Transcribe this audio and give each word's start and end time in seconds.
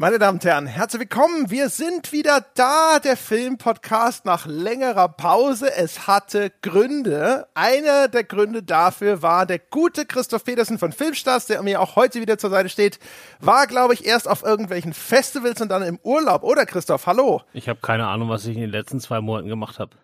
Meine 0.00 0.18
Damen 0.18 0.38
und 0.38 0.44
Herren, 0.46 0.64
herzlich 0.66 1.00
willkommen. 1.00 1.50
Wir 1.50 1.68
sind 1.68 2.10
wieder 2.10 2.42
da, 2.54 3.00
der 3.00 3.18
Filmpodcast 3.18 4.24
nach 4.24 4.46
längerer 4.46 5.10
Pause. 5.10 5.70
Es 5.76 6.06
hatte 6.06 6.50
Gründe. 6.62 7.46
Einer 7.52 8.08
der 8.08 8.24
Gründe 8.24 8.62
dafür 8.62 9.20
war 9.20 9.44
der 9.44 9.58
gute 9.58 10.06
Christoph 10.06 10.44
Petersen 10.46 10.78
von 10.78 10.92
Filmstars, 10.92 11.44
der 11.48 11.62
mir 11.62 11.82
auch 11.82 11.96
heute 11.96 12.22
wieder 12.22 12.38
zur 12.38 12.48
Seite 12.48 12.70
steht. 12.70 12.98
War, 13.40 13.66
glaube 13.66 13.92
ich, 13.92 14.06
erst 14.06 14.26
auf 14.26 14.42
irgendwelchen 14.42 14.94
Festivals 14.94 15.60
und 15.60 15.68
dann 15.68 15.82
im 15.82 15.98
Urlaub. 16.02 16.44
Oder 16.44 16.64
Christoph, 16.64 17.06
hallo? 17.06 17.42
Ich 17.52 17.68
habe 17.68 17.80
keine 17.82 18.06
Ahnung, 18.06 18.30
was 18.30 18.46
ich 18.46 18.54
in 18.54 18.62
den 18.62 18.70
letzten 18.70 19.00
zwei 19.00 19.20
Monaten 19.20 19.48
gemacht 19.48 19.78
habe. 19.78 19.98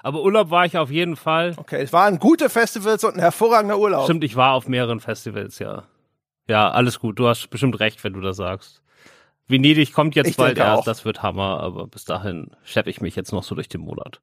Aber 0.00 0.22
Urlaub 0.22 0.50
war 0.50 0.64
ich 0.64 0.78
auf 0.78 0.92
jeden 0.92 1.16
Fall. 1.16 1.54
Okay, 1.56 1.82
es 1.82 1.92
waren 1.92 2.20
gute 2.20 2.50
Festivals 2.50 3.02
und 3.02 3.14
ein 3.14 3.20
hervorragender 3.20 3.80
Urlaub. 3.80 4.04
Stimmt, 4.04 4.22
ich 4.22 4.36
war 4.36 4.52
auf 4.52 4.68
mehreren 4.68 5.00
Festivals, 5.00 5.58
ja. 5.58 5.88
Ja, 6.48 6.70
alles 6.70 7.00
gut. 7.00 7.18
Du 7.18 7.26
hast 7.26 7.50
bestimmt 7.50 7.80
recht, 7.80 8.04
wenn 8.04 8.12
du 8.12 8.20
das 8.20 8.36
sagst. 8.36 8.80
Venedig 9.50 9.92
kommt 9.92 10.14
jetzt 10.14 10.28
Ich 10.28 10.36
bald 10.36 10.58
erst, 10.58 10.80
auch. 10.80 10.84
das 10.84 11.04
wird 11.04 11.22
Hammer, 11.22 11.60
aber 11.60 11.86
bis 11.86 12.04
dahin 12.04 12.50
schleppe 12.64 12.90
ich 12.90 13.00
mich 13.00 13.16
jetzt 13.16 13.32
noch 13.32 13.42
so 13.42 13.54
durch 13.54 13.68
den 13.68 13.80
Monat. 13.80 14.20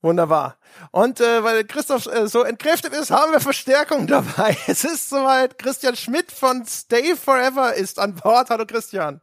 Wunderbar. 0.00 0.58
Und 0.92 1.20
äh, 1.20 1.42
weil 1.42 1.64
Christoph 1.64 2.06
äh, 2.06 2.28
so 2.28 2.44
entkräftet 2.44 2.92
ist, 2.92 3.10
haben 3.10 3.32
wir 3.32 3.40
Verstärkung 3.40 4.06
dabei. 4.06 4.56
Es 4.68 4.84
ist 4.84 5.08
soweit. 5.08 5.58
Christian 5.58 5.96
Schmidt 5.96 6.30
von 6.30 6.64
Stay 6.66 7.16
Forever 7.16 7.74
ist 7.74 7.98
an 7.98 8.14
Bord. 8.14 8.50
Hallo 8.50 8.64
Christian. 8.64 9.20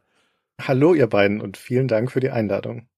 Hallo 0.60 0.94
ihr 0.94 1.06
beiden 1.06 1.40
und 1.40 1.56
vielen 1.56 1.88
Dank 1.88 2.12
für 2.12 2.20
die 2.20 2.30
Einladung. 2.30 2.88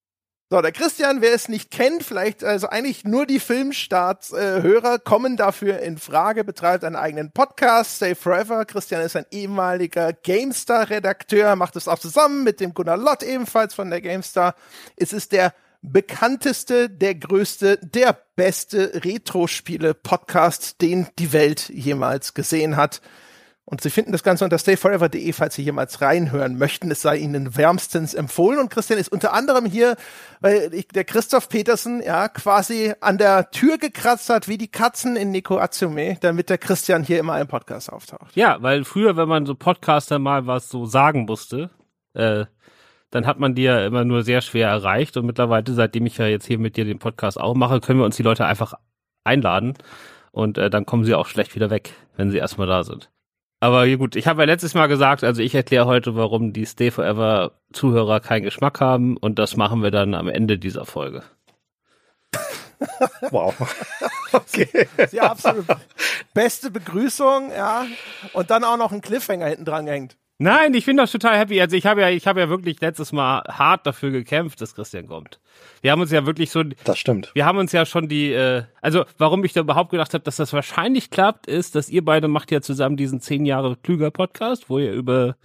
So, 0.50 0.62
der 0.62 0.72
Christian, 0.72 1.20
wer 1.20 1.34
es 1.34 1.50
nicht 1.50 1.70
kennt, 1.70 2.02
vielleicht, 2.02 2.42
also 2.42 2.70
eigentlich 2.70 3.04
nur 3.04 3.26
die 3.26 3.38
Filmstarts-Hörer 3.38 4.98
kommen 4.98 5.36
dafür 5.36 5.80
in 5.80 5.98
Frage, 5.98 6.42
betreibt 6.42 6.84
einen 6.84 6.96
eigenen 6.96 7.32
Podcast, 7.32 7.96
Stay 7.96 8.14
Forever. 8.14 8.64
Christian 8.64 9.02
ist 9.02 9.14
ein 9.14 9.26
ehemaliger 9.30 10.14
GameStar-Redakteur, 10.14 11.54
macht 11.54 11.76
es 11.76 11.86
auch 11.86 11.98
zusammen 11.98 12.44
mit 12.44 12.60
dem 12.60 12.72
Gunnar 12.72 12.96
Lott 12.96 13.22
ebenfalls 13.22 13.74
von 13.74 13.90
der 13.90 14.00
GameStar. 14.00 14.54
Es 14.96 15.12
ist 15.12 15.32
der 15.32 15.52
bekannteste, 15.82 16.88
der 16.88 17.14
größte, 17.14 17.78
der 17.82 18.16
beste 18.34 19.04
Retro-Spiele-Podcast, 19.04 20.80
den 20.80 21.08
die 21.18 21.34
Welt 21.34 21.68
jemals 21.68 22.32
gesehen 22.32 22.76
hat. 22.76 23.02
Und 23.70 23.82
Sie 23.82 23.90
finden 23.90 24.12
das 24.12 24.22
Ganze 24.22 24.44
unter 24.44 24.58
stayforever.de, 24.58 25.30
falls 25.34 25.54
Sie 25.54 25.62
jemals 25.62 26.00
reinhören 26.00 26.56
möchten. 26.56 26.90
Es 26.90 27.02
sei 27.02 27.18
Ihnen 27.18 27.54
wärmstens 27.54 28.14
empfohlen. 28.14 28.60
Und 28.60 28.70
Christian 28.70 28.98
ist 28.98 29.12
unter 29.12 29.34
anderem 29.34 29.66
hier, 29.66 29.96
weil 30.40 30.72
ich, 30.72 30.88
der 30.88 31.04
Christoph 31.04 31.50
Petersen 31.50 32.02
ja 32.02 32.28
quasi 32.28 32.94
an 33.02 33.18
der 33.18 33.50
Tür 33.50 33.76
gekratzt 33.76 34.30
hat, 34.30 34.48
wie 34.48 34.56
die 34.56 34.68
Katzen 34.68 35.16
in 35.16 35.32
Nico 35.32 35.58
Atsume, 35.58 36.16
damit 36.22 36.48
der 36.48 36.56
Christian 36.56 37.02
hier 37.02 37.18
immer 37.18 37.38
im 37.38 37.46
Podcast 37.46 37.92
auftaucht. 37.92 38.34
Ja, 38.34 38.56
weil 38.62 38.84
früher, 38.84 39.18
wenn 39.18 39.28
man 39.28 39.44
so 39.44 39.54
Podcaster 39.54 40.18
mal 40.18 40.46
was 40.46 40.70
so 40.70 40.86
sagen 40.86 41.26
musste, 41.26 41.68
äh, 42.14 42.46
dann 43.10 43.26
hat 43.26 43.38
man 43.38 43.54
die 43.54 43.64
ja 43.64 43.84
immer 43.84 44.06
nur 44.06 44.22
sehr 44.22 44.40
schwer 44.40 44.68
erreicht. 44.68 45.18
Und 45.18 45.26
mittlerweile, 45.26 45.70
seitdem 45.74 46.06
ich 46.06 46.16
ja 46.16 46.26
jetzt 46.26 46.46
hier 46.46 46.58
mit 46.58 46.78
dir 46.78 46.86
den 46.86 47.00
Podcast 47.00 47.38
auch 47.38 47.54
mache, 47.54 47.80
können 47.80 47.98
wir 47.98 48.06
uns 48.06 48.16
die 48.16 48.22
Leute 48.22 48.46
einfach 48.46 48.72
einladen. 49.24 49.74
Und 50.32 50.56
äh, 50.56 50.70
dann 50.70 50.86
kommen 50.86 51.04
sie 51.04 51.14
auch 51.14 51.26
schlecht 51.26 51.54
wieder 51.54 51.68
weg, 51.68 51.92
wenn 52.16 52.30
sie 52.30 52.38
erstmal 52.38 52.66
da 52.66 52.82
sind. 52.82 53.10
Aber 53.60 53.84
ja 53.84 53.96
gut, 53.96 54.14
ich 54.14 54.26
habe 54.26 54.42
ja 54.42 54.46
letztes 54.46 54.74
Mal 54.74 54.86
gesagt, 54.86 55.24
also 55.24 55.42
ich 55.42 55.54
erkläre 55.54 55.86
heute, 55.86 56.14
warum 56.14 56.52
die 56.52 56.66
Stay 56.66 56.90
Forever 56.90 57.52
Zuhörer 57.72 58.20
keinen 58.20 58.44
Geschmack 58.44 58.80
haben 58.80 59.16
und 59.16 59.38
das 59.38 59.56
machen 59.56 59.82
wir 59.82 59.90
dann 59.90 60.14
am 60.14 60.28
Ende 60.28 60.58
dieser 60.58 60.84
Folge. 60.84 61.22
Wow. 63.32 63.54
okay. 64.32 64.86
Die 65.10 65.20
absolut 65.20 65.66
beste 66.32 66.70
Begrüßung, 66.70 67.50
ja. 67.50 67.86
Und 68.32 68.50
dann 68.50 68.62
auch 68.62 68.76
noch 68.76 68.92
ein 68.92 69.00
Cliffhanger 69.00 69.46
hinten 69.46 69.64
dran 69.64 69.86
gehängt. 69.86 70.16
Nein, 70.40 70.72
ich 70.74 70.86
bin 70.86 70.96
doch 70.96 71.10
total 71.10 71.36
happy. 71.36 71.60
Also 71.60 71.76
ich 71.76 71.84
habe 71.84 72.00
ja, 72.00 72.10
ich 72.10 72.28
habe 72.28 72.38
ja 72.38 72.48
wirklich 72.48 72.80
letztes 72.80 73.10
Mal 73.12 73.42
hart 73.48 73.84
dafür 73.86 74.10
gekämpft, 74.12 74.60
dass 74.60 74.74
Christian 74.76 75.08
kommt. 75.08 75.40
Wir 75.82 75.90
haben 75.90 76.00
uns 76.00 76.12
ja 76.12 76.26
wirklich 76.26 76.52
so, 76.52 76.62
Das 76.84 76.96
stimmt. 76.96 77.32
wir 77.34 77.44
haben 77.44 77.58
uns 77.58 77.72
ja 77.72 77.84
schon 77.84 78.08
die, 78.08 78.32
äh, 78.32 78.62
also 78.80 79.04
warum 79.18 79.42
ich 79.44 79.52
da 79.52 79.60
überhaupt 79.60 79.90
gedacht 79.90 80.14
habe, 80.14 80.22
dass 80.22 80.36
das 80.36 80.52
wahrscheinlich 80.52 81.10
klappt, 81.10 81.48
ist, 81.48 81.74
dass 81.74 81.88
ihr 81.88 82.04
beide 82.04 82.28
macht 82.28 82.52
ja 82.52 82.60
zusammen 82.60 82.96
diesen 82.96 83.20
zehn 83.20 83.46
Jahre 83.46 83.76
klüger 83.82 84.12
Podcast, 84.12 84.70
wo 84.70 84.78
ihr 84.78 84.92
über 84.92 85.36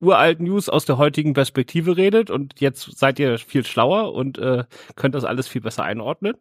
uralten 0.00 0.46
News 0.46 0.68
aus 0.68 0.84
der 0.84 0.98
heutigen 0.98 1.32
Perspektive 1.32 1.96
redet 1.96 2.30
und 2.30 2.60
jetzt 2.60 2.98
seid 2.98 3.18
ihr 3.18 3.38
viel 3.38 3.64
schlauer 3.64 4.12
und 4.12 4.38
äh, 4.38 4.64
könnt 4.96 5.14
das 5.14 5.24
alles 5.24 5.48
viel 5.48 5.60
besser 5.60 5.84
einordnen. 5.84 6.34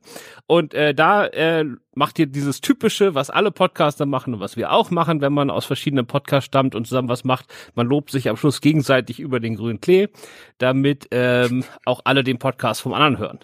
Und 0.48 0.74
äh, 0.74 0.94
da 0.94 1.26
äh, 1.28 1.66
macht 1.96 2.20
ihr 2.20 2.28
dieses 2.28 2.62
typische, 2.62 3.16
was 3.16 3.30
alle 3.30 3.52
Podcaster 3.52 4.06
machen 4.06 4.36
und 4.36 4.40
was 4.40 4.58
wir 4.58 4.72
auch 4.72 4.92
machen, 4.92 5.22
wenn 5.22 5.34
man 5.34 5.50
aus 5.50 5.66
verschiedenen 5.66 6.06
Podcasts 6.06 6.46
stammt 6.46 6.76
und 6.76 6.88
zusammen 6.88 7.10
was 7.10 7.24
macht. 7.24 7.46
Man 7.76 7.88
lobt 7.88 8.12
sich 8.12 8.30
am 8.30 8.38
Schluss 8.38 8.62
gegenseitig 8.62 9.20
über 9.20 9.40
den 9.40 9.56
grünen 9.56 9.82
Klee, 9.82 10.10
damit 10.58 11.08
ähm, 11.12 11.64
auch 11.86 12.02
alle 12.04 12.24
den 12.24 12.40
Podcast 12.40 12.82
vom 12.82 12.94
anderen 12.94 13.18
hören. 13.18 13.40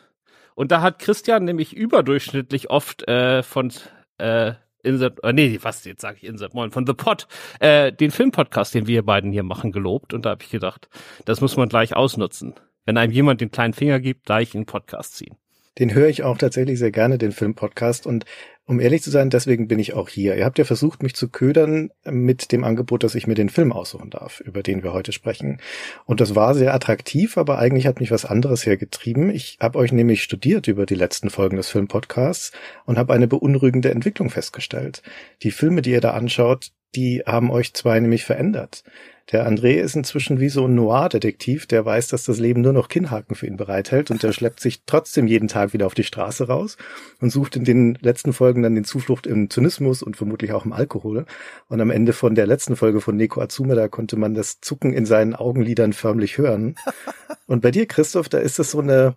Und 0.56 0.72
da 0.72 0.82
hat 0.82 1.00
Christian 1.00 1.46
nämlich 1.46 1.74
überdurchschnittlich 1.74 2.70
oft 2.70 3.08
äh, 3.08 3.44
von 3.44 3.72
äh, 4.18 4.54
Insert, 4.84 5.24
äh, 5.24 5.34
nee, 5.34 5.60
was 5.62 5.84
jetzt 5.86 6.02
sage 6.02 6.18
ich 6.22 6.26
Insert 6.26 6.54
Moin, 6.54 6.72
von 6.72 6.86
The 6.86 6.94
Pod, 6.94 7.28
äh, 7.60 7.92
den 7.92 8.12
Filmpodcast, 8.12 8.74
den 8.74 8.88
wir 8.88 9.04
beiden 9.04 9.32
hier 9.32 9.44
machen, 9.44 9.72
gelobt. 9.72 10.14
Und 10.14 10.26
da 10.26 10.32
habe 10.32 10.44
ich 10.44 10.50
gedacht, 10.50 10.90
das 11.26 11.42
muss 11.42 11.58
man 11.58 11.70
gleich 11.70 11.96
ausnutzen. 11.96 12.56
Wenn 12.86 12.98
einem 12.98 13.12
jemand 13.12 13.42
den 13.42 13.52
kleinen 13.52 13.74
Finger 13.74 14.00
gibt, 14.00 14.26
gleich 14.26 14.56
in 14.56 14.62
den 14.62 14.66
Podcast 14.66 15.16
ziehen. 15.16 15.36
Den 15.78 15.94
höre 15.94 16.08
ich 16.10 16.24
auch 16.24 16.38
tatsächlich 16.38 16.80
sehr 16.80 16.92
gerne, 16.92 17.18
den 17.18 17.32
Filmpodcast. 17.32 18.06
Und 18.06 18.26
um 18.70 18.80
ehrlich 18.80 19.02
zu 19.02 19.10
sein, 19.10 19.32
deswegen 19.32 19.68
bin 19.68 19.80
ich 19.80 19.96
auch 19.96 20.10
hier. 20.10 20.38
Ihr 20.38 20.46
habt 20.46 20.60
ja 20.60 20.64
versucht, 20.64 21.02
mich 21.02 21.16
zu 21.16 21.28
ködern 21.28 21.90
mit 22.06 22.52
dem 22.52 22.64
Angebot, 22.64 23.04
dass 23.04 23.16
ich 23.16 23.26
mir 23.26 23.34
den 23.34 23.50
Film 23.50 23.72
aussuchen 23.72 24.12
darf, 24.12 24.42
über 24.42 24.62
den 24.62 24.84
wir 24.84 24.94
heute 24.94 25.12
sprechen. 25.12 25.60
Und 26.06 26.22
das 26.22 26.36
war 26.36 26.54
sehr 26.54 26.72
attraktiv, 26.72 27.40
aber 27.40 27.58
eigentlich 27.58 27.88
hat 27.88 28.00
mich 28.00 28.12
was 28.12 28.26
anderes 28.26 28.68
hergetrieben. 28.68 29.32
Ich 29.32 29.58
habe 29.60 29.80
euch 29.80 29.92
nämlich 29.92 30.22
studiert 30.22 30.68
über 30.68 30.86
die 30.86 30.94
letzten 30.94 31.32
Folgen 31.32 31.58
des 31.58 31.68
Filmpodcasts 31.68 32.52
und 32.86 33.00
habe 33.00 33.12
eine 33.12 33.28
beunruhigende 33.28 33.90
Entwicklung 33.90 34.30
festgestellt. 34.30 35.02
Die 35.42 35.50
Filme, 35.50 35.82
die 35.82 35.90
ihr 35.90 36.02
da 36.02 36.12
anschaut, 36.12 36.70
die 36.94 37.24
haben 37.26 37.50
euch 37.50 37.74
zwei 37.74 38.00
nämlich 38.00 38.24
verändert. 38.24 38.84
Der 39.32 39.48
André 39.48 39.74
ist 39.80 39.96
inzwischen 39.96 40.40
wie 40.40 40.50
so 40.50 40.66
ein 40.66 40.74
Noir-Detektiv, 40.74 41.68
der 41.68 41.86
weiß, 41.86 42.08
dass 42.08 42.24
das 42.24 42.40
Leben 42.40 42.62
nur 42.62 42.74
noch 42.74 42.88
Kinnhaken 42.88 43.36
für 43.36 43.46
ihn 43.46 43.58
bereithält 43.58 44.10
und 44.10 44.24
der 44.24 44.32
schleppt 44.34 44.60
sich 44.60 44.82
trotzdem 44.88 45.28
jeden 45.28 45.48
Tag 45.48 45.74
wieder 45.74 45.86
auf 45.86 45.94
die 45.94 46.04
Straße 46.04 46.48
raus 46.48 46.78
und 47.22 47.30
sucht 47.30 47.56
in 47.56 47.64
den 47.64 47.98
letzten 48.02 48.34
Folgen 48.34 48.64
dann 48.64 48.74
den 48.74 48.86
Zuflucht 48.86 49.28
im 49.28 49.50
Zynismus 49.50 50.02
und 50.02 50.18
vermutlich 50.18 50.52
auch 50.54 50.66
im 50.66 50.74
Alkohol. 50.74 51.26
Und 51.68 51.80
am 51.80 51.92
Ende 51.92 52.14
von 52.14 52.34
der 52.34 52.48
letzten 52.48 52.76
Folge 52.76 53.02
von 53.02 53.18
Neko 53.18 53.42
Atsume, 53.42 53.76
da 53.76 53.88
konnte 53.88 54.18
man 54.18 54.34
das 54.34 54.62
Zucken 54.62 54.94
in 54.94 55.06
seinen 55.06 55.36
Augenlidern 55.36 55.94
förmlich 55.94 56.38
hören. 56.38 56.76
Und 57.46 57.62
bei 57.62 57.72
dir, 57.72 57.88
Christoph, 57.88 58.30
da 58.30 58.38
ist 58.38 58.60
das 58.60 58.70
so 58.70 58.80
eine, 58.80 59.16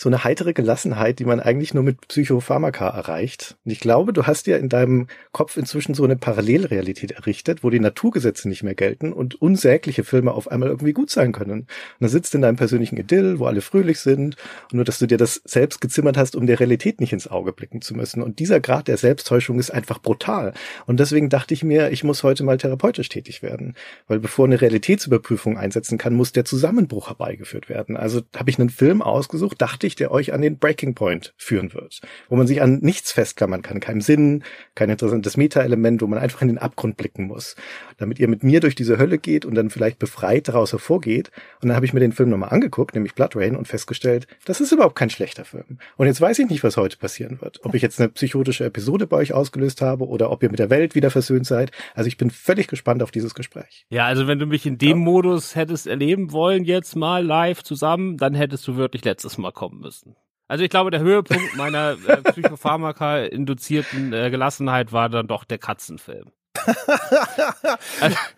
so 0.00 0.08
eine 0.08 0.22
heitere 0.22 0.52
Gelassenheit, 0.52 1.18
die 1.18 1.24
man 1.24 1.40
eigentlich 1.40 1.74
nur 1.74 1.82
mit 1.82 2.06
Psychopharmaka 2.06 2.86
erreicht. 2.86 3.56
Und 3.64 3.72
ich 3.72 3.80
glaube, 3.80 4.12
du 4.12 4.28
hast 4.28 4.46
ja 4.46 4.56
in 4.56 4.68
deinem 4.68 5.08
Kopf 5.32 5.56
inzwischen 5.56 5.92
so 5.92 6.04
eine 6.04 6.14
Parallelrealität 6.14 7.10
errichtet, 7.10 7.64
wo 7.64 7.70
die 7.70 7.80
Naturgesetze 7.80 8.48
nicht 8.48 8.62
mehr 8.62 8.76
gelten 8.76 9.12
und 9.12 9.42
unsägliche 9.42 10.04
Filme 10.04 10.30
auf 10.30 10.52
einmal 10.52 10.68
irgendwie 10.68 10.92
gut 10.92 11.10
sein 11.10 11.32
können. 11.32 11.62
Und 11.62 11.68
da 11.98 12.06
sitzt 12.06 12.32
in 12.36 12.42
deinem 12.42 12.54
persönlichen 12.54 12.96
Idyll, 12.96 13.40
wo 13.40 13.46
alle 13.46 13.60
fröhlich 13.60 13.98
sind, 13.98 14.36
und 14.70 14.74
nur, 14.74 14.84
dass 14.84 15.00
du 15.00 15.08
dir 15.08 15.18
das 15.18 15.42
selbst 15.44 15.80
gezimmert 15.80 16.16
hast, 16.16 16.36
um 16.36 16.46
der 16.46 16.60
Realität 16.60 17.00
nicht 17.00 17.12
ins 17.12 17.26
Auge 17.26 17.52
blicken 17.52 17.82
zu 17.82 17.96
müssen. 17.96 18.22
Und 18.22 18.38
dieser 18.38 18.60
Grad 18.60 18.86
der 18.86 18.98
Selbsttäuschung 18.98 19.58
ist 19.58 19.72
einfach 19.72 19.98
brutal. 19.98 20.52
Und 20.86 21.00
deswegen 21.00 21.28
dachte 21.28 21.54
ich 21.54 21.64
mir, 21.64 21.90
ich 21.90 22.04
muss 22.04 22.22
heute 22.22 22.44
mal 22.44 22.56
therapeutisch 22.56 23.08
tätig 23.08 23.42
werden. 23.42 23.74
Weil 24.06 24.20
bevor 24.20 24.44
eine 24.44 24.60
Realitätsüberprüfung 24.60 25.58
einsetzen 25.58 25.98
kann, 25.98 26.14
muss 26.14 26.30
der 26.30 26.44
Zusammenbruch 26.44 27.08
herbeigeführt 27.08 27.68
werden. 27.68 27.96
Also 27.96 28.20
habe 28.36 28.48
ich 28.48 28.60
einen 28.60 28.70
Film 28.70 29.02
ausgesucht, 29.02 29.60
dachte 29.60 29.87
ich, 29.88 29.96
der 29.96 30.12
euch 30.12 30.32
an 30.32 30.40
den 30.40 30.58
Breaking 30.58 30.94
Point 30.94 31.34
führen 31.36 31.74
wird. 31.74 32.00
Wo 32.28 32.36
man 32.36 32.46
sich 32.46 32.62
an 32.62 32.78
nichts 32.78 33.12
festklammern 33.12 33.62
kann, 33.62 33.80
keinem 33.80 34.00
Sinn, 34.00 34.44
kein 34.74 34.90
interessantes 34.90 35.36
Meta-Element, 35.36 36.00
wo 36.00 36.06
man 36.06 36.18
einfach 36.18 36.42
in 36.42 36.48
den 36.48 36.58
Abgrund 36.58 36.96
blicken 36.96 37.26
muss. 37.26 37.56
Damit 37.96 38.18
ihr 38.20 38.28
mit 38.28 38.44
mir 38.44 38.60
durch 38.60 38.74
diese 38.74 38.98
Hölle 38.98 39.18
geht 39.18 39.44
und 39.44 39.54
dann 39.54 39.70
vielleicht 39.70 39.98
befreit 39.98 40.48
daraus 40.48 40.72
hervorgeht. 40.72 41.30
Und 41.60 41.68
dann 41.68 41.76
habe 41.76 41.86
ich 41.86 41.92
mir 41.92 42.00
den 42.00 42.12
Film 42.12 42.30
nochmal 42.30 42.50
angeguckt, 42.50 42.94
nämlich 42.94 43.14
Blood 43.14 43.34
Rain, 43.34 43.56
und 43.56 43.66
festgestellt, 43.66 44.26
das 44.44 44.60
ist 44.60 44.72
überhaupt 44.72 44.94
kein 44.94 45.10
schlechter 45.10 45.44
Film. 45.44 45.78
Und 45.96 46.06
jetzt 46.06 46.20
weiß 46.20 46.38
ich 46.38 46.48
nicht, 46.48 46.62
was 46.62 46.76
heute 46.76 46.96
passieren 46.96 47.40
wird. 47.40 47.60
Ob 47.64 47.74
ich 47.74 47.82
jetzt 47.82 47.98
eine 47.98 48.08
psychotische 48.10 48.64
Episode 48.64 49.06
bei 49.06 49.16
euch 49.16 49.32
ausgelöst 49.32 49.82
habe 49.82 50.06
oder 50.06 50.30
ob 50.30 50.42
ihr 50.42 50.50
mit 50.50 50.58
der 50.58 50.70
Welt 50.70 50.94
wieder 50.94 51.10
versöhnt 51.10 51.46
seid. 51.46 51.72
Also 51.94 52.08
ich 52.08 52.16
bin 52.16 52.30
völlig 52.30 52.68
gespannt 52.68 53.02
auf 53.02 53.10
dieses 53.10 53.34
Gespräch. 53.34 53.86
Ja, 53.90 54.06
also 54.06 54.26
wenn 54.26 54.38
du 54.38 54.46
mich 54.46 54.66
in 54.66 54.78
dem 54.78 54.98
Modus 54.98 55.56
hättest 55.56 55.86
erleben 55.86 56.32
wollen, 56.32 56.64
jetzt 56.64 56.96
mal 56.96 57.24
live 57.24 57.62
zusammen, 57.62 58.16
dann 58.16 58.34
hättest 58.34 58.66
du 58.68 58.76
wirklich 58.76 59.04
letztes 59.04 59.38
Mal 59.38 59.52
kommen 59.52 59.77
müssen. 59.80 60.16
Also 60.48 60.64
ich 60.64 60.70
glaube, 60.70 60.90
der 60.90 61.00
Höhepunkt 61.00 61.56
meiner 61.56 61.96
äh, 62.06 62.22
Psychopharmaka-induzierten 62.22 64.12
äh, 64.12 64.30
Gelassenheit 64.30 64.92
war 64.92 65.08
dann 65.08 65.26
doch 65.26 65.44
der 65.44 65.58
Katzenfilm. 65.58 66.30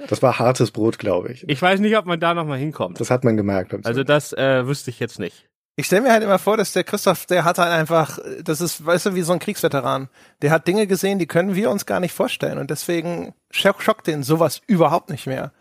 Das 0.08 0.22
war 0.22 0.38
hartes 0.38 0.70
Brot, 0.70 0.98
glaube 0.98 1.32
ich. 1.32 1.48
Ich 1.48 1.60
weiß 1.60 1.80
nicht, 1.80 1.96
ob 1.96 2.06
man 2.06 2.20
da 2.20 2.34
nochmal 2.34 2.58
hinkommt. 2.58 3.00
Das 3.00 3.10
hat 3.10 3.24
man 3.24 3.36
gemerkt. 3.36 3.70
beim 3.70 3.82
Also 3.84 4.02
das 4.04 4.32
äh, 4.32 4.66
wüsste 4.66 4.90
ich 4.90 5.00
jetzt 5.00 5.18
nicht. 5.18 5.46
Ich 5.76 5.86
stelle 5.86 6.02
mir 6.02 6.12
halt 6.12 6.22
immer 6.22 6.38
vor, 6.38 6.56
dass 6.56 6.72
der 6.72 6.84
Christoph, 6.84 7.26
der 7.26 7.44
hat 7.44 7.58
halt 7.58 7.70
einfach, 7.70 8.18
das 8.42 8.60
ist, 8.60 8.84
weißt 8.84 9.06
du, 9.06 9.14
wie 9.14 9.22
so 9.22 9.32
ein 9.32 9.38
Kriegsveteran. 9.38 10.08
Der 10.42 10.50
hat 10.50 10.66
Dinge 10.66 10.86
gesehen, 10.86 11.18
die 11.18 11.26
können 11.26 11.54
wir 11.54 11.70
uns 11.70 11.86
gar 11.86 12.00
nicht 12.00 12.12
vorstellen. 12.12 12.58
Und 12.58 12.70
deswegen 12.70 13.34
schock- 13.50 13.80
schockt 13.82 14.06
den 14.06 14.22
sowas 14.22 14.60
überhaupt 14.66 15.10
nicht 15.10 15.26
mehr. 15.26 15.52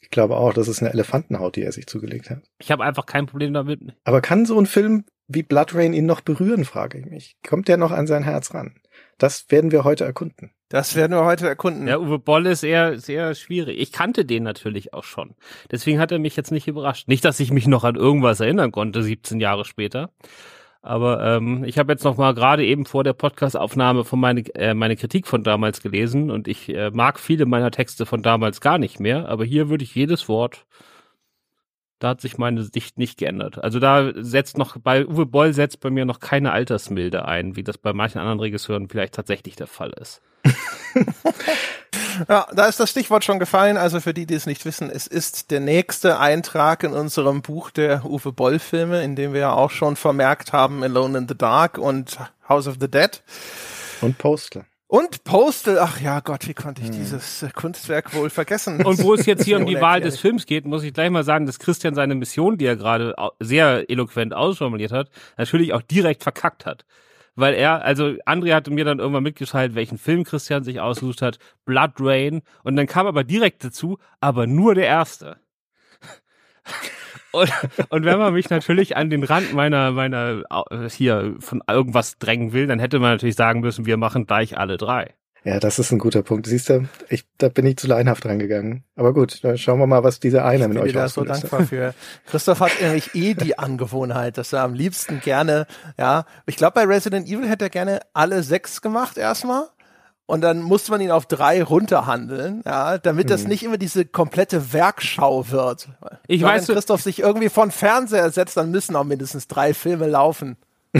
Ich 0.00 0.10
glaube 0.10 0.36
auch, 0.36 0.52
das 0.54 0.68
ist 0.68 0.80
eine 0.82 0.92
Elefantenhaut, 0.92 1.56
die 1.56 1.62
er 1.62 1.72
sich 1.72 1.86
zugelegt 1.86 2.30
hat. 2.30 2.38
Ich 2.58 2.70
habe 2.72 2.82
einfach 2.84 3.06
kein 3.06 3.26
Problem 3.26 3.52
damit. 3.52 3.80
Aber 4.04 4.20
kann 4.20 4.46
so 4.46 4.58
ein 4.58 4.66
Film 4.66 5.04
wie 5.28 5.42
Blood 5.42 5.74
Rain 5.74 5.92
ihn 5.92 6.06
noch 6.06 6.22
berühren, 6.22 6.64
frage 6.64 6.98
ich 6.98 7.06
mich. 7.06 7.36
Kommt 7.46 7.68
der 7.68 7.76
noch 7.76 7.92
an 7.92 8.06
sein 8.06 8.24
Herz 8.24 8.54
ran? 8.54 8.74
Das 9.18 9.50
werden 9.50 9.70
wir 9.70 9.84
heute 9.84 10.04
erkunden. 10.04 10.50
Das 10.70 10.96
werden 10.96 11.12
wir 11.12 11.24
heute 11.24 11.48
erkunden. 11.48 11.86
Ja, 11.86 11.98
Uwe 11.98 12.18
Boll 12.18 12.46
ist 12.46 12.62
eher 12.62 12.98
sehr 12.98 13.34
schwierig. 13.34 13.78
Ich 13.78 13.92
kannte 13.92 14.24
den 14.24 14.42
natürlich 14.42 14.92
auch 14.92 15.04
schon. 15.04 15.34
Deswegen 15.70 15.98
hat 15.98 16.12
er 16.12 16.18
mich 16.18 16.36
jetzt 16.36 16.50
nicht 16.50 16.66
überrascht. 16.66 17.08
Nicht, 17.08 17.24
dass 17.24 17.40
ich 17.40 17.50
mich 17.52 17.66
noch 17.66 17.84
an 17.84 17.94
irgendwas 17.94 18.40
erinnern 18.40 18.72
konnte, 18.72 19.02
17 19.02 19.40
Jahre 19.40 19.64
später. 19.64 20.10
Aber 20.80 21.24
ähm, 21.24 21.64
ich 21.64 21.78
habe 21.78 21.92
jetzt 21.92 22.04
noch 22.04 22.16
mal 22.16 22.34
gerade 22.34 22.64
eben 22.64 22.86
vor 22.86 23.02
der 23.02 23.12
Podcastaufnahme 23.12 24.04
von 24.04 24.20
meine 24.20 24.40
äh, 24.54 24.74
meine 24.74 24.96
Kritik 24.96 25.26
von 25.26 25.42
damals 25.42 25.82
gelesen 25.82 26.30
und 26.30 26.46
ich 26.46 26.68
äh, 26.68 26.90
mag 26.90 27.18
viele 27.18 27.46
meiner 27.46 27.70
Texte 27.70 28.06
von 28.06 28.22
damals 28.22 28.60
gar 28.60 28.78
nicht 28.78 29.00
mehr. 29.00 29.28
Aber 29.28 29.44
hier 29.44 29.68
würde 29.68 29.84
ich 29.84 29.94
jedes 29.94 30.28
Wort 30.28 30.66
da 31.98 32.10
hat 32.10 32.20
sich 32.20 32.38
meine 32.38 32.62
Sicht 32.62 32.98
nicht 32.98 33.18
geändert. 33.18 33.62
Also 33.62 33.80
da 33.80 34.12
setzt 34.14 34.56
noch, 34.56 34.76
bei 34.78 35.06
Uwe 35.06 35.26
Boll 35.26 35.52
setzt 35.52 35.80
bei 35.80 35.90
mir 35.90 36.04
noch 36.04 36.20
keine 36.20 36.52
Altersmilde 36.52 37.24
ein, 37.24 37.56
wie 37.56 37.64
das 37.64 37.78
bei 37.78 37.92
manchen 37.92 38.18
anderen 38.18 38.40
Regisseuren 38.40 38.88
vielleicht 38.88 39.14
tatsächlich 39.14 39.56
der 39.56 39.66
Fall 39.66 39.92
ist. 40.00 40.20
ja, 42.28 42.46
da 42.54 42.66
ist 42.66 42.78
das 42.78 42.90
Stichwort 42.90 43.24
schon 43.24 43.38
gefallen. 43.38 43.76
Also 43.76 44.00
für 44.00 44.14
die, 44.14 44.26
die 44.26 44.34
es 44.34 44.46
nicht 44.46 44.64
wissen, 44.64 44.90
es 44.90 45.06
ist 45.06 45.50
der 45.50 45.60
nächste 45.60 46.18
Eintrag 46.20 46.84
in 46.84 46.92
unserem 46.92 47.42
Buch 47.42 47.70
der 47.70 48.04
Uwe 48.04 48.32
Boll 48.32 48.58
Filme, 48.58 49.02
in 49.02 49.16
dem 49.16 49.32
wir 49.32 49.40
ja 49.40 49.52
auch 49.52 49.70
schon 49.70 49.96
vermerkt 49.96 50.52
haben 50.52 50.82
Alone 50.82 51.18
in 51.18 51.28
the 51.28 51.36
Dark 51.36 51.78
und 51.78 52.18
House 52.48 52.68
of 52.68 52.76
the 52.80 52.88
Dead. 52.88 53.22
Und 54.00 54.18
Postal. 54.18 54.64
Und 54.90 55.22
Postal, 55.22 55.78
ach 55.78 56.00
ja 56.00 56.20
Gott, 56.20 56.48
wie 56.48 56.54
konnte 56.54 56.80
ich 56.80 56.88
hm. 56.88 56.94
dieses 56.94 57.42
äh, 57.42 57.50
Kunstwerk 57.50 58.14
wohl 58.14 58.30
vergessen? 58.30 58.84
Und 58.86 59.02
wo 59.02 59.12
es 59.12 59.26
jetzt 59.26 59.44
hier 59.44 59.58
um 59.58 59.66
die 59.66 59.78
Wahl 59.78 60.00
des 60.00 60.18
Films 60.18 60.46
geht, 60.46 60.64
muss 60.64 60.82
ich 60.82 60.94
gleich 60.94 61.10
mal 61.10 61.24
sagen, 61.24 61.44
dass 61.44 61.58
Christian 61.58 61.94
seine 61.94 62.14
Mission, 62.14 62.56
die 62.56 62.64
er 62.64 62.76
gerade 62.76 63.14
sehr 63.38 63.90
eloquent 63.90 64.32
ausformuliert 64.32 64.90
hat, 64.90 65.10
natürlich 65.36 65.74
auch 65.74 65.82
direkt 65.82 66.22
verkackt 66.22 66.64
hat. 66.64 66.86
Weil 67.34 67.52
er, 67.52 67.84
also 67.84 68.14
André 68.24 68.54
hatte 68.54 68.70
mir 68.70 68.86
dann 68.86 68.98
irgendwann 68.98 69.22
mitgeteilt, 69.22 69.74
welchen 69.74 69.98
Film 69.98 70.24
Christian 70.24 70.64
sich 70.64 70.80
ausgesucht 70.80 71.20
hat, 71.20 71.38
Blood 71.66 71.92
Rain, 72.00 72.40
und 72.64 72.74
dann 72.76 72.86
kam 72.86 73.06
aber 73.06 73.24
direkt 73.24 73.62
dazu, 73.62 73.98
aber 74.20 74.46
nur 74.46 74.74
der 74.74 74.86
erste. 74.86 75.36
Und, 77.38 77.52
und 77.88 78.04
wenn 78.04 78.18
man 78.18 78.34
mich 78.34 78.50
natürlich 78.50 78.96
an 78.96 79.10
den 79.10 79.22
Rand 79.22 79.52
meiner, 79.52 79.92
meiner, 79.92 80.42
hier 80.88 81.36
von 81.40 81.62
irgendwas 81.68 82.18
drängen 82.18 82.52
will, 82.52 82.66
dann 82.66 82.78
hätte 82.78 82.98
man 82.98 83.12
natürlich 83.12 83.36
sagen 83.36 83.60
müssen, 83.60 83.86
wir 83.86 83.96
machen 83.96 84.26
gleich 84.26 84.58
alle 84.58 84.76
drei. 84.76 85.14
Ja, 85.44 85.60
das 85.60 85.78
ist 85.78 85.92
ein 85.92 85.98
guter 85.98 86.22
Punkt. 86.22 86.46
Siehst 86.46 86.68
du, 86.68 86.88
ich, 87.08 87.24
da 87.38 87.48
bin 87.48 87.64
ich 87.64 87.76
zu 87.76 87.86
leinhaft 87.86 88.26
rangegangen. 88.26 88.84
Aber 88.96 89.14
gut, 89.14 89.42
dann 89.44 89.56
schauen 89.56 89.78
wir 89.78 89.86
mal, 89.86 90.02
was 90.04 90.20
dieser 90.20 90.44
eine 90.44 90.64
ich 90.64 90.68
mit 90.68 90.78
euch 90.78 90.84
bin 90.92 90.94
da 90.94 91.08
so 91.08 91.24
dankbar 91.24 91.64
für. 91.64 91.94
Christoph 92.26 92.60
hat 92.60 92.72
nämlich 92.82 93.14
eh 93.14 93.34
die 93.34 93.58
Angewohnheit, 93.58 94.36
dass 94.36 94.52
er 94.52 94.62
am 94.62 94.74
liebsten 94.74 95.20
gerne, 95.20 95.66
ja, 95.96 96.24
ich 96.46 96.56
glaube, 96.56 96.74
bei 96.74 96.84
Resident 96.84 97.28
Evil 97.28 97.48
hätte 97.48 97.66
er 97.66 97.70
gerne 97.70 98.00
alle 98.12 98.42
sechs 98.42 98.82
gemacht 98.82 99.16
erstmal 99.16 99.68
und 100.28 100.42
dann 100.42 100.60
muss 100.60 100.90
man 100.90 101.00
ihn 101.00 101.10
auf 101.10 101.24
drei 101.24 101.62
runterhandeln, 101.62 102.62
ja, 102.66 102.98
damit 102.98 103.30
das 103.30 103.42
hm. 103.42 103.48
nicht 103.48 103.62
immer 103.62 103.78
diese 103.78 104.04
komplette 104.04 104.74
Werkschau 104.74 105.50
wird. 105.50 105.88
Ich 106.26 106.42
Weil 106.42 106.56
weiß, 106.56 106.68
wenn 106.68 106.74
Christoph 106.74 107.00
sich 107.00 107.20
irgendwie 107.20 107.48
von 107.48 107.70
Fernseher 107.70 108.30
setzt, 108.30 108.58
dann 108.58 108.70
müssen 108.70 108.94
auch 108.94 109.04
mindestens 109.04 109.48
drei 109.48 109.72
Filme 109.72 110.06
laufen. 110.06 110.58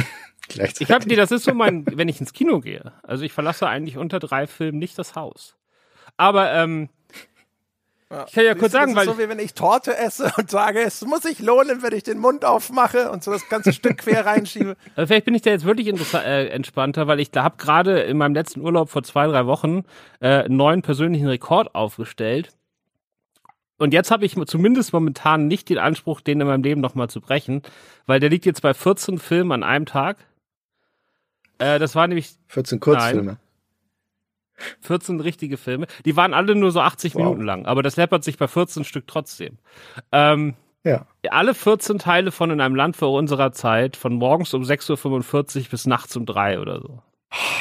ich 0.49 0.91
hab, 0.91 1.05
nee, 1.05 1.15
das 1.15 1.31
ist 1.31 1.45
so 1.45 1.53
mein, 1.53 1.85
wenn 1.93 2.09
ich 2.09 2.21
ins 2.21 2.33
Kino 2.33 2.61
gehe. 2.61 2.93
Also 3.03 3.23
ich 3.23 3.35
verlasse 3.35 3.69
eigentlich 3.69 3.99
unter 3.99 4.19
drei 4.19 4.47
Filmen 4.47 4.79
nicht 4.79 4.99
das 4.99 5.15
Haus. 5.15 5.57
Aber 6.17 6.51
ähm, 6.55 6.89
ja. 8.11 8.25
Ich 8.27 8.33
kann 8.33 8.45
ja 8.45 8.55
kurz 8.55 8.73
sagen, 8.73 8.97
weil. 8.97 9.05
so 9.07 9.19
wie 9.19 9.29
wenn 9.29 9.39
ich 9.39 9.53
Torte 9.53 9.97
esse 9.97 10.33
und 10.39 10.51
sage, 10.51 10.81
es 10.81 11.05
muss 11.05 11.23
sich 11.23 11.41
lohnen, 11.41 11.83
wenn 11.83 11.93
ich 11.93 12.03
den 12.03 12.19
Mund 12.19 12.45
aufmache 12.45 13.11
und 13.11 13.23
so 13.23 13.33
das 13.33 13.49
ganze 13.49 13.73
Stück 13.73 13.99
quer 13.99 14.25
reinschiebe. 14.25 14.77
Also 14.97 15.09
vielleicht 15.09 15.27
bin 15.27 15.35
ich 15.35 15.43
da 15.43 15.51
jetzt 15.51 15.65
wirklich 15.65 15.89
äh, 16.15 16.49
entspannter, 16.49 17.07
weil 17.07 17.21
ich 17.21 17.31
da 17.31 17.45
habe 17.45 17.57
gerade 17.59 18.01
in 18.01 18.17
meinem 18.17 18.35
letzten 18.35 18.61
Urlaub 18.61 18.89
vor 18.89 19.03
zwei, 19.03 19.27
drei 19.27 19.47
Wochen 19.47 19.85
äh, 20.21 20.45
einen 20.45 20.57
neuen 20.57 20.83
persönlichen 20.83 21.29
Rekord 21.29 21.75
aufgestellt. 21.75 22.53
Und 23.77 23.93
jetzt 23.93 24.11
habe 24.11 24.25
ich 24.25 24.35
zumindest 24.47 24.93
momentan 24.93 25.47
nicht 25.47 25.69
den 25.69 25.79
Anspruch, 25.79 26.21
den 26.21 26.41
in 26.41 26.47
meinem 26.47 26.65
Leben 26.65 26.81
nochmal 26.81 27.09
zu 27.09 27.21
brechen, 27.21 27.63
weil 28.07 28.19
der 28.21 28.31
liegt 28.31 28.47
jetzt 28.47 28.63
bei 28.63 28.75
14 28.75 29.19
Filmen 29.19 29.53
an 29.53 29.63
einem 29.63 29.87
Tag. 29.87 30.17
Äh, 31.59 31.79
das 31.79 31.95
war 31.95 32.09
nämlich 32.09 32.31
14 32.49 32.81
Kurzfilme. 32.81 33.23
Nein, 33.33 33.39
14 34.81 35.21
richtige 35.21 35.57
Filme. 35.57 35.87
Die 36.05 36.17
waren 36.17 36.35
alle 36.35 36.55
nur 36.55 36.71
so 36.71 36.81
80 36.81 37.15
wow. 37.15 37.23
Minuten 37.23 37.43
lang, 37.43 37.67
aber 37.67 37.83
das 37.83 37.97
läppert 37.97 38.25
sich 38.25 38.39
bei 38.39 38.49
14 38.49 38.85
Stück 38.85 39.07
trotzdem. 39.07 39.59
Ähm, 40.13 40.55
ja. 40.85 41.07
Alle 41.31 41.55
14 41.55 41.99
Teile 41.99 42.31
von 42.31 42.51
In 42.51 42.61
einem 42.61 42.75
Land 42.75 42.97
vor 42.97 43.13
unserer 43.13 43.53
Zeit, 43.53 43.97
von 43.97 44.15
morgens 44.15 44.55
um 44.55 44.63
6.45 44.63 45.59
Uhr 45.59 45.65
bis 45.71 45.87
nachts 45.87 46.17
um 46.17 46.25
3 46.25 46.61
oder 46.61 46.81
so. 46.81 47.03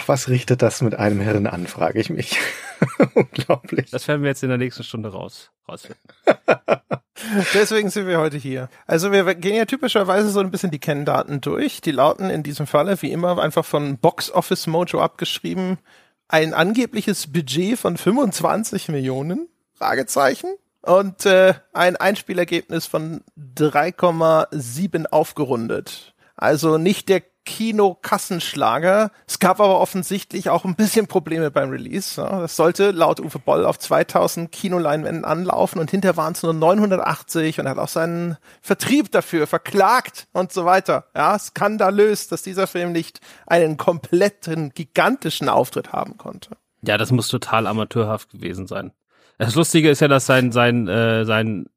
Was 0.06 0.30
richtet 0.30 0.62
das 0.62 0.82
mit 0.82 0.96
einem 0.96 1.20
Hirn 1.20 1.46
an, 1.46 1.68
frage 1.68 2.00
ich 2.00 2.10
mich. 2.10 2.40
Unglaublich. 3.16 3.92
Das 3.92 4.08
werden 4.08 4.22
wir 4.22 4.30
jetzt 4.30 4.44
in 4.44 4.50
der 4.50 4.58
nächsten 4.58 4.84
Stunde 4.84 5.10
raus, 5.10 5.52
rausfinden. 5.68 6.02
Deswegen 7.54 7.90
sind 7.90 8.08
wir 8.08 8.20
heute 8.20 8.38
hier. 8.38 8.70
Also 8.86 9.12
wir 9.12 9.36
gehen 9.36 9.56
ja 9.56 9.66
typischerweise 9.66 10.30
so 10.30 10.40
ein 10.40 10.52
bisschen 10.52 10.72
die 10.72 10.80
Kenndaten 10.80 11.42
durch. 11.42 11.82
Die 11.82 11.92
lauten 11.92 12.30
in 12.30 12.44
diesem 12.44 12.68
Falle 12.68 13.02
wie 13.02 13.12
immer 13.12 13.40
einfach 13.40 13.66
von 13.66 13.98
Box 13.98 14.32
Office 14.32 14.68
Mojo 14.68 15.02
abgeschrieben 15.02 15.80
ein 16.28 16.54
angebliches 16.54 17.32
Budget 17.32 17.78
von 17.80 17.98
25 17.98 18.90
Millionen, 18.90 19.48
Fragezeichen, 19.74 20.50
und 20.82 21.26
äh, 21.26 21.54
ein 21.74 21.96
Einspielergebnis 21.98 22.86
von 22.86 23.22
3,7 23.38 25.06
aufgerundet. 25.08 26.14
Also 26.38 26.78
nicht 26.78 27.10
der 27.10 27.24
Kinokassenschlager. 27.48 29.10
Es 29.26 29.40
gab 29.40 29.62
aber 29.62 29.80
offensichtlich 29.80 30.50
auch 30.50 30.66
ein 30.66 30.76
bisschen 30.76 31.08
Probleme 31.08 31.50
beim 31.50 31.70
Release. 31.70 32.22
Das 32.22 32.58
sollte 32.58 32.92
laut 32.92 33.22
Uwe 33.22 33.40
Boll 33.40 33.66
auf 33.66 33.80
2000 33.80 34.52
Kinoleinwänden 34.52 35.24
anlaufen 35.24 35.80
und 35.80 35.90
hinter 35.90 36.18
waren 36.18 36.34
es 36.34 36.44
nur 36.44 36.54
980 36.54 37.60
und 37.60 37.66
er 37.66 37.72
hat 37.72 37.78
auch 37.78 37.88
seinen 37.88 38.36
Vertrieb 38.62 39.12
dafür 39.12 39.48
verklagt 39.48 40.28
und 40.34 40.52
so 40.52 40.66
weiter. 40.66 41.06
Ja, 41.16 41.40
skandalös, 41.40 42.28
dass 42.28 42.44
dieser 42.44 42.68
Film 42.68 42.92
nicht 42.92 43.22
einen 43.48 43.78
kompletten, 43.78 44.72
gigantischen 44.76 45.48
Auftritt 45.48 45.94
haben 45.94 46.18
konnte. 46.18 46.58
Ja, 46.82 46.98
das 46.98 47.12
muss 47.12 47.30
total 47.30 47.66
amateurhaft 47.66 48.30
gewesen 48.30 48.68
sein. 48.68 48.92
Das 49.38 49.56
Lustige 49.56 49.90
ist 49.90 50.02
ja, 50.02 50.10
dass 50.10 50.26
sein, 50.26 50.52
sein, 50.52 50.90
äh, 50.90 51.24
sein 51.24 51.68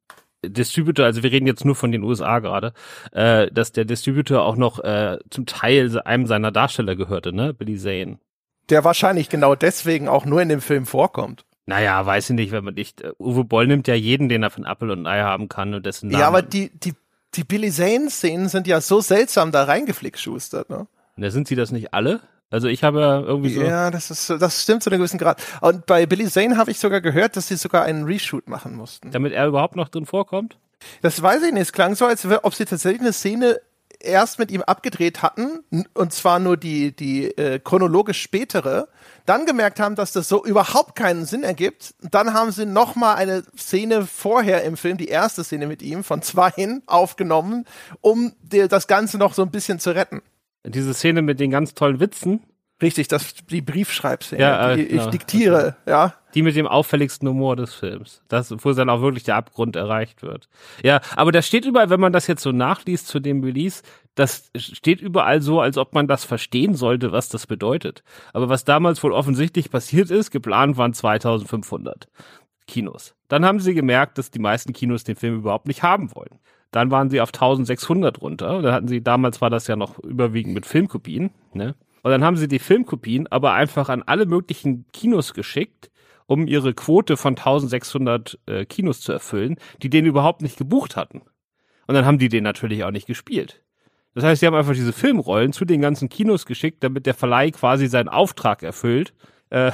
Distributor, 0.44 1.04
also 1.04 1.22
wir 1.22 1.30
reden 1.30 1.46
jetzt 1.46 1.64
nur 1.64 1.74
von 1.74 1.92
den 1.92 2.02
USA 2.02 2.38
gerade, 2.38 2.72
äh, 3.12 3.50
dass 3.50 3.72
der 3.72 3.84
Distributor 3.84 4.42
auch 4.42 4.56
noch 4.56 4.78
äh, 4.82 5.18
zum 5.30 5.46
Teil 5.46 6.00
einem 6.00 6.26
seiner 6.26 6.50
Darsteller 6.50 6.96
gehörte, 6.96 7.32
ne? 7.32 7.52
Billy 7.52 7.76
Zane. 7.76 8.18
Der 8.68 8.84
wahrscheinlich 8.84 9.28
genau 9.28 9.54
deswegen 9.54 10.08
auch 10.08 10.24
nur 10.24 10.40
in 10.40 10.48
dem 10.48 10.60
Film 10.60 10.86
vorkommt. 10.86 11.44
Naja, 11.66 12.04
weiß 12.04 12.30
ich 12.30 12.36
nicht, 12.36 12.52
wenn 12.52 12.64
man 12.64 12.74
nicht. 12.74 13.04
Uh, 13.04 13.30
Uwe 13.30 13.44
Boll 13.44 13.66
nimmt 13.66 13.86
ja 13.86 13.94
jeden, 13.94 14.28
den 14.28 14.42
er 14.42 14.50
von 14.50 14.64
Apple 14.64 14.92
und 14.92 15.06
Ei 15.06 15.20
haben 15.20 15.48
kann 15.48 15.74
und 15.74 15.86
dessen 15.86 16.08
Namen. 16.08 16.20
Ja, 16.20 16.28
aber 16.28 16.42
die, 16.42 16.70
die, 16.70 16.94
die 17.34 17.44
Billy 17.44 17.70
Zane-Szenen 17.70 18.48
sind 18.48 18.66
ja 18.66 18.80
so 18.80 19.00
seltsam 19.00 19.52
da 19.52 19.64
reingeflickschustert, 19.64 20.70
ne? 20.70 20.86
Da 21.16 21.30
sind 21.30 21.48
sie 21.48 21.54
das 21.54 21.70
nicht 21.70 21.92
alle? 21.92 22.20
Also 22.50 22.66
ich 22.66 22.82
habe 22.82 23.24
irgendwie 23.26 23.54
so. 23.54 23.62
Ja, 23.62 23.90
das 23.90 24.10
ist, 24.10 24.28
das 24.28 24.62
stimmt 24.62 24.82
zu 24.82 24.90
einem 24.90 24.98
gewissen 24.98 25.18
Grad. 25.18 25.40
Und 25.60 25.86
bei 25.86 26.06
Billy 26.06 26.28
Zane 26.28 26.56
habe 26.56 26.72
ich 26.72 26.80
sogar 26.80 27.00
gehört, 27.00 27.36
dass 27.36 27.48
sie 27.48 27.56
sogar 27.56 27.84
einen 27.84 28.04
Reshoot 28.04 28.48
machen 28.48 28.74
mussten. 28.74 29.12
Damit 29.12 29.32
er 29.32 29.46
überhaupt 29.46 29.76
noch 29.76 29.88
drin 29.88 30.04
vorkommt? 30.04 30.58
Das 31.02 31.22
weiß 31.22 31.44
ich 31.44 31.52
nicht. 31.52 31.62
Es 31.62 31.72
klang 31.72 31.94
so, 31.94 32.06
als 32.06 32.26
ob 32.26 32.54
sie 32.54 32.64
tatsächlich 32.64 33.02
eine 33.02 33.12
Szene 33.12 33.60
erst 34.00 34.38
mit 34.38 34.50
ihm 34.50 34.62
abgedreht 34.62 35.22
hatten, 35.22 35.60
und 35.94 36.12
zwar 36.12 36.38
nur 36.38 36.56
die, 36.56 36.94
die 36.94 37.26
äh, 37.36 37.58
chronologisch 37.58 38.20
spätere, 38.20 38.88
dann 39.26 39.46
gemerkt 39.46 39.78
haben, 39.78 39.94
dass 39.94 40.12
das 40.12 40.28
so 40.28 40.44
überhaupt 40.44 40.96
keinen 40.96 41.26
Sinn 41.26 41.42
ergibt. 41.42 41.94
Dann 42.00 42.32
haben 42.32 42.50
sie 42.50 42.66
nochmal 42.66 43.16
eine 43.16 43.42
Szene 43.56 44.06
vorher 44.06 44.64
im 44.64 44.76
Film, 44.76 44.96
die 44.96 45.08
erste 45.08 45.44
Szene 45.44 45.66
mit 45.66 45.82
ihm, 45.82 46.02
von 46.02 46.22
zweien 46.22 46.82
aufgenommen, 46.86 47.66
um 48.00 48.32
dir 48.42 48.68
das 48.68 48.86
Ganze 48.86 49.18
noch 49.18 49.34
so 49.34 49.42
ein 49.42 49.50
bisschen 49.50 49.78
zu 49.78 49.94
retten. 49.94 50.22
Diese 50.64 50.94
Szene 50.94 51.22
mit 51.22 51.40
den 51.40 51.50
ganz 51.50 51.74
tollen 51.74 52.00
Witzen. 52.00 52.40
Richtig, 52.82 53.08
das 53.08 53.34
die 53.50 53.60
Briefschreibszene. 53.60 54.40
Ja, 54.40 54.74
die, 54.74 54.86
genau. 54.86 55.04
Ich 55.04 55.10
diktiere, 55.10 55.76
ja. 55.86 56.14
Die 56.34 56.42
mit 56.42 56.56
dem 56.56 56.66
auffälligsten 56.66 57.28
Humor 57.28 57.56
des 57.56 57.74
Films. 57.74 58.22
Das, 58.28 58.50
wo 58.50 58.72
dann 58.72 58.88
auch 58.88 59.02
wirklich 59.02 59.24
der 59.24 59.36
Abgrund 59.36 59.76
erreicht 59.76 60.22
wird. 60.22 60.48
Ja, 60.82 61.00
aber 61.14 61.30
da 61.30 61.42
steht 61.42 61.66
überall, 61.66 61.90
wenn 61.90 62.00
man 62.00 62.12
das 62.12 62.26
jetzt 62.26 62.42
so 62.42 62.52
nachliest 62.52 63.06
zu 63.06 63.20
dem 63.20 63.44
Release, 63.44 63.82
das 64.14 64.50
steht 64.56 65.02
überall 65.02 65.42
so, 65.42 65.60
als 65.60 65.76
ob 65.76 65.92
man 65.92 66.06
das 66.06 66.24
verstehen 66.24 66.74
sollte, 66.74 67.12
was 67.12 67.28
das 67.28 67.46
bedeutet. 67.46 68.02
Aber 68.32 68.48
was 68.48 68.64
damals 68.64 69.02
wohl 69.02 69.12
offensichtlich 69.12 69.70
passiert 69.70 70.10
ist, 70.10 70.30
geplant 70.30 70.78
waren 70.78 70.94
2500 70.94 72.08
Kinos. 72.66 73.14
Dann 73.28 73.44
haben 73.44 73.60
sie 73.60 73.74
gemerkt, 73.74 74.16
dass 74.16 74.30
die 74.30 74.38
meisten 74.38 74.72
Kinos 74.72 75.04
den 75.04 75.16
Film 75.16 75.36
überhaupt 75.36 75.66
nicht 75.66 75.82
haben 75.82 76.14
wollen. 76.14 76.38
Dann 76.70 76.90
waren 76.90 77.10
sie 77.10 77.20
auf 77.20 77.30
1600 77.30 78.20
runter. 78.20 78.62
Dann 78.62 78.72
hatten 78.72 78.88
sie, 78.88 79.02
damals 79.02 79.40
war 79.40 79.50
das 79.50 79.66
ja 79.66 79.76
noch 79.76 79.98
überwiegend 79.98 80.54
mit 80.54 80.66
Filmkopien, 80.66 81.30
ne? 81.52 81.74
Und 82.02 82.10
dann 82.12 82.24
haben 82.24 82.36
sie 82.36 82.48
die 82.48 82.58
Filmkopien 82.58 83.26
aber 83.26 83.52
einfach 83.52 83.90
an 83.90 84.02
alle 84.06 84.24
möglichen 84.24 84.86
Kinos 84.92 85.34
geschickt 85.34 85.90
um 86.30 86.46
ihre 86.46 86.74
Quote 86.74 87.16
von 87.16 87.32
1600 87.32 88.38
äh, 88.46 88.64
Kinos 88.64 89.00
zu 89.00 89.10
erfüllen, 89.10 89.56
die 89.82 89.90
den 89.90 90.06
überhaupt 90.06 90.42
nicht 90.42 90.56
gebucht 90.56 90.94
hatten. 90.94 91.22
Und 91.88 91.94
dann 91.96 92.06
haben 92.06 92.18
die 92.20 92.28
den 92.28 92.44
natürlich 92.44 92.84
auch 92.84 92.92
nicht 92.92 93.08
gespielt. 93.08 93.64
Das 94.14 94.22
heißt, 94.22 94.38
sie 94.38 94.46
haben 94.46 94.54
einfach 94.54 94.74
diese 94.74 94.92
Filmrollen 94.92 95.52
zu 95.52 95.64
den 95.64 95.80
ganzen 95.80 96.08
Kinos 96.08 96.46
geschickt, 96.46 96.84
damit 96.84 97.06
der 97.06 97.14
Verleih 97.14 97.50
quasi 97.50 97.88
seinen 97.88 98.08
Auftrag 98.08 98.62
erfüllt. 98.62 99.12
Äh, 99.50 99.72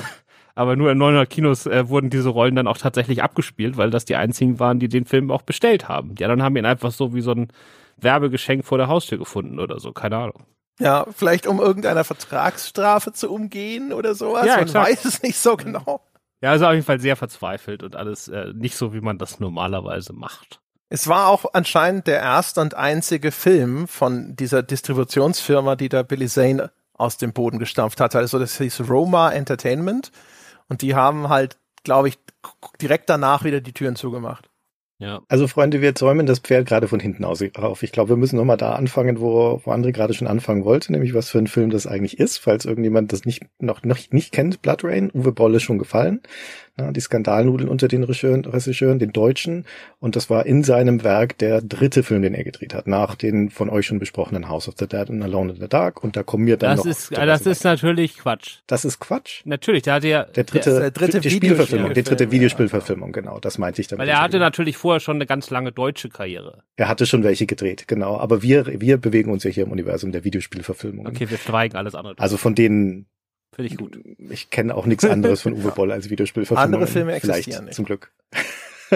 aber 0.56 0.75
nur 0.75 0.90
in 0.90 0.98
900 0.98 1.28
Kinos 1.28 1.66
äh, 1.66 1.88
wurden 1.88 2.10
diese 2.10 2.30
Rollen 2.30 2.56
dann 2.56 2.66
auch 2.66 2.78
tatsächlich 2.78 3.22
abgespielt, 3.22 3.76
weil 3.76 3.90
das 3.90 4.06
die 4.06 4.16
einzigen 4.16 4.58
waren, 4.58 4.80
die 4.80 4.88
den 4.88 5.04
Film 5.04 5.30
auch 5.30 5.42
bestellt 5.42 5.86
haben. 5.86 6.14
Die 6.14 6.25
anderen 6.25 6.42
haben 6.42 6.56
ihn 6.56 6.64
einfach 6.64 6.90
so 6.90 7.14
wie 7.14 7.20
so 7.20 7.32
ein 7.32 7.48
Werbegeschenk 7.98 8.64
vor 8.64 8.78
der 8.78 8.88
Haustür 8.88 9.18
gefunden 9.18 9.60
oder 9.60 9.78
so, 9.78 9.92
keine 9.92 10.16
Ahnung. 10.16 10.44
Ja, 10.78 11.06
vielleicht 11.14 11.46
um 11.46 11.60
irgendeiner 11.60 12.04
Vertragsstrafe 12.04 13.12
zu 13.12 13.30
umgehen 13.30 13.92
oder 13.92 14.14
sowas. 14.14 14.46
Ja, 14.46 14.54
man 14.54 14.62
exakt. 14.64 14.88
weiß 14.88 15.04
es 15.04 15.22
nicht 15.22 15.38
so 15.38 15.56
genau. 15.56 16.00
Ja, 16.42 16.50
also 16.50 16.66
auf 16.66 16.72
jeden 16.72 16.84
Fall 16.84 17.00
sehr 17.00 17.16
verzweifelt 17.16 17.82
und 17.82 17.94
alles 17.94 18.28
äh, 18.28 18.52
nicht 18.54 18.76
so, 18.76 18.94
wie 18.94 19.00
man 19.00 19.18
das 19.18 19.40
normalerweise 19.40 20.14
macht. 20.14 20.60
Es 20.88 21.08
war 21.08 21.28
auch 21.28 21.44
anscheinend 21.52 22.06
der 22.06 22.20
erste 22.20 22.60
und 22.62 22.75
einzige 22.75 23.30
Film 23.30 23.88
von 23.88 24.36
dieser 24.36 24.62
Distributionsfirma, 24.62 25.76
die 25.76 25.88
da 25.88 26.02
Billy 26.02 26.28
Zane 26.28 26.70
aus 26.94 27.18
dem 27.18 27.32
Boden 27.32 27.58
gestampft 27.58 28.00
hat. 28.00 28.14
Also 28.16 28.38
das 28.38 28.56
hieß 28.56 28.88
Roma 28.88 29.30
Entertainment 29.32 30.12
und 30.68 30.82
die 30.82 30.94
haben 30.94 31.28
halt, 31.28 31.58
glaube 31.85 32.08
ich, 32.08 32.18
direkt 32.80 33.08
danach 33.08 33.44
wieder 33.44 33.61
die 33.61 33.73
Türen 33.73 33.96
zugemacht. 33.96 34.49
Ja. 34.99 35.20
Also 35.28 35.46
Freunde, 35.46 35.82
wir 35.82 35.94
zäumen 35.94 36.25
das 36.25 36.38
Pferd 36.38 36.66
gerade 36.66 36.88
von 36.88 37.00
hinten 37.00 37.25
aus 37.25 37.44
auf. 37.56 37.82
Ich 37.82 37.92
glaube, 37.92 38.11
wir 38.11 38.16
müssen 38.16 38.37
nochmal 38.37 38.56
da 38.56 38.73
anfangen, 38.73 39.20
wo, 39.20 39.61
wo 39.62 39.70
André 39.70 39.92
gerade 39.92 40.14
schon 40.14 40.26
anfangen 40.26 40.64
wollte, 40.64 40.90
nämlich 40.90 41.12
was 41.12 41.28
für 41.28 41.38
ein 41.38 41.49
Film 41.49 41.68
das 41.68 41.87
eigentlich 41.87 42.18
ist, 42.18 42.38
falls 42.38 42.64
irgendjemand 42.64 43.12
das 43.12 43.26
nicht 43.26 43.42
noch, 43.58 43.82
noch 43.82 43.99
nicht 44.11 44.32
kennt. 44.32 44.62
Blood 44.62 44.85
Rain, 44.85 45.11
Uwe 45.12 45.32
Boll 45.32 45.54
ist 45.54 45.64
schon 45.64 45.78
gefallen 45.78 46.23
na, 46.76 46.92
die 46.92 47.00
Skandalnudeln 47.00 47.68
unter 47.68 47.88
den 47.88 48.04
Regisseuren, 48.04 48.99
den 48.99 49.12
Deutschen. 49.12 49.64
Und 49.99 50.14
das 50.14 50.28
war 50.28 50.45
in 50.45 50.62
seinem 50.62 51.02
Werk 51.04 51.38
der 51.38 51.62
dritte 51.62 52.02
Film, 52.02 52.21
den 52.21 52.35
er 52.35 52.45
gedreht 52.45 52.75
hat, 52.75 52.87
nach 52.87 53.14
den 53.14 53.49
von 53.49 53.71
euch 53.71 53.87
schon 53.87 53.99
besprochenen 53.99 54.49
House 54.49 54.68
of 54.68 54.75
the 54.78 54.87
Dead 54.87 55.09
und 55.09 55.23
Alone 55.23 55.54
in 55.54 55.61
the 55.61 55.68
Dark. 55.68 56.04
Und 56.04 56.16
da 56.16 56.23
kommen 56.23 56.47
wir 56.47 56.59
dann 56.59 56.76
das 56.76 56.85
noch. 56.85 56.90
Ist, 56.90 57.16
das 57.16 57.47
ist 57.47 57.64
natürlich 57.64 58.18
Quatsch. 58.18 58.59
Das 58.66 58.85
ist 58.85 59.00
Quatsch? 59.00 59.40
Natürlich, 59.47 59.85
der 59.85 59.95
hatte 59.95 60.09
ja. 60.09 60.25
Der 60.25 60.45
dritte, 60.45 60.71
der, 60.71 60.80
der 60.80 60.90
dritte 60.90 61.21
die 61.21 61.30
Spielverfilmung, 61.30 61.95
die 61.95 62.02
dritte 62.02 62.30
Videospielverfilmung, 62.30 63.12
genau, 63.12 63.40
das 63.40 63.56
meinte 63.56 63.80
ich 63.80 63.88
damit. 63.88 64.02
Weil 64.02 64.09
er 64.09 64.21
hatte 64.21 64.38
natürlich 64.38 64.76
vorher 64.76 65.00
schon 65.00 65.16
eine 65.16 65.26
ganz 65.26 65.49
lange 65.49 65.73
deutsche 65.73 66.11
Karriere. 66.11 66.62
Er 66.76 66.88
hatte 66.88 67.06
schon 67.06 67.23
welche 67.23 67.47
gedreht, 67.47 67.88
genau. 67.88 68.18
Aber 68.18 68.42
wir, 68.42 68.66
wir 68.80 68.99
bewegen 68.99 69.33
uns 69.33 69.45
ja 69.45 69.50
hier 69.50 69.64
im 69.64 69.73
Universum 69.73 70.12
der 70.12 70.25
Videospielverfilmung. 70.25 71.06
Okay, 71.06 71.30
wir 71.30 71.38
schweigen 71.38 71.76
alles 71.76 71.95
andere. 71.95 72.16
Also 72.18 72.37
von 72.37 72.54
denen 72.54 73.06
Finde 73.56 73.72
ich 73.72 73.78
gut. 73.78 73.98
Ich 74.30 74.50
kenne 74.50 74.75
auch 74.75 74.84
nichts 74.84 75.04
anderes 75.06 75.40
von 75.40 75.52
Uwe 75.58 75.70
Boll 75.70 75.90
als 75.90 76.10
Videospielverfilmung. 76.10 76.62
Andere 76.62 76.86
Filme 76.86 77.14
existieren 77.14 77.64
nicht. 77.64 77.75
Zum 77.75 77.86
Glück. 77.86 78.12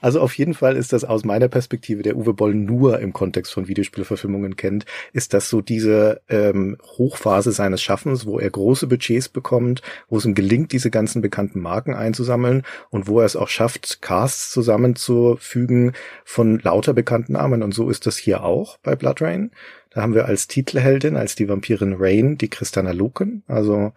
Also 0.00 0.20
auf 0.20 0.36
jeden 0.36 0.54
Fall 0.54 0.76
ist 0.76 0.92
das 0.92 1.04
aus 1.04 1.24
meiner 1.24 1.48
Perspektive, 1.48 2.02
der 2.02 2.16
Uwe 2.16 2.34
Boll 2.34 2.54
nur 2.54 3.00
im 3.00 3.12
Kontext 3.12 3.52
von 3.52 3.68
Videospielverfilmungen 3.68 4.56
kennt, 4.56 4.84
ist 5.12 5.32
das 5.32 5.48
so 5.48 5.62
diese 5.62 6.20
ähm, 6.28 6.76
Hochphase 6.98 7.52
seines 7.52 7.82
Schaffens, 7.82 8.26
wo 8.26 8.38
er 8.38 8.50
große 8.50 8.86
Budgets 8.86 9.30
bekommt, 9.30 9.80
wo 10.08 10.18
es 10.18 10.26
ihm 10.26 10.34
gelingt, 10.34 10.72
diese 10.72 10.90
ganzen 10.90 11.22
bekannten 11.22 11.60
Marken 11.60 11.94
einzusammeln 11.94 12.62
und 12.90 13.08
wo 13.08 13.20
er 13.20 13.26
es 13.26 13.36
auch 13.36 13.48
schafft, 13.48 14.02
Casts 14.02 14.50
zusammenzufügen 14.52 15.92
von 16.24 16.58
lauter 16.58 16.92
bekannten 16.92 17.32
Namen. 17.32 17.62
Und 17.62 17.72
so 17.72 17.88
ist 17.88 18.06
das 18.06 18.18
hier 18.18 18.44
auch 18.44 18.76
bei 18.82 18.96
Blood 18.96 19.22
Rain. 19.22 19.50
Da 19.94 20.02
haben 20.02 20.14
wir 20.14 20.26
als 20.26 20.48
Titelheldin, 20.48 21.16
als 21.16 21.36
die 21.36 21.48
Vampirin 21.48 21.94
Rain, 21.96 22.36
die 22.36 22.48
Christana 22.48 22.90
Luken, 22.90 23.44
also 23.46 23.92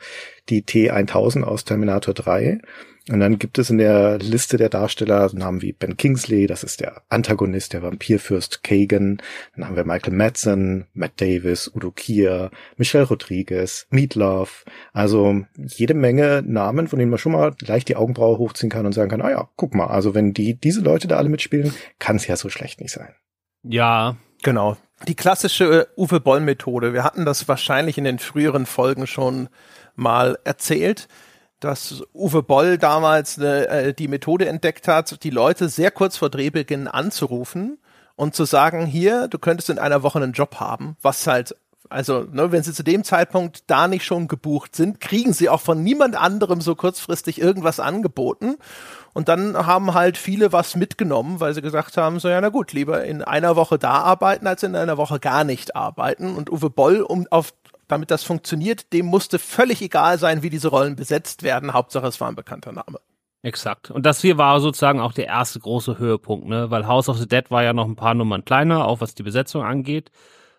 die 0.48 0.62
T1000 0.62 1.44
aus 1.44 1.66
Terminator 1.66 2.14
3. 2.14 2.60
Und 3.10 3.22
dann 3.22 3.40
gibt 3.40 3.58
es 3.58 3.70
in 3.70 3.78
der 3.78 4.20
Liste 4.20 4.58
der 4.58 4.70
Darsteller 4.70 5.30
Namen 5.34 5.62
wie 5.62 5.72
Ben 5.72 5.96
Kingsley, 5.96 6.46
das 6.46 6.64
ist 6.64 6.82
der 6.82 7.02
Antagonist, 7.08 7.72
der 7.74 7.82
Vampirfürst 7.82 8.64
Kagan. 8.64 9.22
Dann 9.56 9.66
haben 9.66 9.76
wir 9.78 9.86
Michael 9.86 10.14
Madsen, 10.14 10.88
Matt 10.94 11.20
Davis, 11.20 11.72
Udo 11.74 11.92
Kier, 11.92 12.52
Michelle 12.76 13.06
Rodriguez, 13.06 13.88
Meatloaf. 13.90 14.66
Also 14.92 15.46
jede 15.56 15.94
Menge 15.94 16.44
Namen, 16.46 16.88
von 16.90 17.00
denen 17.00 17.10
man 17.10 17.20
schon 17.20 17.32
mal 17.32 17.56
leicht 17.62 17.88
die 17.88 17.96
Augenbraue 17.96 18.38
hochziehen 18.38 18.70
kann 18.70 18.86
und 18.86 18.92
sagen 18.92 19.10
kann, 19.10 19.22
ah 19.22 19.32
ja, 19.32 19.50
guck 19.56 19.74
mal, 19.74 19.88
also 19.88 20.14
wenn 20.14 20.34
die, 20.34 20.56
diese 20.56 20.82
Leute 20.82 21.08
da 21.08 21.16
alle 21.16 21.30
mitspielen, 21.30 21.74
kann 22.00 22.18
es 22.18 22.28
ja 22.28 22.36
so 22.36 22.50
schlecht 22.50 22.82
nicht 22.82 22.92
sein. 22.92 23.16
Ja, 23.64 24.18
genau 24.44 24.78
die 25.06 25.16
klassische 25.16 25.82
äh, 25.82 25.86
Uwe 25.96 26.20
Boll 26.20 26.40
Methode. 26.40 26.94
Wir 26.94 27.04
hatten 27.04 27.26
das 27.26 27.48
wahrscheinlich 27.48 27.98
in 27.98 28.04
den 28.04 28.20
früheren 28.20 28.66
Folgen 28.66 29.08
schon 29.08 29.50
mal 29.96 30.40
erzählt, 30.44 31.08
dass 31.60 32.04
Uwe 32.14 32.44
Boll 32.44 32.78
damals 32.78 33.38
ne, 33.38 33.68
äh, 33.68 33.94
die 33.94 34.08
Methode 34.08 34.48
entdeckt 34.48 34.88
hat, 34.88 35.24
die 35.24 35.30
Leute 35.30 35.70
sehr 35.70 35.92
kurz 35.92 36.18
vor 36.18 36.30
Drehbeginn 36.30 36.88
anzurufen 36.88 37.78
und 38.16 38.36
zu 38.36 38.46
sagen, 38.46 38.86
hier, 38.86 39.28
du 39.28 39.38
könntest 39.38 39.70
in 39.70 39.80
einer 39.80 40.04
Woche 40.04 40.20
einen 40.20 40.34
Job 40.34 40.60
haben, 40.60 40.98
was 41.02 41.28
halt 41.28 41.56
also, 41.90 42.26
ne, 42.32 42.52
wenn 42.52 42.64
sie 42.64 42.74
zu 42.74 42.84
dem 42.84 43.04
Zeitpunkt 43.04 43.64
da 43.68 43.88
nicht 43.88 44.04
schon 44.04 44.28
gebucht 44.28 44.76
sind, 44.76 45.00
kriegen 45.00 45.34
sie 45.34 45.50
auch 45.50 45.62
von 45.62 45.84
niemand 45.84 46.16
anderem 46.16 46.60
so 46.60 46.76
kurzfristig 46.76 47.40
irgendwas 47.40 47.80
angeboten. 47.80 48.58
Und 49.14 49.30
dann 49.30 49.66
haben 49.66 49.94
halt 49.94 50.18
viele 50.18 50.54
was 50.54 50.76
mitgenommen, 50.76 51.40
weil 51.40 51.54
sie 51.54 51.62
gesagt 51.62 51.98
haben, 51.98 52.20
so 52.20 52.30
ja, 52.30 52.40
na 52.40 52.50
gut, 52.50 52.74
lieber 52.74 53.04
in 53.04 53.24
einer 53.24 53.56
Woche 53.56 53.80
da 53.80 53.94
arbeiten, 53.94 54.48
als 54.48 54.64
in 54.64 54.76
einer 54.76 54.98
Woche 54.98 55.20
gar 55.20 55.44
nicht 55.44 55.76
arbeiten. 55.76 56.36
Und 56.36 56.52
Uwe 56.52 56.70
Boll, 56.70 57.02
um 57.02 57.26
auf, 57.32 57.54
damit 57.88 58.12
das 58.12 58.24
funktioniert, 58.24 58.94
dem 58.94 59.08
musste 59.08 59.40
völlig 59.40 59.82
egal 59.82 60.20
sein, 60.20 60.44
wie 60.44 60.50
diese 60.50 60.68
Rollen 60.68 60.96
besetzt 60.96 61.44
werden. 61.44 61.74
Hauptsache, 61.74 62.08
es 62.08 62.22
war 62.22 62.30
ein 62.30 62.36
bekannter 62.36 62.72
Name. 62.72 63.00
Exakt. 63.44 63.92
Und 63.92 64.06
das 64.06 64.22
hier 64.22 64.38
war 64.38 64.60
sozusagen 64.60 65.00
auch 65.00 65.14
der 65.14 65.28
erste 65.28 65.60
große 65.60 66.00
Höhepunkt, 66.00 66.48
ne? 66.48 66.70
Weil 66.70 66.88
House 66.88 67.08
of 67.08 67.18
the 67.18 67.28
Dead 67.28 67.50
war 67.50 67.64
ja 67.64 67.72
noch 67.72 67.86
ein 67.86 67.96
paar 67.96 68.14
Nummern 68.14 68.44
kleiner, 68.44 68.86
auch 68.86 69.00
was 69.00 69.16
die 69.16 69.24
Besetzung 69.24 69.64
angeht. 69.64 70.12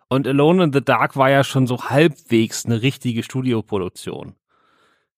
Und 0.08 0.26
Alone 0.26 0.64
in 0.64 0.72
the 0.72 0.82
Dark 0.82 1.16
war 1.16 1.28
ja 1.28 1.44
schon 1.44 1.66
so 1.66 1.84
halbwegs 1.84 2.64
eine 2.64 2.80
richtige 2.80 3.22
Studioproduktion. 3.22 4.36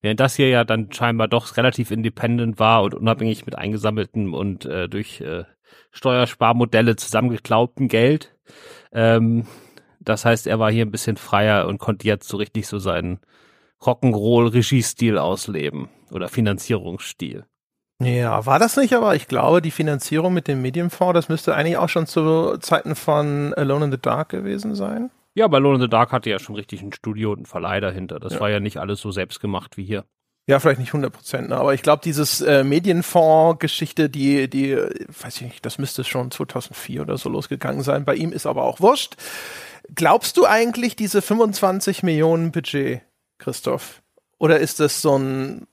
Während 0.03 0.21
das 0.21 0.37
hier 0.37 0.49
ja 0.49 0.65
dann 0.65 0.93
scheinbar 0.93 1.29
doch 1.29 1.57
relativ 1.57 1.91
independent 1.91 2.59
war 2.59 2.83
und 2.83 2.95
unabhängig 2.95 3.45
mit 3.45 3.57
eingesammelten 3.57 4.33
und 4.33 4.65
äh, 4.65 4.89
durch 4.89 5.21
äh, 5.21 5.45
Steuersparmodelle 5.93 6.97
zusammengeklaubten 6.97 7.89
Geld. 7.89 8.35
Ähm, 8.93 9.47
das 10.01 10.25
heißt, 10.25 10.47
er 10.47 10.59
war 10.59 10.73
hier 10.73 10.87
ein 10.87 10.91
bisschen 10.91 11.17
freier 11.17 11.67
und 11.67 11.79
konnte 11.79 12.07
jetzt 12.07 12.29
so 12.29 12.39
richtig 12.39 12.67
so 12.67 12.79
seinen 12.79 13.21
Rock'n'Roll-Regiestil 13.83 15.19
ausleben 15.19 15.89
oder 16.11 16.29
Finanzierungsstil. 16.29 17.45
Ja, 18.03 18.47
war 18.47 18.59
das 18.59 18.79
nicht, 18.79 18.95
aber 18.95 19.15
ich 19.15 19.29
glaube, 19.29 19.61
die 19.61 19.71
Finanzierung 19.71 20.33
mit 20.33 20.49
dem 20.49 20.63
Medienfonds, 20.63 21.13
das 21.13 21.29
müsste 21.29 21.55
eigentlich 21.55 21.77
auch 21.77 21.91
schon 21.91 22.07
zu 22.07 22.57
Zeiten 22.59 22.95
von 22.95 23.53
Alone 23.55 23.87
in 23.87 23.91
the 23.93 24.01
Dark 24.01 24.31
gewesen 24.31 24.75
sein. 24.75 25.11
Ja, 25.35 25.47
bei 25.49 25.59
Alone 25.59 25.77
in 25.77 25.83
the 25.83 25.89
Dark 25.89 26.13
hatte 26.13 26.31
ja 26.31 26.39
schon 26.39 26.57
richtig 26.57 26.83
ein 26.83 26.93
Studio 26.93 27.31
und 27.31 27.39
einen 27.39 27.47
Verleih 27.47 27.81
dahinter. 27.81 28.19
Das 28.19 28.35
ja. 28.35 28.41
war 28.41 28.51
ja 28.51 28.61
nicht 28.61 28.79
alles 28.79 29.01
so 29.01 29.11
selbst 29.11 29.41
gemacht 29.41 29.77
wie 29.77 29.85
hier. 29.85 30.05
Ja, 30.47 30.59
vielleicht 30.59 30.81
nicht 30.81 30.89
100 30.89 31.13
Prozent, 31.13 31.49
ne? 31.51 31.57
aber 31.57 31.75
ich 31.75 31.83
glaube, 31.83 32.03
dieses 32.03 32.41
äh, 32.41 32.65
Medienfonds-Geschichte, 32.65 34.11
die, 34.11 34.51
die, 34.51 34.75
weiß 34.75 35.37
ich 35.37 35.43
nicht, 35.43 35.67
das 35.67 35.79
müsste 35.79 36.03
schon 36.03 36.33
2004 36.33 37.03
oder 37.03 37.19
so 37.19 37.29
losgegangen 37.29 37.83
sein. 37.83 38.05
Bei 38.05 38.17
ihm 38.17 38.33
ist 38.33 38.47
aber 38.47 38.65
auch 38.65 38.81
wurscht. 38.81 39.15
Glaubst 39.95 40.37
du 40.37 40.47
eigentlich 40.47 40.97
diese 40.97 41.23
25 41.23 42.03
Millionen 42.03 42.51
Budget, 42.51 43.03
Christoph? 43.39 44.03
Oder 44.39 44.59
ist 44.59 44.81
das 44.81 45.03
so 45.03 45.17
ein 45.17 45.67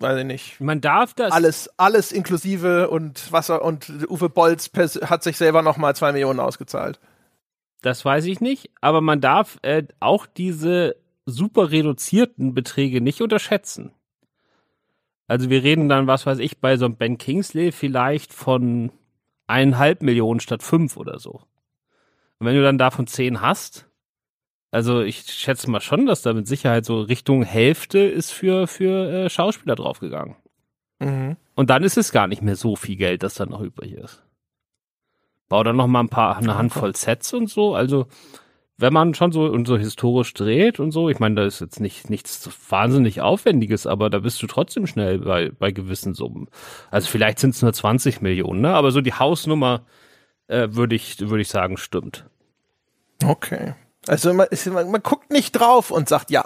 weiß 0.00 0.18
ich 0.18 0.24
nicht. 0.26 0.60
Man 0.60 0.80
darf 0.80 1.14
das. 1.14 1.32
Alles, 1.32 1.70
alles 1.76 2.12
inklusive 2.12 2.88
und 2.88 3.32
Wasser 3.32 3.62
und 3.62 3.90
Uwe 4.08 4.28
Bolz 4.28 4.70
hat 5.02 5.22
sich 5.22 5.36
selber 5.36 5.62
nochmal 5.62 5.96
zwei 5.96 6.12
Millionen 6.12 6.40
ausgezahlt. 6.40 7.00
Das 7.80 8.04
weiß 8.04 8.24
ich 8.26 8.40
nicht, 8.40 8.70
aber 8.80 9.00
man 9.00 9.20
darf 9.20 9.58
äh, 9.62 9.84
auch 10.00 10.26
diese 10.26 10.96
super 11.26 11.70
reduzierten 11.70 12.54
Beträge 12.54 13.00
nicht 13.00 13.20
unterschätzen. 13.20 13.92
Also 15.26 15.50
wir 15.50 15.62
reden 15.62 15.88
dann, 15.88 16.06
was 16.06 16.26
weiß 16.26 16.38
ich, 16.38 16.58
bei 16.58 16.76
so 16.76 16.86
einem 16.86 16.96
Ben 16.96 17.18
Kingsley 17.18 17.70
vielleicht 17.70 18.32
von 18.32 18.90
eineinhalb 19.46 20.02
Millionen 20.02 20.40
statt 20.40 20.62
fünf 20.62 20.96
oder 20.96 21.18
so. 21.18 21.42
Und 22.38 22.46
wenn 22.46 22.54
du 22.54 22.62
dann 22.62 22.78
davon 22.78 23.06
zehn 23.06 23.40
hast, 23.40 23.88
also 24.70 25.02
ich 25.02 25.22
schätze 25.22 25.70
mal 25.70 25.80
schon, 25.80 26.06
dass 26.06 26.22
da 26.22 26.32
mit 26.32 26.46
Sicherheit 26.46 26.84
so 26.84 27.00
Richtung 27.00 27.42
Hälfte 27.42 27.98
ist 27.98 28.30
für, 28.32 28.66
für 28.66 29.10
äh, 29.10 29.30
Schauspieler 29.30 29.76
draufgegangen. 29.76 30.36
Mhm. 30.98 31.36
Und 31.54 31.70
dann 31.70 31.84
ist 31.84 31.96
es 31.96 32.12
gar 32.12 32.26
nicht 32.26 32.42
mehr 32.42 32.56
so 32.56 32.76
viel 32.76 32.96
Geld, 32.96 33.22
das 33.22 33.34
dann 33.34 33.50
noch 33.50 33.60
übrig 33.60 33.92
ist. 33.92 34.22
Bau 35.48 35.62
dann 35.62 35.76
noch 35.76 35.86
mal 35.86 36.00
ein 36.00 36.08
paar, 36.08 36.36
eine 36.36 36.56
Handvoll 36.56 36.94
Sets 36.94 37.32
und 37.32 37.48
so. 37.48 37.74
Also 37.74 38.06
wenn 38.78 38.92
man 38.92 39.12
schon 39.14 39.32
so 39.32 39.42
und 39.44 39.66
so 39.66 39.76
historisch 39.76 40.32
dreht 40.34 40.78
und 40.78 40.92
so, 40.92 41.08
ich 41.08 41.18
meine, 41.18 41.34
da 41.34 41.44
ist 41.44 41.60
jetzt 41.60 41.80
nicht 41.80 42.10
nichts 42.10 42.48
wahnsinnig 42.68 43.20
Aufwendiges, 43.20 43.86
aber 43.86 44.08
da 44.08 44.20
bist 44.20 44.40
du 44.40 44.46
trotzdem 44.46 44.86
schnell 44.86 45.18
bei, 45.18 45.50
bei 45.50 45.72
gewissen 45.72 46.14
Summen. 46.14 46.48
Also 46.90 47.08
vielleicht 47.08 47.40
sind 47.40 47.54
es 47.54 47.62
nur 47.62 47.72
20 47.72 48.20
Millionen, 48.20 48.60
ne? 48.60 48.74
Aber 48.74 48.92
so 48.92 49.00
die 49.00 49.14
Hausnummer 49.14 49.82
äh, 50.46 50.68
würde 50.70 50.94
ich, 50.94 51.18
würde 51.18 51.42
ich 51.42 51.48
sagen, 51.48 51.76
stimmt. 51.76 52.24
Okay. 53.24 53.74
Also 54.06 54.32
man, 54.32 54.46
man, 54.72 54.90
man 54.92 55.02
guckt 55.02 55.30
nicht 55.30 55.52
drauf 55.52 55.90
und 55.90 56.08
sagt, 56.08 56.30
ja, 56.30 56.44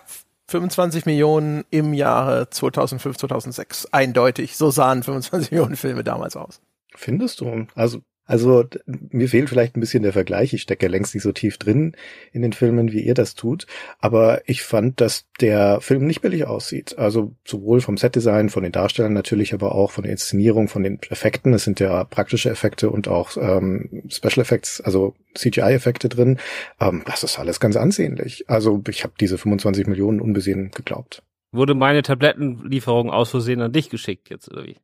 25 0.48 1.06
Millionen 1.06 1.64
im 1.70 1.92
Jahre 1.92 2.48
2005, 2.48 3.18
2006. 3.18 3.92
Eindeutig. 3.92 4.56
So 4.56 4.70
sahen 4.70 5.02
25 5.02 5.50
Millionen 5.50 5.76
Filme 5.76 6.02
damals 6.02 6.36
aus. 6.36 6.60
Findest 6.94 7.40
du? 7.40 7.66
Also 7.74 8.00
also 8.24 8.64
mir 8.86 9.28
fehlt 9.28 9.48
vielleicht 9.48 9.76
ein 9.76 9.80
bisschen 9.80 10.04
der 10.04 10.12
Vergleich. 10.12 10.54
Ich 10.54 10.62
stecke 10.62 10.86
ja 10.86 10.90
längst 10.90 11.14
nicht 11.14 11.24
so 11.24 11.32
tief 11.32 11.58
drin 11.58 11.96
in 12.32 12.42
den 12.42 12.52
Filmen, 12.52 12.92
wie 12.92 13.00
ihr 13.00 13.14
das 13.14 13.34
tut. 13.34 13.66
Aber 13.98 14.42
ich 14.46 14.62
fand, 14.62 15.00
dass 15.00 15.26
der 15.40 15.80
Film 15.80 16.06
nicht 16.06 16.20
billig 16.20 16.46
aussieht. 16.46 16.96
Also 16.98 17.34
sowohl 17.44 17.80
vom 17.80 17.96
Setdesign, 17.96 18.48
von 18.48 18.62
den 18.62 18.72
Darstellern 18.72 19.12
natürlich, 19.12 19.54
aber 19.54 19.74
auch 19.74 19.90
von 19.90 20.04
der 20.04 20.12
Inszenierung, 20.12 20.68
von 20.68 20.84
den 20.84 21.00
Effekten. 21.10 21.52
Es 21.52 21.64
sind 21.64 21.80
ja 21.80 22.04
praktische 22.04 22.48
Effekte 22.48 22.90
und 22.90 23.08
auch 23.08 23.36
ähm, 23.36 24.04
Special 24.08 24.40
Effects, 24.40 24.80
also 24.80 25.14
CGI-Effekte 25.34 26.08
drin. 26.08 26.38
Ähm, 26.80 27.02
das 27.06 27.24
ist 27.24 27.38
alles 27.38 27.58
ganz 27.58 27.76
ansehnlich. 27.76 28.44
Also 28.48 28.82
ich 28.88 29.02
habe 29.02 29.14
diese 29.18 29.36
25 29.36 29.88
Millionen 29.88 30.20
unbesehen 30.20 30.70
geglaubt. 30.70 31.22
Wurde 31.50 31.74
meine 31.74 32.02
Tablettenlieferung 32.02 33.10
aus 33.10 33.30
Versehen 33.30 33.60
an 33.60 33.72
dich 33.72 33.90
geschickt 33.90 34.30
jetzt, 34.30 34.50
oder 34.50 34.64
wie? 34.64 34.76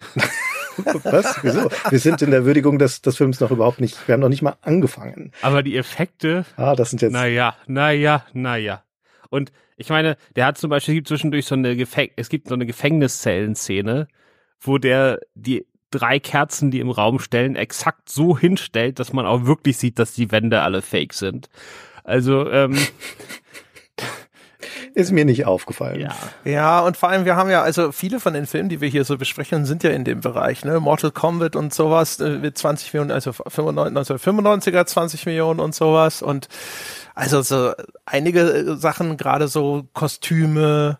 Was? 1.04 1.38
Wieso? 1.42 1.70
Wir 1.90 1.98
sind 1.98 2.22
in 2.22 2.30
der 2.30 2.44
Würdigung 2.44 2.78
des, 2.78 3.02
des 3.02 3.16
Films 3.16 3.40
noch 3.40 3.50
überhaupt 3.50 3.80
nicht, 3.80 4.06
wir 4.06 4.14
haben 4.14 4.20
noch 4.20 4.28
nicht 4.28 4.42
mal 4.42 4.56
angefangen. 4.62 5.32
Aber 5.42 5.62
die 5.62 5.76
Effekte. 5.76 6.44
Ah, 6.56 6.74
das 6.74 6.90
sind 6.90 7.02
jetzt. 7.02 7.12
Naja, 7.12 7.56
naja, 7.66 8.24
naja. 8.32 8.82
Und 9.30 9.52
ich 9.76 9.90
meine, 9.90 10.16
der 10.36 10.46
hat 10.46 10.58
zum 10.58 10.70
Beispiel 10.70 10.94
gibt 10.94 11.08
zwischendurch 11.08 11.46
so 11.46 11.54
eine 11.54 11.76
Gefäng 11.76 12.10
es 12.16 12.28
gibt 12.28 12.48
so 12.48 12.54
eine 12.54 12.66
Gefängniszellenszene, 12.66 14.08
wo 14.60 14.78
der 14.78 15.20
die 15.34 15.66
drei 15.90 16.18
Kerzen, 16.18 16.70
die 16.70 16.80
im 16.80 16.90
Raum 16.90 17.18
stellen, 17.18 17.56
exakt 17.56 18.08
so 18.08 18.36
hinstellt, 18.36 18.98
dass 18.98 19.12
man 19.12 19.26
auch 19.26 19.46
wirklich 19.46 19.78
sieht, 19.78 19.98
dass 19.98 20.12
die 20.12 20.30
Wände 20.30 20.60
alle 20.62 20.82
fake 20.82 21.14
sind. 21.14 21.48
Also 22.04 22.50
ähm, 22.50 22.76
Ist 24.94 25.12
mir 25.12 25.24
nicht 25.24 25.46
aufgefallen. 25.46 26.00
Ja. 26.00 26.14
ja, 26.44 26.80
und 26.80 26.96
vor 26.96 27.08
allem, 27.08 27.24
wir 27.24 27.36
haben 27.36 27.50
ja, 27.50 27.62
also 27.62 27.92
viele 27.92 28.20
von 28.20 28.34
den 28.34 28.46
Filmen, 28.46 28.68
die 28.68 28.80
wir 28.80 28.88
hier 28.88 29.04
so 29.04 29.16
besprechen, 29.16 29.64
sind 29.64 29.82
ja 29.82 29.90
in 29.90 30.04
dem 30.04 30.20
Bereich, 30.20 30.64
ne? 30.64 30.80
Mortal 30.80 31.10
Kombat 31.10 31.56
und 31.56 31.74
sowas 31.74 32.20
äh, 32.20 32.38
mit 32.38 32.58
20 32.58 32.92
Millionen, 32.92 33.10
also 33.10 33.30
1995er 33.30 34.86
20 34.86 35.26
Millionen 35.26 35.60
und 35.60 35.74
sowas. 35.74 36.22
Und 36.22 36.48
also 37.14 37.42
so 37.42 37.72
einige 38.06 38.40
äh, 38.40 38.76
Sachen, 38.76 39.16
gerade 39.16 39.48
so 39.48 39.86
Kostüme, 39.92 40.98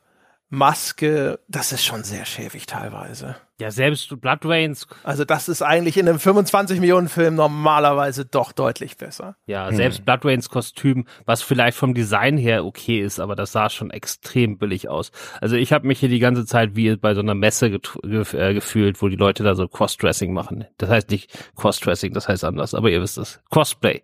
Maske, 0.50 1.38
das 1.48 1.72
ist 1.72 1.84
schon 1.84 2.04
sehr 2.04 2.24
schäbig 2.24 2.66
teilweise. 2.66 3.36
Ja, 3.60 3.72
selbst 3.72 4.20
Blood 4.20 4.44
Rains. 4.44 4.86
Also 5.02 5.24
das 5.24 5.48
ist 5.48 5.62
eigentlich 5.62 5.96
in 5.96 6.08
einem 6.08 6.20
25 6.20 6.78
Millionen 6.78 7.08
Film 7.08 7.34
normalerweise 7.34 8.24
doch 8.24 8.52
deutlich 8.52 8.96
besser. 8.96 9.36
Ja, 9.46 9.68
hm. 9.68 9.74
selbst 9.74 10.04
Blood 10.04 10.24
Rains 10.24 10.48
Kostüm, 10.48 11.06
was 11.26 11.42
vielleicht 11.42 11.76
vom 11.76 11.92
Design 11.92 12.38
her 12.38 12.64
okay 12.64 13.00
ist, 13.00 13.18
aber 13.18 13.34
das 13.34 13.50
sah 13.50 13.68
schon 13.68 13.90
extrem 13.90 14.58
billig 14.58 14.88
aus. 14.88 15.10
Also 15.40 15.56
ich 15.56 15.72
habe 15.72 15.88
mich 15.88 15.98
hier 15.98 16.08
die 16.08 16.20
ganze 16.20 16.46
Zeit 16.46 16.76
wie 16.76 16.94
bei 16.94 17.14
so 17.14 17.20
einer 17.20 17.34
Messe 17.34 17.70
gef 17.70 18.32
äh, 18.34 18.54
gefühlt, 18.54 19.02
wo 19.02 19.08
die 19.08 19.16
Leute 19.16 19.42
da 19.42 19.56
so 19.56 19.66
Crossdressing 19.66 20.32
machen. 20.32 20.64
Das 20.76 20.88
heißt 20.88 21.10
nicht 21.10 21.36
Crossdressing, 21.56 22.12
das 22.12 22.28
heißt 22.28 22.44
anders, 22.44 22.74
aber 22.74 22.90
ihr 22.90 23.02
wisst 23.02 23.18
es. 23.18 23.40
Cosplay. 23.50 24.02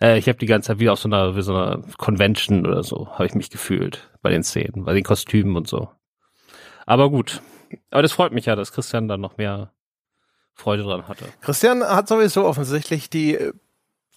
Äh, 0.00 0.18
ich 0.18 0.28
habe 0.28 0.38
die 0.38 0.46
ganze 0.46 0.68
Zeit 0.68 0.80
wie 0.80 0.88
auf 0.88 0.98
so 0.98 1.10
einer, 1.10 1.36
wie 1.36 1.42
so 1.42 1.54
einer 1.54 1.82
Convention 1.98 2.66
oder 2.66 2.82
so, 2.82 3.08
habe 3.12 3.26
ich 3.26 3.34
mich 3.34 3.50
gefühlt 3.50 4.10
bei 4.22 4.30
den 4.30 4.42
Szenen, 4.42 4.84
bei 4.84 4.94
den 4.94 5.04
Kostümen 5.04 5.56
und 5.56 5.68
so. 5.68 5.90
Aber 6.86 7.10
gut. 7.10 7.42
Aber 7.90 8.02
das 8.02 8.12
freut 8.12 8.32
mich 8.32 8.46
ja, 8.46 8.56
dass 8.56 8.72
Christian 8.72 9.08
da 9.08 9.16
noch 9.16 9.36
mehr 9.36 9.72
Freude 10.54 10.82
dran 10.82 11.08
hatte. 11.08 11.24
Christian 11.40 11.82
hat 11.82 12.08
sowieso 12.08 12.44
offensichtlich 12.44 13.10
die 13.10 13.36
äh, 13.36 13.52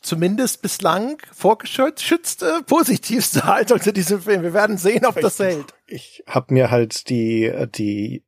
zumindest 0.02 0.62
bislang 0.62 1.18
vorgeschützte 1.32 2.62
positivste 2.66 3.44
Haltung 3.46 3.80
zu 3.80 3.94
diesem 3.94 4.22
Film. 4.22 4.42
Wir 4.42 4.54
werden 4.54 4.78
sehen, 4.78 5.06
ob 5.06 5.20
das 5.20 5.40
hält. 5.40 5.74
Ich 5.88 6.24
habe 6.28 6.54
mir 6.54 6.72
halt 6.72 7.10
die 7.10 7.52
die 7.76 8.24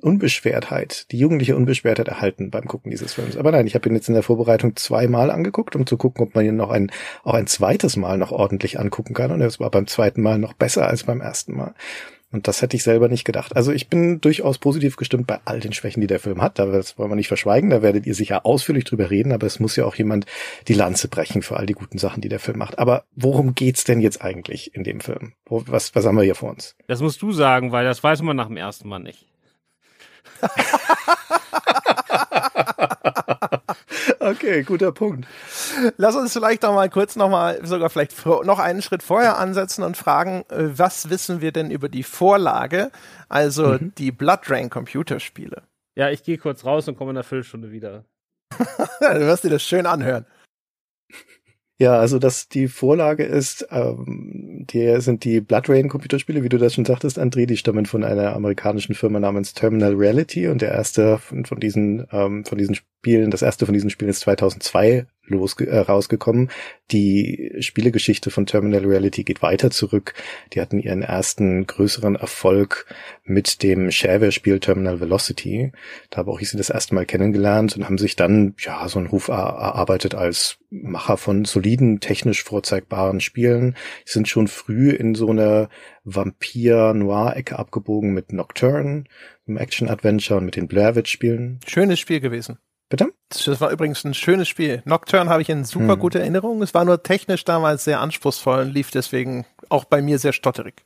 Unbeschwertheit, 0.00 1.10
die 1.12 1.18
jugendliche 1.18 1.56
Unbeschwertheit 1.56 2.08
erhalten 2.08 2.50
beim 2.50 2.66
Gucken 2.66 2.90
dieses 2.90 3.14
Films. 3.14 3.36
Aber 3.36 3.52
nein, 3.52 3.66
ich 3.66 3.74
habe 3.74 3.88
ihn 3.88 3.94
jetzt 3.94 4.08
in 4.08 4.14
der 4.14 4.22
Vorbereitung 4.22 4.76
zweimal 4.76 5.30
angeguckt, 5.30 5.76
um 5.76 5.86
zu 5.86 5.96
gucken, 5.96 6.26
ob 6.26 6.34
man 6.34 6.44
ihn 6.44 6.56
noch 6.56 6.70
ein, 6.70 6.90
auch 7.22 7.34
ein 7.34 7.46
zweites 7.46 7.96
Mal 7.96 8.18
noch 8.18 8.32
ordentlich 8.32 8.78
angucken 8.78 9.14
kann. 9.14 9.30
Und 9.30 9.40
es 9.40 9.60
war 9.60 9.70
beim 9.70 9.86
zweiten 9.86 10.20
Mal 10.20 10.38
noch 10.38 10.52
besser 10.52 10.88
als 10.88 11.04
beim 11.04 11.20
ersten 11.20 11.56
Mal. 11.56 11.74
Und 12.34 12.48
das 12.48 12.60
hätte 12.62 12.76
ich 12.76 12.82
selber 12.82 13.08
nicht 13.08 13.24
gedacht. 13.24 13.54
Also 13.54 13.70
ich 13.70 13.88
bin 13.88 14.20
durchaus 14.20 14.58
positiv 14.58 14.96
gestimmt 14.96 15.28
bei 15.28 15.38
all 15.44 15.60
den 15.60 15.72
Schwächen, 15.72 16.00
die 16.00 16.08
der 16.08 16.18
Film 16.18 16.42
hat. 16.42 16.58
Das 16.58 16.98
wollen 16.98 17.08
wir 17.08 17.14
nicht 17.14 17.28
verschweigen. 17.28 17.70
Da 17.70 17.80
werdet 17.80 18.06
ihr 18.06 18.14
sicher 18.16 18.44
ausführlich 18.44 18.82
drüber 18.82 19.08
reden. 19.08 19.30
Aber 19.30 19.46
es 19.46 19.60
muss 19.60 19.76
ja 19.76 19.84
auch 19.84 19.94
jemand 19.94 20.26
die 20.66 20.74
Lanze 20.74 21.06
brechen 21.06 21.42
für 21.42 21.56
all 21.56 21.66
die 21.66 21.74
guten 21.74 21.96
Sachen, 21.96 22.22
die 22.22 22.28
der 22.28 22.40
Film 22.40 22.58
macht. 22.58 22.80
Aber 22.80 23.04
worum 23.14 23.54
geht's 23.54 23.84
denn 23.84 24.00
jetzt 24.00 24.20
eigentlich 24.20 24.74
in 24.74 24.82
dem 24.82 24.98
Film? 24.98 25.34
Was, 25.46 25.94
was 25.94 26.04
haben 26.04 26.16
wir 26.16 26.24
hier 26.24 26.34
vor 26.34 26.50
uns? 26.50 26.74
Das 26.88 27.00
musst 27.00 27.22
du 27.22 27.30
sagen, 27.30 27.70
weil 27.70 27.84
das 27.84 28.02
weiß 28.02 28.22
man 28.22 28.34
nach 28.34 28.48
dem 28.48 28.56
ersten 28.56 28.88
Mal 28.88 28.98
nicht. 28.98 29.26
okay, 34.20 34.62
guter 34.62 34.92
Punkt. 34.92 35.26
Lass 35.96 36.16
uns 36.16 36.32
vielleicht 36.32 36.62
noch 36.62 36.74
mal 36.74 36.88
kurz 36.90 37.16
noch 37.16 37.28
mal 37.28 37.64
sogar 37.64 37.90
vielleicht 37.90 38.24
noch 38.26 38.58
einen 38.58 38.82
Schritt 38.82 39.02
vorher 39.02 39.38
ansetzen 39.38 39.82
und 39.82 39.96
fragen, 39.96 40.44
äh, 40.50 40.78
was 40.78 41.10
wissen 41.10 41.40
wir 41.40 41.52
denn 41.52 41.70
über 41.70 41.88
die 41.88 42.02
Vorlage, 42.02 42.90
also 43.28 43.74
mhm. 43.74 43.94
die 43.96 44.12
Blood 44.12 44.40
Drain 44.48 44.70
Computerspiele? 44.70 45.62
Ja, 45.96 46.10
ich 46.10 46.22
gehe 46.22 46.38
kurz 46.38 46.64
raus 46.64 46.88
und 46.88 46.96
komme 46.96 47.10
in 47.10 47.16
einer 47.16 47.24
Viertelstunde 47.24 47.70
wieder. 47.70 48.04
du 49.00 49.20
wirst 49.20 49.44
dir 49.44 49.50
das 49.50 49.62
schön 49.62 49.86
anhören. 49.86 50.26
Ja, 51.78 51.98
also 51.98 52.20
dass 52.20 52.48
die 52.48 52.68
Vorlage 52.68 53.24
ist, 53.24 53.66
ähm, 53.70 54.64
die 54.70 55.00
sind 55.00 55.24
die 55.24 55.40
Blood 55.40 55.68
Rain 55.68 55.88
Computerspiele, 55.88 56.44
wie 56.44 56.48
du 56.48 56.56
das 56.56 56.74
schon 56.74 56.84
sagtest, 56.84 57.18
André, 57.18 57.46
die 57.46 57.56
stammen 57.56 57.84
von 57.86 58.04
einer 58.04 58.32
amerikanischen 58.34 58.94
Firma 58.94 59.18
namens 59.18 59.54
Terminal 59.54 59.94
Reality 59.94 60.46
und 60.46 60.62
der 60.62 60.70
erste 60.70 61.18
von, 61.18 61.44
von 61.44 61.58
diesen 61.58 62.06
ähm, 62.12 62.44
von 62.44 62.58
diesen 62.58 62.76
Spielen, 62.76 63.32
das 63.32 63.42
erste 63.42 63.66
von 63.66 63.72
diesen 63.72 63.90
Spielen 63.90 64.10
ist 64.10 64.20
2002 64.20 65.06
los, 65.26 65.58
äh, 65.60 65.78
rausgekommen. 65.78 66.50
Die 66.90 67.52
Spielegeschichte 67.60 68.30
von 68.30 68.46
Terminal 68.46 68.84
Reality 68.84 69.24
geht 69.24 69.42
weiter 69.42 69.70
zurück. 69.70 70.14
Die 70.52 70.60
hatten 70.60 70.78
ihren 70.78 71.02
ersten 71.02 71.66
größeren 71.66 72.16
Erfolg 72.16 72.86
mit 73.24 73.62
dem 73.62 73.90
Shareware-Spiel 73.90 74.60
Terminal 74.60 75.00
Velocity. 75.00 75.72
Da 76.10 76.18
habe 76.18 76.30
auch 76.30 76.40
ich 76.40 76.50
sie 76.50 76.56
das 76.56 76.70
erste 76.70 76.94
Mal 76.94 77.06
kennengelernt 77.06 77.76
und 77.76 77.84
haben 77.84 77.98
sich 77.98 78.16
dann 78.16 78.54
ja 78.58 78.86
so 78.88 78.98
einen 78.98 79.08
Ruf 79.08 79.28
erarbeitet 79.28 80.14
als 80.14 80.58
Macher 80.70 81.16
von 81.16 81.44
soliden, 81.44 82.00
technisch 82.00 82.42
vorzeigbaren 82.42 83.20
Spielen. 83.20 83.76
Die 84.06 84.12
sind 84.12 84.28
schon 84.28 84.48
früh 84.48 84.90
in 84.90 85.14
so 85.14 85.30
eine 85.30 85.68
Vampir-Noir-Ecke 86.04 87.58
abgebogen 87.58 88.12
mit 88.12 88.32
Nocturne, 88.32 89.04
einem 89.46 89.56
Action-Adventure 89.56 90.38
und 90.38 90.46
mit 90.46 90.56
den 90.56 90.68
Blair 90.68 90.96
Witch-Spielen. 90.96 91.60
Schönes 91.66 91.98
Spiel 92.00 92.20
gewesen. 92.20 92.58
Bitte? 92.94 93.12
Das 93.28 93.60
war 93.60 93.72
übrigens 93.72 94.04
ein 94.04 94.14
schönes 94.14 94.46
Spiel. 94.46 94.80
Nocturne 94.84 95.28
habe 95.28 95.42
ich 95.42 95.48
in 95.48 95.64
super 95.64 95.94
hm. 95.94 95.98
gute 95.98 96.20
Erinnerung. 96.20 96.62
Es 96.62 96.74
war 96.74 96.84
nur 96.84 97.02
technisch 97.02 97.42
damals 97.44 97.82
sehr 97.82 97.98
anspruchsvoll 97.98 98.60
und 98.60 98.72
lief 98.72 98.92
deswegen 98.92 99.46
auch 99.68 99.84
bei 99.84 100.00
mir 100.00 100.20
sehr 100.20 100.32
stotterig. 100.32 100.84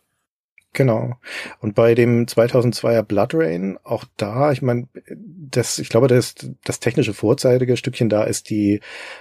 Genau. 0.73 1.17
Und 1.61 1.75
bei 1.75 1.95
dem 1.95 2.25
2002er 2.25 3.03
Blood 3.03 3.35
Rain, 3.35 3.79
auch 3.85 4.07
da, 4.17 4.53
ich 4.53 4.63
meine, 4.63 4.89
das, 5.11 5.79
ich 5.79 5.91
glaube, 5.91 6.09
das, 6.09 6.35
das 6.65 6.81
technische 6.81 7.13
vorzeitige 7.13 7.77
Stückchen 7.77 8.09
da 8.09 8.25
ist 8.25 8.49
die, 8.49 8.81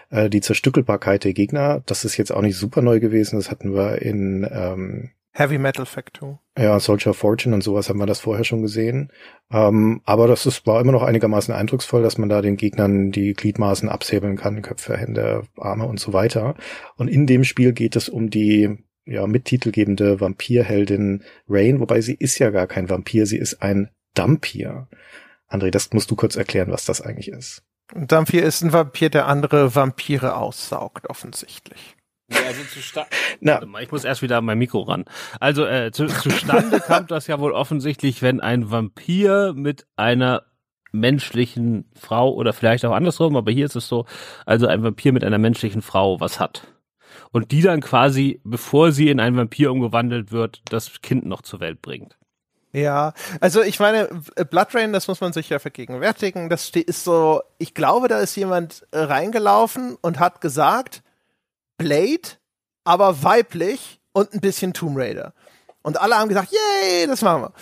äh, 0.09 0.29
die 0.29 0.39
Zerstückelbarkeit 0.39 1.25
der 1.25 1.33
Gegner. 1.33 1.83
Das 1.87 2.05
ist 2.05 2.15
jetzt 2.15 2.31
auch 2.31 2.41
nicht 2.41 2.55
super 2.55 2.81
neu 2.81 3.01
gewesen. 3.01 3.35
Das 3.35 3.51
hatten 3.51 3.75
wir 3.75 4.01
in 4.01 4.47
ähm, 4.49 5.09
Heavy 5.37 5.59
Metal 5.59 5.85
Factor. 5.85 6.39
Ja, 6.57 6.79
Soldier 6.79 7.13
Fortune 7.13 7.53
und 7.53 7.61
sowas 7.63 7.89
haben 7.89 7.99
wir 7.99 8.07
das 8.07 8.19
vorher 8.19 8.43
schon 8.43 8.63
gesehen. 8.63 9.11
Ähm, 9.51 10.01
aber 10.03 10.27
das 10.27 10.47
ist, 10.47 10.65
war 10.65 10.81
immer 10.81 10.91
noch 10.91 11.03
einigermaßen 11.03 11.53
eindrucksvoll, 11.53 12.01
dass 12.01 12.17
man 12.17 12.27
da 12.27 12.41
den 12.41 12.57
Gegnern 12.57 13.11
die 13.11 13.33
Gliedmaßen 13.33 13.87
absäbeln 13.87 14.35
kann, 14.35 14.63
Köpfe, 14.63 14.97
Hände, 14.97 15.43
Arme 15.55 15.85
und 15.85 15.99
so 15.99 16.11
weiter. 16.11 16.55
Und 16.95 17.07
in 17.07 17.27
dem 17.27 17.43
Spiel 17.43 17.73
geht 17.73 17.95
es 17.95 18.09
um 18.09 18.31
die 18.31 18.79
ja, 19.05 19.27
mittitelgebende 19.27 20.19
Vampirheldin 20.19 21.23
Rain, 21.47 21.79
wobei 21.79 22.01
sie 22.01 22.15
ist 22.15 22.39
ja 22.39 22.49
gar 22.49 22.65
kein 22.65 22.89
Vampir, 22.89 23.27
sie 23.27 23.37
ist 23.37 23.61
ein 23.61 23.91
Dampir. 24.15 24.87
André, 25.47 25.69
das 25.69 25.93
musst 25.93 26.09
du 26.09 26.15
kurz 26.15 26.35
erklären, 26.35 26.71
was 26.71 26.85
das 26.85 26.99
eigentlich 26.99 27.27
ist. 27.27 27.61
Ein 27.93 28.07
Dampir 28.07 28.43
ist 28.43 28.63
ein 28.63 28.73
Vampir, 28.73 29.11
der 29.11 29.27
andere 29.27 29.75
Vampire 29.75 30.35
aussaugt, 30.35 31.07
offensichtlich. 31.11 31.96
Also 32.29 32.63
zustande. 32.73 33.09
Na, 33.39 33.65
mal, 33.65 33.83
ich 33.83 33.91
muss 33.91 34.03
erst 34.03 34.21
wieder 34.21 34.37
an 34.37 34.45
mein 34.45 34.57
Mikro 34.57 34.81
ran. 34.81 35.05
Also 35.39 35.65
äh, 35.65 35.91
zu, 35.91 36.07
zustande 36.07 36.79
kam 36.79 37.07
das 37.07 37.27
ja 37.27 37.39
wohl 37.39 37.53
offensichtlich, 37.53 38.21
wenn 38.21 38.41
ein 38.41 38.69
Vampir 38.69 39.53
mit 39.55 39.87
einer 39.95 40.43
menschlichen 40.91 41.89
Frau 41.95 42.33
oder 42.33 42.53
vielleicht 42.53 42.85
auch 42.85 42.93
andersrum, 42.93 43.35
aber 43.35 43.51
hier 43.51 43.65
ist 43.65 43.75
es 43.75 43.87
so, 43.87 44.05
also 44.45 44.67
ein 44.67 44.83
Vampir 44.83 45.13
mit 45.13 45.23
einer 45.23 45.37
menschlichen 45.37 45.81
Frau 45.81 46.19
was 46.19 46.39
hat. 46.39 46.67
Und 47.31 47.51
die 47.51 47.61
dann 47.61 47.81
quasi, 47.81 48.41
bevor 48.43 48.91
sie 48.91 49.09
in 49.09 49.19
einen 49.19 49.37
Vampir 49.37 49.71
umgewandelt 49.71 50.31
wird, 50.31 50.61
das 50.69 51.01
Kind 51.01 51.25
noch 51.25 51.41
zur 51.41 51.59
Welt 51.59 51.81
bringt. 51.81 52.17
Ja, 52.73 53.13
also 53.39 53.61
ich 53.61 53.79
meine, 53.79 54.09
Blood 54.49 54.75
Rain, 54.75 54.93
das 54.93 55.07
muss 55.07 55.21
man 55.21 55.33
sich 55.33 55.49
ja 55.49 55.59
vergegenwärtigen. 55.59 56.49
Das 56.49 56.69
ist 56.69 57.03
so, 57.03 57.41
ich 57.57 57.73
glaube, 57.73 58.07
da 58.07 58.19
ist 58.19 58.35
jemand 58.35 58.85
reingelaufen 58.91 59.97
und 60.01 60.19
hat 60.19 60.41
gesagt, 60.41 61.01
Blade, 61.77 62.37
aber 62.83 63.23
weiblich 63.23 63.99
und 64.13 64.33
ein 64.33 64.41
bisschen 64.41 64.73
Tomb 64.73 64.97
Raider. 64.97 65.33
Und 65.83 66.01
alle 66.01 66.15
haben 66.15 66.29
gesagt, 66.29 66.51
yay, 66.51 67.07
das 67.07 67.21
machen 67.21 67.43
wir. 67.43 67.53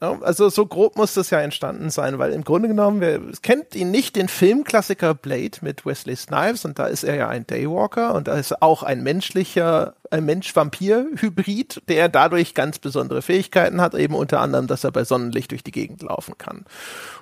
Also 0.00 0.48
so 0.48 0.64
grob 0.64 0.96
muss 0.96 1.14
das 1.14 1.30
ja 1.30 1.40
entstanden 1.40 1.90
sein, 1.90 2.20
weil 2.20 2.32
im 2.32 2.44
Grunde 2.44 2.68
genommen, 2.68 3.00
wer 3.00 3.20
kennt 3.42 3.74
ihn 3.74 3.90
nicht, 3.90 4.14
den 4.14 4.28
Filmklassiker 4.28 5.12
Blade 5.12 5.58
mit 5.62 5.84
Wesley 5.84 6.14
Snipes 6.14 6.64
und 6.64 6.78
da 6.78 6.86
ist 6.86 7.02
er 7.02 7.16
ja 7.16 7.28
ein 7.28 7.48
Daywalker 7.48 8.14
und 8.14 8.28
da 8.28 8.34
ist 8.34 8.62
auch 8.62 8.84
ein 8.84 9.02
menschlicher, 9.02 9.96
ein 10.12 10.24
Mensch-Vampir-Hybrid, 10.24 11.82
der 11.88 12.08
dadurch 12.08 12.54
ganz 12.54 12.78
besondere 12.78 13.22
Fähigkeiten 13.22 13.80
hat, 13.80 13.94
eben 13.94 14.14
unter 14.14 14.38
anderem, 14.40 14.68
dass 14.68 14.84
er 14.84 14.92
bei 14.92 15.02
Sonnenlicht 15.02 15.50
durch 15.50 15.64
die 15.64 15.72
Gegend 15.72 16.02
laufen 16.02 16.38
kann. 16.38 16.64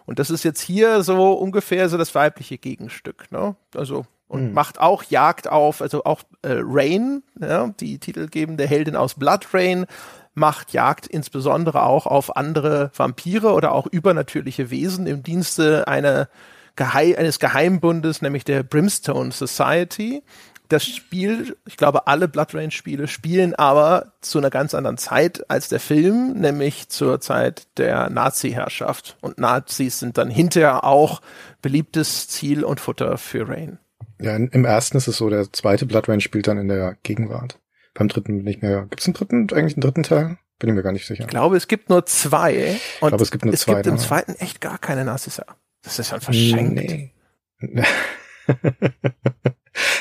Und 0.05 0.19
das 0.19 0.29
ist 0.29 0.45
jetzt 0.45 0.61
hier 0.61 1.03
so 1.03 1.33
ungefähr 1.33 1.89
so 1.89 1.97
das 1.97 2.15
weibliche 2.15 2.59
Gegenstück, 2.59 3.33
ne? 3.33 3.57
Also 3.75 4.05
und 4.29 4.49
mhm. 4.49 4.55
macht 4.55 4.81
auch 4.81 5.05
Jagd 5.05 5.49
auf, 5.49 5.81
also 5.81 6.05
auch 6.05 6.23
äh, 6.43 6.59
Rain, 6.61 7.23
ja, 7.41 7.69
die 7.81 7.99
titelgebende 7.99 8.67
Heldin 8.67 8.97
aus 8.97 9.15
Blood 9.15 9.47
Rain, 9.53 9.87
macht 10.35 10.73
Jagd 10.73 11.07
insbesondere 11.07 11.83
auch 11.83 12.07
auf 12.07 12.37
andere 12.37 12.91
Vampire 12.95 13.53
oder 13.53 13.73
auch 13.73 13.87
übernatürliche 13.87 14.71
Wesen 14.71 15.07
im 15.07 15.23
Dienste 15.23 15.89
einer 15.89 16.29
Geheim 16.77 17.15
eines 17.17 17.39
Geheimbundes, 17.39 18.21
nämlich 18.21 18.45
der 18.45 18.63
Brimstone 18.63 19.33
Society. 19.33 20.23
Das 20.69 20.85
Spiel, 20.85 21.57
ich 21.65 21.77
glaube, 21.77 22.07
alle 22.07 22.29
Blood 22.29 22.55
Rain 22.55 22.71
Spiele 22.71 23.07
spielen 23.07 23.55
aber 23.55 24.13
zu 24.21 24.39
einer 24.39 24.51
ganz 24.51 24.75
anderen 24.75 24.99
Zeit 24.99 25.49
als 25.49 25.69
der 25.69 25.81
Film, 25.81 26.33
nämlich 26.35 26.89
zur 26.89 27.21
Zeit 27.21 27.69
der 27.79 28.11
Nazi-Herrschaft. 28.11 29.17
Und 29.21 29.39
Nazis 29.39 30.01
sind 30.01 30.19
dann 30.19 30.29
hinterher 30.29 30.85
auch 30.85 31.23
beliebtes 31.63 32.29
Ziel 32.29 32.65
und 32.65 32.81
Futter 32.81 33.17
für 33.17 33.49
Rain. 33.49 33.79
Ja, 34.21 34.37
im 34.37 34.65
ersten 34.65 34.97
ist 34.97 35.09
es 35.09 35.17
so, 35.17 35.29
der 35.29 35.53
zweite 35.53 35.87
Blood 35.87 36.09
Rain 36.09 36.21
spielt 36.21 36.49
dann 36.49 36.59
in 36.59 36.69
der 36.69 36.97
Gegenwart. 37.03 37.61
Beim 37.95 38.09
dritten 38.09 38.39
nicht 38.43 38.63
mehr. 38.63 38.83
Gibt 38.83 39.01
es 39.01 39.07
einen 39.07 39.15
dritten, 39.15 39.49
eigentlich 39.53 39.75
einen 39.75 39.83
dritten 39.83 40.03
Teil? 40.03 40.39
Bin 40.59 40.71
ich 40.71 40.75
mir 40.75 40.83
gar 40.83 40.93
nicht 40.93 41.07
sicher. 41.07 41.25
Ich 41.25 41.29
glaube, 41.29 41.57
es 41.57 41.69
gibt 41.69 41.91
nur 41.91 42.07
zwei. 42.07 42.79
Und 43.01 43.09
ich 43.09 43.09
glaube, 43.09 43.23
es 43.23 43.31
gibt 43.31 43.45
nur 43.45 43.53
es 43.53 43.61
zwei. 43.61 43.73
Es 43.73 43.77
gibt 43.79 43.87
im 43.89 43.99
zweiten 43.99 44.35
echt 44.37 44.61
gar 44.61 44.79
keine 44.79 45.05
Nazis. 45.05 45.43
Das 45.83 45.99
ist 45.99 46.11
ja 46.13 46.21
verschenkt. 46.21 46.75
Nee. 46.75 47.13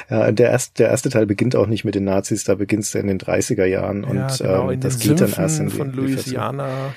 ja, 0.10 0.32
der 0.32 0.50
erste, 0.50 0.74
der 0.76 0.90
erste 0.90 1.10
Teil 1.10 1.26
beginnt 1.26 1.56
auch 1.56 1.68
nicht 1.68 1.84
mit 1.84 1.96
den 1.96 2.06
Nazis, 2.06 2.44
da 2.44 2.56
beginnt 2.56 2.84
es 2.84 2.96
in 2.96 3.08
den 3.08 3.20
30er 3.20 3.66
Jahren 3.66 4.04
ja, 4.04 4.10
und 4.10 4.38
genau, 4.38 4.72
ähm, 4.72 4.80
das 4.80 5.00
geht 5.00 5.20
dann 5.20 5.34
erst 5.34 5.60
in 5.60 5.68
die, 5.68 5.76
von 5.76 5.92
Louisiana. 5.92 6.94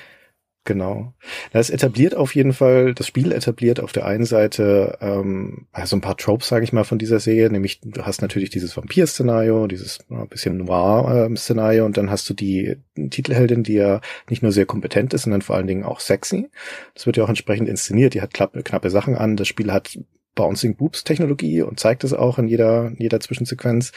Genau. 0.65 1.13
Das 1.51 1.69
etabliert 1.69 2.15
auf 2.15 2.35
jeden 2.35 2.53
Fall, 2.53 2.93
das 2.93 3.07
Spiel 3.07 3.31
etabliert 3.31 3.79
auf 3.79 3.91
der 3.91 4.05
einen 4.05 4.25
Seite 4.25 4.97
ähm, 5.01 5.67
also 5.71 5.95
ein 5.95 6.01
paar 6.01 6.17
Tropes, 6.17 6.49
sage 6.49 6.63
ich 6.63 6.73
mal, 6.73 6.83
von 6.83 6.99
dieser 6.99 7.19
Serie, 7.19 7.49
nämlich 7.49 7.79
du 7.81 8.05
hast 8.05 8.21
natürlich 8.21 8.49
dieses 8.49 8.75
Vampir-Szenario, 8.75 9.67
dieses 9.67 9.99
äh, 10.11 10.25
bisschen 10.29 10.57
Noir-Szenario 10.57 11.85
und 11.85 11.97
dann 11.97 12.11
hast 12.11 12.29
du 12.29 12.33
die 12.33 12.75
Titelheldin, 13.09 13.63
die 13.63 13.73
ja 13.73 14.01
nicht 14.29 14.43
nur 14.43 14.51
sehr 14.51 14.65
kompetent 14.65 15.13
ist, 15.13 15.23
sondern 15.23 15.41
vor 15.41 15.55
allen 15.55 15.67
Dingen 15.67 15.83
auch 15.83 16.01
sexy. 16.01 16.49
Das 16.93 17.05
wird 17.05 17.17
ja 17.17 17.23
auch 17.23 17.29
entsprechend 17.29 17.69
inszeniert, 17.69 18.13
die 18.13 18.21
hat 18.21 18.33
knappe 18.33 18.89
Sachen 18.89 19.15
an, 19.15 19.37
das 19.37 19.47
Spiel 19.47 19.71
hat 19.71 19.97
Bouncing 20.39 20.77
Boobs 20.77 21.03
Technologie 21.03 21.61
und 21.63 21.81
zeigt 21.81 22.05
es 22.05 22.13
auch 22.13 22.39
in 22.39 22.47
jeder, 22.47 22.87
in 22.87 22.95
jeder 22.95 23.19
Zwischensequenz. 23.19 23.91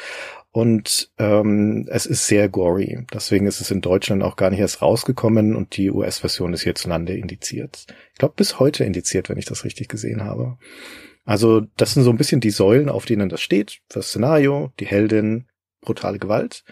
Und 0.50 1.12
ähm, 1.18 1.86
es 1.88 2.04
ist 2.04 2.26
sehr 2.26 2.48
gory. 2.48 3.06
Deswegen 3.14 3.46
ist 3.46 3.60
es 3.60 3.70
in 3.70 3.80
Deutschland 3.80 4.24
auch 4.24 4.34
gar 4.34 4.50
nicht 4.50 4.58
erst 4.58 4.82
rausgekommen 4.82 5.54
und 5.54 5.76
die 5.76 5.92
US-Version 5.92 6.52
ist 6.52 6.62
hierzulande 6.62 7.16
indiziert. 7.16 7.86
Ich 8.12 8.18
glaube, 8.18 8.34
bis 8.36 8.58
heute 8.58 8.82
indiziert, 8.82 9.28
wenn 9.28 9.38
ich 9.38 9.44
das 9.44 9.64
richtig 9.64 9.88
gesehen 9.88 10.24
habe. 10.24 10.58
Also 11.24 11.60
das 11.76 11.94
sind 11.94 12.02
so 12.02 12.10
ein 12.10 12.18
bisschen 12.18 12.40
die 12.40 12.50
Säulen, 12.50 12.88
auf 12.88 13.04
denen 13.04 13.28
das 13.28 13.40
steht. 13.40 13.78
Das 13.88 14.08
Szenario, 14.08 14.72
die 14.80 14.86
Heldin, 14.86 15.46
brutale 15.80 16.18
Gewalt. 16.18 16.64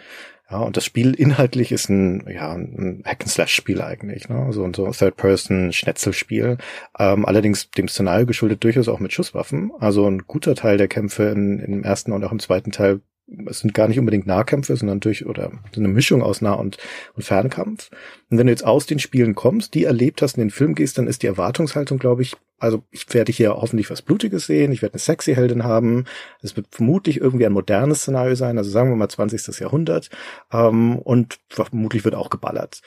Ja, 0.50 0.58
und 0.58 0.76
das 0.76 0.84
Spiel 0.84 1.14
inhaltlich 1.14 1.70
ist 1.70 1.88
ein, 1.88 2.26
ja, 2.28 2.52
ein 2.52 3.02
Hack-and-Slash-Spiel 3.06 3.80
eigentlich, 3.80 4.28
ne? 4.28 4.48
So 4.50 4.64
ein 4.64 4.74
so 4.74 4.90
Third-Person-Schnetzelspiel. 4.90 6.58
Ähm, 6.98 7.24
allerdings 7.24 7.70
dem 7.70 7.86
Szenario 7.86 8.26
geschuldet 8.26 8.64
durchaus 8.64 8.88
auch 8.88 8.98
mit 8.98 9.12
Schusswaffen. 9.12 9.70
Also 9.78 10.06
ein 10.10 10.26
guter 10.26 10.56
Teil 10.56 10.76
der 10.76 10.88
Kämpfe 10.88 11.24
in, 11.24 11.60
im 11.60 11.84
ersten 11.84 12.10
und 12.10 12.24
auch 12.24 12.32
im 12.32 12.40
zweiten 12.40 12.72
Teil 12.72 13.00
es 13.46 13.60
sind 13.60 13.74
gar 13.74 13.88
nicht 13.88 13.98
unbedingt 13.98 14.26
Nahkämpfe, 14.26 14.76
sondern 14.76 15.00
durch 15.00 15.26
oder 15.26 15.52
eine 15.76 15.88
Mischung 15.88 16.22
aus 16.22 16.40
Nah- 16.40 16.54
und, 16.54 16.78
und 17.14 17.22
Fernkampf. 17.22 17.90
Und 18.28 18.38
wenn 18.38 18.46
du 18.46 18.52
jetzt 18.52 18.64
aus 18.64 18.86
den 18.86 18.98
Spielen 18.98 19.34
kommst, 19.34 19.74
die 19.74 19.84
erlebt 19.84 20.22
hast, 20.22 20.36
in 20.36 20.42
den 20.42 20.50
Film 20.50 20.74
gehst, 20.74 20.98
dann 20.98 21.06
ist 21.06 21.22
die 21.22 21.26
Erwartungshaltung, 21.26 21.98
glaube 21.98 22.22
ich, 22.22 22.36
also 22.58 22.82
ich 22.90 23.12
werde 23.14 23.32
hier 23.32 23.54
hoffentlich 23.54 23.90
was 23.90 24.02
Blutiges 24.02 24.46
sehen, 24.46 24.72
ich 24.72 24.82
werde 24.82 24.94
eine 24.94 25.00
sexy 25.00 25.34
Heldin 25.34 25.64
haben, 25.64 26.04
es 26.42 26.56
wird 26.56 26.66
vermutlich 26.70 27.20
irgendwie 27.20 27.46
ein 27.46 27.52
modernes 27.52 28.02
Szenario 28.02 28.34
sein, 28.34 28.58
also 28.58 28.70
sagen 28.70 28.90
wir 28.90 28.96
mal 28.96 29.08
20. 29.08 29.58
Jahrhundert, 29.60 30.10
ähm, 30.52 30.98
und 30.98 31.38
vermutlich 31.48 32.04
wird 32.04 32.14
auch 32.14 32.30
geballert. 32.30 32.82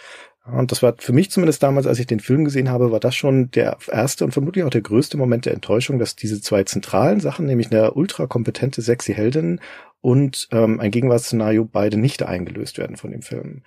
Und 0.45 0.73
das 0.73 0.83
war 0.83 0.95
für 0.97 1.13
mich 1.13 1.31
zumindest 1.31 1.63
damals, 1.63 1.87
als 1.87 1.99
ich 1.99 2.05
den 2.05 2.19
Film 2.19 2.43
gesehen 2.43 2.69
habe, 2.69 2.91
war 2.91 2.99
das 2.99 3.15
schon 3.15 3.49
der 3.51 3.77
erste 3.89 4.25
und 4.25 4.31
vermutlich 4.31 4.65
auch 4.65 4.69
der 4.69 4.81
größte 4.81 5.15
Moment 5.15 5.45
der 5.45 5.53
Enttäuschung, 5.53 5.99
dass 5.99 6.17
diese 6.17 6.41
zwei 6.41 6.65
zentralen 6.65 7.21
Sachen, 7.21 7.45
nämlich 7.45 7.71
eine 7.71 7.93
ultra 7.93 8.27
kompetente 8.27 8.81
sexy 8.81 9.13
Heldin 9.13 9.61
und 10.03 10.49
ähm, 10.51 10.81
ein 10.81 10.91
Gegenwartsszenario 10.91 11.63
beide 11.63 11.97
nicht 11.97 12.23
eingelöst 12.23 12.77
werden 12.77 12.97
von 12.97 13.11
dem 13.11 13.21
Film. 13.21 13.61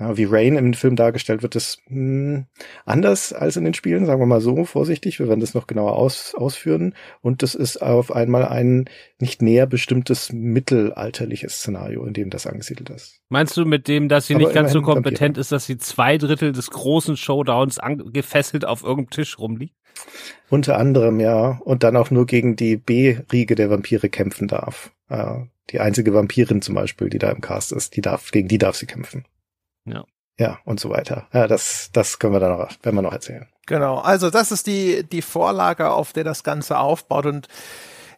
Ja, 0.00 0.16
wie 0.16 0.24
Rain 0.24 0.56
im 0.56 0.74
Film 0.74 0.96
dargestellt 0.96 1.44
wird, 1.44 1.54
ist 1.54 1.80
mh, 1.86 1.94
hm, 1.94 2.46
anders 2.84 3.32
als 3.32 3.56
in 3.56 3.62
den 3.62 3.74
Spielen, 3.74 4.04
sagen 4.04 4.20
wir 4.20 4.26
mal 4.26 4.40
so, 4.40 4.64
vorsichtig, 4.64 5.20
wir 5.20 5.28
werden 5.28 5.38
das 5.38 5.54
noch 5.54 5.68
genauer 5.68 5.94
aus, 5.94 6.34
ausführen. 6.34 6.94
Und 7.20 7.44
das 7.44 7.54
ist 7.54 7.80
auf 7.80 8.10
einmal 8.10 8.44
ein 8.44 8.86
nicht 9.20 9.40
näher 9.40 9.66
bestimmtes 9.66 10.32
mittelalterliches 10.32 11.60
Szenario, 11.60 12.04
in 12.04 12.12
dem 12.12 12.30
das 12.30 12.48
angesiedelt 12.48 12.90
ist. 12.90 13.20
Meinst 13.28 13.56
du 13.56 13.64
mit 13.64 13.86
dem, 13.86 14.08
dass 14.08 14.26
sie 14.26 14.34
Aber 14.34 14.44
nicht 14.44 14.54
ganz 14.54 14.72
so 14.72 14.82
kompetent 14.82 15.36
Vampire. 15.36 15.40
ist, 15.40 15.52
dass 15.52 15.66
sie 15.66 15.78
zwei 15.78 16.18
Drittel 16.18 16.50
des 16.50 16.70
großen 16.70 17.16
Showdowns 17.16 17.78
gefesselt 18.12 18.64
auf 18.64 18.82
irgendeinem 18.82 19.10
Tisch 19.10 19.38
rumliegt? 19.38 19.76
Unter 20.50 20.76
anderem, 20.76 21.20
ja. 21.20 21.60
Und 21.62 21.84
dann 21.84 21.96
auch 21.96 22.10
nur 22.10 22.26
gegen 22.26 22.56
die 22.56 22.76
B-Riege 22.76 23.54
der 23.54 23.70
Vampire 23.70 24.08
kämpfen 24.08 24.48
darf. 24.48 24.90
Äh, 25.08 25.46
die 25.70 25.80
einzige 25.80 26.14
Vampirin 26.14 26.62
zum 26.62 26.74
Beispiel, 26.74 27.10
die 27.10 27.18
da 27.18 27.30
im 27.30 27.40
Cast 27.40 27.72
ist, 27.72 27.96
die 27.96 28.00
darf, 28.00 28.30
gegen 28.30 28.48
die 28.48 28.58
darf 28.58 28.76
sie 28.76 28.86
kämpfen. 28.86 29.26
Ja. 29.84 30.04
Ja, 30.38 30.60
und 30.64 30.78
so 30.78 30.90
weiter. 30.90 31.26
Ja, 31.32 31.48
das, 31.48 31.90
das 31.92 32.18
können 32.20 32.32
wir 32.32 32.40
dann 32.40 32.56
noch, 32.56 32.70
werden 32.82 32.94
wir 32.94 33.02
noch 33.02 33.12
erzählen. 33.12 33.48
Genau. 33.66 33.98
Also 33.98 34.30
das 34.30 34.52
ist 34.52 34.68
die, 34.68 35.02
die 35.02 35.20
Vorlage, 35.20 35.90
auf 35.90 36.12
der 36.12 36.24
das 36.24 36.44
Ganze 36.44 36.78
aufbaut 36.78 37.26
und 37.26 37.48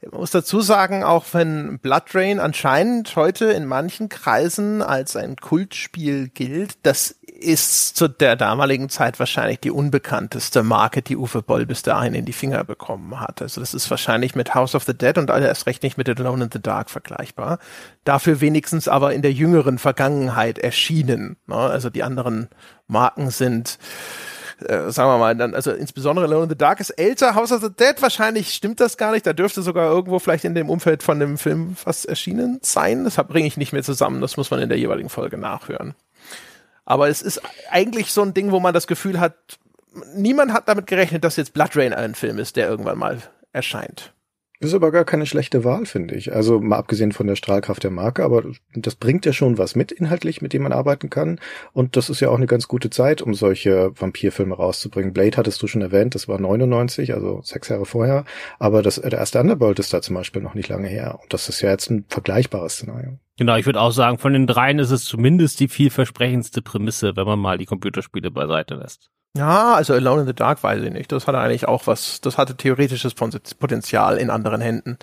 ich 0.03 0.13
muss 0.13 0.31
dazu 0.31 0.63
sagen, 0.63 1.05
auch 1.05 1.27
wenn 1.33 1.79
Blood 1.79 2.15
Rain 2.15 2.41
anscheinend 2.41 3.15
heute 3.17 3.47
in 3.47 3.67
manchen 3.67 4.09
Kreisen 4.09 4.81
als 4.81 5.15
ein 5.15 5.37
Kultspiel 5.37 6.29
gilt, 6.29 6.79
das 6.85 7.17
ist 7.41 7.97
zu 7.97 8.09
der 8.09 8.37
damaligen 8.37 8.89
Zeit 8.89 9.19
wahrscheinlich 9.19 9.61
die 9.61 9.71
unbekannteste 9.71 10.63
Marke, 10.63 11.03
die 11.03 11.17
Uwe 11.17 11.43
Boll 11.43 11.67
bis 11.67 11.83
dahin 11.83 12.15
in 12.15 12.25
die 12.25 12.33
Finger 12.33 12.65
bekommen 12.65 13.19
hat. 13.21 13.43
Also 13.43 13.61
das 13.61 13.75
ist 13.75 13.91
wahrscheinlich 13.91 14.35
mit 14.35 14.55
House 14.55 14.75
of 14.75 14.85
the 14.85 14.97
Dead 14.97 15.17
und 15.19 15.31
erst 15.31 15.67
recht 15.67 15.83
nicht 15.83 15.99
mit 15.99 16.09
Alone 16.09 16.45
in 16.45 16.51
the 16.53 16.61
Dark 16.61 16.91
vergleichbar. 16.91 17.59
Dafür 18.05 18.41
wenigstens 18.41 18.89
aber 18.89 19.13
in 19.15 19.23
der 19.23 19.33
jüngeren 19.33 19.79
Vergangenheit 19.79 20.59
erschienen. 20.59 21.37
Ne? 21.47 21.57
Also 21.57 21.91
die 21.91 22.03
anderen 22.03 22.49
Marken 22.87 23.31
sind 23.31 23.79
äh, 24.69 24.91
sagen 24.91 25.11
wir 25.11 25.19
mal, 25.19 25.37
dann, 25.37 25.55
also 25.55 25.73
insbesondere 25.73 26.27
Alone 26.27 26.45
in 26.45 26.49
the 26.51 26.57
Dark 26.57 26.81
ist 26.81 26.91
älter, 26.91 27.35
House 27.35 27.53
of 27.53 27.63
the 27.63 27.71
Dead, 27.71 28.01
wahrscheinlich 28.01 28.53
stimmt 28.55 28.81
das 28.81 28.97
gar 28.97 29.13
nicht, 29.13 29.27
da 29.27 29.33
dürfte 29.33 29.63
sogar 29.63 29.91
irgendwo 29.91 30.19
vielleicht 30.19 30.45
in 30.45 30.55
dem 30.55 30.69
Umfeld 30.69 31.03
von 31.03 31.21
dem 31.21 31.39
Film 31.39 31.77
was 31.85 32.05
erschienen 32.05 32.59
sein. 32.63 33.05
Das 33.05 33.17
bringe 33.17 33.47
ich 33.47 33.57
nicht 33.57 33.73
mehr 33.73 33.83
zusammen, 33.83 34.21
das 34.21 34.37
muss 34.37 34.51
man 34.51 34.61
in 34.61 34.69
der 34.69 34.79
jeweiligen 34.79 35.09
Folge 35.09 35.39
nachhören. 35.39 35.95
Aber 36.85 37.09
es 37.09 37.23
ist 37.23 37.41
eigentlich 37.71 38.13
so 38.13 38.23
ein 38.23 38.35
Ding, 38.35 38.51
wo 38.51 38.61
man 38.61 38.75
das 38.75 38.87
Gefühl 38.87 39.21
hat, 39.21 39.35
niemand 40.15 40.53
hat 40.53 40.69
damit 40.69 40.87
gerechnet, 40.87 41.25
dass 41.25 41.37
jetzt 41.37 41.53
Blood 41.53 41.77
Rain 41.77 41.93
ein 41.93 42.15
Film 42.15 42.39
ist, 42.39 42.57
der 42.57 42.69
irgendwann 42.69 42.99
mal 42.99 43.19
erscheint. 43.53 44.13
Ist 44.63 44.75
aber 44.75 44.91
gar 44.93 45.07
keine 45.07 45.25
schlechte 45.25 45.65
Wahl, 45.65 45.87
finde 45.87 46.15
ich. 46.15 46.35
Also 46.35 46.61
mal 46.61 46.77
abgesehen 46.77 47.13
von 47.13 47.27
der 47.27 47.35
Strahlkraft 47.35 47.83
der 47.83 47.91
Marke, 47.91 48.23
aber 48.23 48.45
das 48.75 48.95
bringt 48.95 49.25
ja 49.25 49.33
schon 49.33 49.57
was 49.57 49.75
mit 49.75 49.91
inhaltlich, 49.91 50.43
mit 50.43 50.53
dem 50.53 50.65
man 50.65 50.73
arbeiten 50.73 51.09
kann. 51.09 51.41
Und 51.73 51.97
das 51.97 52.11
ist 52.11 52.21
ja 52.21 52.29
auch 52.29 52.37
eine 52.37 52.47
ganz 52.47 52.69
gute 52.69 52.91
Zeit, 52.91 53.23
um 53.23 53.33
solche 53.33 53.91
Vampirfilme 53.99 54.55
rauszubringen. 54.55 55.15
Blade 55.15 55.39
hattest 55.39 55.63
du 55.63 55.67
schon 55.67 55.81
erwähnt, 55.81 56.15
das 56.15 56.29
war 56.29 56.39
99, 56.39 57.15
also 57.15 57.41
sechs 57.43 57.71
Jahre 57.71 57.87
vorher. 57.87 58.27
Aber 58.59 58.83
das, 58.83 58.97
der 58.97 59.13
erste 59.13 59.41
Underworld 59.41 59.79
ist 59.79 59.95
da 59.95 60.03
zum 60.03 60.15
Beispiel 60.17 60.43
noch 60.43 60.53
nicht 60.53 60.69
lange 60.69 60.89
her. 60.89 61.19
Und 61.23 61.33
das 61.33 61.49
ist 61.49 61.63
ja 61.63 61.71
jetzt 61.71 61.89
ein 61.91 62.05
vergleichbares 62.09 62.75
Szenario. 62.75 63.19
Genau, 63.41 63.57
ich 63.57 63.65
würde 63.65 63.81
auch 63.81 63.91
sagen, 63.91 64.19
von 64.19 64.35
den 64.35 64.47
dreien 64.47 64.79
ist 64.81 64.91
es 64.91 65.07
zumindest 65.07 65.61
die 65.61 65.69
vielversprechendste 65.69 66.61
Prämisse, 66.61 67.17
wenn 67.17 67.25
man 67.25 67.39
mal 67.39 67.57
die 67.57 67.65
Computerspiele 67.65 68.31
beiseite 68.31 68.75
lässt. 68.75 69.09
Ja, 69.35 69.73
also 69.73 69.95
Alone 69.95 70.21
in 70.21 70.27
the 70.27 70.35
Dark 70.35 70.63
weiß 70.63 70.83
ich 70.83 70.93
nicht. 70.93 71.11
Das 71.11 71.27
hatte 71.27 71.39
eigentlich 71.39 71.67
auch 71.67 71.87
was, 71.87 72.21
das 72.21 72.37
hatte 72.37 72.55
theoretisches 72.55 73.15
Potenzial 73.15 74.19
in 74.19 74.29
anderen 74.29 74.61
Händen. 74.61 74.99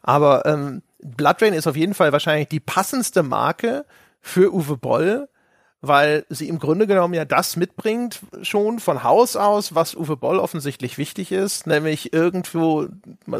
Aber 0.00 0.46
ähm, 0.46 0.84
Blood 1.02 1.42
Rain 1.42 1.52
ist 1.52 1.66
auf 1.66 1.76
jeden 1.76 1.92
Fall 1.92 2.12
wahrscheinlich 2.12 2.48
die 2.48 2.60
passendste 2.60 3.22
Marke 3.22 3.84
für 4.22 4.54
Uwe 4.54 4.78
Boll, 4.78 5.28
weil 5.88 6.24
sie 6.28 6.48
im 6.48 6.58
Grunde 6.58 6.86
genommen 6.86 7.14
ja 7.14 7.24
das 7.24 7.56
mitbringt 7.56 8.20
schon 8.42 8.78
von 8.78 9.02
Haus 9.02 9.36
aus, 9.36 9.74
was 9.74 9.94
Uwe 9.94 10.16
Boll 10.16 10.38
offensichtlich 10.38 10.98
wichtig 10.98 11.32
ist, 11.32 11.66
nämlich 11.66 12.12
irgendwo, 12.12 12.86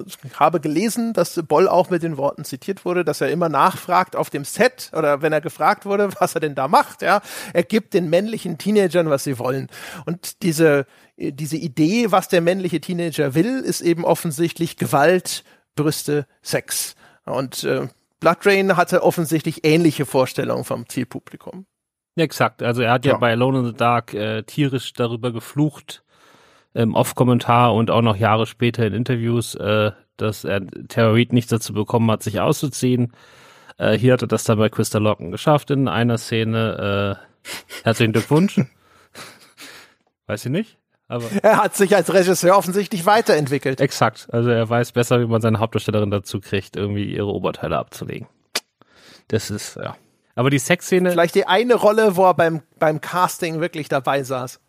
ich 0.06 0.40
habe 0.40 0.60
gelesen, 0.60 1.12
dass 1.12 1.40
Boll 1.46 1.68
auch 1.68 1.90
mit 1.90 2.02
den 2.02 2.16
Worten 2.16 2.44
zitiert 2.44 2.84
wurde, 2.84 3.04
dass 3.04 3.20
er 3.20 3.30
immer 3.30 3.48
nachfragt 3.48 4.16
auf 4.16 4.30
dem 4.30 4.44
Set 4.44 4.90
oder 4.96 5.22
wenn 5.22 5.32
er 5.32 5.40
gefragt 5.40 5.86
wurde, 5.86 6.10
was 6.20 6.34
er 6.34 6.40
denn 6.40 6.54
da 6.54 6.68
macht, 6.68 7.02
ja, 7.02 7.20
er 7.52 7.62
gibt 7.62 7.94
den 7.94 8.10
männlichen 8.10 8.58
Teenagern, 8.58 9.10
was 9.10 9.24
sie 9.24 9.38
wollen. 9.38 9.68
Und 10.04 10.42
diese, 10.42 10.86
diese 11.16 11.56
Idee, 11.56 12.10
was 12.10 12.28
der 12.28 12.40
männliche 12.40 12.80
Teenager 12.80 13.34
will, 13.34 13.60
ist 13.60 13.80
eben 13.80 14.04
offensichtlich 14.04 14.76
Gewalt, 14.76 15.44
Brüste, 15.74 16.26
Sex. 16.42 16.94
Und 17.24 17.64
äh, 17.64 17.88
Blood 18.20 18.46
Rain 18.46 18.76
hatte 18.76 19.02
offensichtlich 19.02 19.64
ähnliche 19.64 20.06
Vorstellungen 20.06 20.64
vom 20.64 20.88
Zielpublikum. 20.88 21.66
Exakt, 22.16 22.62
also 22.62 22.82
er 22.82 22.92
hat 22.92 23.04
ja, 23.04 23.12
ja 23.12 23.18
bei 23.18 23.32
Alone 23.32 23.58
in 23.58 23.64
the 23.66 23.74
Dark 23.74 24.14
äh, 24.14 24.42
tierisch 24.42 24.94
darüber 24.94 25.32
geflucht, 25.32 26.02
im 26.72 26.94
Off-Kommentar 26.94 27.74
und 27.74 27.90
auch 27.90 28.02
noch 28.02 28.16
Jahre 28.16 28.46
später 28.46 28.86
in 28.86 28.94
Interviews, 28.94 29.54
äh, 29.54 29.92
dass 30.16 30.44
er 30.44 30.66
Terrorit 30.88 31.32
nicht 31.32 31.52
dazu 31.52 31.72
bekommen 31.72 32.10
hat, 32.10 32.22
sich 32.22 32.40
auszuziehen. 32.40 33.12
Äh, 33.78 33.98
hier 33.98 34.14
hat 34.14 34.22
er 34.22 34.28
das 34.28 34.44
dann 34.44 34.58
bei 34.58 34.68
Crystal 34.68 35.02
Locken 35.02 35.30
geschafft 35.30 35.70
in 35.70 35.88
einer 35.88 36.18
Szene. 36.18 37.18
Äh, 37.44 37.82
herzlichen 37.84 38.12
Glückwunsch. 38.12 38.60
Weiß 40.26 40.44
ich 40.44 40.50
nicht. 40.50 40.78
Aber 41.08 41.24
er 41.42 41.62
hat 41.62 41.76
sich 41.76 41.94
als 41.94 42.12
Regisseur 42.12 42.56
offensichtlich 42.56 43.06
weiterentwickelt. 43.06 43.80
Exakt. 43.80 44.26
Also 44.32 44.50
er 44.50 44.68
weiß 44.68 44.90
besser, 44.90 45.20
wie 45.20 45.26
man 45.26 45.40
seine 45.40 45.60
Hauptdarstellerin 45.60 46.10
dazu 46.10 46.40
kriegt, 46.40 46.76
irgendwie 46.76 47.04
ihre 47.04 47.28
Oberteile 47.28 47.78
abzulegen. 47.78 48.26
Das 49.28 49.50
ist, 49.50 49.76
ja. 49.76 49.96
Aber 50.36 50.50
die 50.50 50.58
Sexszene. 50.58 51.10
Vielleicht 51.10 51.34
die 51.34 51.46
eine 51.46 51.74
Rolle, 51.74 52.14
wo 52.14 52.24
er 52.24 52.34
beim, 52.34 52.62
beim 52.78 53.00
Casting 53.00 53.60
wirklich 53.60 53.88
dabei 53.88 54.22
saß. 54.22 54.60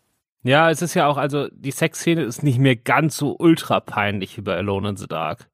Ja, 0.42 0.70
es 0.70 0.82
ist 0.82 0.94
ja 0.94 1.06
auch, 1.06 1.18
also 1.18 1.48
die 1.52 1.70
Sexszene 1.70 2.22
ist 2.22 2.42
nicht 2.42 2.58
mehr 2.58 2.74
ganz 2.74 3.16
so 3.16 3.36
ultra 3.38 3.78
peinlich 3.80 4.36
wie 4.38 4.40
bei 4.40 4.56
Alone 4.56 4.90
in 4.90 4.96
the 4.96 5.06
Dark. 5.06 5.48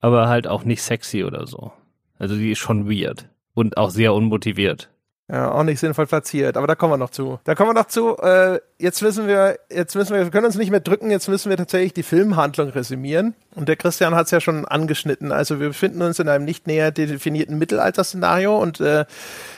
Aber 0.00 0.28
halt 0.28 0.46
auch 0.46 0.64
nicht 0.64 0.82
sexy 0.82 1.24
oder 1.24 1.46
so. 1.46 1.72
Also 2.18 2.36
die 2.36 2.52
ist 2.52 2.58
schon 2.58 2.90
weird. 2.90 3.28
Und 3.54 3.78
auch 3.78 3.90
sehr 3.90 4.14
unmotiviert. 4.14 4.90
Ja, 5.30 5.52
auch 5.52 5.62
nicht 5.62 5.78
sinnvoll 5.78 6.06
platziert, 6.06 6.56
aber 6.56 6.66
da 6.66 6.74
kommen 6.74 6.94
wir 6.94 6.96
noch 6.96 7.10
zu. 7.10 7.38
Da 7.44 7.54
kommen 7.54 7.70
wir 7.70 7.74
noch 7.74 7.86
zu. 7.86 8.16
Äh, 8.16 8.58
jetzt 8.78 9.00
müssen 9.00 9.28
wir, 9.28 9.60
jetzt 9.70 9.94
müssen 9.94 10.12
wir, 10.12 10.24
wir 10.24 10.30
können 10.30 10.46
uns 10.46 10.56
nicht 10.56 10.72
mehr 10.72 10.80
drücken, 10.80 11.08
jetzt 11.10 11.28
müssen 11.28 11.50
wir 11.50 11.56
tatsächlich 11.56 11.92
die 11.92 12.02
Filmhandlung 12.02 12.70
resümieren. 12.70 13.34
Und 13.54 13.68
der 13.68 13.76
Christian 13.76 14.16
hat 14.16 14.24
es 14.24 14.32
ja 14.32 14.40
schon 14.40 14.64
angeschnitten. 14.64 15.30
Also 15.30 15.60
wir 15.60 15.68
befinden 15.68 16.02
uns 16.02 16.18
in 16.18 16.28
einem 16.28 16.44
nicht 16.44 16.66
näher 16.66 16.90
definierten 16.90 17.58
Mittelalter-Szenario 17.58 18.58
und 18.60 18.80
äh, 18.80 19.04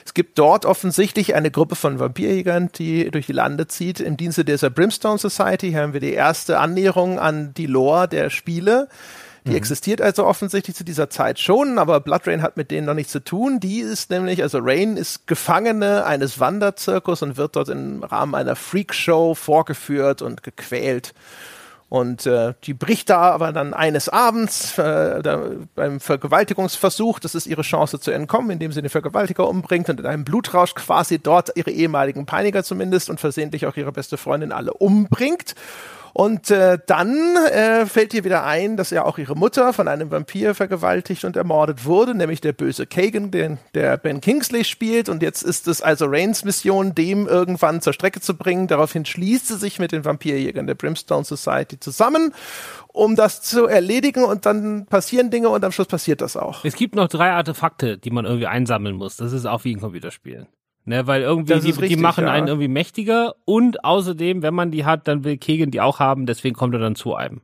es 0.05 0.13
gibt 0.13 0.39
dort 0.39 0.67
offensichtlich 0.67 1.35
eine 1.35 1.51
Gruppe 1.51 1.75
von 1.75 1.99
Vampirjägern, 1.99 2.69
die 2.75 3.11
durch 3.11 3.27
die 3.27 3.33
Lande 3.33 3.67
zieht. 3.67 4.01
Im 4.01 4.19
Dienste 4.19 4.45
dieser 4.45 4.69
Brimstone 4.69 5.17
Society 5.17 5.71
Hier 5.71 5.81
haben 5.81 5.95
wir 5.95 6.01
die 6.01 6.13
erste 6.13 6.59
Annäherung 6.59 7.19
an 7.19 7.55
die 7.55 7.67
Lore 7.67 8.09
der 8.09 8.29
Spiele. 8.29 8.89
Die 9.45 9.51
mhm. 9.51 9.57
existiert 9.57 10.01
also 10.01 10.25
offensichtlich 10.25 10.77
zu 10.77 10.85
dieser 10.85 11.11
Zeit 11.11 11.39
schon, 11.39 11.79
aber 11.79 12.01
Blood 12.01 12.27
Rain 12.27 12.43
hat 12.43 12.57
mit 12.57 12.71
denen 12.71 12.87
noch 12.87 12.95
nichts 12.95 13.13
zu 13.13 13.25
tun. 13.25 13.59
Die 13.59 13.81
ist 13.81 14.11
nämlich, 14.11 14.43
also 14.43 14.59
Rain 14.61 14.97
ist 14.97 15.27
Gefangene 15.27 16.05
eines 16.07 16.39
Wanderzirkus 16.39 17.23
und 17.23 17.37
wird 17.37 17.57
dort 17.57 17.69
im 17.69 18.05
Rahmen 18.05 18.35
einer 18.35 18.55
Freakshow 18.55 19.35
vorgeführt 19.35 20.23
und 20.23 20.43
gequält. 20.43 21.13
Und 21.89 22.25
äh, 22.25 22.55
die 22.65 22.73
bricht 22.73 23.11
da 23.11 23.33
aber 23.33 23.53
dann 23.53 23.75
eines 23.75 24.09
Abends 24.09 24.79
äh, 24.79 25.23
da, 25.23 25.43
beim 25.75 26.01
Vergewaltigungsversuch, 26.01 27.19
das 27.19 27.35
ist 27.35 27.47
ihre 27.47 27.61
Chance 27.61 28.01
zu 28.01 28.11
entkommen, 28.13 28.51
indem 28.51 28.73
sie 28.73 28.81
den 28.81 28.89
Vergewaltiger 28.89 29.47
umbringt 29.47 29.91
und 29.91 30.01
in 30.01 30.07
einem 30.07 30.25
Blutrausch 30.25 30.75
quasi 30.75 31.19
dort 31.19 31.51
ihre 31.55 31.71
ehemaligen 31.71 32.25
Peiniger 32.25 32.65
zumindest 32.65 33.11
und 33.11 33.21
versehentlich 33.21 33.67
auch 33.67 33.77
ihre 33.77 33.93
beste 33.93 34.17
Freundin 34.17 34.53
alle 34.53 34.73
umbringt. 34.73 35.55
Und 36.12 36.51
äh, 36.51 36.79
dann 36.87 37.37
äh, 37.37 37.87
fällt 37.87 38.12
ihr 38.14 38.25
wieder 38.25 38.44
ein, 38.44 38.77
dass 38.77 38.90
ja 38.90 39.05
auch 39.05 39.18
ihre 39.18 39.35
Mutter 39.35 39.72
von 39.72 39.88
einem 39.88 40.11
Vampir 40.11 40.55
vergewaltigt 40.55 41.25
und 41.25 41.37
ermordet 41.37 41.85
wurde, 41.85 42.14
nämlich 42.14 42.40
der 42.40 42.53
böse 42.53 42.87
Kagan, 42.87 43.31
den 43.31 43.59
der 43.75 43.96
Ben 43.96 44.20
Kingsley 44.20 44.64
spielt. 44.64 45.09
Und 45.09 45.22
jetzt 45.22 45.42
ist 45.42 45.68
es 45.68 45.81
also 45.81 46.07
Rains 46.07 46.44
Mission, 46.44 46.94
dem 46.94 47.27
irgendwann 47.27 47.81
zur 47.81 47.92
Strecke 47.92 48.20
zu 48.20 48.37
bringen. 48.37 48.66
Daraufhin 48.66 49.05
schließt 49.05 49.48
sie 49.48 49.57
sich 49.57 49.79
mit 49.79 49.92
den 49.92 50.05
Vampirjägern 50.05 50.66
der 50.66 50.75
Brimstone 50.75 51.25
Society 51.25 51.81
zusammen 51.81 52.33
um 52.92 53.16
das 53.16 53.40
zu 53.40 53.66
erledigen 53.66 54.25
und 54.25 54.46
dann 54.46 54.87
passieren 54.87 55.31
Dinge 55.31 55.48
und 55.48 55.64
am 55.64 55.72
Schluss 55.72 55.88
passiert 55.88 56.20
das 56.20 56.37
auch. 56.37 56.64
Es 56.64 56.77
gibt 56.77 56.94
noch 56.94 57.09
drei 57.09 57.31
Artefakte, 57.33 57.98
die 57.98 58.11
man 58.11 58.25
irgendwie 58.25 58.46
einsammeln 58.46 58.96
muss. 58.96 59.16
Das 59.16 59.33
ist 59.33 59.46
auch 59.46 59.64
wie 59.64 59.75
ein 59.75 59.81
Computerspiel. 59.81 60.46
Ne, 60.85 61.07
weil 61.07 61.23
irgendwie, 61.23 61.61
die, 61.61 61.71
richtig, 61.71 61.88
die 61.90 61.97
machen 61.97 62.25
ja. 62.25 62.33
einen 62.33 62.49
irgendwie 62.49 62.66
mächtiger 62.66 63.37
und 63.45 63.85
außerdem, 63.85 64.42
wenn 64.42 64.55
man 64.55 64.73
die 64.73 64.85
hat, 64.85 65.07
dann 65.07 65.23
will 65.23 65.37
Kegen 65.37 65.71
die 65.71 65.81
auch 65.81 66.01
haben, 66.01 66.27
deswegen 66.27 66.57
kommt 66.57 66.75
er 66.75 66.81
dann 66.81 66.97
zu 66.97 67.14
einem. 67.14 67.40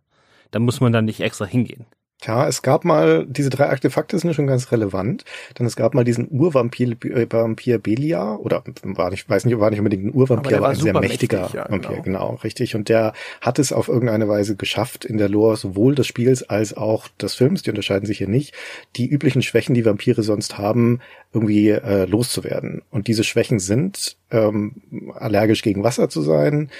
Da 0.50 0.58
muss 0.58 0.80
man 0.80 0.92
dann 0.92 1.04
nicht 1.04 1.20
extra 1.20 1.44
hingehen. 1.44 1.86
Ja, 2.24 2.48
es 2.48 2.62
gab 2.62 2.84
mal, 2.84 3.26
diese 3.28 3.48
drei 3.48 3.66
Artefakte 3.66 4.18
sind 4.18 4.34
schon 4.34 4.48
ganz 4.48 4.72
relevant, 4.72 5.24
denn 5.56 5.66
es 5.66 5.76
gab 5.76 5.94
mal 5.94 6.02
diesen 6.02 6.28
Urvampir 6.28 6.96
äh, 7.04 7.26
Vampir 7.30 7.78
Belia, 7.78 8.34
oder 8.34 8.64
war 8.82 9.10
nicht, 9.10 9.30
weiß 9.30 9.44
nicht, 9.44 9.60
war 9.60 9.70
nicht 9.70 9.78
unbedingt 9.78 10.06
ein 10.06 10.14
Urvampir, 10.14 10.56
aber, 10.56 10.66
aber 10.66 10.68
ein 10.70 10.82
sehr 10.82 10.98
mächtiger 10.98 11.42
mächtig, 11.42 11.54
ja, 11.54 11.70
Vampir, 11.70 11.90
genau. 11.90 12.02
genau, 12.02 12.34
richtig. 12.42 12.74
Und 12.74 12.88
der 12.88 13.12
hat 13.40 13.60
es 13.60 13.72
auf 13.72 13.86
irgendeine 13.86 14.28
Weise 14.28 14.56
geschafft, 14.56 15.04
in 15.04 15.16
der 15.16 15.28
Lore 15.28 15.56
sowohl 15.56 15.94
des 15.94 16.08
Spiels 16.08 16.42
als 16.42 16.76
auch 16.76 17.06
des 17.20 17.34
Films, 17.34 17.62
die 17.62 17.70
unterscheiden 17.70 18.06
sich 18.06 18.18
hier 18.18 18.28
nicht, 18.28 18.52
die 18.96 19.06
üblichen 19.08 19.42
Schwächen, 19.42 19.76
die 19.76 19.84
Vampire 19.84 20.24
sonst 20.24 20.58
haben, 20.58 20.98
irgendwie 21.32 21.68
äh, 21.68 22.04
loszuwerden. 22.06 22.82
Und 22.90 23.06
diese 23.06 23.22
Schwächen 23.22 23.60
sind 23.60 24.16
ähm, 24.30 24.72
allergisch 25.14 25.62
gegen 25.62 25.84
Wasser 25.84 26.08
zu 26.08 26.22
sein, 26.22 26.70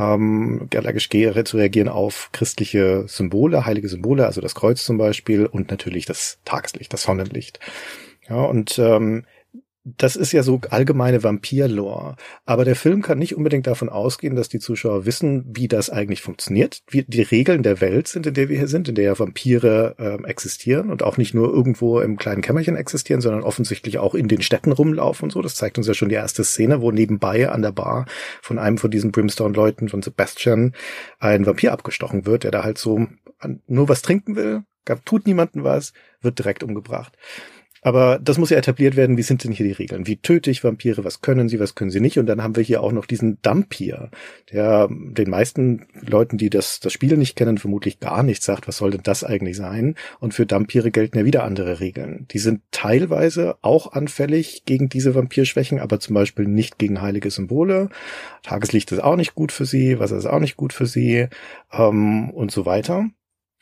ähm, 0.00 0.68
allergisch 0.74 1.08
zu 1.44 1.58
reagieren 1.58 1.88
auf 1.88 2.30
christliche 2.32 3.04
Symbole, 3.06 3.66
heilige 3.66 3.88
Symbole, 3.88 4.26
also 4.26 4.40
das 4.40 4.54
Kreuz 4.54 4.84
zum 4.84 4.96
Beispiel 4.96 5.46
und 5.46 5.70
natürlich 5.70 6.06
das 6.06 6.38
Tageslicht, 6.44 6.92
das 6.92 7.02
Sonnenlicht. 7.02 7.60
Ja, 8.28 8.36
und 8.36 8.78
ähm, 8.78 9.24
das 9.84 10.14
ist 10.14 10.32
ja 10.32 10.42
so 10.42 10.60
allgemeine 10.68 11.22
Vampir-Lore. 11.22 12.16
Aber 12.44 12.64
der 12.66 12.76
Film 12.76 13.00
kann 13.00 13.18
nicht 13.18 13.34
unbedingt 13.34 13.66
davon 13.66 13.88
ausgehen, 13.88 14.36
dass 14.36 14.50
die 14.50 14.58
Zuschauer 14.58 15.06
wissen, 15.06 15.44
wie 15.48 15.68
das 15.68 15.88
eigentlich 15.88 16.20
funktioniert, 16.20 16.82
wie 16.88 17.02
die 17.02 17.22
Regeln 17.22 17.62
der 17.62 17.80
Welt 17.80 18.06
sind, 18.06 18.26
in 18.26 18.34
der 18.34 18.50
wir 18.50 18.58
hier 18.58 18.68
sind, 18.68 18.88
in 18.88 18.94
der 18.94 19.04
ja 19.04 19.18
Vampire 19.18 19.94
äh, 19.98 20.28
existieren 20.28 20.90
und 20.90 21.02
auch 21.02 21.16
nicht 21.16 21.32
nur 21.32 21.50
irgendwo 21.50 22.00
im 22.00 22.18
kleinen 22.18 22.42
Kämmerchen 22.42 22.76
existieren, 22.76 23.22
sondern 23.22 23.42
offensichtlich 23.42 23.98
auch 23.98 24.14
in 24.14 24.28
den 24.28 24.42
Städten 24.42 24.72
rumlaufen 24.72 25.24
und 25.24 25.30
so. 25.30 25.40
Das 25.40 25.54
zeigt 25.54 25.78
uns 25.78 25.86
ja 25.86 25.94
schon 25.94 26.10
die 26.10 26.14
erste 26.14 26.44
Szene, 26.44 26.82
wo 26.82 26.92
nebenbei 26.92 27.48
an 27.48 27.62
der 27.62 27.72
Bar 27.72 28.04
von 28.42 28.58
einem 28.58 28.76
von 28.76 28.90
diesen 28.90 29.12
Brimstone-Leuten, 29.12 29.88
von 29.88 30.02
Sebastian, 30.02 30.74
ein 31.18 31.46
Vampir 31.46 31.72
abgestochen 31.72 32.26
wird, 32.26 32.44
der 32.44 32.50
da 32.50 32.64
halt 32.64 32.76
so 32.76 33.06
nur 33.66 33.88
was 33.88 34.02
trinken 34.02 34.36
will, 34.36 34.62
tut 35.04 35.26
niemanden 35.26 35.64
was, 35.64 35.92
wird 36.20 36.38
direkt 36.38 36.62
umgebracht. 36.62 37.16
Aber 37.82 38.18
das 38.18 38.38
muss 38.38 38.50
ja 38.50 38.58
etabliert 38.58 38.96
werden, 38.96 39.16
wie 39.16 39.22
sind 39.22 39.44
denn 39.44 39.52
hier 39.52 39.66
die 39.66 39.72
Regeln? 39.72 40.06
Wie 40.06 40.16
töte 40.16 40.50
ich 40.50 40.62
Vampire? 40.62 41.04
Was 41.04 41.22
können 41.22 41.48
sie, 41.48 41.58
was 41.58 41.74
können 41.74 41.90
sie 41.90 42.00
nicht? 42.00 42.18
Und 42.18 42.26
dann 42.26 42.42
haben 42.42 42.56
wir 42.56 42.62
hier 42.62 42.82
auch 42.82 42.92
noch 42.92 43.06
diesen 43.06 43.38
Dampir, 43.42 44.10
der 44.52 44.88
den 44.90 45.30
meisten 45.30 45.86
Leuten, 46.00 46.36
die 46.36 46.50
das, 46.50 46.80
das 46.80 46.92
Spiel 46.92 47.16
nicht 47.16 47.36
kennen, 47.36 47.58
vermutlich 47.58 48.00
gar 48.00 48.22
nichts 48.22 48.44
sagt, 48.44 48.68
was 48.68 48.76
soll 48.76 48.90
denn 48.90 49.02
das 49.02 49.24
eigentlich 49.24 49.56
sein? 49.56 49.94
Und 50.18 50.34
für 50.34 50.46
Dampire 50.46 50.90
gelten 50.90 51.18
ja 51.18 51.24
wieder 51.24 51.44
andere 51.44 51.80
Regeln. 51.80 52.26
Die 52.30 52.38
sind 52.38 52.60
teilweise 52.70 53.56
auch 53.62 53.92
anfällig 53.92 54.64
gegen 54.66 54.88
diese 54.88 55.14
Vampirschwächen, 55.14 55.78
aber 55.80 56.00
zum 56.00 56.14
Beispiel 56.14 56.46
nicht 56.46 56.78
gegen 56.78 57.00
heilige 57.00 57.30
Symbole. 57.30 57.88
Tageslicht 58.42 58.92
ist 58.92 59.02
auch 59.02 59.16
nicht 59.16 59.34
gut 59.34 59.52
für 59.52 59.64
sie, 59.64 59.98
Wasser 59.98 60.18
ist 60.18 60.26
auch 60.26 60.40
nicht 60.40 60.56
gut 60.56 60.72
für 60.72 60.86
sie 60.86 61.28
ähm, 61.72 62.30
und 62.30 62.50
so 62.50 62.66
weiter. 62.66 63.06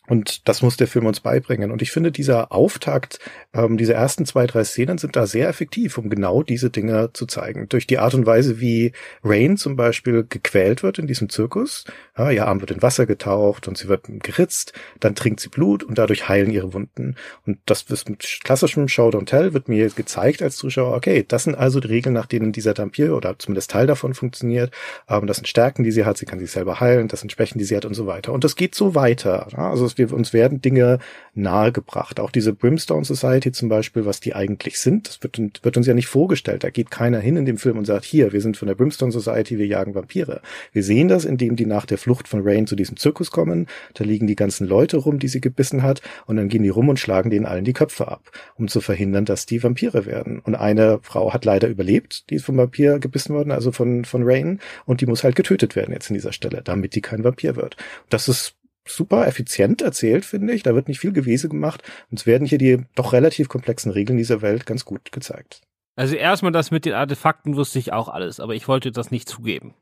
Und 0.08 0.48
das 0.48 0.62
muss 0.62 0.76
der 0.76 0.88
Film 0.88 1.06
uns 1.06 1.20
beibringen. 1.20 1.70
Und 1.70 1.82
ich 1.82 1.90
finde, 1.90 2.10
dieser 2.10 2.50
Auftakt, 2.50 3.18
ähm, 3.52 3.76
diese 3.76 3.92
ersten 3.92 4.24
zwei, 4.24 4.46
drei 4.46 4.64
Szenen 4.64 4.98
sind 4.98 5.16
da 5.16 5.26
sehr 5.26 5.48
effektiv, 5.48 5.98
um 5.98 6.08
genau 6.08 6.42
diese 6.42 6.70
Dinge 6.70 7.10
zu 7.12 7.26
zeigen. 7.26 7.68
Durch 7.68 7.86
die 7.86 7.98
Art 7.98 8.14
und 8.14 8.24
Weise, 8.24 8.58
wie 8.58 8.92
Rain 9.22 9.58
zum 9.58 9.76
Beispiel 9.76 10.24
gequält 10.28 10.82
wird 10.82 10.98
in 10.98 11.06
diesem 11.06 11.28
Zirkus. 11.28 11.84
Ja, 12.16 12.30
ihr 12.30 12.46
Arm 12.48 12.60
wird 12.60 12.70
in 12.70 12.82
Wasser 12.82 13.04
getaucht 13.04 13.68
und 13.68 13.76
sie 13.76 13.88
wird 13.88 14.04
geritzt, 14.08 14.72
dann 14.98 15.14
trinkt 15.14 15.40
sie 15.40 15.50
Blut 15.50 15.84
und 15.84 15.98
dadurch 15.98 16.28
heilen 16.28 16.50
ihre 16.50 16.72
Wunden. 16.72 17.16
Und 17.46 17.58
das 17.66 17.82
ist 17.82 18.08
mit 18.08 18.40
klassischem 18.42 18.88
Show 18.88 19.08
Don't 19.10 19.26
Tell 19.26 19.52
wird 19.52 19.68
mir 19.68 19.90
gezeigt 19.90 20.42
als 20.42 20.56
Zuschauer, 20.56 20.96
okay, 20.96 21.24
das 21.26 21.44
sind 21.44 21.54
also 21.54 21.80
die 21.80 21.88
Regeln, 21.88 22.14
nach 22.14 22.26
denen 22.26 22.52
dieser 22.52 22.72
Dampir 22.72 23.14
oder 23.14 23.38
zumindest 23.38 23.70
Teil 23.70 23.86
davon 23.86 24.14
funktioniert. 24.14 24.72
Ähm, 25.08 25.26
das 25.26 25.36
sind 25.36 25.46
Stärken, 25.48 25.84
die 25.84 25.92
sie 25.92 26.04
hat, 26.04 26.16
sie 26.16 26.26
kann 26.26 26.38
sich 26.38 26.50
selber 26.50 26.80
heilen, 26.80 27.08
das 27.08 27.20
sind 27.20 27.30
Schwächen, 27.30 27.58
die 27.58 27.64
sie 27.64 27.76
hat 27.76 27.84
und 27.84 27.94
so 27.94 28.06
weiter. 28.06 28.32
Und 28.32 28.44
das 28.44 28.56
geht 28.56 28.74
so 28.74 28.94
weiter. 28.94 29.48
Ja, 29.52 29.70
also 29.70 29.86
wir, 29.98 30.12
uns 30.12 30.32
werden 30.32 30.60
Dinge 30.60 30.98
nahegebracht. 31.34 32.20
Auch 32.20 32.30
diese 32.30 32.52
Brimstone 32.52 33.04
Society 33.04 33.52
zum 33.52 33.68
Beispiel, 33.68 34.04
was 34.04 34.20
die 34.20 34.34
eigentlich 34.34 34.78
sind, 34.80 35.08
das 35.08 35.22
wird, 35.22 35.38
wird 35.62 35.76
uns 35.76 35.86
ja 35.86 35.94
nicht 35.94 36.06
vorgestellt. 36.06 36.64
Da 36.64 36.70
geht 36.70 36.90
keiner 36.90 37.20
hin 37.20 37.36
in 37.36 37.46
dem 37.46 37.58
Film 37.58 37.78
und 37.78 37.84
sagt, 37.84 38.04
hier, 38.04 38.32
wir 38.32 38.40
sind 38.40 38.56
von 38.56 38.68
der 38.68 38.74
Brimstone 38.74 39.12
Society, 39.12 39.58
wir 39.58 39.66
jagen 39.66 39.94
Vampire. 39.94 40.40
Wir 40.72 40.82
sehen 40.82 41.08
das, 41.08 41.24
indem 41.24 41.56
die 41.56 41.66
nach 41.66 41.86
der 41.86 41.98
Flucht 41.98 42.28
von 42.28 42.40
Rain 42.42 42.66
zu 42.66 42.76
diesem 42.76 42.96
Zirkus 42.96 43.30
kommen. 43.30 43.66
Da 43.94 44.04
liegen 44.04 44.26
die 44.26 44.36
ganzen 44.36 44.66
Leute 44.66 44.98
rum, 44.98 45.18
die 45.18 45.28
sie 45.28 45.40
gebissen 45.40 45.82
hat, 45.82 46.02
und 46.26 46.36
dann 46.36 46.48
gehen 46.48 46.62
die 46.62 46.68
rum 46.68 46.88
und 46.88 46.98
schlagen 46.98 47.30
denen 47.30 47.46
allen 47.46 47.64
die 47.64 47.72
Köpfe 47.72 48.08
ab, 48.08 48.30
um 48.56 48.68
zu 48.68 48.80
verhindern, 48.80 49.24
dass 49.24 49.46
die 49.46 49.62
Vampire 49.62 50.06
werden. 50.06 50.40
Und 50.40 50.54
eine 50.54 51.00
Frau 51.02 51.32
hat 51.32 51.44
leider 51.44 51.68
überlebt, 51.68 52.30
die 52.30 52.36
ist 52.36 52.44
vom 52.44 52.56
Vampir 52.56 52.98
gebissen 52.98 53.34
worden, 53.34 53.50
also 53.50 53.72
von, 53.72 54.04
von 54.04 54.22
Rain, 54.24 54.60
und 54.84 55.00
die 55.00 55.06
muss 55.06 55.24
halt 55.24 55.36
getötet 55.36 55.76
werden 55.76 55.92
jetzt 55.92 56.10
in 56.10 56.14
dieser 56.14 56.32
Stelle, 56.32 56.62
damit 56.62 56.94
die 56.94 57.00
kein 57.00 57.24
Vampir 57.24 57.56
wird. 57.56 57.76
Das 58.08 58.28
ist 58.28 58.57
super 58.88 59.26
effizient 59.26 59.82
erzählt, 59.82 60.24
finde 60.24 60.52
ich. 60.52 60.62
Da 60.62 60.74
wird 60.74 60.88
nicht 60.88 61.00
viel 61.00 61.12
Gewese 61.12 61.48
gemacht. 61.48 61.82
Und 62.10 62.20
es 62.20 62.26
werden 62.26 62.46
hier 62.46 62.58
die 62.58 62.84
doch 62.94 63.12
relativ 63.12 63.48
komplexen 63.48 63.92
Regeln 63.92 64.18
dieser 64.18 64.42
Welt 64.42 64.66
ganz 64.66 64.84
gut 64.84 65.12
gezeigt. 65.12 65.60
Also 65.96 66.14
erstmal 66.14 66.52
das 66.52 66.70
mit 66.70 66.84
den 66.84 66.92
Artefakten 66.92 67.56
wusste 67.56 67.78
ich 67.78 67.92
auch 67.92 68.08
alles, 68.08 68.38
aber 68.38 68.54
ich 68.54 68.68
wollte 68.68 68.92
das 68.92 69.10
nicht 69.10 69.28
zugeben. 69.28 69.74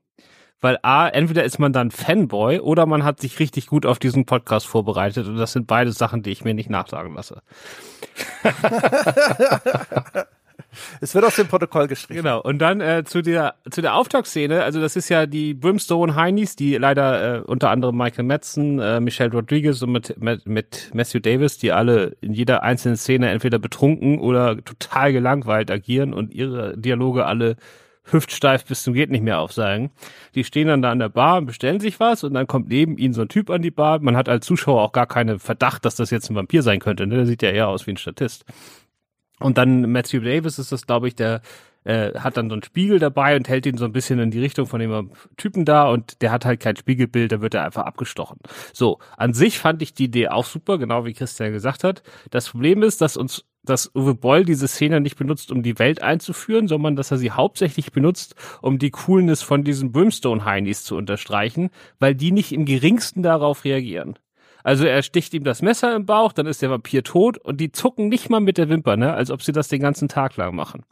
Weil 0.62 0.78
A, 0.80 1.06
entweder 1.08 1.44
ist 1.44 1.58
man 1.58 1.74
dann 1.74 1.90
Fanboy 1.90 2.60
oder 2.60 2.86
man 2.86 3.04
hat 3.04 3.20
sich 3.20 3.38
richtig 3.38 3.66
gut 3.66 3.84
auf 3.84 3.98
diesen 3.98 4.24
Podcast 4.24 4.66
vorbereitet 4.66 5.26
und 5.26 5.36
das 5.36 5.52
sind 5.52 5.66
beide 5.66 5.92
Sachen, 5.92 6.22
die 6.22 6.30
ich 6.30 6.44
mir 6.44 6.54
nicht 6.54 6.70
nachsagen 6.70 7.14
lasse. 7.14 7.42
Es 11.00 11.14
wird 11.14 11.24
aus 11.24 11.36
dem 11.36 11.46
Protokoll 11.46 11.88
geschrieben. 11.88 12.22
Genau. 12.22 12.40
Und 12.40 12.58
dann 12.58 12.80
äh, 12.80 13.04
zu 13.04 13.22
der 13.22 13.54
zu 13.70 13.82
der 13.82 13.94
Auftaktszene. 13.94 14.62
Also 14.62 14.80
das 14.80 14.96
ist 14.96 15.08
ja 15.08 15.26
die 15.26 15.54
Brimstone 15.54 16.14
Heinies, 16.14 16.56
die 16.56 16.76
leider 16.76 17.36
äh, 17.36 17.40
unter 17.40 17.70
anderem 17.70 17.96
Michael 17.96 18.24
Madsen, 18.24 18.78
äh, 18.78 19.00
Michelle 19.00 19.32
Rodriguez 19.32 19.82
und 19.82 19.92
mit, 19.92 20.20
mit 20.20 20.46
mit 20.46 20.90
Matthew 20.94 21.20
Davis, 21.20 21.58
die 21.58 21.72
alle 21.72 22.16
in 22.20 22.32
jeder 22.32 22.62
einzelnen 22.62 22.96
Szene 22.96 23.30
entweder 23.30 23.58
betrunken 23.58 24.20
oder 24.20 24.62
total 24.64 25.12
gelangweilt 25.12 25.70
agieren 25.70 26.12
und 26.12 26.32
ihre 26.32 26.76
Dialoge 26.76 27.26
alle 27.26 27.56
hüftsteif 28.10 28.64
bis 28.64 28.82
zum 28.82 28.94
geht 28.94 29.10
nicht 29.10 29.24
mehr 29.24 29.40
aufsagen. 29.40 29.90
Die 30.34 30.44
stehen 30.44 30.68
dann 30.68 30.82
da 30.82 30.92
an 30.92 30.98
der 30.98 31.08
Bar 31.08 31.38
und 31.38 31.46
bestellen 31.46 31.80
sich 31.80 31.98
was 32.00 32.24
und 32.24 32.34
dann 32.34 32.46
kommt 32.46 32.68
neben 32.68 32.98
ihnen 32.98 33.14
so 33.14 33.22
ein 33.22 33.28
Typ 33.28 33.50
an 33.50 33.62
die 33.62 33.70
Bar. 33.70 33.98
Man 34.00 34.16
hat 34.16 34.28
als 34.28 34.46
Zuschauer 34.46 34.82
auch 34.82 34.92
gar 34.92 35.06
keinen 35.06 35.38
Verdacht, 35.38 35.84
dass 35.84 35.96
das 35.96 36.10
jetzt 36.10 36.30
ein 36.30 36.36
Vampir 36.36 36.62
sein 36.62 36.78
könnte. 36.78 37.06
Ne? 37.06 37.16
Der 37.16 37.26
sieht 37.26 37.42
ja 37.42 37.50
eher 37.50 37.68
aus 37.68 37.86
wie 37.86 37.92
ein 37.92 37.96
Statist. 37.96 38.44
Und 39.40 39.58
dann 39.58 39.90
Matthew 39.92 40.20
Davis 40.20 40.58
ist 40.58 40.72
das, 40.72 40.86
glaube 40.86 41.08
ich, 41.08 41.14
der 41.14 41.42
äh, 41.84 42.18
hat 42.18 42.36
dann 42.36 42.48
so 42.48 42.54
einen 42.54 42.62
Spiegel 42.62 42.98
dabei 42.98 43.36
und 43.36 43.48
hält 43.48 43.66
ihn 43.66 43.78
so 43.78 43.84
ein 43.84 43.92
bisschen 43.92 44.18
in 44.18 44.30
die 44.30 44.40
Richtung 44.40 44.66
von 44.66 44.80
dem 44.80 45.12
Typen 45.36 45.64
da 45.64 45.88
und 45.88 46.20
der 46.20 46.32
hat 46.32 46.44
halt 46.44 46.60
kein 46.60 46.76
Spiegelbild, 46.76 47.32
da 47.32 47.40
wird 47.40 47.54
er 47.54 47.64
einfach 47.64 47.84
abgestochen. 47.84 48.38
So, 48.72 48.98
an 49.16 49.34
sich 49.34 49.58
fand 49.58 49.82
ich 49.82 49.94
die 49.94 50.04
Idee 50.04 50.28
auch 50.28 50.44
super, 50.44 50.78
genau 50.78 51.04
wie 51.04 51.12
Christian 51.12 51.52
gesagt 51.52 51.84
hat. 51.84 52.02
Das 52.30 52.50
Problem 52.50 52.82
ist, 52.82 53.00
dass 53.00 53.16
uns 53.16 53.44
dass 53.66 53.90
Uwe 53.94 54.14
Boll 54.14 54.44
diese 54.44 54.68
Szene 54.68 55.00
nicht 55.00 55.16
benutzt, 55.16 55.50
um 55.50 55.64
die 55.64 55.78
Welt 55.80 56.00
einzuführen, 56.00 56.68
sondern 56.68 56.94
dass 56.94 57.10
er 57.10 57.18
sie 57.18 57.32
hauptsächlich 57.32 57.90
benutzt, 57.90 58.36
um 58.62 58.78
die 58.78 58.90
Coolness 58.90 59.42
von 59.42 59.64
diesen 59.64 59.90
Brimstone-Heinis 59.90 60.84
zu 60.84 60.96
unterstreichen, 60.96 61.70
weil 61.98 62.14
die 62.14 62.30
nicht 62.30 62.52
im 62.52 62.64
geringsten 62.64 63.24
darauf 63.24 63.64
reagieren. 63.64 64.18
Also 64.66 64.84
er 64.84 65.04
sticht 65.04 65.32
ihm 65.32 65.44
das 65.44 65.62
Messer 65.62 65.94
im 65.94 66.06
Bauch, 66.06 66.32
dann 66.32 66.46
ist 66.46 66.60
der 66.60 66.70
Vampir 66.70 67.04
tot 67.04 67.38
und 67.38 67.58
die 67.58 67.70
zucken 67.70 68.08
nicht 68.08 68.30
mal 68.30 68.40
mit 68.40 68.58
der 68.58 68.68
Wimper, 68.68 68.96
ne? 68.96 69.14
Als 69.14 69.30
ob 69.30 69.40
sie 69.40 69.52
das 69.52 69.68
den 69.68 69.80
ganzen 69.80 70.08
Tag 70.08 70.36
lang 70.36 70.56
machen. 70.56 70.82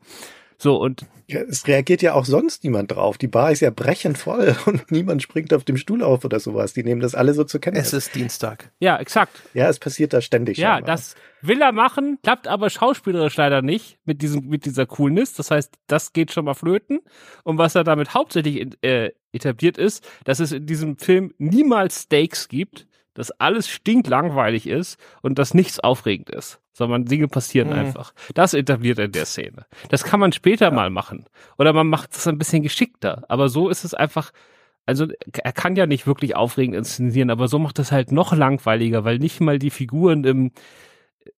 So 0.59 0.77
und 0.77 1.07
ja, 1.27 1.41
es 1.41 1.67
reagiert 1.67 2.01
ja 2.01 2.15
auch 2.15 2.25
sonst 2.25 2.63
niemand 2.63 2.93
drauf. 2.93 3.19
Die 3.19 3.27
Bar 3.27 3.51
ist 3.51 3.59
ja 3.59 3.71
brechend 3.71 4.17
voll 4.17 4.55
und 4.67 4.93
niemand 4.93 5.25
springt 5.25 5.53
auf 5.53 5.65
dem 5.65 5.77
Stuhl 5.77 6.05
auf 6.05 6.25
oder 6.25 6.39
sowas. 6.39 6.73
Die 6.73 6.85
nehmen 6.85 7.01
das 7.01 7.17
alle 7.17 7.35
so 7.35 7.43
zur 7.43 7.61
Kenntnis. 7.61 7.89
Es 7.89 7.95
ist 7.95 8.15
Dienstag. 8.15 8.71
Ja, 8.79 8.97
exakt. 8.99 9.43
Ja, 9.55 9.69
es 9.69 9.81
passiert 9.81 10.13
da 10.13 10.21
ständig. 10.21 10.57
Ja, 10.57 10.75
scheinbar. 10.75 10.95
das 10.95 11.17
will 11.41 11.61
er 11.61 11.73
machen, 11.73 12.21
klappt 12.23 12.47
aber 12.47 12.71
schauspielerisch 12.71 13.37
leider 13.37 13.61
nicht 13.61 13.99
mit 14.05 14.23
diesem 14.23 14.47
mit 14.47 14.67
dieser 14.67 14.87
Coolness. 14.87 15.33
Das 15.33 15.51
heißt, 15.51 15.75
das 15.89 16.13
geht 16.13 16.31
schon 16.31 16.45
mal 16.45 16.55
flöten. 16.55 17.01
Und 17.43 17.59
was 17.59 17.75
er 17.75 17.83
damit 17.83 18.15
hauptsächlich 18.15 18.69
äh, 18.83 19.11
etabliert 19.33 19.79
ist, 19.79 20.09
dass 20.23 20.39
es 20.39 20.53
in 20.53 20.65
diesem 20.65 20.97
Film 20.97 21.35
niemals 21.39 22.03
Stakes 22.03 22.47
gibt 22.47 22.87
dass 23.15 23.31
alles 23.33 23.69
stinklangweilig 23.69 24.67
ist 24.67 24.99
und 25.23 25.39
dass 25.39 25.55
nichts 25.55 25.81
aufregend 25.81 26.31
ist, 26.31 26.61
sondern 26.73 27.05
Dinge 27.05 27.29
passieren 27.29 27.69
mhm. 27.69 27.75
einfach. 27.79 28.13
Das 28.35 28.55
etabliert 28.55 28.99
er 28.99 29.07
in 29.07 29.13
der 29.13 29.27
Szene. 29.27 29.67
Das 29.89 30.05
kann 30.05 30.21
man 30.21 30.33
später 30.33 30.67
ja. 30.67 30.71
mal 30.73 30.91
machen. 30.91 31.27
Oder 31.59 31.73
man 31.73 31.87
macht 31.87 32.13
es 32.13 32.27
ein 32.27 32.39
bisschen 32.39 32.63
geschickter. 32.63 33.25
Aber 33.29 33.49
so 33.49 33.69
ist 33.69 33.85
es 33.85 33.95
einfach, 33.95 34.33
also 34.85 35.07
er 35.33 35.53
kann 35.53 35.77
ja 35.77 35.87
nicht 35.87 36.07
wirklich 36.07 36.37
aufregend 36.37 36.77
inszenieren, 36.77 37.31
aber 37.31 37.49
so 37.49 37.59
macht 37.59 37.79
es 37.79 37.93
halt 37.93 38.13
noch 38.13 38.35
langweiliger, 38.35 39.05
weil 39.05 39.19
nicht 39.19 39.41
mal 39.41 39.59
die 39.59 39.71
Figuren 39.71 40.25
im 40.25 40.51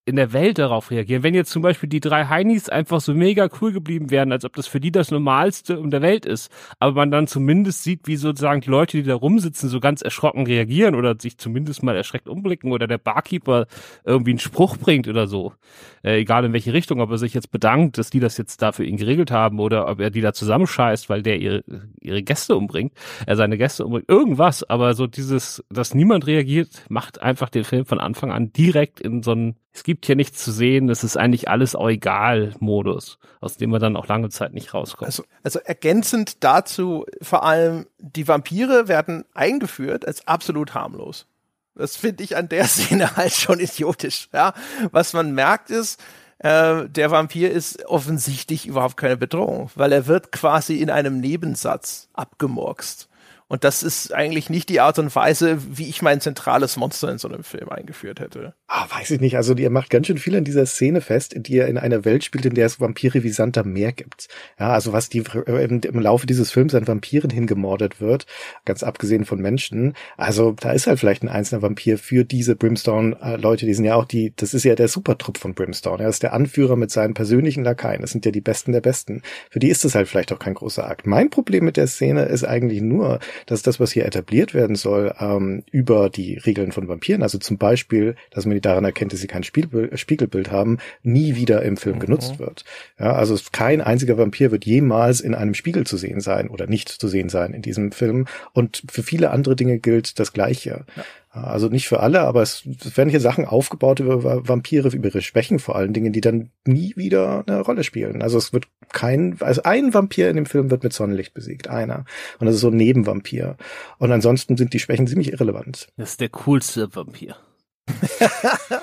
in 0.04 0.16
der 0.16 0.32
Welt 0.32 0.58
darauf 0.58 0.90
reagieren. 0.90 1.22
Wenn 1.22 1.34
jetzt 1.34 1.50
zum 1.50 1.62
Beispiel 1.62 1.88
die 1.88 2.00
drei 2.00 2.26
Heinis 2.26 2.68
einfach 2.68 3.00
so 3.00 3.12
mega 3.12 3.48
cool 3.60 3.72
geblieben 3.72 4.10
wären, 4.10 4.32
als 4.32 4.44
ob 4.44 4.54
das 4.54 4.66
für 4.66 4.80
die 4.80 4.92
das 4.92 5.10
Normalste 5.10 5.74
in 5.74 5.90
der 5.90 6.02
Welt 6.02 6.26
ist, 6.26 6.50
aber 6.78 6.92
man 6.92 7.10
dann 7.10 7.26
zumindest 7.26 7.82
sieht, 7.82 8.06
wie 8.06 8.16
sozusagen 8.16 8.60
die 8.60 8.70
Leute, 8.70 8.96
die 8.98 9.02
da 9.02 9.14
rumsitzen, 9.14 9.68
so 9.68 9.80
ganz 9.80 10.02
erschrocken 10.02 10.46
reagieren 10.46 10.94
oder 10.94 11.16
sich 11.18 11.38
zumindest 11.38 11.82
mal 11.82 11.96
erschreckt 11.96 12.28
umblicken 12.28 12.72
oder 12.72 12.86
der 12.86 12.98
Barkeeper 12.98 13.66
irgendwie 14.04 14.30
einen 14.30 14.38
Spruch 14.38 14.76
bringt 14.76 15.08
oder 15.08 15.26
so. 15.26 15.54
Äh, 16.02 16.20
egal 16.20 16.44
in 16.44 16.52
welche 16.52 16.72
Richtung, 16.72 17.00
ob 17.00 17.10
er 17.10 17.18
sich 17.18 17.34
jetzt 17.34 17.50
bedankt, 17.50 17.98
dass 17.98 18.10
die 18.10 18.20
das 18.20 18.38
jetzt 18.38 18.62
da 18.62 18.72
für 18.72 18.84
ihn 18.84 18.96
geregelt 18.96 19.30
haben 19.30 19.58
oder 19.58 19.88
ob 19.88 20.00
er 20.00 20.10
die 20.10 20.20
da 20.20 20.32
zusammenscheißt, 20.32 21.08
weil 21.08 21.22
der 21.22 21.40
ihre, 21.40 21.64
ihre 22.00 22.22
Gäste 22.22 22.56
umbringt, 22.56 22.92
er 23.26 23.36
seine 23.36 23.58
Gäste 23.58 23.84
umbringt, 23.84 24.08
irgendwas, 24.08 24.62
aber 24.62 24.94
so 24.94 25.06
dieses, 25.06 25.64
dass 25.68 25.94
niemand 25.94 26.26
reagiert, 26.26 26.84
macht 26.88 27.20
einfach 27.20 27.50
den 27.50 27.64
Film 27.64 27.86
von 27.86 27.98
Anfang 27.98 28.30
an 28.30 28.52
direkt 28.52 29.00
in 29.00 29.22
so 29.22 29.32
einen 29.32 29.56
es 29.76 29.84
gibt 29.84 30.06
hier 30.06 30.16
nichts 30.16 30.42
zu 30.42 30.52
sehen, 30.52 30.88
es 30.88 31.04
ist 31.04 31.18
eigentlich 31.18 31.50
alles 31.50 31.74
auch 31.74 31.88
egal 31.88 32.54
Modus, 32.60 33.18
aus 33.40 33.58
dem 33.58 33.70
wir 33.70 33.78
dann 33.78 33.94
auch 33.96 34.06
lange 34.06 34.30
Zeit 34.30 34.54
nicht 34.54 34.72
rauskommen. 34.72 35.06
Also, 35.06 35.24
also 35.42 35.58
ergänzend 35.58 36.42
dazu 36.42 37.04
vor 37.20 37.44
allem, 37.44 37.86
die 37.98 38.26
Vampire 38.26 38.88
werden 38.88 39.26
eingeführt 39.34 40.06
als 40.06 40.26
absolut 40.26 40.72
harmlos. 40.72 41.26
Das 41.74 41.94
finde 41.94 42.24
ich 42.24 42.36
an 42.36 42.48
der 42.48 42.64
Szene 42.68 43.16
halt 43.16 43.34
schon 43.34 43.60
idiotisch. 43.60 44.30
Ja, 44.32 44.54
was 44.92 45.12
man 45.12 45.32
merkt 45.32 45.68
ist, 45.68 46.02
äh, 46.38 46.88
der 46.88 47.10
Vampir 47.10 47.50
ist 47.50 47.84
offensichtlich 47.84 48.66
überhaupt 48.66 48.96
keine 48.96 49.18
Bedrohung, 49.18 49.70
weil 49.74 49.92
er 49.92 50.06
wird 50.06 50.32
quasi 50.32 50.76
in 50.76 50.88
einem 50.88 51.20
Nebensatz 51.20 52.08
abgemurkst. 52.14 53.10
Und 53.48 53.62
das 53.62 53.84
ist 53.84 54.12
eigentlich 54.12 54.50
nicht 54.50 54.68
die 54.68 54.80
Art 54.80 54.98
und 54.98 55.14
Weise, 55.14 55.58
wie 55.70 55.88
ich 55.88 56.02
mein 56.02 56.20
zentrales 56.20 56.76
Monster 56.76 57.12
in 57.12 57.18
so 57.18 57.28
einem 57.28 57.44
Film 57.44 57.68
eingeführt 57.68 58.18
hätte. 58.18 58.54
Ah, 58.66 58.86
weiß 58.90 59.12
ich 59.12 59.20
nicht. 59.20 59.36
Also 59.36 59.54
ihr 59.54 59.70
macht 59.70 59.90
ganz 59.90 60.08
schön 60.08 60.18
viel 60.18 60.34
an 60.34 60.42
dieser 60.42 60.66
Szene 60.66 61.00
fest, 61.00 61.32
in 61.32 61.44
die 61.44 61.58
er 61.58 61.68
in 61.68 61.78
einer 61.78 62.04
Welt 62.04 62.24
spielt, 62.24 62.44
in 62.44 62.54
der 62.54 62.66
es 62.66 62.80
Vampire 62.80 63.22
wie 63.22 63.30
Santa 63.30 63.62
Meer 63.62 63.92
gibt. 63.92 64.26
Ja, 64.58 64.70
also 64.70 64.92
was 64.92 65.08
die 65.08 65.20
äh, 65.20 65.64
im, 65.64 65.80
im 65.80 66.00
Laufe 66.00 66.26
dieses 66.26 66.50
Films 66.50 66.74
an 66.74 66.88
Vampiren 66.88 67.30
hingemordet 67.30 68.00
wird, 68.00 68.26
ganz 68.64 68.82
abgesehen 68.82 69.24
von 69.24 69.40
Menschen. 69.40 69.94
Also 70.16 70.50
da 70.50 70.72
ist 70.72 70.88
halt 70.88 70.98
vielleicht 70.98 71.22
ein 71.22 71.28
einzelner 71.28 71.62
Vampir 71.62 71.98
für 71.98 72.24
diese 72.24 72.56
Brimstone-Leute. 72.56 73.64
Die 73.64 73.74
sind 73.74 73.84
ja 73.84 73.94
auch 73.94 74.06
die, 74.06 74.32
das 74.34 74.54
ist 74.54 74.64
ja 74.64 74.74
der 74.74 74.88
Supertrupp 74.88 75.38
von 75.38 75.54
Brimstone. 75.54 76.02
Er 76.02 76.08
ist 76.08 76.24
der 76.24 76.32
Anführer 76.32 76.74
mit 76.74 76.90
seinen 76.90 77.14
persönlichen 77.14 77.62
Lakaien. 77.62 78.00
Das 78.00 78.10
sind 78.10 78.24
ja 78.24 78.32
die 78.32 78.40
Besten 78.40 78.72
der 78.72 78.80
Besten. 78.80 79.22
Für 79.50 79.60
die 79.60 79.68
ist 79.68 79.84
es 79.84 79.94
halt 79.94 80.08
vielleicht 80.08 80.32
auch 80.32 80.40
kein 80.40 80.54
großer 80.54 80.84
Akt. 80.84 81.06
Mein 81.06 81.30
Problem 81.30 81.64
mit 81.64 81.76
der 81.76 81.86
Szene 81.86 82.24
ist 82.24 82.42
eigentlich 82.42 82.80
nur, 82.80 83.20
dass 83.46 83.62
das, 83.62 83.78
was 83.80 83.92
hier 83.92 84.06
etabliert 84.06 84.54
werden 84.54 84.76
soll, 84.76 85.14
ähm, 85.20 85.62
über 85.70 86.10
die 86.10 86.38
Regeln 86.38 86.72
von 86.72 86.88
Vampiren, 86.88 87.22
also 87.22 87.38
zum 87.38 87.58
Beispiel, 87.58 88.16
dass 88.30 88.46
man 88.46 88.54
die 88.54 88.60
daran 88.60 88.84
erkennt, 88.84 89.12
dass 89.12 89.20
sie 89.20 89.26
kein 89.26 89.44
Spielbild, 89.44 89.98
Spiegelbild 89.98 90.50
haben, 90.50 90.78
nie 91.02 91.36
wieder 91.36 91.62
im 91.62 91.76
Film 91.76 91.96
mhm. 91.96 92.00
genutzt 92.00 92.38
wird. 92.38 92.64
Ja, 92.98 93.12
also 93.12 93.36
kein 93.52 93.80
einziger 93.80 94.18
Vampir 94.18 94.50
wird 94.50 94.64
jemals 94.64 95.20
in 95.20 95.34
einem 95.34 95.54
Spiegel 95.54 95.86
zu 95.86 95.96
sehen 95.96 96.20
sein 96.20 96.48
oder 96.48 96.66
nicht 96.66 96.88
zu 96.88 97.08
sehen 97.08 97.28
sein 97.28 97.52
in 97.52 97.62
diesem 97.62 97.92
Film. 97.92 98.26
Und 98.52 98.82
für 98.90 99.02
viele 99.02 99.30
andere 99.30 99.56
Dinge 99.56 99.78
gilt 99.78 100.18
das 100.18 100.32
Gleiche. 100.32 100.84
Ja. 100.96 101.04
Also 101.44 101.68
nicht 101.68 101.88
für 101.88 102.00
alle, 102.00 102.20
aber 102.22 102.42
es 102.42 102.64
werden 102.96 103.10
hier 103.10 103.20
Sachen 103.20 103.44
aufgebaut 103.44 104.00
über 104.00 104.48
Vampire, 104.48 104.88
über 104.88 105.08
ihre 105.08 105.22
Schwächen 105.22 105.58
vor 105.58 105.76
allen 105.76 105.92
Dingen, 105.92 106.12
die 106.12 106.20
dann 106.20 106.50
nie 106.64 106.94
wieder 106.96 107.44
eine 107.46 107.60
Rolle 107.60 107.84
spielen. 107.84 108.22
Also 108.22 108.38
es 108.38 108.52
wird 108.52 108.68
kein, 108.92 109.36
also 109.40 109.62
ein 109.64 109.94
Vampir 109.94 110.30
in 110.30 110.36
dem 110.36 110.46
Film 110.46 110.70
wird 110.70 110.82
mit 110.82 110.92
Sonnenlicht 110.92 111.34
besiegt, 111.34 111.68
einer. 111.68 112.04
Und 112.38 112.46
das 112.46 112.56
ist 112.56 112.60
so 112.60 112.68
ein 112.68 112.76
Nebenvampir. 112.76 113.56
Und 113.98 114.12
ansonsten 114.12 114.56
sind 114.56 114.72
die 114.72 114.78
Schwächen 114.78 115.06
ziemlich 115.06 115.32
irrelevant. 115.32 115.88
Das 115.96 116.10
ist 116.10 116.20
der 116.20 116.28
coolste 116.30 116.94
Vampir. 116.94 117.36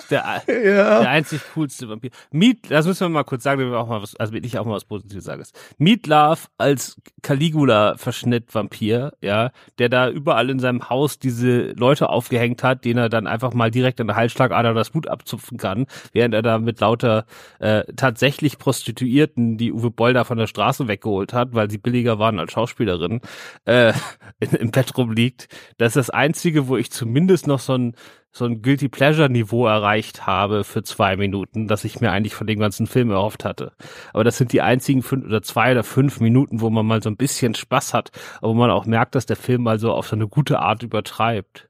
Der, 0.09 0.43
ja. 0.47 0.99
der 1.01 1.09
einzig 1.09 1.41
coolste 1.53 1.89
Vampir. 1.89 2.11
Meat, 2.31 2.69
das 2.69 2.85
müssen 2.85 3.01
wir 3.01 3.09
mal 3.09 3.23
kurz 3.23 3.43
sagen, 3.43 3.59
wir 3.59 3.77
auch 3.77 3.87
mal 3.87 4.01
was, 4.01 4.15
also 4.15 4.33
wenn 4.33 4.43
ich 4.43 4.57
auch 4.57 4.65
mal 4.65 4.75
was 4.75 4.85
Positives 4.85 5.25
sage. 5.25 5.43
Meat 5.77 6.07
Love 6.07 6.41
als 6.57 6.97
Caligula-Verschnitt-Vampir, 7.21 9.13
ja, 9.21 9.51
der 9.77 9.89
da 9.89 10.09
überall 10.09 10.49
in 10.49 10.59
seinem 10.59 10.89
Haus 10.89 11.19
diese 11.19 11.71
Leute 11.73 12.09
aufgehängt 12.09 12.63
hat, 12.63 12.85
denen 12.85 12.99
er 12.99 13.09
dann 13.09 13.27
einfach 13.27 13.53
mal 13.53 13.71
direkt 13.71 13.99
an 13.99 14.07
der 14.07 14.15
Halsschlagader 14.15 14.73
das 14.73 14.91
Blut 14.91 15.07
abzupfen 15.07 15.57
kann, 15.57 15.85
während 16.13 16.33
er 16.33 16.41
da 16.41 16.59
mit 16.59 16.79
lauter 16.79 17.25
äh, 17.59 17.83
tatsächlich 17.95 18.57
Prostituierten, 18.57 19.57
die 19.57 19.73
Uwe 19.73 19.91
Boll 19.91 20.13
da 20.13 20.23
von 20.23 20.37
der 20.37 20.47
Straße 20.47 20.87
weggeholt 20.87 21.33
hat, 21.33 21.53
weil 21.53 21.69
sie 21.69 21.77
billiger 21.77 22.19
waren 22.19 22.39
als 22.39 22.53
Schauspielerin, 22.53 23.21
äh, 23.65 23.93
in, 24.39 24.51
im 24.51 24.71
Bett 24.71 24.97
rumliegt. 24.97 25.47
Das 25.77 25.95
ist 25.95 25.95
das 25.95 26.09
Einzige, 26.09 26.67
wo 26.67 26.77
ich 26.77 26.91
zumindest 26.91 27.47
noch 27.47 27.59
so 27.59 27.73
ein 27.73 27.95
so 28.33 28.45
ein 28.45 28.63
Guilty 28.63 28.89
Pleasure 28.89 29.29
Niveau 29.29 29.67
erreicht 29.67 30.25
habe 30.25 30.63
für 30.63 30.83
zwei 30.83 31.15
Minuten, 31.15 31.67
dass 31.67 31.83
ich 31.83 32.01
mir 32.01 32.11
eigentlich 32.11 32.33
von 32.33 32.47
dem 32.47 32.59
ganzen 32.59 32.87
Film 32.87 33.11
erhofft 33.11 33.45
hatte. 33.45 33.73
Aber 34.11 34.23
das 34.23 34.37
sind 34.37 34.51
die 34.53 34.61
einzigen 34.61 35.03
fünf 35.03 35.25
oder 35.25 35.43
zwei 35.43 35.71
oder 35.71 35.83
fünf 35.83 36.19
Minuten, 36.19 36.59
wo 36.59 36.71
man 36.71 36.85
mal 36.85 37.01
so 37.03 37.09
ein 37.09 37.17
bisschen 37.17 37.53
Spaß 37.53 37.93
hat, 37.93 38.11
aber 38.39 38.49
wo 38.49 38.53
man 38.55 38.71
auch 38.71 38.85
merkt, 38.85 39.13
dass 39.15 39.27
der 39.27 39.35
Film 39.35 39.61
mal 39.61 39.77
so 39.77 39.93
auf 39.93 40.07
so 40.07 40.15
eine 40.15 40.27
gute 40.27 40.59
Art 40.59 40.81
übertreibt. 40.81 41.69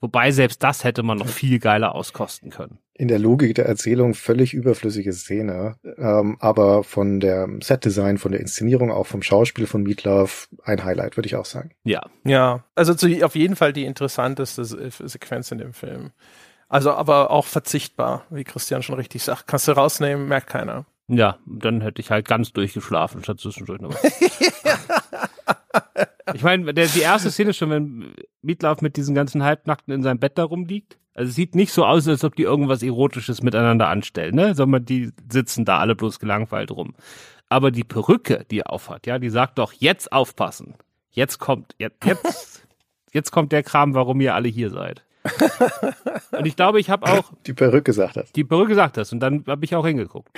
Wobei 0.00 0.30
selbst 0.30 0.62
das 0.62 0.84
hätte 0.84 1.02
man 1.02 1.18
noch 1.18 1.28
viel 1.28 1.58
geiler 1.58 1.94
auskosten 1.94 2.50
können. 2.50 2.78
In 2.94 3.08
der 3.08 3.18
Logik 3.18 3.54
der 3.54 3.66
Erzählung 3.66 4.14
völlig 4.14 4.52
überflüssige 4.52 5.12
Szene, 5.12 5.76
ähm, 5.98 6.36
aber 6.40 6.84
von 6.84 7.20
der 7.20 7.48
Setdesign, 7.62 8.18
von 8.18 8.32
der 8.32 8.40
Inszenierung, 8.40 8.90
auch 8.90 9.06
vom 9.06 9.22
Schauspiel 9.22 9.66
von 9.66 9.82
Meatloaf 9.82 10.48
ein 10.64 10.84
Highlight, 10.84 11.16
würde 11.16 11.26
ich 11.26 11.36
auch 11.36 11.44
sagen. 11.44 11.70
Ja. 11.84 12.02
Ja, 12.24 12.64
also 12.74 12.94
zu, 12.94 13.08
auf 13.24 13.34
jeden 13.34 13.56
Fall 13.56 13.72
die 13.72 13.84
interessanteste 13.84 14.64
Sequenz 14.64 15.50
in 15.50 15.58
dem 15.58 15.72
Film. 15.72 16.10
Also 16.68 16.92
aber 16.92 17.30
auch 17.30 17.46
verzichtbar, 17.46 18.24
wie 18.30 18.44
Christian 18.44 18.82
schon 18.82 18.96
richtig 18.96 19.22
sagt. 19.22 19.46
Kannst 19.46 19.68
du 19.68 19.72
rausnehmen, 19.72 20.28
merkt 20.28 20.48
keiner. 20.48 20.84
Ja, 21.08 21.38
dann 21.46 21.80
hätte 21.80 22.00
ich 22.00 22.10
halt 22.10 22.26
ganz 22.26 22.52
durchgeschlafen 22.52 23.22
statt 23.22 23.40
zwischendurch 23.40 23.80
noch. 23.80 23.94
ich 26.34 26.42
meine, 26.42 26.72
die 26.72 27.00
erste 27.00 27.30
Szene 27.30 27.54
schon, 27.54 27.70
wenn 27.70 28.14
Meatloaf 28.42 28.80
mit 28.80 28.96
diesen 28.96 29.14
ganzen 29.14 29.42
Halbnackten 29.42 29.92
in 29.94 30.02
seinem 30.02 30.18
Bett 30.18 30.38
da 30.38 30.44
rumliegt. 30.44 30.98
Also 31.14 31.30
es 31.30 31.34
sieht 31.34 31.54
nicht 31.54 31.72
so 31.72 31.84
aus, 31.84 32.06
als 32.08 32.24
ob 32.24 32.34
die 32.36 32.42
irgendwas 32.42 32.82
Erotisches 32.82 33.42
miteinander 33.42 33.88
anstellen, 33.88 34.34
ne? 34.34 34.54
Sondern 34.54 34.84
die 34.84 35.12
sitzen 35.30 35.64
da 35.64 35.78
alle 35.78 35.94
bloß 35.94 36.18
gelangweilt 36.18 36.70
rum. 36.70 36.94
Aber 37.48 37.70
die 37.70 37.84
Perücke, 37.84 38.44
die 38.50 38.60
er 38.60 38.70
aufhat, 38.70 39.06
ja, 39.06 39.18
die 39.18 39.30
sagt 39.30 39.58
doch, 39.58 39.72
jetzt 39.72 40.12
aufpassen. 40.12 40.74
Jetzt 41.10 41.38
kommt, 41.38 41.74
jetzt, 41.78 42.04
jetzt, 42.04 42.66
jetzt 43.12 43.30
kommt 43.30 43.52
der 43.52 43.62
Kram, 43.62 43.94
warum 43.94 44.20
ihr 44.20 44.34
alle 44.34 44.48
hier 44.48 44.70
seid. 44.70 45.04
Und 46.32 46.46
ich 46.46 46.54
glaube, 46.54 46.78
ich 46.80 46.90
habe 46.90 47.06
auch. 47.06 47.32
Die 47.46 47.52
Perücke 47.52 47.92
sagt 47.92 48.16
das. 48.16 48.32
Die 48.32 48.44
Perücke 48.44 48.74
sagt 48.74 48.96
das. 48.96 49.12
Und 49.12 49.20
dann 49.20 49.44
habe 49.46 49.64
ich 49.64 49.74
auch 49.74 49.86
hingeguckt 49.86 50.30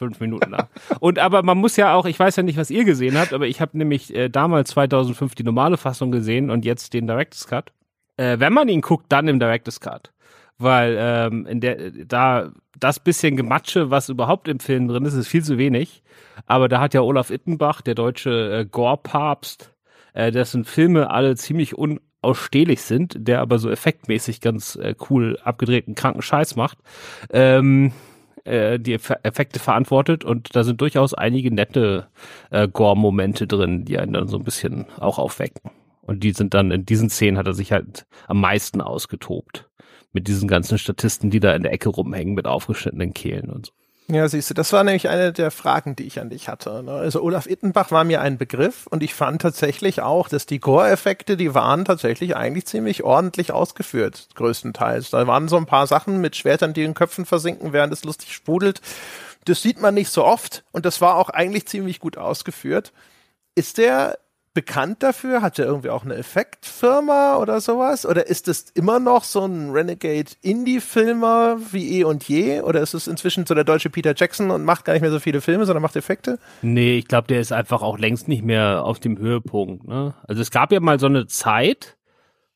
fünf 0.00 0.18
Minuten 0.18 0.50
lang. 0.50 0.68
Und 0.98 1.18
aber 1.18 1.42
man 1.42 1.58
muss 1.58 1.76
ja 1.76 1.94
auch, 1.94 2.06
ich 2.06 2.18
weiß 2.18 2.36
ja 2.36 2.42
nicht, 2.42 2.56
was 2.56 2.70
ihr 2.70 2.84
gesehen 2.84 3.18
habt, 3.18 3.34
aber 3.34 3.46
ich 3.46 3.60
habe 3.60 3.76
nämlich 3.76 4.14
äh, 4.14 4.30
damals 4.30 4.70
2005 4.70 5.34
die 5.34 5.44
normale 5.44 5.76
Fassung 5.76 6.10
gesehen 6.10 6.50
und 6.50 6.64
jetzt 6.64 6.94
den 6.94 7.06
Director's 7.06 7.46
Cut. 7.46 7.72
Äh, 8.16 8.40
wenn 8.40 8.52
man 8.52 8.68
ihn 8.68 8.80
guckt, 8.80 9.06
dann 9.10 9.28
im 9.28 9.38
Director's 9.38 9.80
Cut. 9.80 10.12
Weil 10.58 10.96
ähm, 10.98 11.46
in 11.46 11.60
der 11.60 11.90
da 11.90 12.50
das 12.78 12.98
bisschen 12.98 13.36
Gematsche, 13.36 13.90
was 13.90 14.08
überhaupt 14.08 14.48
im 14.48 14.58
Film 14.58 14.88
drin 14.88 15.04
ist, 15.04 15.14
ist 15.14 15.28
viel 15.28 15.44
zu 15.44 15.58
wenig. 15.58 16.02
Aber 16.46 16.68
da 16.68 16.80
hat 16.80 16.94
ja 16.94 17.02
Olaf 17.02 17.30
Ittenbach, 17.30 17.82
der 17.82 17.94
deutsche 17.94 18.60
äh, 18.60 18.64
Gore-Papst, 18.64 19.74
äh, 20.14 20.32
dessen 20.32 20.64
Filme 20.64 21.10
alle 21.10 21.36
ziemlich 21.36 21.76
unausstehlich 21.76 22.82
sind, 22.82 23.16
der 23.18 23.40
aber 23.40 23.58
so 23.58 23.70
effektmäßig 23.70 24.40
ganz 24.40 24.76
äh, 24.76 24.94
cool 25.08 25.38
abgedrehten 25.42 25.94
kranken 25.94 26.22
Scheiß 26.22 26.56
macht. 26.56 26.78
Ähm, 27.30 27.92
äh, 28.44 28.78
die 28.78 28.94
Effekte 28.94 29.58
verantwortet 29.58 30.24
und 30.24 30.54
da 30.54 30.64
sind 30.64 30.80
durchaus 30.80 31.14
einige 31.14 31.52
nette 31.52 32.08
äh, 32.50 32.68
Gore-Momente 32.68 33.46
drin, 33.46 33.84
die 33.84 33.98
einen 33.98 34.12
dann 34.12 34.28
so 34.28 34.38
ein 34.38 34.44
bisschen 34.44 34.86
auch 34.98 35.18
aufwecken. 35.18 35.70
Und 36.02 36.24
die 36.24 36.32
sind 36.32 36.54
dann 36.54 36.70
in 36.70 36.84
diesen 36.84 37.10
Szenen 37.10 37.38
hat 37.38 37.46
er 37.46 37.54
sich 37.54 37.72
halt 37.72 38.06
am 38.26 38.40
meisten 38.40 38.80
ausgetobt. 38.80 39.68
Mit 40.12 40.26
diesen 40.26 40.48
ganzen 40.48 40.76
Statisten, 40.76 41.30
die 41.30 41.38
da 41.38 41.54
in 41.54 41.62
der 41.62 41.72
Ecke 41.72 41.88
rumhängen 41.88 42.34
mit 42.34 42.46
aufgeschnittenen 42.46 43.14
Kehlen 43.14 43.48
und 43.48 43.66
so. 43.66 43.72
Ja, 44.12 44.28
siehst 44.28 44.50
du, 44.50 44.54
das 44.54 44.72
war 44.72 44.82
nämlich 44.82 45.08
eine 45.08 45.32
der 45.32 45.52
Fragen, 45.52 45.94
die 45.94 46.02
ich 46.02 46.18
an 46.18 46.30
dich 46.30 46.48
hatte. 46.48 46.82
Ne? 46.82 46.90
Also 46.90 47.22
Olaf 47.22 47.46
Ittenbach 47.46 47.92
war 47.92 48.02
mir 48.02 48.20
ein 48.20 48.38
Begriff 48.38 48.88
und 48.88 49.04
ich 49.04 49.14
fand 49.14 49.40
tatsächlich 49.40 50.02
auch, 50.02 50.28
dass 50.28 50.46
die 50.46 50.58
Gore-Effekte, 50.58 51.36
die 51.36 51.54
waren 51.54 51.84
tatsächlich 51.84 52.34
eigentlich 52.34 52.66
ziemlich 52.66 53.04
ordentlich 53.04 53.52
ausgeführt, 53.52 54.28
größtenteils. 54.34 55.10
Da 55.10 55.28
waren 55.28 55.46
so 55.46 55.56
ein 55.56 55.66
paar 55.66 55.86
Sachen 55.86 56.20
mit 56.20 56.34
Schwertern, 56.34 56.72
die 56.72 56.82
in 56.82 56.94
Köpfen 56.94 57.24
versinken, 57.24 57.72
während 57.72 57.92
es 57.92 58.02
lustig 58.02 58.34
sprudelt. 58.34 58.80
Das 59.44 59.62
sieht 59.62 59.80
man 59.80 59.94
nicht 59.94 60.10
so 60.10 60.24
oft 60.24 60.64
und 60.72 60.86
das 60.86 61.00
war 61.00 61.14
auch 61.14 61.28
eigentlich 61.28 61.66
ziemlich 61.66 62.00
gut 62.00 62.18
ausgeführt. 62.18 62.92
Ist 63.54 63.78
der 63.78 64.18
bekannt 64.54 65.02
dafür? 65.02 65.42
Hat 65.42 65.58
er 65.58 65.66
irgendwie 65.66 65.90
auch 65.90 66.04
eine 66.04 66.16
Effektfirma 66.16 67.36
oder 67.36 67.60
sowas? 67.60 68.04
Oder 68.04 68.26
ist 68.26 68.48
es 68.48 68.70
immer 68.70 68.98
noch 68.98 69.24
so 69.24 69.44
ein 69.44 69.70
Renegade 69.70 70.30
Indie-Filmer 70.42 71.58
wie 71.70 72.00
eh 72.00 72.04
und 72.04 72.28
je? 72.28 72.60
Oder 72.62 72.80
ist 72.80 72.94
es 72.94 73.06
inzwischen 73.06 73.46
so 73.46 73.54
der 73.54 73.64
deutsche 73.64 73.90
Peter 73.90 74.14
Jackson 74.16 74.50
und 74.50 74.64
macht 74.64 74.84
gar 74.84 74.92
nicht 74.92 75.02
mehr 75.02 75.10
so 75.10 75.20
viele 75.20 75.40
Filme, 75.40 75.66
sondern 75.66 75.82
macht 75.82 75.96
Effekte? 75.96 76.38
Nee, 76.62 76.98
ich 76.98 77.08
glaube, 77.08 77.28
der 77.28 77.40
ist 77.40 77.52
einfach 77.52 77.82
auch 77.82 77.98
längst 77.98 78.28
nicht 78.28 78.44
mehr 78.44 78.84
auf 78.84 78.98
dem 78.98 79.18
Höhepunkt. 79.18 79.86
Ne? 79.86 80.14
Also 80.26 80.42
es 80.42 80.50
gab 80.50 80.72
ja 80.72 80.80
mal 80.80 80.98
so 80.98 81.06
eine 81.06 81.26
Zeit, 81.26 81.96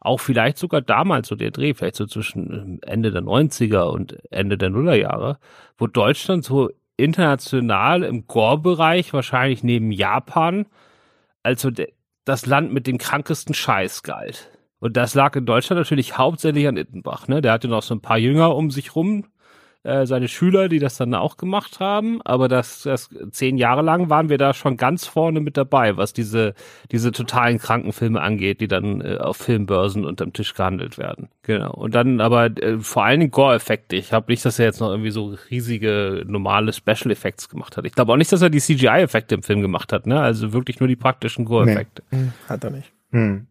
auch 0.00 0.20
vielleicht 0.20 0.58
sogar 0.58 0.82
damals 0.82 1.28
so 1.28 1.34
der 1.34 1.50
Dreh, 1.50 1.74
vielleicht 1.74 1.96
so 1.96 2.06
zwischen 2.06 2.52
ähm, 2.52 2.80
Ende 2.82 3.10
der 3.10 3.22
90er 3.22 3.84
und 3.84 4.18
Ende 4.30 4.58
der 4.58 4.70
Nullerjahre, 4.70 5.38
wo 5.78 5.86
Deutschland 5.86 6.44
so 6.44 6.70
international 6.96 8.02
im 8.04 8.26
Gore-Bereich 8.26 9.12
wahrscheinlich 9.12 9.64
neben 9.64 9.90
Japan 9.90 10.66
also 11.44 11.70
das 12.24 12.46
Land 12.46 12.72
mit 12.72 12.88
dem 12.88 12.98
krankesten 12.98 13.54
Scheiß 13.54 14.02
galt. 14.02 14.50
Und 14.80 14.96
das 14.96 15.14
lag 15.14 15.36
in 15.36 15.46
Deutschland 15.46 15.78
natürlich 15.78 16.18
hauptsächlich 16.18 16.66
an 16.66 16.76
Ittenbach. 16.76 17.28
Ne? 17.28 17.40
Der 17.40 17.52
hatte 17.52 17.68
noch 17.68 17.82
so 17.82 17.94
ein 17.94 18.00
paar 18.00 18.18
Jünger 18.18 18.56
um 18.56 18.70
sich 18.70 18.96
rum, 18.96 19.26
äh, 19.84 20.06
seine 20.06 20.28
Schüler, 20.28 20.68
die 20.68 20.78
das 20.78 20.96
dann 20.96 21.14
auch 21.14 21.36
gemacht 21.36 21.78
haben. 21.78 22.20
Aber 22.22 22.48
das, 22.48 22.82
das 22.82 23.10
zehn 23.30 23.58
Jahre 23.58 23.82
lang 23.82 24.10
waren 24.10 24.30
wir 24.30 24.38
da 24.38 24.54
schon 24.54 24.76
ganz 24.76 25.06
vorne 25.06 25.40
mit 25.40 25.56
dabei, 25.56 25.96
was 25.96 26.12
diese 26.12 26.54
diese 26.90 27.12
totalen 27.12 27.58
Krankenfilme 27.58 28.20
angeht, 28.20 28.60
die 28.60 28.68
dann 28.68 29.00
äh, 29.00 29.18
auf 29.18 29.36
Filmbörsen 29.36 30.04
unterm 30.04 30.32
Tisch 30.32 30.54
gehandelt 30.54 30.98
werden. 30.98 31.28
Genau. 31.42 31.72
Und 31.72 31.94
dann 31.94 32.20
aber 32.20 32.46
äh, 32.46 32.78
vor 32.80 33.04
allen 33.04 33.20
Dingen 33.20 33.30
Gore-Effekte. 33.30 33.96
Ich 33.96 34.12
habe 34.12 34.32
nicht, 34.32 34.44
dass 34.44 34.58
er 34.58 34.64
jetzt 34.64 34.80
noch 34.80 34.90
irgendwie 34.90 35.10
so 35.10 35.36
riesige 35.50 36.24
normale 36.26 36.72
Special 36.72 37.10
Effects 37.10 37.48
gemacht 37.48 37.76
hat. 37.76 37.84
Ich 37.84 37.92
glaube 37.92 38.12
auch 38.12 38.16
nicht, 38.16 38.32
dass 38.32 38.42
er 38.42 38.50
die 38.50 38.60
CGI-Effekte 38.60 39.34
im 39.34 39.42
Film 39.42 39.60
gemacht 39.60 39.92
hat. 39.92 40.06
Ne? 40.06 40.20
Also 40.20 40.52
wirklich 40.52 40.80
nur 40.80 40.88
die 40.88 40.96
praktischen 40.96 41.44
Gore-Effekte. 41.44 42.02
Nee. 42.10 42.18
Hm, 42.18 42.32
hat 42.48 42.64
er 42.64 42.70
nicht. 42.70 42.92
Hm. 43.10 43.46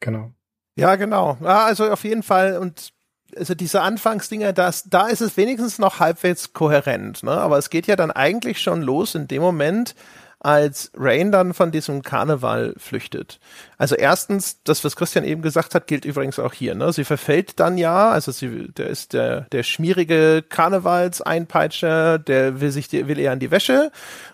Genau. 0.00 0.32
Ja, 0.76 0.96
genau. 0.96 1.38
Ja, 1.42 1.64
also 1.64 1.90
auf 1.90 2.04
jeden 2.04 2.22
Fall 2.22 2.58
und 2.58 2.92
also 3.36 3.54
diese 3.54 3.80
Anfangsdinger, 3.82 4.52
das, 4.52 4.84
da 4.84 5.08
ist 5.08 5.20
es 5.20 5.36
wenigstens 5.36 5.78
noch 5.78 6.00
halbwegs 6.00 6.52
kohärent, 6.52 7.22
ne? 7.22 7.32
Aber 7.32 7.58
es 7.58 7.70
geht 7.70 7.86
ja 7.86 7.96
dann 7.96 8.10
eigentlich 8.10 8.60
schon 8.60 8.82
los 8.82 9.14
in 9.14 9.28
dem 9.28 9.42
Moment, 9.42 9.94
als 10.38 10.92
Rain 10.94 11.32
dann 11.32 11.54
von 11.54 11.70
diesem 11.70 12.02
Karneval 12.02 12.74
flüchtet. 12.76 13.40
Also 13.78 13.94
erstens, 13.94 14.62
das, 14.64 14.84
was 14.84 14.94
Christian 14.94 15.24
eben 15.24 15.42
gesagt 15.42 15.74
hat, 15.74 15.86
gilt 15.86 16.04
übrigens 16.04 16.38
auch 16.38 16.52
hier. 16.52 16.74
Ne? 16.74 16.92
Sie 16.92 17.04
verfällt 17.04 17.58
dann 17.58 17.78
ja, 17.78 18.10
also 18.10 18.32
sie, 18.32 18.68
der 18.68 18.88
ist 18.88 19.12
der, 19.12 19.42
der 19.52 19.62
schmierige 19.62 20.44
Karnevalseinpeitscher, 20.46 22.18
der 22.18 22.60
will 22.60 22.70
sich, 22.70 22.92
will 22.92 23.18
eher 23.18 23.32
an 23.32 23.40
die 23.40 23.50
Wäsche 23.50 23.90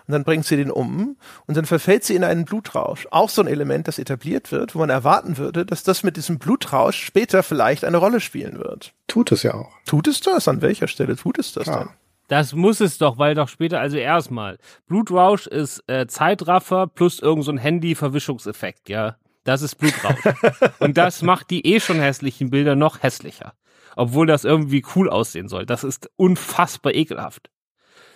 und 0.07 0.11
dann 0.11 0.23
bringt 0.23 0.45
sie 0.45 0.57
den 0.57 0.71
um 0.71 1.17
und 1.47 1.57
dann 1.57 1.65
verfällt 1.65 2.03
sie 2.03 2.15
in 2.15 2.23
einen 2.23 2.45
Blutrausch. 2.45 3.07
Auch 3.11 3.29
so 3.29 3.41
ein 3.41 3.47
Element, 3.47 3.87
das 3.87 3.97
etabliert 3.97 4.51
wird, 4.51 4.75
wo 4.75 4.79
man 4.79 4.89
erwarten 4.89 5.37
würde, 5.37 5.65
dass 5.65 5.83
das 5.83 6.03
mit 6.03 6.17
diesem 6.17 6.37
Blutrausch 6.37 7.01
später 7.03 7.43
vielleicht 7.43 7.85
eine 7.85 7.97
Rolle 7.97 8.19
spielen 8.19 8.59
wird. 8.59 8.93
Tut 9.07 9.31
es 9.31 9.43
ja 9.43 9.53
auch. 9.53 9.71
Tut 9.85 10.07
es 10.07 10.19
das? 10.19 10.47
An 10.47 10.61
welcher 10.61 10.87
Stelle 10.87 11.15
tut 11.15 11.39
es 11.39 11.53
das 11.53 11.63
Klar. 11.63 11.85
denn? 11.85 12.02
Das 12.27 12.53
muss 12.53 12.79
es 12.79 12.97
doch, 12.97 13.17
weil 13.17 13.35
doch 13.35 13.49
später, 13.49 13.79
also 13.79 13.97
erstmal, 13.97 14.57
Blutrausch 14.87 15.47
ist 15.47 15.83
äh, 15.87 16.07
Zeitraffer 16.07 16.87
plus 16.87 17.19
irgendein 17.19 17.57
so 17.57 17.63
Handy-Verwischungseffekt, 17.63 18.89
ja. 18.89 19.17
Das 19.43 19.61
ist 19.61 19.75
Blutrausch. 19.75 20.21
Und 20.79 20.97
das 20.97 21.21
macht 21.21 21.49
die 21.49 21.65
eh 21.65 21.79
schon 21.79 21.99
hässlichen 21.99 22.49
Bilder 22.49 22.75
noch 22.75 23.03
hässlicher. 23.03 23.53
Obwohl 23.95 24.25
das 24.25 24.45
irgendwie 24.45 24.83
cool 24.95 25.09
aussehen 25.09 25.49
soll. 25.49 25.65
Das 25.65 25.83
ist 25.83 26.09
unfassbar 26.15 26.95
ekelhaft. 26.95 27.51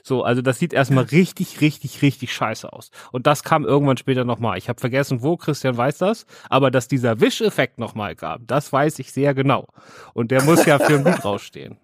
So, 0.08 0.24
also 0.24 0.42
das 0.42 0.58
sieht 0.58 0.72
erstmal 0.72 1.04
richtig, 1.04 1.60
richtig, 1.60 2.02
richtig 2.02 2.34
scheiße 2.34 2.72
aus. 2.72 2.92
Und 3.12 3.28
das 3.28 3.44
kam 3.44 3.66
irgendwann 3.66 3.98
später 3.98 4.24
nochmal. 4.24 4.58
Ich 4.58 4.70
habe 4.70 4.80
vergessen, 4.80 5.22
wo, 5.22 5.36
Christian 5.36 5.76
weiß 5.76 5.98
das, 5.98 6.26
aber 6.50 6.72
dass 6.72 6.88
dieser 6.88 7.20
Wischeffekt 7.20 7.78
nochmal 7.78 8.16
kam, 8.16 8.48
das 8.48 8.72
weiß 8.72 9.00
ich 9.00 9.12
sehr 9.12 9.34
genau. 9.34 9.68
Und 10.14 10.32
der 10.32 10.44
muss 10.44 10.66
ja 10.66 10.80
für 10.80 10.96
einen 10.96 11.04
Blutrausch 11.04 11.44
stehen. 11.44 11.78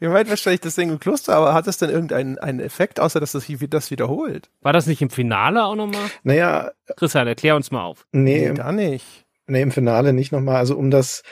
Ihr 0.00 0.10
meint 0.10 0.28
wahrscheinlich 0.28 0.60
das 0.60 0.74
Ding 0.74 0.90
im 0.90 0.98
Kloster, 0.98 1.34
aber 1.34 1.54
hat 1.54 1.66
es 1.66 1.78
denn 1.78 1.90
irgendeinen 1.90 2.38
einen 2.38 2.60
Effekt, 2.60 3.00
außer 3.00 3.20
dass 3.20 3.32
das, 3.32 3.46
das 3.68 3.90
wiederholt? 3.90 4.50
War 4.60 4.72
das 4.72 4.86
nicht 4.86 5.02
im 5.02 5.10
Finale 5.10 5.64
auch 5.64 5.76
nochmal? 5.76 6.10
Naja. 6.22 6.72
Christian, 6.96 7.26
erklär 7.26 7.56
uns 7.56 7.70
mal 7.70 7.82
auf. 7.82 8.06
Nee, 8.12 8.48
nee 8.48 8.54
gar 8.54 8.72
nicht. 8.72 9.26
Nee, 9.46 9.62
im 9.62 9.72
Finale 9.72 10.12
nicht 10.12 10.32
nochmal. 10.32 10.56
Also 10.56 10.76
um 10.76 10.90
das 10.90 11.22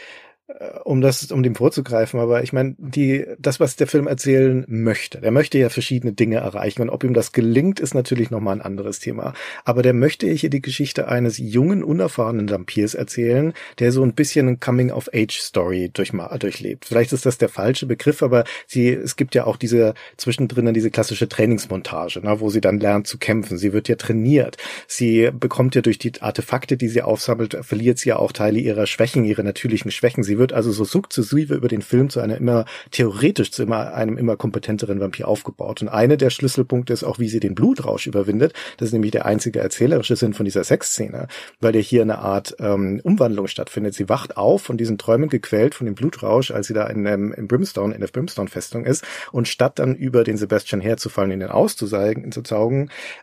um 0.84 1.02
das, 1.02 1.30
um 1.30 1.42
dem 1.42 1.54
vorzugreifen, 1.54 2.18
aber 2.20 2.42
ich 2.42 2.54
meine, 2.54 2.74
die, 2.78 3.26
das, 3.38 3.60
was 3.60 3.76
der 3.76 3.86
Film 3.86 4.06
erzählen 4.06 4.64
möchte, 4.66 5.20
der 5.20 5.30
möchte 5.30 5.58
ja 5.58 5.68
verschiedene 5.68 6.14
Dinge 6.14 6.36
erreichen 6.36 6.80
und 6.80 6.88
ob 6.88 7.04
ihm 7.04 7.12
das 7.12 7.32
gelingt, 7.32 7.80
ist 7.80 7.94
natürlich 7.94 8.30
nochmal 8.30 8.56
ein 8.56 8.62
anderes 8.62 8.98
Thema. 8.98 9.34
Aber 9.64 9.82
der 9.82 9.92
möchte 9.92 10.26
hier 10.26 10.48
die 10.48 10.62
Geschichte 10.62 11.08
eines 11.08 11.36
jungen, 11.36 11.84
unerfahrenen 11.84 12.48
Vampirs 12.48 12.94
erzählen, 12.94 13.52
der 13.78 13.92
so 13.92 14.02
ein 14.02 14.14
bisschen 14.14 14.48
ein 14.48 14.60
Coming-of-Age-Story 14.60 15.90
durch, 15.92 16.12
durchlebt. 16.38 16.86
Vielleicht 16.86 17.12
ist 17.12 17.26
das 17.26 17.36
der 17.36 17.50
falsche 17.50 17.84
Begriff, 17.84 18.22
aber 18.22 18.44
sie, 18.66 18.88
es 18.88 19.16
gibt 19.16 19.34
ja 19.34 19.44
auch 19.44 19.56
diese, 19.56 19.92
zwischendrin 20.16 20.72
diese 20.72 20.90
klassische 20.90 21.28
Trainingsmontage, 21.28 22.20
ne, 22.20 22.40
wo 22.40 22.48
sie 22.48 22.62
dann 22.62 22.80
lernt 22.80 23.06
zu 23.06 23.18
kämpfen. 23.18 23.58
Sie 23.58 23.74
wird 23.74 23.88
ja 23.88 23.96
trainiert. 23.96 24.56
Sie 24.86 25.30
bekommt 25.30 25.74
ja 25.74 25.82
durch 25.82 25.98
die 25.98 26.12
Artefakte, 26.20 26.78
die 26.78 26.88
sie 26.88 27.02
aufsammelt, 27.02 27.58
verliert 27.60 27.98
sie 27.98 28.10
ja 28.10 28.16
auch 28.16 28.32
Teile 28.32 28.58
ihrer 28.58 28.86
Schwächen, 28.86 29.24
ihrer 29.24 29.42
natürlichen 29.42 29.90
Schwächen. 29.90 30.22
Sie 30.22 30.37
Sie 30.38 30.40
wird 30.40 30.52
also 30.52 30.70
so 30.70 30.84
sukzessive 30.84 31.56
über 31.56 31.66
den 31.66 31.82
Film 31.82 32.10
zu 32.10 32.20
einer 32.20 32.36
immer 32.36 32.64
theoretisch 32.92 33.50
zu 33.50 33.64
immer 33.64 33.92
einem 33.92 34.16
immer 34.16 34.36
kompetenteren 34.36 35.00
Vampir 35.00 35.26
aufgebaut. 35.26 35.82
Und 35.82 35.88
eine 35.88 36.16
der 36.16 36.30
Schlüsselpunkte 36.30 36.92
ist 36.92 37.02
auch, 37.02 37.18
wie 37.18 37.28
sie 37.28 37.40
den 37.40 37.56
Blutrausch 37.56 38.06
überwindet. 38.06 38.52
Das 38.76 38.86
ist 38.86 38.92
nämlich 38.92 39.10
der 39.10 39.26
einzige 39.26 39.58
erzählerische 39.58 40.14
Sinn 40.14 40.34
von 40.34 40.44
dieser 40.44 40.62
Sexszene, 40.62 41.26
weil 41.60 41.74
ja 41.74 41.80
hier 41.80 42.02
eine 42.02 42.20
Art 42.20 42.54
ähm, 42.60 43.00
Umwandlung 43.02 43.48
stattfindet. 43.48 43.94
Sie 43.94 44.08
wacht 44.08 44.36
auf 44.36 44.62
von 44.62 44.76
diesen 44.76 44.96
Träumen 44.96 45.28
gequält 45.28 45.74
von 45.74 45.86
dem 45.86 45.96
Blutrausch, 45.96 46.52
als 46.52 46.68
sie 46.68 46.74
da 46.74 46.86
in, 46.86 47.04
ähm, 47.06 47.32
in 47.32 47.48
Brimstone, 47.48 47.92
in 47.92 48.00
der 48.00 48.06
Brimstone-Festung 48.06 48.84
ist. 48.84 49.04
Und 49.32 49.48
statt 49.48 49.80
dann 49.80 49.96
über 49.96 50.22
den 50.22 50.36
Sebastian 50.36 50.80
herzufallen, 50.80 51.32
ihn 51.32 51.40
dann 51.40 51.50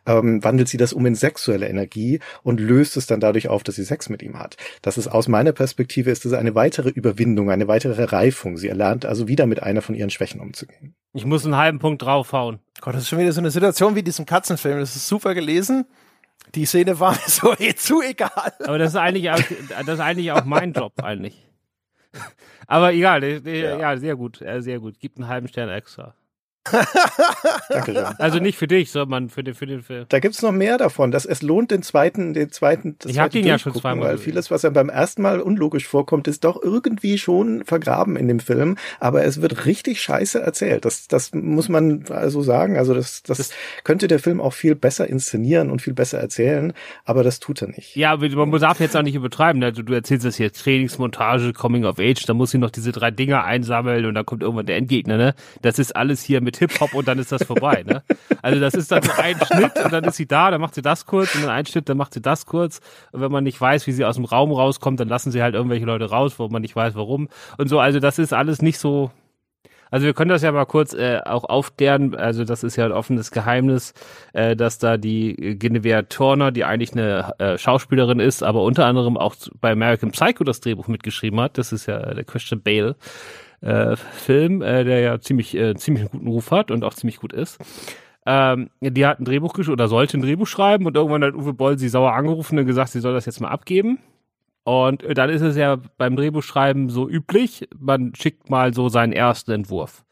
ähm, 0.05 0.43
wandelt 0.43 0.67
sie 0.67 0.75
das 0.75 0.91
um 0.91 1.05
in 1.05 1.15
sexuelle 1.15 1.69
Energie 1.69 2.19
und 2.43 2.59
löst 2.59 2.97
es 2.97 3.07
dann 3.07 3.21
dadurch 3.21 3.47
auf, 3.47 3.63
dass 3.63 3.75
sie 3.75 3.85
Sex 3.85 4.09
mit 4.09 4.21
ihm 4.21 4.37
hat. 4.37 4.57
Das 4.81 4.97
ist 4.97 5.07
aus 5.07 5.29
meiner 5.29 5.53
Perspektive 5.53 6.11
ist 6.11 6.25
das 6.25 6.33
eine 6.33 6.55
weitere 6.55 6.89
Überwindung, 7.05 7.51
eine 7.51 7.67
weitere 7.67 8.03
Reifung. 8.03 8.57
Sie 8.57 8.67
erlernt 8.67 9.05
also 9.05 9.27
wieder 9.27 9.45
mit 9.45 9.61
einer 9.61 9.81
von 9.81 9.93
ihren 9.93 10.09
Schwächen 10.09 10.41
umzugehen. 10.41 10.95
Ich 11.13 11.25
muss 11.25 11.45
einen 11.45 11.55
halben 11.55 11.79
Punkt 11.79 12.01
draufhauen. 12.01 12.59
Gott, 12.81 12.95
das 12.95 13.03
ist 13.03 13.09
schon 13.09 13.19
wieder 13.19 13.31
so 13.31 13.41
eine 13.41 13.51
Situation 13.51 13.95
wie 13.95 14.03
diesem 14.03 14.25
Katzenfilm. 14.25 14.79
Das 14.79 14.95
ist 14.95 15.07
super 15.07 15.33
gelesen. 15.33 15.85
Die 16.55 16.65
Szene 16.65 16.99
war 16.99 17.11
mir 17.11 17.19
so 17.27 17.53
eh 17.57 17.75
zu 17.75 18.01
egal. 18.01 18.53
Aber 18.65 18.77
das 18.77 18.89
ist 18.89 18.95
eigentlich 18.95 19.29
auch, 19.29 19.39
das 19.69 19.87
ist 19.87 19.99
eigentlich 19.99 20.31
auch 20.31 20.45
mein 20.45 20.73
Job 20.73 20.93
eigentlich. 21.03 21.47
Aber 22.67 22.93
egal, 22.93 23.23
ja, 23.23 23.77
ja 23.77 23.97
sehr 23.97 24.15
gut, 24.15 24.37
sehr 24.39 24.79
gut. 24.79 24.99
Gibt 24.99 25.17
einen 25.17 25.27
halben 25.27 25.47
Stern 25.47 25.69
extra. 25.69 26.15
Dankeschön. 27.69 28.05
Also 28.17 28.39
nicht 28.39 28.57
für 28.57 28.67
dich, 28.67 28.91
sondern 28.91 29.29
für 29.29 29.43
den, 29.43 29.53
für 29.53 29.67
den 29.67 29.83
Film. 29.83 30.05
Da 30.09 30.19
gibt's 30.19 30.41
noch 30.41 30.51
mehr 30.51 30.77
davon. 30.77 31.11
Das, 31.11 31.25
es 31.25 31.41
lohnt 31.41 31.71
den 31.71 31.83
zweiten, 31.83 32.33
den 32.33 32.51
zweiten, 32.51 32.95
das 32.99 33.11
Ich 33.11 33.19
habe 33.19 33.29
den 33.29 33.45
ja 33.45 33.59
schon 33.59 33.73
zweimal. 33.75 34.09
Weil 34.09 34.17
vieles, 34.17 34.49
was 34.49 34.63
ja 34.63 34.69
beim 34.71 34.89
ersten 34.89 35.21
Mal 35.21 35.41
unlogisch 35.41 35.87
vorkommt, 35.87 36.27
ist 36.27 36.43
doch 36.43 36.61
irgendwie 36.61 37.17
schon 37.17 37.63
vergraben 37.65 38.15
in 38.15 38.27
dem 38.27 38.39
Film. 38.39 38.77
Aber 38.99 39.23
es 39.23 39.41
wird 39.41 39.65
richtig 39.65 40.01
scheiße 40.01 40.41
erzählt. 40.41 40.85
Das, 40.85 41.07
das 41.07 41.33
muss 41.33 41.69
man 41.69 42.05
also 42.09 42.41
sagen. 42.41 42.77
Also 42.77 42.93
das, 42.93 43.21
das, 43.21 43.37
das 43.37 43.51
könnte 43.83 44.07
der 44.07 44.19
Film 44.19 44.41
auch 44.41 44.53
viel 44.53 44.75
besser 44.75 45.07
inszenieren 45.07 45.69
und 45.69 45.81
viel 45.81 45.93
besser 45.93 46.19
erzählen. 46.19 46.73
Aber 47.03 47.23
das 47.23 47.39
tut 47.39 47.61
er 47.61 47.67
nicht. 47.67 47.95
Ja, 47.95 48.11
aber 48.11 48.27
man 48.45 48.59
darf 48.59 48.79
jetzt 48.79 48.97
auch 48.97 49.03
nicht 49.03 49.15
übertreiben. 49.15 49.63
Also 49.63 49.83
du 49.83 49.93
erzählst 49.93 50.25
das 50.25 50.37
hier 50.37 50.51
Trainingsmontage, 50.51 51.53
Coming 51.53 51.85
of 51.85 51.99
Age. 51.99 52.25
Da 52.25 52.33
muss 52.33 52.51
sie 52.51 52.57
noch 52.57 52.71
diese 52.71 52.91
drei 52.91 53.11
Dinger 53.11 53.43
einsammeln 53.43 54.05
und 54.05 54.15
dann 54.15 54.25
kommt 54.25 54.41
irgendwann 54.41 54.65
der 54.65 54.77
Endgegner. 54.77 55.17
Ne? 55.17 55.35
Das 55.61 55.77
ist 55.77 55.95
alles 55.95 56.23
hier 56.23 56.41
mit 56.41 56.54
mit 56.59 56.71
Hip-Hop 56.71 56.93
und 56.93 57.07
dann 57.07 57.19
ist 57.19 57.31
das 57.31 57.43
vorbei. 57.43 57.83
Ne? 57.85 58.03
Also 58.41 58.59
das 58.59 58.73
ist 58.73 58.91
dann 58.91 59.03
ein 59.17 59.37
Schnitt 59.45 59.83
und 59.83 59.91
dann 59.91 60.03
ist 60.03 60.17
sie 60.17 60.27
da, 60.27 60.51
dann 60.51 60.61
macht 60.61 60.75
sie 60.75 60.81
das 60.81 61.05
kurz 61.05 61.35
und 61.35 61.43
dann 61.43 61.51
ein 61.51 61.65
Schnitt, 61.65 61.89
dann 61.89 61.97
macht 61.97 62.13
sie 62.13 62.21
das 62.21 62.45
kurz. 62.45 62.79
Und 63.11 63.21
wenn 63.21 63.31
man 63.31 63.43
nicht 63.43 63.59
weiß, 63.59 63.87
wie 63.87 63.91
sie 63.91 64.05
aus 64.05 64.15
dem 64.15 64.25
Raum 64.25 64.51
rauskommt, 64.51 64.99
dann 64.99 65.07
lassen 65.07 65.31
sie 65.31 65.41
halt 65.41 65.55
irgendwelche 65.55 65.85
Leute 65.85 66.09
raus, 66.09 66.39
wo 66.39 66.47
man 66.47 66.61
nicht 66.61 66.75
weiß, 66.75 66.95
warum. 66.95 67.29
Und 67.57 67.67
so, 67.67 67.79
also 67.79 67.99
das 67.99 68.19
ist 68.19 68.33
alles 68.33 68.61
nicht 68.61 68.79
so. 68.79 69.11
Also 69.91 70.07
wir 70.07 70.13
können 70.13 70.29
das 70.29 70.41
ja 70.41 70.51
mal 70.51 70.65
kurz 70.65 70.93
äh, 70.93 71.21
auch 71.23 71.43
aufklären. 71.43 72.15
Also 72.15 72.43
das 72.43 72.63
ist 72.63 72.75
ja 72.75 72.85
ein 72.85 72.91
offenes 72.91 73.31
Geheimnis, 73.31 73.93
äh, 74.33 74.55
dass 74.55 74.79
da 74.79 74.97
die 74.97 75.57
Genevieve 75.57 76.09
Turner, 76.09 76.51
die 76.51 76.65
eigentlich 76.65 76.93
eine 76.93 77.33
äh, 77.37 77.57
Schauspielerin 77.57 78.19
ist, 78.19 78.43
aber 78.43 78.63
unter 78.63 78.87
anderem 78.87 79.15
auch 79.15 79.35
bei 79.61 79.71
American 79.71 80.11
Psycho 80.11 80.43
das 80.43 80.59
Drehbuch 80.59 80.87
mitgeschrieben 80.87 81.39
hat. 81.39 81.57
Das 81.57 81.71
ist 81.71 81.85
ja 81.85 82.13
der 82.13 82.23
Christian 82.23 82.61
Bale 82.61 82.95
äh, 83.65 83.95
Film, 83.95 84.61
äh, 84.61 84.83
der 84.83 84.99
ja 84.99 85.19
ziemlich, 85.19 85.55
äh, 85.55 85.75
ziemlich 85.75 86.03
einen 86.03 86.11
guten 86.11 86.27
Ruf 86.27 86.51
hat 86.51 86.71
und 86.71 86.83
auch 86.83 86.93
ziemlich 86.93 87.17
gut 87.17 87.33
ist. 87.33 87.59
Ähm, 88.25 88.69
die 88.79 89.05
hat 89.05 89.19
ein 89.19 89.25
Drehbuch 89.25 89.53
geschrieben 89.53 89.73
oder 89.73 89.87
sollte 89.87 90.17
ein 90.17 90.21
Drehbuch 90.21 90.47
schreiben 90.47 90.85
und 90.85 90.95
irgendwann 90.95 91.23
hat 91.23 91.35
Uwe 91.35 91.53
Boll 91.53 91.77
sie 91.77 91.89
sauer 91.89 92.13
angerufen 92.13 92.57
und 92.57 92.65
gesagt, 92.65 92.91
sie 92.91 92.99
soll 92.99 93.13
das 93.13 93.25
jetzt 93.25 93.41
mal 93.41 93.49
abgeben. 93.49 93.99
Und 94.63 95.03
dann 95.15 95.29
ist 95.29 95.41
es 95.41 95.55
ja 95.55 95.77
beim 95.97 96.15
Drehbuchschreiben 96.15 96.89
so 96.89 97.07
üblich, 97.07 97.67
man 97.77 98.15
schickt 98.15 98.49
mal 98.49 98.73
so 98.73 98.89
seinen 98.89 99.13
ersten 99.13 99.51
Entwurf. 99.51 100.03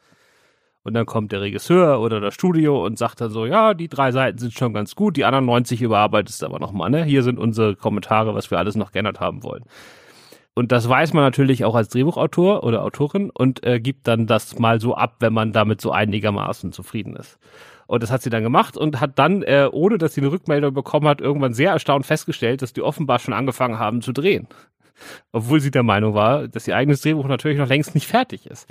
Und 0.84 0.94
dann 0.94 1.06
kommt 1.06 1.32
der 1.32 1.40
Regisseur 1.40 2.00
oder 2.00 2.20
das 2.20 2.34
Studio 2.34 2.84
und 2.84 2.98
sagt 2.98 3.20
dann 3.20 3.30
so, 3.30 3.46
ja, 3.46 3.74
die 3.74 3.88
drei 3.88 4.12
Seiten 4.12 4.38
sind 4.38 4.52
schon 4.52 4.74
ganz 4.74 4.94
gut, 4.94 5.16
die 5.16 5.24
anderen 5.24 5.46
90 5.46 5.82
überarbeitest 5.82 6.42
du 6.42 6.46
aber 6.46 6.60
nochmal, 6.60 6.90
ne? 6.90 7.04
Hier 7.04 7.22
sind 7.22 7.38
unsere 7.38 7.74
Kommentare, 7.74 8.34
was 8.34 8.50
wir 8.50 8.58
alles 8.58 8.76
noch 8.76 8.92
geändert 8.92 9.18
haben 9.18 9.42
wollen. 9.42 9.64
Und 10.54 10.70
das 10.70 10.88
weiß 10.88 11.12
man 11.12 11.24
natürlich 11.24 11.64
auch 11.64 11.74
als 11.74 11.88
Drehbuchautor 11.88 12.62
oder 12.62 12.82
Autorin 12.84 13.30
und 13.30 13.64
äh, 13.66 13.80
gibt 13.80 14.06
dann 14.06 14.26
das 14.26 14.58
mal 14.58 14.80
so 14.80 14.94
ab, 14.94 15.16
wenn 15.18 15.32
man 15.32 15.52
damit 15.52 15.80
so 15.80 15.90
einigermaßen 15.90 16.72
zufrieden 16.72 17.16
ist. 17.16 17.38
Und 17.86 18.02
das 18.02 18.10
hat 18.10 18.22
sie 18.22 18.30
dann 18.30 18.44
gemacht 18.44 18.76
und 18.76 19.00
hat 19.00 19.18
dann, 19.18 19.42
äh, 19.42 19.68
ohne 19.70 19.98
dass 19.98 20.14
sie 20.14 20.20
eine 20.20 20.30
Rückmeldung 20.30 20.72
bekommen 20.72 21.08
hat, 21.08 21.20
irgendwann 21.20 21.54
sehr 21.54 21.72
erstaunt 21.72 22.06
festgestellt, 22.06 22.62
dass 22.62 22.72
die 22.72 22.82
offenbar 22.82 23.18
schon 23.18 23.34
angefangen 23.34 23.78
haben 23.78 24.00
zu 24.00 24.12
drehen. 24.12 24.46
Obwohl 25.32 25.60
sie 25.60 25.72
der 25.72 25.82
Meinung 25.82 26.14
war, 26.14 26.46
dass 26.46 26.68
ihr 26.68 26.76
eigenes 26.76 27.00
Drehbuch 27.00 27.26
natürlich 27.26 27.58
noch 27.58 27.68
längst 27.68 27.94
nicht 27.94 28.06
fertig 28.06 28.46
ist. 28.46 28.68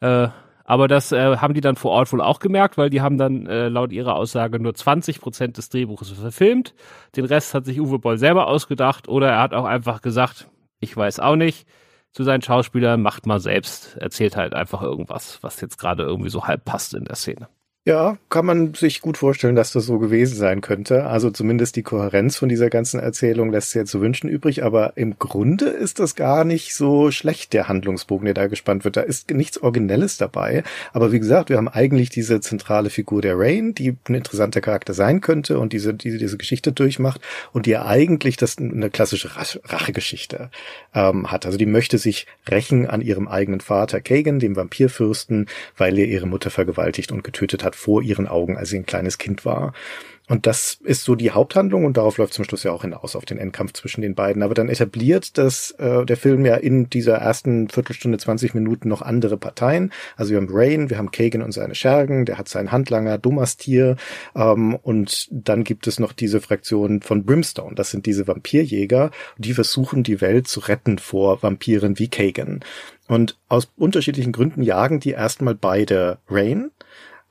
Äh, 0.00 0.28
aber 0.64 0.88
das 0.88 1.12
äh, 1.12 1.36
haben 1.38 1.54
die 1.54 1.60
dann 1.60 1.76
vor 1.76 1.92
Ort 1.92 2.12
wohl 2.12 2.20
auch 2.20 2.40
gemerkt, 2.40 2.76
weil 2.76 2.90
die 2.90 3.00
haben 3.00 3.18
dann 3.18 3.46
äh, 3.46 3.68
laut 3.68 3.92
ihrer 3.92 4.16
Aussage 4.16 4.58
nur 4.58 4.74
20 4.74 5.20
Prozent 5.20 5.56
des 5.56 5.70
Drehbuches 5.70 6.10
verfilmt. 6.10 6.74
Den 7.14 7.24
Rest 7.24 7.54
hat 7.54 7.64
sich 7.64 7.80
Uwe 7.80 7.98
Boll 8.00 8.18
selber 8.18 8.48
ausgedacht 8.48 9.08
oder 9.08 9.30
er 9.30 9.40
hat 9.40 9.54
auch 9.54 9.64
einfach 9.64 10.02
gesagt, 10.02 10.48
ich 10.80 10.96
weiß 10.96 11.20
auch 11.20 11.36
nicht. 11.36 11.66
Zu 12.12 12.24
seinen 12.24 12.42
Schauspielern 12.42 13.02
macht 13.02 13.26
mal 13.26 13.40
selbst, 13.40 13.96
erzählt 13.98 14.36
halt 14.36 14.54
einfach 14.54 14.80
irgendwas, 14.82 15.42
was 15.42 15.60
jetzt 15.60 15.78
gerade 15.78 16.02
irgendwie 16.02 16.30
so 16.30 16.46
halb 16.46 16.64
passt 16.64 16.94
in 16.94 17.04
der 17.04 17.16
Szene. 17.16 17.48
Ja, 17.88 18.18
kann 18.30 18.44
man 18.44 18.74
sich 18.74 19.00
gut 19.00 19.16
vorstellen, 19.16 19.54
dass 19.54 19.70
das 19.70 19.86
so 19.86 20.00
gewesen 20.00 20.34
sein 20.34 20.60
könnte. 20.60 21.06
Also 21.06 21.30
zumindest 21.30 21.76
die 21.76 21.84
Kohärenz 21.84 22.36
von 22.36 22.48
dieser 22.48 22.68
ganzen 22.68 22.98
Erzählung 22.98 23.52
lässt 23.52 23.70
sehr 23.70 23.84
zu 23.84 24.00
wünschen 24.00 24.28
übrig, 24.28 24.64
aber 24.64 24.96
im 24.96 25.20
Grunde 25.20 25.66
ist 25.66 26.00
das 26.00 26.16
gar 26.16 26.42
nicht 26.42 26.74
so 26.74 27.12
schlecht, 27.12 27.52
der 27.52 27.68
Handlungsbogen, 27.68 28.24
der 28.24 28.34
da 28.34 28.48
gespannt 28.48 28.84
wird. 28.84 28.96
Da 28.96 29.02
ist 29.02 29.30
nichts 29.30 29.62
Originelles 29.62 30.16
dabei. 30.16 30.64
Aber 30.92 31.12
wie 31.12 31.20
gesagt, 31.20 31.48
wir 31.48 31.58
haben 31.58 31.68
eigentlich 31.68 32.10
diese 32.10 32.40
zentrale 32.40 32.90
Figur 32.90 33.22
der 33.22 33.38
Rain, 33.38 33.72
die 33.72 33.96
ein 34.08 34.14
interessanter 34.14 34.60
Charakter 34.60 34.92
sein 34.92 35.20
könnte 35.20 35.60
und 35.60 35.72
diese, 35.72 35.94
diese, 35.94 36.18
diese 36.18 36.38
Geschichte 36.38 36.72
durchmacht 36.72 37.20
und 37.52 37.66
die 37.66 37.70
ja 37.70 37.86
eigentlich 37.86 38.36
das 38.36 38.58
eine 38.58 38.90
klassische 38.90 39.30
Rachegeschichte 39.36 40.50
ähm, 40.92 41.30
hat. 41.30 41.46
Also 41.46 41.56
die 41.56 41.66
möchte 41.66 41.98
sich 41.98 42.26
rächen 42.50 42.88
an 42.88 43.00
ihrem 43.00 43.28
eigenen 43.28 43.60
Vater 43.60 44.00
Kagan, 44.00 44.40
dem 44.40 44.56
Vampirfürsten, 44.56 45.46
weil 45.76 45.96
er 46.00 46.06
ihre 46.06 46.26
Mutter 46.26 46.50
vergewaltigt 46.50 47.12
und 47.12 47.22
getötet 47.22 47.62
hat 47.62 47.75
vor 47.76 48.02
ihren 48.02 48.26
Augen, 48.26 48.56
als 48.56 48.70
sie 48.70 48.78
ein 48.78 48.86
kleines 48.86 49.18
Kind 49.18 49.44
war. 49.44 49.72
Und 50.28 50.46
das 50.46 50.78
ist 50.82 51.04
so 51.04 51.14
die 51.14 51.30
Haupthandlung 51.30 51.84
und 51.84 51.96
darauf 51.96 52.18
läuft 52.18 52.34
zum 52.34 52.44
Schluss 52.44 52.64
ja 52.64 52.72
auch 52.72 52.82
hinaus 52.82 53.14
auf 53.14 53.24
den 53.24 53.38
Endkampf 53.38 53.74
zwischen 53.74 54.00
den 54.00 54.16
beiden. 54.16 54.42
Aber 54.42 54.54
dann 54.54 54.68
etabliert 54.68 55.38
das 55.38 55.70
äh, 55.78 56.04
der 56.04 56.16
Film 56.16 56.44
ja 56.44 56.56
in 56.56 56.90
dieser 56.90 57.14
ersten 57.14 57.68
Viertelstunde, 57.68 58.18
20 58.18 58.54
Minuten 58.54 58.88
noch 58.88 59.02
andere 59.02 59.36
Parteien. 59.36 59.92
Also 60.16 60.32
wir 60.32 60.38
haben 60.38 60.48
Rain, 60.50 60.90
wir 60.90 60.98
haben 60.98 61.12
Kagan 61.12 61.42
und 61.42 61.52
seine 61.52 61.76
Schergen, 61.76 62.24
der 62.24 62.38
hat 62.38 62.48
seinen 62.48 62.72
Handlanger 62.72 63.18
Domastir 63.18 63.96
ähm, 64.34 64.74
und 64.74 65.28
dann 65.30 65.62
gibt 65.62 65.86
es 65.86 66.00
noch 66.00 66.12
diese 66.12 66.40
Fraktion 66.40 67.02
von 67.02 67.24
Brimstone. 67.24 67.76
Das 67.76 67.92
sind 67.92 68.06
diese 68.06 68.26
Vampirjäger, 68.26 69.12
die 69.38 69.54
versuchen 69.54 70.02
die 70.02 70.20
Welt 70.20 70.48
zu 70.48 70.58
retten 70.58 70.98
vor 70.98 71.40
Vampiren 71.44 72.00
wie 72.00 72.08
Kagan. 72.08 72.64
Und 73.06 73.38
aus 73.48 73.70
unterschiedlichen 73.76 74.32
Gründen 74.32 74.62
jagen 74.62 74.98
die 74.98 75.10
erstmal 75.10 75.54
beide 75.54 76.18
Rain 76.28 76.72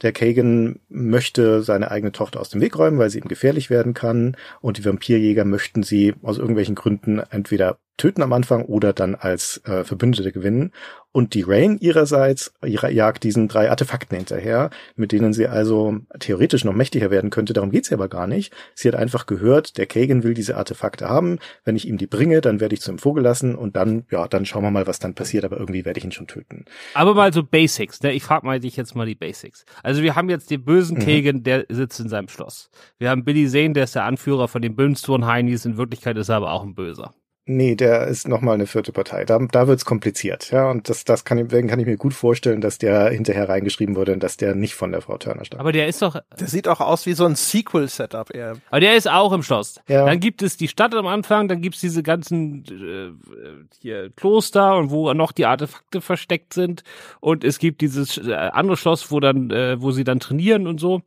der 0.01 0.11
Kagan 0.11 0.79
möchte 0.89 1.61
seine 1.61 1.91
eigene 1.91 2.11
Tochter 2.11 2.39
aus 2.39 2.49
dem 2.49 2.61
Weg 2.61 2.77
räumen, 2.77 2.99
weil 2.99 3.09
sie 3.09 3.19
ihm 3.19 3.27
gefährlich 3.27 3.69
werden 3.69 3.93
kann. 3.93 4.35
Und 4.61 4.77
die 4.77 4.85
Vampirjäger 4.85 5.45
möchten 5.45 5.83
sie 5.83 6.13
aus 6.21 6.37
irgendwelchen 6.37 6.75
Gründen 6.75 7.19
entweder 7.19 7.77
töten 7.97 8.21
am 8.21 8.33
Anfang 8.33 8.65
oder 8.65 8.93
dann 8.93 9.15
als 9.15 9.61
äh, 9.65 9.83
Verbündete 9.83 10.31
gewinnen. 10.31 10.71
Und 11.15 11.33
die 11.33 11.43
Rain 11.43 11.77
ihrerseits 11.77 12.53
jagt 12.61 13.23
diesen 13.23 13.47
drei 13.47 13.69
Artefakten 13.69 14.17
hinterher, 14.17 14.69
mit 14.97 15.13
denen 15.13 15.31
sie 15.31 15.47
also 15.47 15.99
theoretisch 16.19 16.65
noch 16.65 16.73
mächtiger 16.73 17.09
werden 17.09 17.29
könnte. 17.29 17.53
Darum 17.53 17.71
geht's 17.71 17.93
aber 17.93 18.09
gar 18.09 18.27
nicht. 18.27 18.53
Sie 18.73 18.89
hat 18.89 18.95
einfach 18.95 19.25
gehört, 19.25 19.77
der 19.77 19.85
Kagan 19.85 20.23
will 20.23 20.33
diese 20.33 20.57
Artefakte 20.57 21.07
haben. 21.07 21.39
Wenn 21.63 21.77
ich 21.77 21.87
ihm 21.87 21.97
die 21.97 22.05
bringe, 22.05 22.41
dann 22.41 22.59
werde 22.59 22.75
ich 22.75 22.81
zu 22.81 22.91
ihm 22.91 22.97
vorgelassen 22.97 23.55
und 23.55 23.77
dann, 23.77 24.03
ja, 24.11 24.27
dann 24.27 24.45
schauen 24.45 24.63
wir 24.63 24.71
mal, 24.71 24.87
was 24.87 24.99
dann 24.99 25.15
passiert. 25.15 25.45
Aber 25.45 25.57
irgendwie 25.57 25.85
werde 25.85 25.99
ich 25.99 26.03
ihn 26.03 26.11
schon 26.11 26.27
töten. 26.27 26.65
Aber 26.95 27.13
mal 27.13 27.31
so 27.31 27.43
Basics. 27.43 28.03
Ne? 28.03 28.11
Ich 28.11 28.23
frage 28.23 28.45
mal 28.45 28.59
dich 28.59 28.75
jetzt 28.75 28.93
mal 28.93 29.05
die 29.05 29.15
Basics. 29.15 29.63
Also 29.83 30.03
wir 30.03 30.17
haben 30.17 30.29
jetzt 30.29 30.51
den 30.51 30.65
bösen 30.65 30.97
mhm. 30.97 31.05
Kagan, 31.05 31.43
der 31.43 31.65
sitzt 31.69 32.01
in 32.01 32.09
seinem 32.09 32.27
Schloss. 32.27 32.69
Wir 32.97 33.09
haben 33.09 33.23
Billy 33.23 33.47
Zane, 33.47 33.71
der 33.71 33.85
ist 33.85 33.95
der 33.95 34.03
Anführer 34.03 34.49
von 34.49 34.61
den 34.61 34.75
Brimstone 34.75 35.25
Heinis. 35.25 35.63
In 35.63 35.77
Wirklichkeit 35.77 36.17
ist 36.17 36.27
er 36.27 36.35
aber 36.35 36.51
auch 36.51 36.63
ein 36.63 36.75
Böser. 36.75 37.13
Nee, 37.47 37.75
der 37.75 38.07
ist 38.07 38.27
nochmal 38.27 38.55
eine 38.55 38.65
vierte 38.65 38.91
Partei. 38.91 39.23
Da, 39.23 39.37
da 39.37 39.67
wird's 39.67 39.85
kompliziert, 39.85 40.49
ja. 40.49 40.71
Und 40.71 40.89
das, 40.89 41.05
das 41.05 41.25
kann, 41.25 41.37
deswegen 41.37 41.67
kann 41.67 41.79
ich 41.79 41.85
mir 41.85 41.95
gut 41.95 42.15
vorstellen, 42.15 42.59
dass 42.59 42.79
der 42.79 43.09
hinterher 43.09 43.47
reingeschrieben 43.47 43.95
wurde 43.95 44.13
und 44.13 44.23
dass 44.23 44.35
der 44.35 44.55
nicht 44.55 44.73
von 44.73 44.91
der 44.91 45.01
Frau 45.01 45.17
Turner 45.19 45.45
stammt. 45.45 45.59
Aber 45.59 45.71
der 45.71 45.87
ist 45.87 46.01
doch. 46.01 46.19
Der 46.39 46.47
sieht 46.47 46.67
auch 46.67 46.81
aus 46.81 47.05
wie 47.05 47.13
so 47.13 47.23
ein 47.25 47.35
Sequel-Setup 47.35 48.33
eher. 48.33 48.53
Aber 48.71 48.79
der 48.79 48.95
ist 48.95 49.07
auch 49.07 49.31
im 49.31 49.43
Schloss. 49.43 49.79
Ja. 49.87 50.05
Dann 50.05 50.19
gibt 50.19 50.41
es 50.41 50.57
die 50.57 50.67
Stadt 50.67 50.95
am 50.95 51.05
Anfang, 51.05 51.47
dann 51.47 51.61
gibt's 51.61 51.81
diese 51.81 52.01
ganzen 52.01 52.65
äh, 52.65 53.67
hier 53.79 54.09
Kloster 54.15 54.77
und 54.77 54.89
wo 54.89 55.13
noch 55.13 55.31
die 55.31 55.45
Artefakte 55.45 56.01
versteckt 56.01 56.51
sind. 56.53 56.83
Und 57.19 57.43
es 57.43 57.59
gibt 57.59 57.81
dieses 57.81 58.17
äh, 58.17 58.33
andere 58.33 58.75
Schloss, 58.75 59.11
wo 59.11 59.19
dann, 59.19 59.51
äh, 59.51 59.79
wo 59.79 59.91
sie 59.91 60.03
dann 60.03 60.19
trainieren 60.19 60.65
und 60.65 60.79
so. 60.79 61.03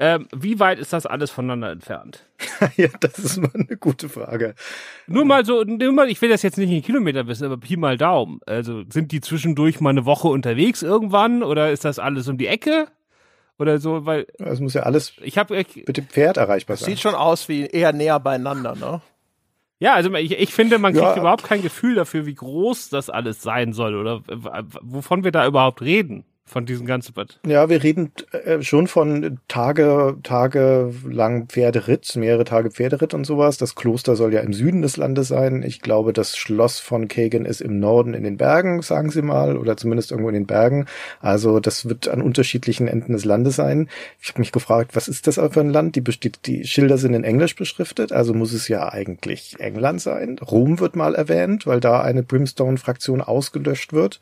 Ähm, 0.00 0.28
wie 0.32 0.60
weit 0.60 0.78
ist 0.78 0.92
das 0.92 1.06
alles 1.06 1.30
voneinander 1.32 1.70
entfernt? 1.72 2.24
ja, 2.76 2.86
das 3.00 3.18
ist 3.18 3.38
mal 3.38 3.50
eine 3.52 3.76
gute 3.76 4.08
Frage. 4.08 4.54
Nur 5.08 5.24
mal 5.24 5.44
so, 5.44 5.64
nur 5.64 5.92
mal, 5.92 6.08
ich 6.08 6.22
will 6.22 6.28
das 6.28 6.42
jetzt 6.42 6.56
nicht 6.56 6.70
in 6.70 6.82
Kilometer 6.82 7.26
wissen, 7.26 7.44
aber 7.46 7.56
Pi 7.56 7.76
mal 7.76 7.96
Daumen. 7.98 8.40
Also 8.46 8.84
sind 8.88 9.10
die 9.10 9.20
zwischendurch 9.20 9.80
mal 9.80 9.90
eine 9.90 10.04
Woche 10.04 10.28
unterwegs 10.28 10.82
irgendwann 10.84 11.42
oder 11.42 11.72
ist 11.72 11.84
das 11.84 11.98
alles 11.98 12.28
um 12.28 12.38
die 12.38 12.46
Ecke? 12.46 12.86
Oder 13.58 13.78
so, 13.78 14.06
weil. 14.06 14.28
Es 14.38 14.60
muss 14.60 14.74
ja 14.74 14.84
alles 14.84 15.14
ich 15.20 15.36
hab, 15.36 15.50
ich, 15.50 15.84
mit 15.88 15.96
dem 15.96 16.06
Pferd 16.06 16.36
erreichbar 16.36 16.74
Das 16.74 16.80
sein. 16.84 16.90
sieht 16.90 17.00
schon 17.00 17.16
aus 17.16 17.48
wie 17.48 17.66
eher 17.66 17.92
näher 17.92 18.20
beieinander, 18.20 18.76
ne? 18.76 19.00
Ja, 19.80 19.94
also 19.94 20.12
ich, 20.14 20.30
ich 20.38 20.52
finde, 20.54 20.78
man 20.78 20.92
kriegt 20.92 21.04
Ja. 21.04 21.16
überhaupt 21.18 21.42
kein 21.44 21.62
Gefühl 21.62 21.96
dafür, 21.96 22.24
wie 22.26 22.34
groß 22.34 22.88
das 22.88 23.10
alles 23.10 23.42
sein 23.42 23.72
soll 23.72 23.96
oder 23.96 24.22
wovon 24.80 25.24
wir 25.24 25.32
da 25.32 25.44
überhaupt 25.46 25.82
reden 25.82 26.24
von 26.48 26.66
diesem 26.66 26.86
ganzen 26.86 27.12
Bad. 27.14 27.38
Ja, 27.46 27.68
wir 27.68 27.82
reden 27.82 28.12
äh, 28.32 28.62
schon 28.62 28.86
von 28.86 29.38
Tage, 29.48 30.16
Tage 30.22 30.92
lang 31.08 31.46
Pferderitt, 31.46 32.16
mehrere 32.16 32.44
Tage 32.44 32.70
Pferderitt 32.70 33.14
und 33.14 33.24
sowas. 33.24 33.58
Das 33.58 33.74
Kloster 33.74 34.16
soll 34.16 34.32
ja 34.32 34.40
im 34.40 34.52
Süden 34.52 34.82
des 34.82 34.96
Landes 34.96 35.28
sein. 35.28 35.62
Ich 35.62 35.80
glaube, 35.80 36.12
das 36.12 36.36
Schloss 36.36 36.78
von 36.78 37.08
Kagan 37.08 37.44
ist 37.44 37.60
im 37.60 37.78
Norden 37.78 38.14
in 38.14 38.24
den 38.24 38.36
Bergen, 38.36 38.82
sagen 38.82 39.10
sie 39.10 39.22
mal, 39.22 39.56
oder 39.56 39.76
zumindest 39.76 40.10
irgendwo 40.10 40.30
in 40.30 40.34
den 40.34 40.46
Bergen. 40.46 40.86
Also 41.20 41.60
das 41.60 41.88
wird 41.88 42.08
an 42.08 42.22
unterschiedlichen 42.22 42.88
Enden 42.88 43.12
des 43.12 43.24
Landes 43.24 43.56
sein. 43.56 43.88
Ich 44.20 44.30
habe 44.30 44.40
mich 44.40 44.52
gefragt, 44.52 44.96
was 44.96 45.08
ist 45.08 45.26
das 45.26 45.36
für 45.36 45.60
ein 45.60 45.70
Land? 45.70 45.96
Die, 45.96 46.00
besteht, 46.00 46.40
die 46.46 46.64
Schilder 46.64 46.98
sind 46.98 47.14
in 47.14 47.24
Englisch 47.24 47.56
beschriftet, 47.56 48.12
also 48.12 48.34
muss 48.34 48.52
es 48.52 48.68
ja 48.68 48.92
eigentlich 48.92 49.56
England 49.58 50.00
sein. 50.00 50.38
Rom 50.38 50.80
wird 50.80 50.96
mal 50.96 51.14
erwähnt, 51.14 51.66
weil 51.66 51.80
da 51.80 52.00
eine 52.00 52.22
Brimstone-Fraktion 52.22 53.20
ausgelöscht 53.20 53.92
wird. 53.92 54.20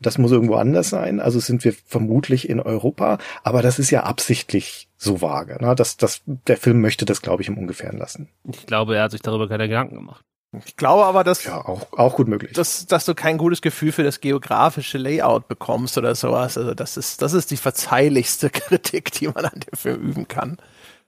Das 0.00 0.18
muss 0.18 0.32
irgendwo 0.32 0.56
anders 0.56 0.90
sein. 0.90 1.20
Also 1.20 1.40
sind 1.40 1.64
wir 1.64 1.72
vermutlich 1.72 2.48
in 2.48 2.60
Europa. 2.60 3.18
Aber 3.42 3.62
das 3.62 3.78
ist 3.78 3.90
ja 3.90 4.02
absichtlich 4.04 4.88
so 4.96 5.22
vage. 5.22 5.58
Ne? 5.60 5.74
Das, 5.74 5.96
das, 5.96 6.22
der 6.26 6.56
Film 6.56 6.80
möchte 6.80 7.04
das, 7.04 7.22
glaube 7.22 7.42
ich, 7.42 7.48
im 7.48 7.58
Ungefähren 7.58 7.98
lassen. 7.98 8.28
Ich 8.44 8.66
glaube, 8.66 8.96
er 8.96 9.04
hat 9.04 9.12
sich 9.12 9.22
darüber 9.22 9.48
keine 9.48 9.68
Gedanken 9.68 9.96
gemacht. 9.96 10.24
Ich 10.64 10.76
glaube 10.76 11.04
aber, 11.04 11.24
dass, 11.24 11.44
Ja, 11.44 11.58
auch, 11.58 11.92
auch 11.92 12.16
gut 12.16 12.28
möglich. 12.28 12.52
dass, 12.52 12.86
dass 12.86 13.04
du 13.04 13.14
kein 13.14 13.36
gutes 13.36 13.60
Gefühl 13.60 13.92
für 13.92 14.04
das 14.04 14.20
geografische 14.20 14.96
Layout 14.96 15.48
bekommst 15.48 15.98
oder 15.98 16.14
sowas. 16.14 16.56
Also 16.56 16.72
das 16.72 16.96
ist, 16.96 17.20
das 17.20 17.32
ist 17.32 17.50
die 17.50 17.56
verzeihlichste 17.56 18.48
Kritik, 18.50 19.12
die 19.12 19.28
man 19.28 19.44
an 19.44 19.60
dem 19.60 19.76
Film 19.76 20.00
üben 20.00 20.28
kann. 20.28 20.58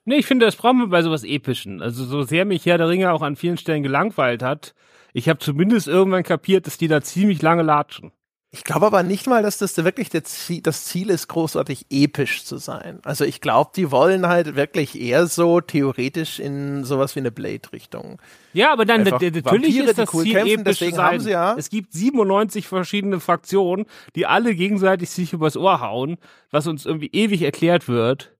Nee, 0.05 0.15
ich 0.17 0.25
finde, 0.25 0.45
das 0.45 0.55
brauchen 0.55 0.79
wir 0.79 0.87
bei 0.87 1.01
sowas 1.01 1.23
Epischen. 1.23 1.81
Also 1.81 2.05
so 2.05 2.23
sehr 2.23 2.45
mich 2.45 2.65
Herr 2.65 2.77
der 2.77 2.89
Ringe 2.89 3.11
auch 3.11 3.21
an 3.21 3.35
vielen 3.35 3.57
Stellen 3.57 3.83
gelangweilt 3.83 4.43
hat, 4.43 4.73
ich 5.13 5.27
habe 5.29 5.39
zumindest 5.39 5.87
irgendwann 5.87 6.23
kapiert, 6.23 6.67
dass 6.67 6.77
die 6.77 6.87
da 6.87 7.01
ziemlich 7.01 7.41
lange 7.41 7.63
latschen. 7.63 8.11
Ich 8.51 8.63
glaube 8.63 8.87
aber 8.87 9.03
nicht 9.03 9.27
mal, 9.27 9.43
dass 9.43 9.59
das 9.59 9.77
wirklich 9.77 10.09
Ziel, 10.23 10.61
das 10.63 10.85
Ziel 10.85 11.11
ist, 11.11 11.27
großartig 11.27 11.85
episch 11.91 12.45
zu 12.45 12.57
sein. 12.57 12.99
Also 13.03 13.23
ich 13.23 13.41
glaube, 13.41 13.69
die 13.75 13.91
wollen 13.91 14.25
halt 14.25 14.55
wirklich 14.55 14.99
eher 14.99 15.27
so 15.27 15.61
theoretisch 15.61 16.39
in 16.39 16.83
sowas 16.83 17.15
wie 17.15 17.19
eine 17.19 17.29
Blade-Richtung. 17.31 18.19
Ja, 18.53 18.73
aber 18.73 18.85
dann 18.85 19.01
natürlich 19.03 19.45
Vampire, 19.75 19.89
ist 19.91 19.97
das 19.99 20.13
cool 20.15 20.23
Ziel 20.23 20.33
kämpfen, 20.33 20.61
episch 20.61 20.79
deswegen 20.79 20.95
sein. 20.95 21.05
haben 21.05 21.19
sie 21.19 21.29
ja- 21.29 21.55
Es 21.59 21.69
gibt 21.69 21.93
97 21.93 22.67
verschiedene 22.67 23.19
Fraktionen, 23.19 23.85
die 24.15 24.25
alle 24.25 24.55
gegenseitig 24.55 25.11
sich 25.11 25.31
übers 25.33 25.55
Ohr 25.55 25.79
hauen, 25.81 26.17
was 26.49 26.65
uns 26.65 26.87
irgendwie 26.87 27.11
ewig 27.11 27.43
erklärt 27.43 27.87
wird. 27.87 28.35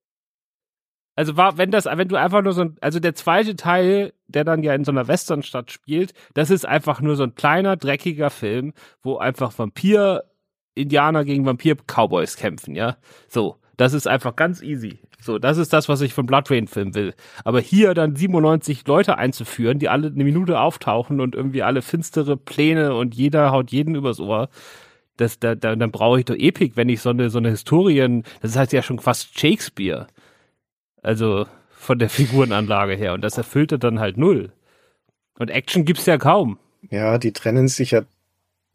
Also 1.16 1.38
war, 1.38 1.58
wenn 1.60 1.70
das, 1.70 1.86
wenn 1.86 2.08
du 2.08 2.16
einfach 2.16 2.42
nur 2.42 2.54
so 2.54 2.62
ein, 2.62 2.78
also 2.82 3.00
der 3.00 3.14
zweite 3.14 3.56
Teil, 3.56 4.14
der 4.30 4.44
dann 4.44 4.64
ja 4.64 4.74
in 4.74 4.86
so 4.86 4.92
einer 4.92 5.08
Westernstadt 5.08 5.72
spielt, 5.72 6.14
das 6.34 6.50
ist 6.50 6.66
einfach 6.66 7.02
nur 7.02 7.16
so 7.16 7.24
ein 7.24 7.36
kleiner, 7.36 7.76
dreckiger 7.76 8.30
Film, 8.30 8.74
wo 9.02 9.18
einfach 9.18 9.58
Vampir, 9.58 10.24
Indianer 10.76 11.26
gegen 11.26 11.46
Vampir-Cowboys 11.46 12.38
kämpfen, 12.38 12.76
ja. 12.76 12.98
So. 13.28 13.58
Das 13.80 13.94
ist 13.94 14.08
einfach 14.10 14.36
ganz 14.36 14.62
easy. 14.62 15.00
So, 15.22 15.40
das 15.40 15.58
ist 15.58 15.72
das, 15.72 15.88
was 15.88 16.02
ich 16.02 16.14
vom 16.14 16.26
Blood 16.26 16.52
Rain 16.52 16.68
Film 16.68 16.96
will. 16.96 17.14
Aber 17.46 17.62
hier 17.62 17.94
dann 17.94 18.14
97 18.14 18.86
Leute 18.86 19.18
einzuführen, 19.18 19.80
die 19.80 19.88
alle 19.88 20.08
eine 20.08 20.26
Minute 20.26 20.60
auftauchen 20.60 21.22
und 21.22 21.34
irgendwie 21.34 21.64
alle 21.64 21.82
finstere 21.82 22.36
Pläne 22.36 22.94
und 22.94 23.16
jeder 23.16 23.52
haut 23.52 23.72
jeden 23.72 23.96
übers 23.96 24.20
Ohr. 24.20 24.50
Das, 25.16 25.40
da, 25.40 25.56
da, 25.56 25.78
dann 25.78 25.92
brauche 25.92 26.20
ich 26.20 26.26
doch 26.26 26.36
Epik, 26.36 26.76
wenn 26.76 26.90
ich 26.90 27.02
so 27.02 27.10
eine, 27.10 27.30
so 27.30 27.38
eine 27.38 27.52
Historien, 27.52 28.24
das 28.42 28.58
heißt 28.58 28.74
ja 28.74 28.82
schon 28.82 29.00
fast 29.00 29.40
Shakespeare. 29.40 30.08
Also 31.02 31.46
von 31.80 31.98
der 31.98 32.10
Figurenanlage 32.10 32.94
her. 32.94 33.14
Und 33.14 33.22
das 33.22 33.38
erfüllte 33.38 33.80
dann 33.80 34.00
halt 34.00 34.18
null. 34.18 34.52
Und 35.40 35.50
Action 35.50 35.86
gibt's 35.86 36.06
ja 36.06 36.18
kaum. 36.18 36.60
Ja, 36.92 37.18
die 37.18 37.32
trennen 37.32 37.68
sich 37.70 37.92
ja, 37.92 38.02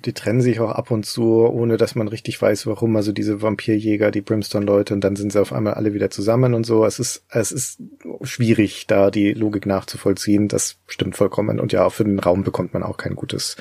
die 0.04 0.12
trennen 0.12 0.42
sich 0.42 0.60
auch 0.60 0.70
ab 0.70 0.90
und 0.90 1.06
zu, 1.06 1.46
ohne 1.46 1.76
dass 1.76 1.94
man 1.94 2.08
richtig 2.08 2.40
weiß, 2.40 2.66
warum. 2.66 2.94
Also 2.96 3.12
diese 3.12 3.40
Vampirjäger, 3.40 4.10
die 4.10 4.20
Brimstone-Leute, 4.20 4.92
und 4.94 5.02
dann 5.02 5.16
sind 5.16 5.32
sie 5.32 5.40
auf 5.40 5.52
einmal 5.52 5.74
alle 5.74 5.94
wieder 5.94 6.10
zusammen 6.10 6.52
und 6.52 6.64
so. 6.64 6.84
Es 6.84 6.98
ist, 6.98 7.24
es 7.30 7.52
ist 7.52 7.80
schwierig, 8.22 8.86
da 8.86 9.10
die 9.10 9.32
Logik 9.32 9.66
nachzuvollziehen. 9.66 10.48
Das 10.48 10.76
stimmt 10.86 11.16
vollkommen. 11.16 11.58
Und 11.58 11.72
ja, 11.72 11.88
für 11.88 12.04
den 12.04 12.18
Raum 12.18 12.44
bekommt 12.44 12.74
man 12.74 12.82
auch 12.82 12.98
kein 12.98 13.14
gutes 13.14 13.56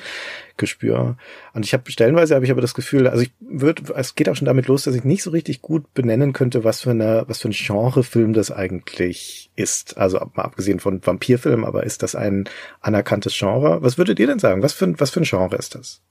Gespür. 0.56 1.16
Und 1.52 1.64
ich 1.64 1.72
habe 1.72 1.90
stellenweise 1.90 2.34
habe 2.34 2.44
ich 2.44 2.50
aber 2.50 2.60
das 2.60 2.74
Gefühl, 2.74 3.08
also 3.08 3.22
ich 3.22 3.32
würde, 3.40 3.82
es 3.96 4.14
geht 4.14 4.28
auch 4.28 4.36
schon 4.36 4.46
damit 4.46 4.68
los, 4.68 4.84
dass 4.84 4.94
ich 4.94 5.02
nicht 5.02 5.22
so 5.22 5.30
richtig 5.30 5.62
gut 5.62 5.94
benennen 5.94 6.32
könnte, 6.32 6.62
was 6.62 6.82
für 6.82 6.90
eine, 6.90 7.24
was 7.26 7.40
für 7.40 7.48
ein 7.48 7.54
Genrefilm 7.56 8.34
das 8.34 8.50
eigentlich 8.50 9.50
ist. 9.56 9.96
Also 9.96 10.18
mal 10.34 10.42
abgesehen 10.42 10.78
von 10.78 11.04
Vampirfilm, 11.04 11.64
aber 11.64 11.84
ist 11.84 12.02
das 12.02 12.14
ein 12.14 12.48
anerkanntes 12.80 13.36
Genre? 13.36 13.82
Was 13.82 13.98
würdet 13.98 14.20
ihr 14.20 14.26
denn 14.26 14.38
sagen? 14.38 14.62
Was 14.62 14.74
für 14.74 14.98
was 15.00 15.10
für 15.10 15.20
ein 15.20 15.24
Genre 15.24 15.56
ist 15.56 15.74
das? 15.74 16.02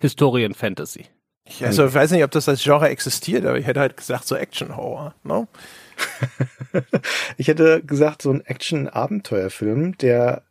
Historien 0.00 0.54
Fantasy. 0.54 1.06
Ich, 1.44 1.64
also 1.64 1.86
ich 1.86 1.94
weiß 1.94 2.10
nicht, 2.10 2.24
ob 2.24 2.30
das 2.30 2.48
als 2.48 2.62
Genre 2.62 2.88
existiert, 2.88 3.46
aber 3.46 3.58
ich 3.58 3.66
hätte 3.66 3.80
halt 3.80 3.96
gesagt 3.96 4.26
so 4.26 4.36
Action-Horror. 4.36 5.14
Ne? 5.24 5.48
Ich 7.36 7.48
hätte 7.48 7.82
gesagt, 7.82 8.22
so 8.22 8.30
ein 8.30 8.44
Action-Abenteuerfilm, 8.44 9.96
der, 9.98 10.42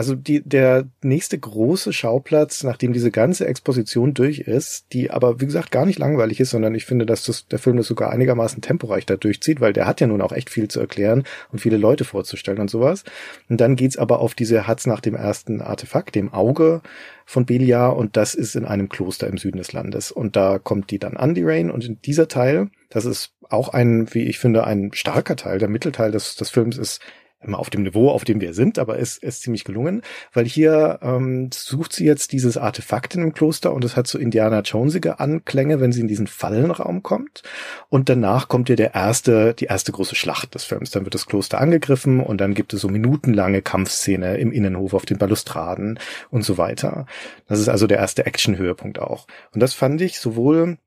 also 0.00 0.14
die, 0.14 0.40
der 0.42 0.86
nächste 1.02 1.38
große 1.38 1.92
Schauplatz, 1.92 2.64
nachdem 2.64 2.94
diese 2.94 3.10
ganze 3.10 3.46
Exposition 3.46 4.14
durch 4.14 4.38
ist, 4.38 4.86
die 4.94 5.10
aber, 5.10 5.42
wie 5.42 5.44
gesagt, 5.44 5.70
gar 5.70 5.84
nicht 5.84 5.98
langweilig 5.98 6.40
ist, 6.40 6.48
sondern 6.48 6.74
ich 6.74 6.86
finde, 6.86 7.04
dass 7.04 7.24
das, 7.24 7.46
der 7.48 7.58
Film 7.58 7.76
das 7.76 7.86
sogar 7.86 8.10
einigermaßen 8.10 8.62
temporeich 8.62 9.04
da 9.04 9.18
durchzieht, 9.18 9.60
weil 9.60 9.74
der 9.74 9.86
hat 9.86 10.00
ja 10.00 10.06
nun 10.06 10.22
auch 10.22 10.32
echt 10.32 10.48
viel 10.48 10.68
zu 10.68 10.80
erklären 10.80 11.24
und 11.52 11.58
viele 11.58 11.76
Leute 11.76 12.06
vorzustellen 12.06 12.60
und 12.60 12.70
sowas. 12.70 13.04
Und 13.50 13.60
dann 13.60 13.76
geht's 13.76 13.98
aber 13.98 14.20
auf 14.20 14.34
diese 14.34 14.66
Hatz 14.66 14.86
nach 14.86 15.00
dem 15.00 15.14
ersten 15.14 15.60
Artefakt, 15.60 16.14
dem 16.14 16.32
Auge 16.32 16.80
von 17.26 17.44
Beliar, 17.44 17.94
und 17.94 18.16
das 18.16 18.34
ist 18.34 18.56
in 18.56 18.64
einem 18.64 18.88
Kloster 18.88 19.26
im 19.26 19.36
Süden 19.36 19.58
des 19.58 19.74
Landes. 19.74 20.10
Und 20.10 20.34
da 20.34 20.58
kommt 20.58 20.90
die 20.90 20.98
dann 20.98 21.18
an, 21.18 21.34
die 21.34 21.44
Rain, 21.44 21.70
und 21.70 21.84
in 21.84 22.00
dieser 22.00 22.26
Teil, 22.26 22.70
das 22.88 23.04
ist 23.04 23.34
auch 23.50 23.68
ein, 23.68 24.06
wie 24.14 24.22
ich 24.22 24.38
finde, 24.38 24.64
ein 24.64 24.92
starker 24.94 25.36
Teil, 25.36 25.58
der 25.58 25.68
Mittelteil 25.68 26.10
des, 26.10 26.36
des 26.36 26.48
Films 26.48 26.78
ist 26.78 27.02
immer 27.42 27.58
auf 27.58 27.70
dem 27.70 27.82
Niveau, 27.82 28.10
auf 28.10 28.24
dem 28.24 28.40
wir 28.40 28.54
sind, 28.54 28.78
aber 28.78 28.98
es 28.98 29.10
ist, 29.16 29.22
ist 29.22 29.42
ziemlich 29.42 29.64
gelungen, 29.64 30.02
weil 30.32 30.44
hier 30.44 30.98
ähm, 31.02 31.50
sucht 31.52 31.92
sie 31.92 32.04
jetzt 32.04 32.32
dieses 32.32 32.56
Artefakt 32.56 33.14
in 33.14 33.22
dem 33.22 33.32
Kloster 33.32 33.72
und 33.72 33.84
es 33.84 33.96
hat 33.96 34.06
so 34.06 34.18
Indiana 34.18 34.60
Jonesige 34.60 35.20
Anklänge, 35.20 35.80
wenn 35.80 35.92
sie 35.92 36.00
in 36.00 36.08
diesen 36.08 36.26
Fallenraum 36.26 37.02
kommt. 37.02 37.42
Und 37.88 38.08
danach 38.08 38.48
kommt 38.48 38.68
ihr 38.68 38.76
der 38.76 38.94
erste, 38.94 39.54
die 39.54 39.66
erste 39.66 39.92
große 39.92 40.14
Schlacht 40.14 40.54
des 40.54 40.64
Films. 40.64 40.90
Dann 40.90 41.04
wird 41.04 41.14
das 41.14 41.26
Kloster 41.26 41.60
angegriffen 41.60 42.20
und 42.20 42.40
dann 42.40 42.54
gibt 42.54 42.74
es 42.74 42.80
so 42.80 42.88
minutenlange 42.88 43.62
Kampfszene 43.62 44.36
im 44.36 44.52
Innenhof 44.52 44.94
auf 44.94 45.06
den 45.06 45.18
Balustraden 45.18 45.98
und 46.30 46.44
so 46.44 46.58
weiter. 46.58 47.06
Das 47.48 47.60
ist 47.60 47.68
also 47.68 47.86
der 47.86 47.98
erste 47.98 48.26
Action-Höhepunkt 48.26 48.98
auch. 48.98 49.26
Und 49.52 49.60
das 49.60 49.74
fand 49.74 50.00
ich 50.00 50.20
sowohl 50.20 50.78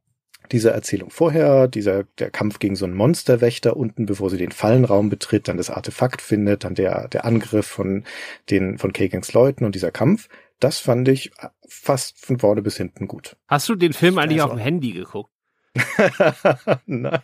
diese 0.51 0.71
Erzählung 0.71 1.09
vorher, 1.09 1.67
dieser 1.67 2.03
der 2.19 2.29
Kampf 2.29 2.59
gegen 2.59 2.75
so 2.75 2.85
einen 2.85 2.93
Monsterwächter 2.95 3.75
unten, 3.77 4.05
bevor 4.05 4.29
sie 4.29 4.37
den 4.37 4.51
Fallenraum 4.51 5.09
betritt, 5.09 5.47
dann 5.47 5.57
das 5.57 5.69
Artefakt 5.69 6.21
findet, 6.21 6.63
dann 6.63 6.75
der 6.75 7.07
der 7.07 7.25
Angriff 7.25 7.65
von 7.67 8.03
den 8.49 8.77
von 8.77 8.93
Kagans 8.93 9.33
Leuten 9.33 9.65
und 9.65 9.75
dieser 9.75 9.91
Kampf, 9.91 10.27
das 10.59 10.79
fand 10.79 11.07
ich 11.07 11.31
fast 11.67 12.23
von 12.25 12.39
vorne 12.39 12.61
bis 12.61 12.77
hinten 12.77 13.07
gut. 13.07 13.35
Hast 13.47 13.67
du 13.69 13.75
den 13.75 13.93
Film 13.93 14.17
eigentlich 14.17 14.41
Also- 14.41 14.53
auf 14.53 14.59
dem 14.59 14.63
Handy 14.63 14.91
geguckt? 14.91 15.29
nein, 16.85 17.21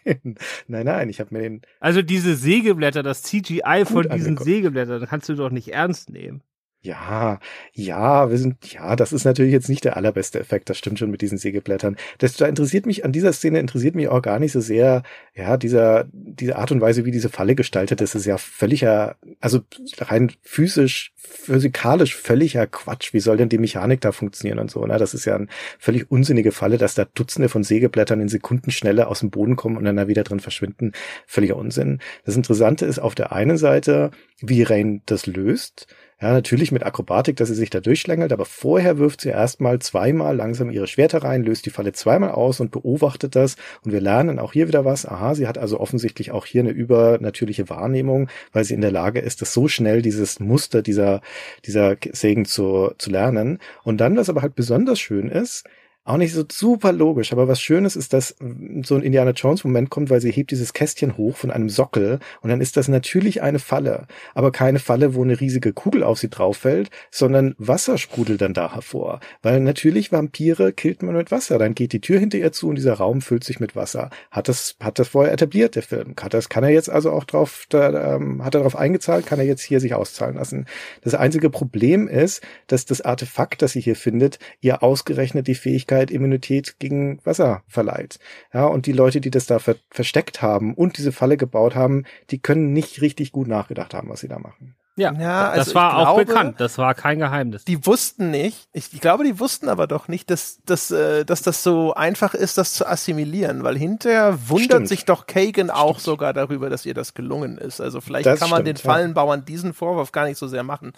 nein, 0.67 0.85
nein, 0.85 1.09
ich 1.09 1.19
habe 1.19 1.35
mir 1.35 1.41
den 1.41 1.61
Also 1.79 2.01
diese 2.01 2.35
Sägeblätter, 2.35 3.03
das 3.03 3.21
CGI 3.23 3.83
von 3.85 4.03
diesen 4.03 4.11
angeguckt. 4.11 4.43
Sägeblättern, 4.43 5.05
kannst 5.07 5.29
du 5.29 5.35
doch 5.35 5.51
nicht 5.51 5.69
ernst 5.69 6.09
nehmen. 6.09 6.41
Ja, 6.81 7.39
ja, 7.73 8.29
wir 8.29 8.37
sind, 8.37 8.71
ja, 8.71 8.95
das 8.95 9.11
ist 9.11 9.25
natürlich 9.25 9.51
jetzt 9.51 9.67
nicht 9.67 9.83
der 9.83 9.97
allerbeste 9.97 10.39
Effekt, 10.39 10.69
das 10.69 10.77
stimmt 10.77 10.97
schon 10.97 11.11
mit 11.11 11.21
diesen 11.21 11.37
Sägeblättern. 11.37 11.97
Das 12.19 12.37
da 12.37 12.47
interessiert 12.47 12.85
mich, 12.85 13.03
an 13.03 13.11
dieser 13.11 13.33
Szene 13.33 13.59
interessiert 13.59 13.95
mich 13.95 14.07
auch 14.07 14.21
gar 14.21 14.39
nicht 14.39 14.53
so 14.53 14.61
sehr, 14.61 15.03
ja, 15.35 15.57
dieser, 15.57 16.05
diese 16.13 16.55
Art 16.55 16.71
und 16.71 16.79
Weise, 16.79 17.03
wie 17.03 17.11
diese 17.11 17.27
Falle 17.27 17.55
gestaltet 17.55 17.99
ist, 17.99 18.15
ist 18.15 18.25
ja 18.25 18.37
völliger, 18.37 19.17
also 19.41 19.59
rein 19.97 20.31
physisch, 20.41 21.11
physikalisch 21.17 22.15
völliger 22.15 22.65
Quatsch. 22.65 23.13
Wie 23.13 23.19
soll 23.19 23.35
denn 23.35 23.49
die 23.49 23.57
Mechanik 23.57 23.99
da 23.99 24.13
funktionieren 24.13 24.59
und 24.59 24.71
so, 24.71 24.85
ne? 24.85 24.97
Das 24.97 25.13
ist 25.13 25.25
ja 25.25 25.35
eine 25.35 25.47
völlig 25.79 26.09
unsinnige 26.09 26.53
Falle, 26.53 26.77
dass 26.77 26.95
da 26.95 27.03
Dutzende 27.03 27.49
von 27.49 27.65
Sägeblättern 27.65 28.21
in 28.21 28.29
Sekundenschnelle 28.29 29.07
aus 29.07 29.19
dem 29.19 29.31
Boden 29.31 29.57
kommen 29.57 29.75
und 29.75 29.83
dann 29.83 29.97
da 29.97 30.07
wieder 30.07 30.23
drin 30.23 30.39
verschwinden. 30.39 30.93
Völliger 31.27 31.57
Unsinn. 31.57 31.99
Das 32.23 32.37
Interessante 32.37 32.85
ist 32.85 32.99
auf 32.99 33.15
der 33.15 33.33
einen 33.33 33.57
Seite, 33.57 34.11
wie 34.39 34.63
Rain 34.63 35.01
das 35.05 35.25
löst. 35.25 35.87
Ja, 36.21 36.33
natürlich 36.33 36.73
mit 36.73 36.83
Akrobatik, 36.83 37.37
dass 37.37 37.47
sie 37.47 37.55
sich 37.55 37.69
da 37.69 37.79
durchschlängelt, 37.79 38.33
aber 38.33 38.43
vorher 38.43 38.97
wirft 38.97 39.21
sie 39.21 39.29
erstmal 39.29 39.79
zweimal 39.79 40.35
langsam 40.35 40.69
ihre 40.69 40.85
Schwerter 40.85 41.23
rein, 41.23 41.43
löst 41.43 41.65
die 41.65 41.69
Falle 41.69 41.93
zweimal 41.93 42.31
aus 42.31 42.59
und 42.59 42.71
beobachtet 42.71 43.37
das. 43.37 43.55
Und 43.85 43.93
wir 43.93 44.01
lernen 44.01 44.37
auch 44.37 44.51
hier 44.51 44.67
wieder 44.67 44.83
was. 44.83 45.05
Aha, 45.05 45.33
sie 45.33 45.47
hat 45.47 45.57
also 45.57 45.79
offensichtlich 45.79 46.31
auch 46.31 46.45
hier 46.45 46.59
eine 46.59 46.71
übernatürliche 46.71 47.69
Wahrnehmung, 47.69 48.27
weil 48.51 48.65
sie 48.65 48.73
in 48.73 48.81
der 48.81 48.91
Lage 48.91 49.21
ist, 49.21 49.41
das 49.41 49.53
so 49.53 49.69
schnell 49.69 50.01
dieses 50.01 50.41
Muster 50.41 50.81
dieser, 50.81 51.21
dieser 51.65 51.95
Segen 52.11 52.43
zu, 52.43 52.91
zu 52.97 53.09
lernen. 53.09 53.59
Und 53.83 54.01
dann, 54.01 54.17
was 54.17 54.29
aber 54.29 54.41
halt 54.41 54.55
besonders 54.55 54.99
schön 54.99 55.29
ist, 55.29 55.63
auch 56.05 56.17
nicht 56.17 56.33
so 56.33 56.43
super 56.51 56.91
logisch, 56.91 57.31
aber 57.31 57.47
was 57.47 57.61
Schönes 57.61 57.95
ist, 57.95 58.13
dass 58.13 58.35
so 58.83 58.95
ein 58.95 59.03
Indiana 59.03 59.31
Jones 59.31 59.63
Moment 59.63 59.91
kommt, 59.91 60.09
weil 60.09 60.21
sie 60.21 60.31
hebt 60.31 60.49
dieses 60.49 60.73
Kästchen 60.73 61.17
hoch 61.17 61.37
von 61.37 61.51
einem 61.51 61.69
Sockel 61.69 62.19
und 62.41 62.49
dann 62.49 62.61
ist 62.61 62.77
das 62.77 62.87
natürlich 62.87 63.43
eine 63.43 63.59
Falle, 63.59 64.07
aber 64.33 64.51
keine 64.51 64.79
Falle, 64.79 65.13
wo 65.13 65.23
eine 65.23 65.39
riesige 65.39 65.71
Kugel 65.71 66.03
auf 66.03 66.17
sie 66.17 66.29
drauf 66.29 66.57
fällt, 66.57 66.89
sondern 67.11 67.53
Wasser 67.59 67.97
sprudelt 67.99 68.41
dann 68.41 68.55
da 68.55 68.73
hervor, 68.73 69.19
weil 69.43 69.59
natürlich 69.59 70.11
Vampire 70.11 70.73
killt 70.73 71.03
man 71.03 71.15
mit 71.15 71.31
Wasser, 71.31 71.59
dann 71.59 71.75
geht 71.75 71.93
die 71.93 72.01
Tür 72.01 72.19
hinter 72.19 72.39
ihr 72.39 72.51
zu 72.51 72.69
und 72.69 72.75
dieser 72.75 72.95
Raum 72.95 73.21
füllt 73.21 73.43
sich 73.43 73.59
mit 73.59 73.75
Wasser. 73.75 74.09
Hat 74.31 74.47
das 74.47 74.77
hat 74.79 74.97
das 74.97 75.09
vorher 75.09 75.33
etabliert 75.33 75.75
der 75.75 75.83
Film? 75.83 76.15
Hat 76.19 76.33
das 76.33 76.49
kann 76.49 76.63
er 76.63 76.71
jetzt 76.71 76.89
also 76.89 77.11
auch 77.11 77.25
drauf 77.25 77.65
da, 77.69 78.15
ähm, 78.15 78.43
hat 78.43 78.55
er 78.55 78.61
darauf 78.61 78.75
eingezahlt, 78.75 79.27
kann 79.27 79.39
er 79.39 79.45
jetzt 79.45 79.61
hier 79.61 79.79
sich 79.79 79.93
auszahlen 79.93 80.37
lassen. 80.37 80.65
Das 81.03 81.13
einzige 81.13 81.51
Problem 81.51 82.07
ist, 82.07 82.41
dass 82.65 82.85
das 82.85 83.01
Artefakt, 83.01 83.61
das 83.61 83.73
sie 83.73 83.81
hier 83.81 83.95
findet, 83.95 84.39
ihr 84.61 84.81
ausgerechnet 84.81 85.45
die 85.45 85.55
Fähigkeit 85.55 85.88
Möglichkeit 85.89 86.11
Immunität 86.11 86.79
gegen 86.79 87.19
Wasser 87.25 87.63
verleiht. 87.67 88.19
Ja, 88.53 88.65
und 88.65 88.85
die 88.85 88.93
Leute, 88.93 89.21
die 89.21 89.31
das 89.31 89.45
da 89.45 89.59
ver 89.59 89.75
versteckt 89.89 90.41
haben 90.41 90.73
und 90.73 90.97
diese 90.97 91.11
Falle 91.11 91.37
gebaut 91.37 91.75
haben, 91.75 92.05
die 92.29 92.39
können 92.39 92.73
nicht 92.73 93.01
richtig 93.01 93.31
gut 93.31 93.47
nachgedacht 93.47 93.93
haben, 93.93 94.09
was 94.09 94.19
sie 94.19 94.27
da 94.27 94.39
machen. 94.39 94.75
Ja, 94.97 95.13
ja 95.13 95.49
also 95.49 95.63
das 95.63 95.75
war 95.75 95.97
auch 95.97 96.15
glaube, 96.15 96.25
bekannt. 96.25 96.59
Das 96.59 96.77
war 96.77 96.93
kein 96.93 97.19
Geheimnis. 97.19 97.63
Die 97.63 97.85
wussten 97.85 98.31
nicht. 98.31 98.67
Ich, 98.73 98.93
ich, 98.93 98.99
glaube, 98.99 99.23
die 99.23 99.39
wussten 99.39 99.69
aber 99.69 99.87
doch 99.87 100.09
nicht, 100.09 100.29
dass, 100.29 100.59
dass, 100.65 100.91
äh, 100.91 101.23
dass 101.23 101.41
das 101.41 101.63
so 101.63 101.93
einfach 101.93 102.33
ist, 102.33 102.57
das 102.57 102.73
zu 102.73 102.85
assimilieren, 102.85 103.63
weil 103.63 103.77
hinterher 103.77 104.37
wundert 104.49 104.65
stimmt. 104.65 104.87
sich 104.89 105.05
doch 105.05 105.25
Kagan 105.25 105.69
auch 105.69 105.99
stimmt. 105.99 106.05
sogar 106.05 106.33
darüber, 106.33 106.69
dass 106.69 106.85
ihr 106.85 106.93
das 106.93 107.13
gelungen 107.13 107.57
ist. 107.57 107.79
Also 107.79 108.01
vielleicht 108.01 108.25
das 108.25 108.39
kann 108.39 108.49
man 108.49 108.63
stimmt, 108.63 108.77
den 108.79 108.83
Fallenbauern 108.83 109.39
ja. 109.39 109.45
diesen 109.45 109.73
Vorwurf 109.73 110.11
gar 110.11 110.25
nicht 110.25 110.37
so 110.37 110.47
sehr 110.47 110.63
machen. 110.63 110.91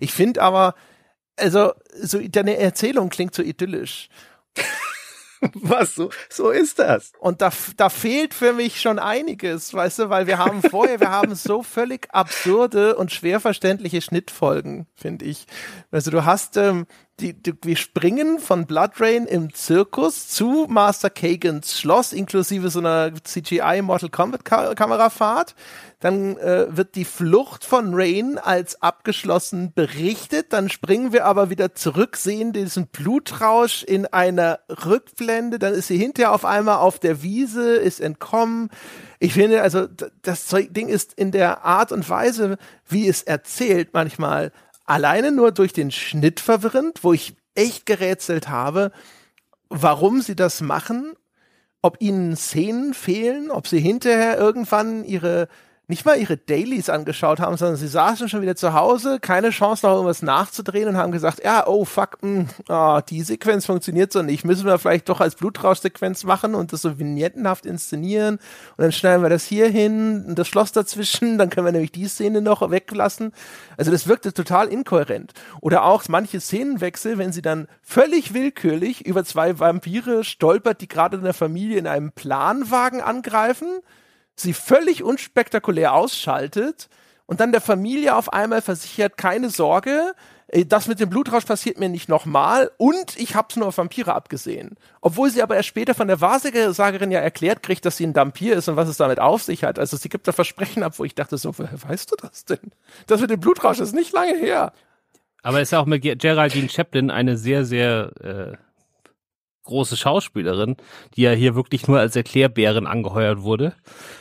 Ich 0.00 0.12
finde 0.12 0.42
aber, 0.42 0.74
also 1.36 1.72
so 2.00 2.18
deine 2.18 2.58
Erzählung 2.58 3.08
klingt 3.08 3.34
so 3.34 3.42
idyllisch. 3.42 4.08
Was 5.54 5.94
so 5.94 6.10
so 6.30 6.50
ist 6.50 6.78
das. 6.78 7.12
Und 7.18 7.42
da 7.42 7.50
da 7.76 7.88
fehlt 7.90 8.32
für 8.32 8.54
mich 8.54 8.80
schon 8.80 8.98
einiges, 8.98 9.74
weißt 9.74 9.98
du, 9.98 10.10
weil 10.10 10.26
wir 10.26 10.38
haben 10.38 10.62
vorher 10.62 11.00
wir 11.00 11.10
haben 11.10 11.34
so 11.34 11.62
völlig 11.62 12.08
absurde 12.12 12.96
und 12.96 13.12
schwer 13.12 13.40
verständliche 13.40 14.00
Schnittfolgen, 14.00 14.86
finde 14.94 15.26
ich. 15.26 15.46
Also 15.90 16.10
du 16.10 16.24
hast 16.24 16.56
ähm, 16.56 16.86
die, 17.20 17.32
die, 17.32 17.54
wir 17.62 17.76
springen 17.76 18.40
von 18.40 18.66
Blood 18.66 19.00
Rain 19.00 19.26
im 19.26 19.54
Zirkus 19.54 20.28
zu 20.28 20.66
Master 20.68 21.10
Kagans 21.10 21.78
Schloss, 21.78 22.12
inklusive 22.12 22.70
so 22.70 22.80
einer 22.80 23.12
CGI 23.22 23.82
Mortal 23.82 24.08
Kombat 24.08 24.44
Kamerafahrt. 24.44 25.54
Dann 26.00 26.36
äh, 26.36 26.66
wird 26.76 26.96
die 26.96 27.04
Flucht 27.04 27.64
von 27.64 27.94
Rain 27.94 28.36
als 28.36 28.82
abgeschlossen 28.82 29.72
berichtet. 29.72 30.52
Dann 30.52 30.68
springen 30.68 31.12
wir 31.12 31.24
aber 31.24 31.50
wieder 31.50 31.74
zurück, 31.74 32.16
sehen 32.16 32.52
diesen 32.52 32.88
Blutrausch 32.88 33.84
in 33.84 34.06
einer 34.06 34.58
Rückblende. 34.84 35.58
Dann 35.58 35.72
ist 35.72 35.86
sie 35.86 35.96
hinterher 35.96 36.32
auf 36.32 36.44
einmal 36.44 36.78
auf 36.78 36.98
der 36.98 37.22
Wiese, 37.22 37.76
ist 37.76 38.00
entkommen. 38.00 38.70
Ich 39.18 39.34
finde, 39.34 39.62
also 39.62 39.86
das 40.20 40.48
Ding 40.48 40.88
ist 40.88 41.14
in 41.14 41.30
der 41.30 41.64
Art 41.64 41.92
und 41.92 42.06
Weise, 42.10 42.58
wie 42.86 43.08
es 43.08 43.22
erzählt, 43.22 43.90
manchmal 43.92 44.52
alleine 44.84 45.32
nur 45.32 45.52
durch 45.52 45.72
den 45.72 45.90
Schnitt 45.90 46.40
verwirrend, 46.40 47.02
wo 47.02 47.12
ich 47.12 47.36
echt 47.54 47.86
gerätselt 47.86 48.48
habe, 48.48 48.92
warum 49.68 50.20
sie 50.20 50.36
das 50.36 50.60
machen, 50.60 51.14
ob 51.82 52.00
ihnen 52.00 52.36
Szenen 52.36 52.94
fehlen, 52.94 53.50
ob 53.50 53.66
sie 53.66 53.80
hinterher 53.80 54.38
irgendwann 54.38 55.04
ihre 55.04 55.48
nicht 55.86 56.06
mal 56.06 56.18
ihre 56.18 56.38
Dailies 56.38 56.88
angeschaut 56.88 57.40
haben, 57.40 57.58
sondern 57.58 57.76
sie 57.76 57.88
saßen 57.88 58.30
schon 58.30 58.40
wieder 58.40 58.56
zu 58.56 58.72
Hause, 58.72 59.20
keine 59.20 59.50
Chance 59.50 59.86
noch 59.86 59.92
irgendwas 59.94 60.22
nachzudrehen 60.22 60.88
und 60.88 60.96
haben 60.96 61.12
gesagt, 61.12 61.44
ja, 61.44 61.66
oh 61.66 61.84
fuck, 61.84 62.22
mh, 62.22 62.28
hm, 62.28 62.48
oh, 62.68 63.00
die 63.06 63.22
Sequenz 63.22 63.66
funktioniert 63.66 64.10
so 64.10 64.22
nicht, 64.22 64.44
müssen 64.44 64.64
wir 64.64 64.78
vielleicht 64.78 65.10
doch 65.10 65.20
als 65.20 65.34
Blutrauschsequenz 65.34 66.24
machen 66.24 66.54
und 66.54 66.72
das 66.72 66.80
so 66.80 66.98
vignettenhaft 66.98 67.66
inszenieren 67.66 68.36
und 68.36 68.82
dann 68.82 68.92
schneiden 68.92 69.22
wir 69.22 69.28
das 69.28 69.44
hier 69.44 69.68
hin 69.68 70.24
und 70.26 70.38
das 70.38 70.48
Schloss 70.48 70.72
dazwischen, 70.72 71.36
dann 71.38 71.50
können 71.50 71.66
wir 71.66 71.72
nämlich 71.72 71.92
die 71.92 72.08
Szene 72.08 72.40
noch 72.40 72.70
weglassen. 72.70 73.32
Also 73.76 73.90
das 73.90 74.08
wirkte 74.08 74.32
total 74.32 74.68
inkohärent. 74.68 75.32
Oder 75.60 75.84
auch 75.84 76.04
manche 76.08 76.40
Szenenwechsel, 76.40 77.18
wenn 77.18 77.32
sie 77.32 77.42
dann 77.42 77.68
völlig 77.82 78.32
willkürlich 78.32 79.04
über 79.04 79.24
zwei 79.24 79.58
Vampire 79.58 80.24
stolpert, 80.24 80.80
die 80.80 80.88
gerade 80.88 81.18
in 81.18 81.24
der 81.24 81.34
Familie 81.34 81.78
in 81.78 81.86
einem 81.86 82.12
Planwagen 82.12 83.02
angreifen, 83.02 83.80
sie 84.36 84.52
völlig 84.52 85.02
unspektakulär 85.02 85.94
ausschaltet 85.94 86.88
und 87.26 87.40
dann 87.40 87.52
der 87.52 87.60
Familie 87.60 88.16
auf 88.16 88.32
einmal 88.32 88.62
versichert, 88.62 89.16
keine 89.16 89.50
Sorge, 89.50 90.14
äh, 90.48 90.64
das 90.64 90.86
mit 90.88 91.00
dem 91.00 91.10
Blutrausch 91.10 91.44
passiert 91.44 91.78
mir 91.78 91.88
nicht 91.88 92.08
nochmal 92.08 92.70
und 92.76 93.18
ich 93.18 93.34
hab's 93.34 93.56
nur 93.56 93.68
auf 93.68 93.78
Vampire 93.78 94.14
abgesehen. 94.14 94.76
Obwohl 95.00 95.30
sie 95.30 95.42
aber 95.42 95.56
erst 95.56 95.68
später 95.68 95.94
von 95.94 96.08
der 96.08 96.20
Wahrsagerin 96.20 97.10
ja 97.10 97.20
erklärt 97.20 97.62
kriegt, 97.62 97.84
dass 97.84 97.96
sie 97.96 98.06
ein 98.06 98.14
Vampir 98.14 98.56
ist 98.56 98.68
und 98.68 98.76
was 98.76 98.88
es 98.88 98.96
damit 98.96 99.20
auf 99.20 99.42
sich 99.42 99.64
hat. 99.64 99.78
Also 99.78 99.96
sie 99.96 100.08
gibt 100.08 100.28
da 100.28 100.32
Versprechen 100.32 100.82
ab, 100.82 100.98
wo 100.98 101.04
ich 101.04 101.14
dachte 101.14 101.38
so, 101.38 101.58
woher 101.58 101.82
weißt 101.82 102.12
du 102.12 102.16
das 102.16 102.44
denn? 102.44 102.72
Das 103.06 103.20
mit 103.20 103.30
dem 103.30 103.40
Blutrausch 103.40 103.80
ist 103.80 103.94
nicht 103.94 104.12
lange 104.12 104.36
her. 104.36 104.72
Aber 105.42 105.60
ist 105.60 105.72
ja 105.72 105.80
auch 105.80 105.86
mit 105.86 106.02
Geraldine 106.02 106.70
Chaplin 106.70 107.10
eine 107.10 107.36
sehr, 107.36 107.64
sehr 107.66 108.12
äh, 108.22 108.56
große 109.64 109.96
Schauspielerin, 109.96 110.76
die 111.16 111.22
ja 111.22 111.32
hier 111.32 111.54
wirklich 111.54 111.88
nur 111.88 111.98
als 111.98 112.16
Erklärbärin 112.16 112.86
angeheuert 112.86 113.42
wurde. 113.42 113.74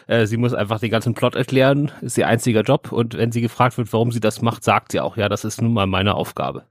Äh, 0.07 0.25
sie 0.25 0.37
muss 0.37 0.53
einfach 0.53 0.79
den 0.79 0.91
ganzen 0.91 1.13
Plot 1.13 1.35
erklären, 1.35 1.91
ist 2.01 2.17
ihr 2.17 2.27
einziger 2.27 2.61
Job 2.61 2.91
und 2.91 3.17
wenn 3.17 3.31
sie 3.31 3.41
gefragt 3.41 3.77
wird, 3.77 3.93
warum 3.93 4.11
sie 4.11 4.19
das 4.19 4.41
macht, 4.41 4.63
sagt 4.63 4.91
sie 4.91 4.99
auch, 4.99 5.17
ja, 5.17 5.29
das 5.29 5.45
ist 5.45 5.61
nun 5.61 5.73
mal 5.73 5.87
meine 5.87 6.15
Aufgabe. 6.15 6.65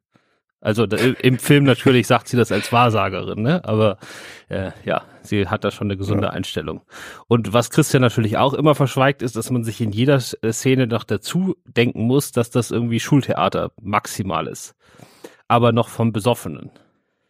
Also 0.63 0.85
im 0.85 1.39
Film 1.39 1.65
natürlich 1.65 2.07
sagt 2.07 2.29
sie 2.29 2.37
das 2.37 2.53
als 2.53 2.71
Wahrsagerin, 2.71 3.43
ne? 3.43 3.65
aber 3.65 3.99
äh, 4.49 4.71
ja, 4.85 5.03
sie 5.23 5.49
hat 5.49 5.65
da 5.65 5.73
schon 5.73 5.89
eine 5.89 5.97
gesunde 5.97 6.29
ja. 6.29 6.31
Einstellung. 6.31 6.83
Und 7.27 7.53
was 7.53 7.71
Christian 7.71 8.01
natürlich 8.01 8.37
auch 8.37 8.55
immer 8.55 8.77
verschweigt, 8.77 9.23
ist, 9.23 9.35
dass 9.35 9.51
man 9.51 9.65
sich 9.65 9.81
in 9.81 9.91
jeder 9.91 10.21
Szene 10.21 10.87
noch 10.87 11.03
dazu 11.03 11.57
denken 11.67 12.05
muss, 12.05 12.31
dass 12.31 12.51
das 12.51 12.71
irgendwie 12.71 13.01
Schultheater 13.01 13.73
maximal 13.81 14.47
ist. 14.47 14.77
Aber 15.49 15.73
noch 15.73 15.89
vom 15.89 16.13
Besoffenen. 16.13 16.71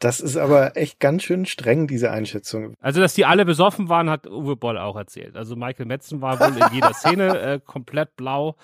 Das 0.03 0.18
ist 0.18 0.36
aber 0.36 0.76
echt 0.76 0.98
ganz 0.98 1.22
schön 1.22 1.46
streng, 1.46 1.86
diese 1.86 2.11
Einschätzung. 2.11 2.74
Also, 2.80 3.00
dass 3.00 3.14
die 3.14 3.24
alle 3.24 3.44
besoffen 3.44 3.88
waren, 3.88 4.11
hat 4.11 4.26
Uwe 4.26 4.57
Boll 4.57 4.76
auch 4.76 4.96
erzählt. 4.96 5.36
Also 5.36 5.55
Michael 5.55 5.86
Metzen 5.86 6.20
war 6.20 6.40
wohl 6.40 6.61
in 6.61 6.74
jeder 6.74 6.92
Szene 6.92 7.38
äh, 7.40 7.61
komplett 7.64 8.16
blau. 8.16 8.57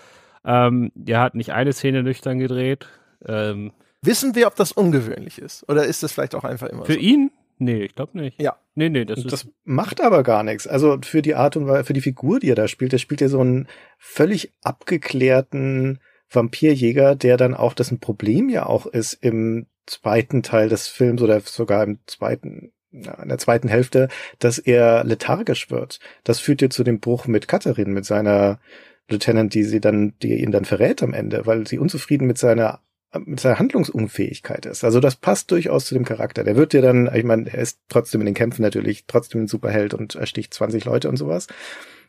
Ähm, 0.45 0.91
der 0.97 1.21
hat 1.21 1.37
nicht 1.37 1.53
eine 1.53 1.73
Szene 1.73 2.03
nüchtern 2.03 2.41
gedreht. 2.41 2.89
Ähm, 3.25 3.71
Wissen 4.03 4.35
wir, 4.35 4.49
ob 4.49 4.57
das 4.57 4.73
ungewöhnlich 4.73 5.39
ist? 5.39 5.65
Oder 5.69 5.85
ist 5.85 6.03
das 6.03 6.13
vielleicht 6.13 6.35
auch 6.35 6.43
einfach 6.43 6.67
immer 6.67 6.85
Für 6.85 6.95
so? 6.95 6.99
ihn? 6.99 7.31
Nee, 7.59 7.85
ich 7.85 7.95
glaube 7.95 8.19
nicht. 8.19 8.43
Ja. 8.43 8.57
Nee, 8.75 8.89
nee, 8.89 9.05
das, 9.05 9.23
das 9.23 9.47
macht 9.63 10.01
aber 10.01 10.25
gar 10.25 10.43
nichts. 10.43 10.67
Also 10.67 10.99
für 11.03 11.23
die 11.23 11.37
Art 11.37 11.57
und 11.57 11.69
Weise, 11.69 11.85
für 11.85 11.93
die 11.93 12.01
Figur, 12.01 12.41
die 12.41 12.51
er 12.51 12.57
da 12.57 12.67
spielt, 12.67 12.93
der 12.93 12.99
spielt 12.99 13.21
ja 13.21 13.29
so 13.29 13.41
einen 13.41 13.69
völlig 13.97 14.53
abgeklärten 14.63 16.01
Vampirjäger, 16.31 17.15
der 17.15 17.37
dann 17.37 17.55
auch, 17.55 17.75
das 17.75 17.93
ein 17.93 18.01
Problem 18.01 18.49
ja 18.49 18.67
auch 18.67 18.87
ist 18.87 19.13
im 19.15 19.67
zweiten 19.89 20.43
Teil 20.43 20.69
des 20.69 20.89
Films 20.89 21.23
oder 21.23 21.41
sogar 21.41 21.83
im 21.85 21.99
zweiten 22.07 22.73
in 22.91 23.29
der 23.29 23.39
zweiten 23.39 23.69
Hälfte, 23.69 24.09
dass 24.39 24.59
er 24.59 25.05
lethargisch 25.05 25.71
wird. 25.71 26.01
Das 26.25 26.41
führt 26.41 26.63
ja 26.63 26.71
zu 26.71 26.85
dem 26.85 27.01
Bruch 27.01 27.27
mit 27.27 27.47
Katharin, 27.47 27.93
mit 27.93 28.07
seiner 28.07 28.61
Lieutenant, 29.09 29.53
die 29.53 29.65
sie 29.65 29.81
dann, 29.81 30.15
die 30.23 30.41
ihn 30.43 30.53
dann 30.53 30.65
verrät 30.65 31.03
am 31.03 31.13
Ende, 31.13 31.47
weil 31.47 31.67
sie 31.67 31.79
unzufrieden 31.79 32.27
mit 32.27 32.39
seiner 32.39 32.81
mit 33.15 33.41
seiner 33.41 33.59
Handlungsunfähigkeit 33.59 34.67
ist. 34.67 34.85
Also 34.85 35.01
das 35.01 35.17
passt 35.17 35.51
durchaus 35.51 35.87
zu 35.87 35.95
dem 35.95 36.05
Charakter. 36.05 36.45
Der 36.45 36.57
wird 36.57 36.75
ja 36.75 36.83
dann, 36.83 37.11
ich 37.15 37.25
meine, 37.25 37.51
er 37.51 37.63
ist 37.63 37.81
trotzdem 37.89 38.21
in 38.21 38.27
den 38.27 38.35
Kämpfen 38.35 38.61
natürlich 38.61 39.07
trotzdem 39.07 39.43
ein 39.43 39.49
Superheld 39.49 39.95
und 39.95 40.15
ersticht 40.15 40.53
20 40.53 40.85
Leute 40.85 41.09
und 41.09 41.17
sowas. 41.17 41.47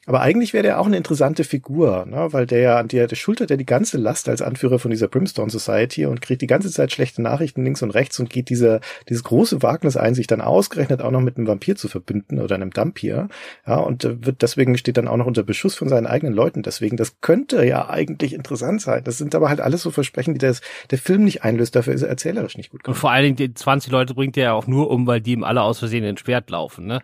Aber 0.10 0.22
eigentlich 0.22 0.54
wäre 0.54 0.64
der 0.64 0.80
auch 0.80 0.88
eine 0.88 0.98
interessante 0.98 1.44
Figur, 1.44 2.08
ne? 2.10 2.30
weil 2.32 2.48
der 2.48 2.60
ja, 2.62 2.82
der, 2.82 3.06
der 3.06 3.16
schultert 3.16 3.52
ja 3.52 3.58
die 3.58 3.66
ganze 3.68 4.00
Last 4.00 4.28
als 4.28 4.42
Anführer 4.42 4.80
von 4.80 4.90
dieser 4.90 5.08
Brimstone 5.08 5.52
Society 5.52 6.08
und 6.08 6.20
kriegt 6.20 6.42
die 6.42 6.48
ganze 6.48 6.72
Zeit 6.72 6.92
schlechte 6.92 7.22
Nachrichten 7.22 7.64
links 7.64 7.84
und 7.84 7.92
rechts 7.92 8.20
und 8.20 8.32
geht 8.32 8.50
diese, 8.50 8.80
dieses 9.08 9.24
große 9.24 9.62
Wagnis 9.62 9.98
ein, 9.98 10.16
sich 10.16 10.26
dann 10.26 10.42
ausgerechnet 10.42 11.04
auch 11.04 11.12
noch 11.12 11.22
mit 11.22 11.38
einem 11.38 11.46
Vampir 11.46 11.76
zu 11.76 11.90
verbünden 11.90 12.42
oder 12.42 12.56
einem 12.56 12.72
Dampir. 12.72 13.28
Ja, 13.68 13.76
und 13.76 14.04
äh, 14.04 14.26
wird 14.26 14.42
deswegen 14.42 14.76
steht 14.80 14.98
dann 14.98 15.08
auch 15.08 15.18
noch 15.18 15.28
unter 15.28 15.44
Beschuss 15.44 15.76
von 15.76 15.90
seinen 15.90 16.08
eigenen 16.08 16.34
Leuten. 16.34 16.64
Deswegen, 16.64 16.98
das 16.98 17.22
könnte 17.22 17.64
ja 17.64 17.88
eigentlich 17.88 18.34
interessant 18.34 18.82
sein. 18.82 19.04
Das 19.04 19.20
sind 19.20 19.36
aber 19.36 19.50
halt 19.50 19.62
alles 19.62 19.84
so 19.84 19.92
Versprechen, 19.92 20.34
die 20.34 20.40
das, 20.40 20.62
der 20.90 20.98
Film 20.98 21.24
nicht 21.24 21.44
einlöst. 21.44 21.76
Dafür 21.76 21.94
ist 21.94 22.02
er 22.02 22.10
erzählerisch 22.10 22.58
nicht 22.58 22.72
gut 22.72 22.84
gemacht. 22.84 22.98
Und 22.98 23.00
vor 23.00 23.12
allen 23.12 23.26
Dingen, 23.26 23.36
die 23.36 23.54
20 23.54 23.92
Leute 23.92 24.16
bringt 24.16 24.38
er 24.38 24.44
ja 24.44 24.54
auch 24.54 24.66
nur 24.66 24.90
um, 24.90 25.06
weil 25.06 25.22
die 25.22 25.34
ihm 25.34 25.44
alle 25.44 25.62
aus 25.62 25.78
Versehen 25.78 26.04
entschwert 26.04 26.50
laufen, 26.50 26.88
ne? 26.88 27.04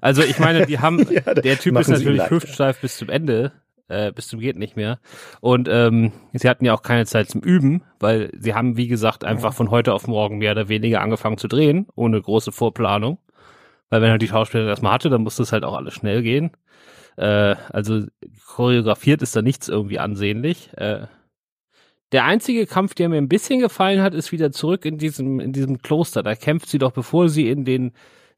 Also 0.00 0.22
ich 0.22 0.38
meine, 0.38 0.66
die 0.66 0.78
haben, 0.78 1.06
ja, 1.10 1.34
der 1.34 1.58
Typ 1.58 1.78
ist 1.78 1.88
natürlich 1.88 2.30
hüftsteif 2.30 2.80
bis 2.80 2.96
zum 2.96 3.08
Ende. 3.08 3.52
äh, 3.88 4.12
bis 4.12 4.28
zum 4.28 4.40
geht 4.40 4.56
nicht 4.56 4.76
mehr. 4.76 4.98
Und 5.40 5.68
ähm, 5.70 6.12
sie 6.32 6.48
hatten 6.48 6.64
ja 6.64 6.74
auch 6.74 6.82
keine 6.82 7.06
Zeit 7.06 7.28
zum 7.28 7.42
Üben, 7.42 7.82
weil 8.00 8.30
sie 8.38 8.54
haben, 8.54 8.76
wie 8.76 8.88
gesagt, 8.88 9.24
einfach 9.24 9.52
von 9.52 9.70
heute 9.70 9.92
auf 9.92 10.06
morgen 10.06 10.38
mehr 10.38 10.52
oder 10.52 10.68
weniger 10.68 11.00
angefangen 11.00 11.38
zu 11.38 11.48
drehen, 11.48 11.86
ohne 11.94 12.20
große 12.20 12.52
Vorplanung. 12.52 13.18
Weil 13.90 14.00
wenn 14.00 14.10
er 14.10 14.18
die 14.18 14.28
Schauspieler 14.28 14.66
erstmal 14.66 14.94
hatte, 14.94 15.10
dann 15.10 15.22
musste 15.22 15.42
es 15.42 15.52
halt 15.52 15.64
auch 15.64 15.76
alles 15.76 15.94
schnell 15.94 16.22
gehen. 16.22 16.52
Äh, 17.16 17.56
also 17.70 18.06
choreografiert 18.46 19.20
ist 19.20 19.36
da 19.36 19.42
nichts 19.42 19.68
irgendwie 19.68 19.98
ansehnlich. 19.98 20.70
Äh, 20.76 21.06
der 22.12 22.24
einzige 22.24 22.66
Kampf, 22.66 22.94
der 22.94 23.08
mir 23.08 23.16
ein 23.16 23.28
bisschen 23.28 23.60
gefallen 23.60 24.02
hat, 24.02 24.14
ist 24.14 24.32
wieder 24.32 24.52
zurück 24.52 24.84
in 24.84 24.98
diesem, 24.98 25.40
in 25.40 25.52
diesem 25.52 25.82
Kloster. 25.82 26.22
Da 26.22 26.34
kämpft 26.34 26.68
sie 26.68 26.78
doch, 26.78 26.92
bevor 26.92 27.28
sie 27.28 27.48
in 27.48 27.64
den 27.64 27.92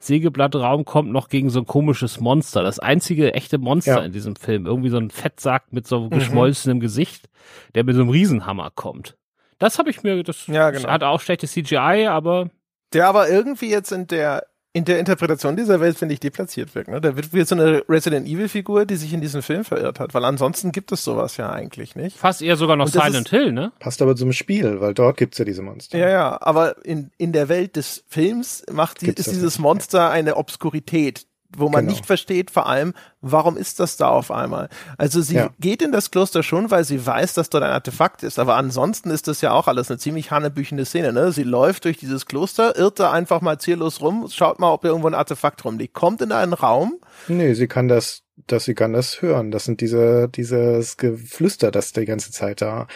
Sägeblattraum 0.05 0.85
kommt, 0.85 1.11
noch 1.11 1.29
gegen 1.29 1.51
so 1.51 1.61
ein 1.61 1.67
komisches 1.67 2.21
Monster. 2.21 2.63
Das 2.63 2.79
einzige 2.79 3.35
echte 3.35 3.59
Monster 3.59 3.99
ja. 3.99 4.05
in 4.05 4.13
diesem 4.13 4.37
Film. 4.37 4.67
Irgendwie 4.67 4.91
so 4.91 4.99
ein 4.99 5.11
Fettsack 5.11 5.73
mit 5.73 5.87
so 5.87 6.01
mhm. 6.01 6.11
geschmolzenem 6.11 6.81
Gesicht, 6.81 7.29
der 7.75 7.85
mit 7.85 7.97
so 7.97 8.03
einem 8.03 8.11
Riesenhammer 8.11 8.71
kommt. 8.75 9.17
Das 9.59 9.79
habe 9.79 9.91
ich 9.91 10.03
mir, 10.03 10.23
das, 10.23 10.47
ja, 10.47 10.71
genau. 10.71 10.83
das 10.85 10.93
hat 10.93 11.03
auch 11.03 11.21
schlechte 11.21 11.47
CGI, 11.47 12.07
aber. 12.09 12.51
Der 12.93 13.09
aber 13.09 13.29
irgendwie 13.29 13.71
jetzt 13.71 13.93
in 13.93 14.07
der 14.07 14.47
in 14.75 14.85
der 14.85 14.99
Interpretation 14.99 15.57
dieser 15.57 15.79
Welt, 15.79 15.97
finde 15.97 16.15
ich, 16.15 16.21
deplatziert 16.21 16.75
wirkt. 16.75 16.91
Ne? 16.91 17.01
Da 17.01 17.15
wird 17.15 17.33
wie 17.33 17.45
so 17.45 17.55
eine 17.55 17.85
Resident 17.89 18.27
Evil-Figur, 18.27 18.87
die 18.87 18.97
sich 18.97 19.13
in 19.13 19.21
diesem 19.21 19.41
Film 19.41 19.65
verirrt 19.65 20.01
hat, 20.01 20.15
weil 20.15 20.25
ansonsten 20.25 20.73
gibt 20.73 20.91
es 20.91 21.05
sowas 21.05 21.37
ja 21.37 21.51
eigentlich 21.53 21.95
nicht. 21.95 22.17
Fast 22.17 22.43
eher 22.43 22.57
sogar 22.57 22.75
noch 22.75 22.89
Silent 22.89 23.29
Hill, 23.29 23.53
ne? 23.53 23.71
Passt 23.79 24.03
aber 24.03 24.17
zum 24.17 24.33
Spiel, 24.33 24.81
weil 24.81 24.93
dort 24.93 25.17
gibt's 25.17 25.39
ja 25.39 25.45
diese 25.45 25.63
Monster. 25.63 25.97
Ja, 25.97 26.09
ja, 26.11 26.39
aber 26.43 26.85
in, 26.85 27.13
in 27.19 27.31
der 27.31 27.49
Welt 27.49 27.77
des 27.77 28.03
Films 28.09 28.65
macht 28.71 29.01
die, 29.01 29.11
ist 29.11 29.31
dieses 29.31 29.61
Monster 29.61 30.11
eine 30.11 30.37
Obskurität, 30.37 31.25
wo 31.57 31.69
man 31.69 31.83
genau. 31.83 31.93
nicht 31.93 32.05
versteht, 32.05 32.51
vor 32.51 32.67
allem, 32.67 32.95
warum 33.25 33.57
ist 33.57 33.81
das 33.81 33.97
da 33.97 34.09
auf 34.09 34.31
einmal? 34.31 34.69
Also 34.99 35.23
sie 35.23 35.37
ja. 35.37 35.51
geht 35.59 35.83
in 35.83 35.93
das 35.93 36.11
Kloster 36.11 36.43
schon, 36.43 36.71
weil 36.71 36.85
sie 36.85 37.05
weiß, 37.05 37.35
dass 37.35 37.51
dort 37.51 37.65
ein 37.65 37.71
Artefakt 37.71 38.23
ist, 38.23 38.39
aber 38.39 38.57
ansonsten 38.57 39.11
ist 39.11 39.29
das 39.29 39.41
ja 39.41 39.53
auch 39.53 39.67
alles 39.67 39.91
eine 39.91 39.99
ziemlich 39.99 40.31
hannebüchende 40.31 40.85
Szene. 40.85 41.13
Ne? 41.13 41.33
Sie 41.33 41.43
läuft 41.43 41.87
durch 41.87 41.97
dieses 41.97 42.27
Kloster, 42.27 42.77
irrt 42.77 43.01
da 43.01 43.11
einfach 43.11 43.41
mal 43.41 43.59
ziellos 43.59 44.01
rum, 44.01 44.29
schaut 44.31 44.61
mal, 44.61 44.73
ob 44.73 44.85
irgendwo 44.85 45.09
ein 45.09 45.15
Artefakt 45.15 45.65
rumliegt, 45.65 45.95
kommt 45.95 46.21
in 46.23 46.33
einen 46.33 46.53
Raum. 46.53 46.99
Nee, 47.29 47.55
sie 47.55 47.67
kann 47.67 47.89
das 47.89 48.25
dass 48.47 48.65
sie 48.65 48.75
kann 48.75 48.93
das 48.93 49.23
hören. 49.23 49.51
Das 49.51 49.65
sind 49.65 49.81
diese, 49.81 50.29
dieses 50.29 50.97
Geflüster, 50.97 51.71
das 51.71 51.93
die 51.93 52.05
ganze 52.05 52.33
Zeit 52.33 52.61
da 52.61 52.89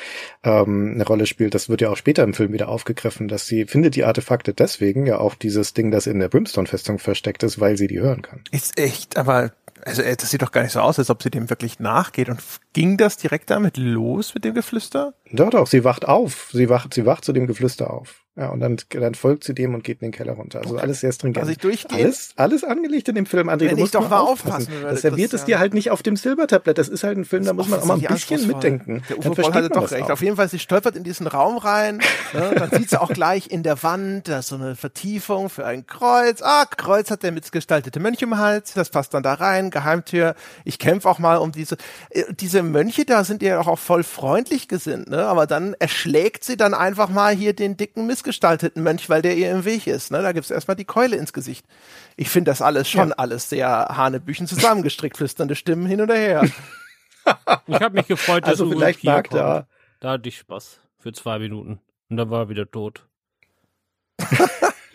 ähm, 0.43 0.93
eine 0.95 1.07
Rolle 1.07 1.26
spielt. 1.26 1.55
Das 1.55 1.68
wird 1.68 1.81
ja 1.81 1.91
auch 1.91 1.97
später 1.97 2.24
im 2.24 2.35
Film 2.35 2.53
wieder 2.53 2.68
aufgegriffen, 2.68 3.29
dass 3.29 3.47
sie 3.47 3.66
findet 3.66 3.95
die 3.95 4.05
Artefakte 4.05 4.53
deswegen 4.53 5.07
ja 5.07 5.18
auch 5.18 5.35
dieses 5.35 5.74
Ding, 5.74 5.91
das 5.91 6.07
in 6.07 6.18
der 6.18 6.29
Brimstone-Festung 6.29 6.99
versteckt 6.99 7.43
ist, 7.43 7.61
weil 7.61 7.76
sie 7.76 7.87
die 7.87 8.01
hören 8.01 8.22
kann. 8.22 8.43
Ist 8.51 8.79
echt, 8.79 9.16
aber 9.16 9.53
also 9.85 10.03
äh, 10.03 10.16
das 10.16 10.31
sieht 10.31 10.43
doch 10.43 10.53
gar 10.53 10.62
nicht 10.62 10.72
so 10.72 10.81
aus, 10.81 10.99
als 10.99 11.11
ob 11.11 11.22
sie 11.22 11.31
dem 11.31 11.51
wirklich 11.51 11.79
nachgeht. 11.79 12.29
Und 12.29 12.43
ging 12.79 12.97
das 12.97 13.16
direkt 13.16 13.51
damit 13.51 13.76
los 13.76 14.35
mit 14.35 14.45
dem 14.45 14.55
Geflüster? 14.55 15.12
Doch, 15.33 15.51
doch, 15.51 15.66
sie 15.66 15.83
wacht 15.83 16.07
auf. 16.07 16.51
Sie 16.53 16.68
wacht, 16.68 16.95
sie 16.95 17.07
wacht 17.07 17.24
zu 17.24 17.33
dem 17.33 17.49
Geflüster 17.49 17.93
auf. 17.93 18.24
Ja, 18.39 18.51
und 18.51 18.61
dann, 18.61 18.76
dann 18.91 19.16
folgt 19.16 19.43
sie 19.43 19.53
dem 19.53 19.74
und 19.74 19.83
geht 19.83 20.01
in 20.01 20.07
den 20.07 20.12
Keller 20.12 20.35
runter. 20.35 20.61
Also 20.61 20.74
okay. 20.74 20.83
alles 20.85 21.01
sehr 21.01 21.11
stringent. 21.11 21.39
Also 21.39 21.51
ich 21.51 21.59
durchgehe. 21.59 22.05
Alles, 22.05 22.35
alles 22.37 22.62
angelegt 22.62 23.09
in 23.09 23.16
dem 23.16 23.26
Film, 23.26 23.49
André. 23.49 23.62
Wenn 23.62 23.70
du 23.70 23.76
musst 23.79 23.97
ich 23.97 24.01
doch 24.01 24.09
mal 24.09 24.20
aufpassen. 24.20 24.72
aufpassen 24.72 24.83
das 24.85 25.01
serviert 25.01 25.33
es 25.33 25.45
dir 25.45 25.59
halt 25.59 25.74
nicht 25.74 25.91
auf 25.91 26.05
dem 26.05 26.14
Silbertablett. 26.14 26.79
Das 26.79 26.89
ist 26.89 27.03
halt 27.03 27.18
ein 27.18 27.24
Film, 27.24 27.45
da 27.45 27.53
muss 27.53 27.66
man 27.66 27.81
auch 27.81 27.87
mal 27.87 27.95
ein 27.95 28.07
bisschen 28.07 28.47
mitdenken. 28.47 29.03
Der 29.09 29.18
Uwe 29.18 29.31
Boll 29.31 29.53
hatte 29.53 29.70
doch 29.70 29.91
recht. 29.91 30.05
Auch. 30.05 30.11
Auf 30.11 30.22
jeden 30.22 30.37
Fall, 30.37 30.49
sie 30.49 30.61
stolpert 30.61 30.95
in 30.95 31.03
diesen 31.03 31.26
Raum 31.26 31.59
rein. 31.59 31.99
ne, 32.33 32.55
dann 32.57 32.70
sieht 32.70 32.91
sie 32.91 33.01
auch 33.01 33.12
gleich 33.12 33.51
in 33.51 33.64
der 33.64 33.83
Wand, 33.83 34.29
da 34.29 34.39
ist 34.39 34.49
so 34.49 34.55
eine 34.55 34.76
Vertiefung 34.76 35.51
für 35.51 35.66
ein 35.66 35.89
Kreuz. 35.89 36.41
Ah, 36.41 36.64
Kreuz 36.64 37.11
hat 37.11 37.24
der 37.24 37.33
mitgestaltete 37.33 37.99
Mönch 37.99 38.22
im 38.22 38.39
Hals. 38.39 38.72
Das 38.72 38.91
passt 38.91 39.14
dann 39.14 39.24
da 39.24 39.35
rein. 39.35 39.70
Geheimtür. 39.70 40.37
Ich 40.64 40.79
kämpfe 40.79 41.09
auch 41.09 41.18
mal 41.18 41.39
um 41.39 41.51
diese, 41.51 41.76
äh, 42.11 42.22
diese 42.39 42.62
Mönche 42.68 43.04
da 43.04 43.24
sind 43.24 43.42
ja 43.42 43.60
auch 43.60 43.78
voll 43.78 44.04
freundlich 44.04 44.68
gesinnt, 44.68 45.08
ne? 45.08 45.26
Aber 45.26 45.46
dann 45.46 45.74
erschlägt 45.74 46.44
sie 46.44 46.56
dann 46.56 46.74
einfach 46.74 47.08
mal 47.08 47.34
hier 47.34 47.52
den 47.52 47.76
dicken, 47.76 48.06
missgestalteten 48.06 48.82
Mönch, 48.82 49.08
weil 49.08 49.22
der 49.22 49.36
ihr 49.36 49.50
im 49.50 49.64
Weg 49.64 49.86
ist, 49.86 50.10
ne? 50.10 50.22
Da 50.22 50.32
gibt's 50.32 50.50
erstmal 50.50 50.76
die 50.76 50.84
Keule 50.84 51.16
ins 51.16 51.32
Gesicht. 51.32 51.66
Ich 52.16 52.30
finde 52.30 52.50
das 52.50 52.62
alles 52.62 52.88
schon 52.88 53.08
ja. 53.08 53.14
alles 53.16 53.48
sehr 53.48 53.68
Hanebüchen 53.68 54.46
zusammengestrickt, 54.46 55.16
flüsternde 55.16 55.56
Stimmen 55.56 55.86
hin 55.86 56.00
und 56.00 56.10
her. 56.10 56.44
ich 57.66 57.80
habe 57.80 57.94
mich 57.96 58.06
gefreut, 58.06 58.44
dass 58.44 58.50
also 58.50 58.66
du 58.66 58.72
vielleicht 58.72 59.04
mag 59.04 59.28
da. 59.30 59.66
Da 60.00 60.10
hatte 60.12 60.28
ich 60.28 60.38
Spaß 60.38 60.80
für 60.98 61.12
zwei 61.12 61.38
Minuten. 61.38 61.80
Und 62.08 62.16
dann 62.16 62.30
war 62.30 62.42
er 62.42 62.48
wieder 62.48 62.70
tot. 62.70 63.06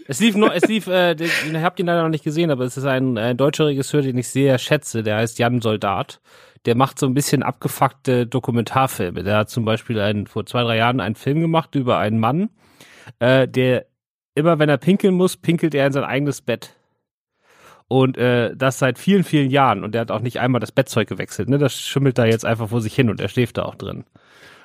es 0.08 0.20
lief 0.20 0.36
nur, 0.36 0.54
es 0.54 0.66
lief, 0.68 0.88
äh, 0.88 1.14
ich 1.14 1.32
habt 1.56 1.80
ihn 1.80 1.86
leider 1.86 2.04
noch 2.04 2.10
nicht 2.10 2.24
gesehen, 2.24 2.52
aber 2.52 2.66
es 2.66 2.78
ist 2.78 2.86
ein, 2.86 3.18
ein 3.18 3.38
deutscher 3.38 3.68
Regisseur, 3.68 4.02
den 4.02 4.18
ich 4.18 4.28
sehr 4.28 4.58
schätze, 4.58 5.04
der 5.04 5.18
heißt 5.18 5.40
Jan 5.40 5.62
Soldat 5.62 6.20
der 6.66 6.76
macht 6.76 7.00
so 7.00 7.06
ein 7.06 7.14
bisschen 7.14 7.44
abgefuckte 7.44 8.26
Dokumentarfilme. 8.26 9.24
Der 9.24 9.38
hat 9.38 9.50
zum 9.50 9.66
Beispiel 9.66 10.00
einen, 10.00 10.28
vor 10.28 10.46
zwei, 10.46 10.64
drei 10.64 10.78
Jahren 10.78 11.00
einen 11.00 11.16
Film 11.16 11.42
gemacht 11.42 11.76
über 11.76 11.98
einen 11.98 12.20
Mann, 12.20 12.50
äh, 13.20 13.48
der 13.48 13.86
immer, 14.36 14.60
wenn 14.60 14.70
er 14.70 14.78
pinkeln 14.78 15.14
muss, 15.14 15.38
pinkelt 15.38 15.76
er 15.76 15.88
in 15.88 15.94
sein 15.94 16.06
eigenes 16.06 16.42
Bett. 16.42 16.76
Und 17.88 18.18
äh, 18.18 18.56
das 18.56 18.80
seit 18.80 18.98
vielen, 18.98 19.24
vielen 19.24 19.52
Jahren. 19.52 19.84
Und 19.84 19.94
der 19.94 20.02
hat 20.02 20.12
auch 20.12 20.22
nicht 20.22 20.40
einmal 20.40 20.62
das 20.62 20.72
Bettzeug 20.72 21.08
gewechselt. 21.08 21.50
Ne? 21.50 21.58
Das 21.58 21.80
schimmelt 21.80 22.18
da 22.18 22.26
jetzt 22.26 22.46
einfach 22.46 22.70
vor 22.70 22.82
sich 22.82 22.96
hin 22.96 23.10
und 23.10 23.20
er 23.20 23.28
schläft 23.28 23.58
da 23.58 23.64
auch 23.64 23.76
drin. 23.76 24.06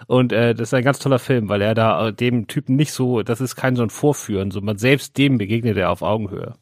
Und 0.07 0.33
äh, 0.33 0.55
das 0.55 0.69
ist 0.69 0.75
ein 0.75 0.85
ganz 0.85 0.99
toller 0.99 1.19
Film, 1.19 1.49
weil 1.49 1.61
er 1.61 1.75
da 1.75 2.09
äh, 2.09 2.13
dem 2.13 2.47
Typen 2.47 2.77
nicht 2.77 2.93
so, 2.93 3.23
das 3.23 3.41
ist 3.41 3.57
kein 3.57 3.77
so 3.77 3.83
ein 3.83 3.91
Vorführen, 3.91 4.51
so 4.51 4.61
man 4.61 4.79
selbst 4.79 5.19
dem 5.19 5.39
begegnet 5.39 5.77
er 5.77 5.91
auf 5.91 6.03
Augenhöhe. 6.03 6.55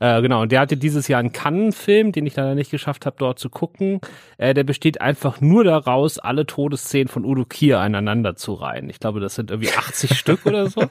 Äh, 0.00 0.20
genau, 0.22 0.42
und 0.42 0.52
der 0.52 0.60
hatte 0.60 0.76
dieses 0.76 1.08
Jahr 1.08 1.20
einen 1.20 1.32
Cannes-Film, 1.32 2.12
den 2.12 2.26
ich 2.26 2.36
leider 2.36 2.54
nicht 2.54 2.70
geschafft 2.70 3.06
habe, 3.06 3.16
dort 3.18 3.38
zu 3.38 3.48
gucken. 3.48 4.00
Äh, 4.38 4.54
der 4.54 4.64
besteht 4.64 5.00
einfach 5.00 5.40
nur 5.40 5.64
daraus, 5.64 6.18
alle 6.18 6.46
Todesszenen 6.46 7.08
von 7.08 7.24
Udo 7.24 7.44
Kier 7.44 7.80
aneinander 7.80 8.36
zu 8.36 8.54
reihen. 8.54 8.90
Ich 8.90 9.00
glaube, 9.00 9.20
das 9.20 9.34
sind 9.34 9.50
irgendwie 9.50 9.72
80 9.72 10.14
Stück 10.18 10.46
oder 10.46 10.68
so. 10.68 10.82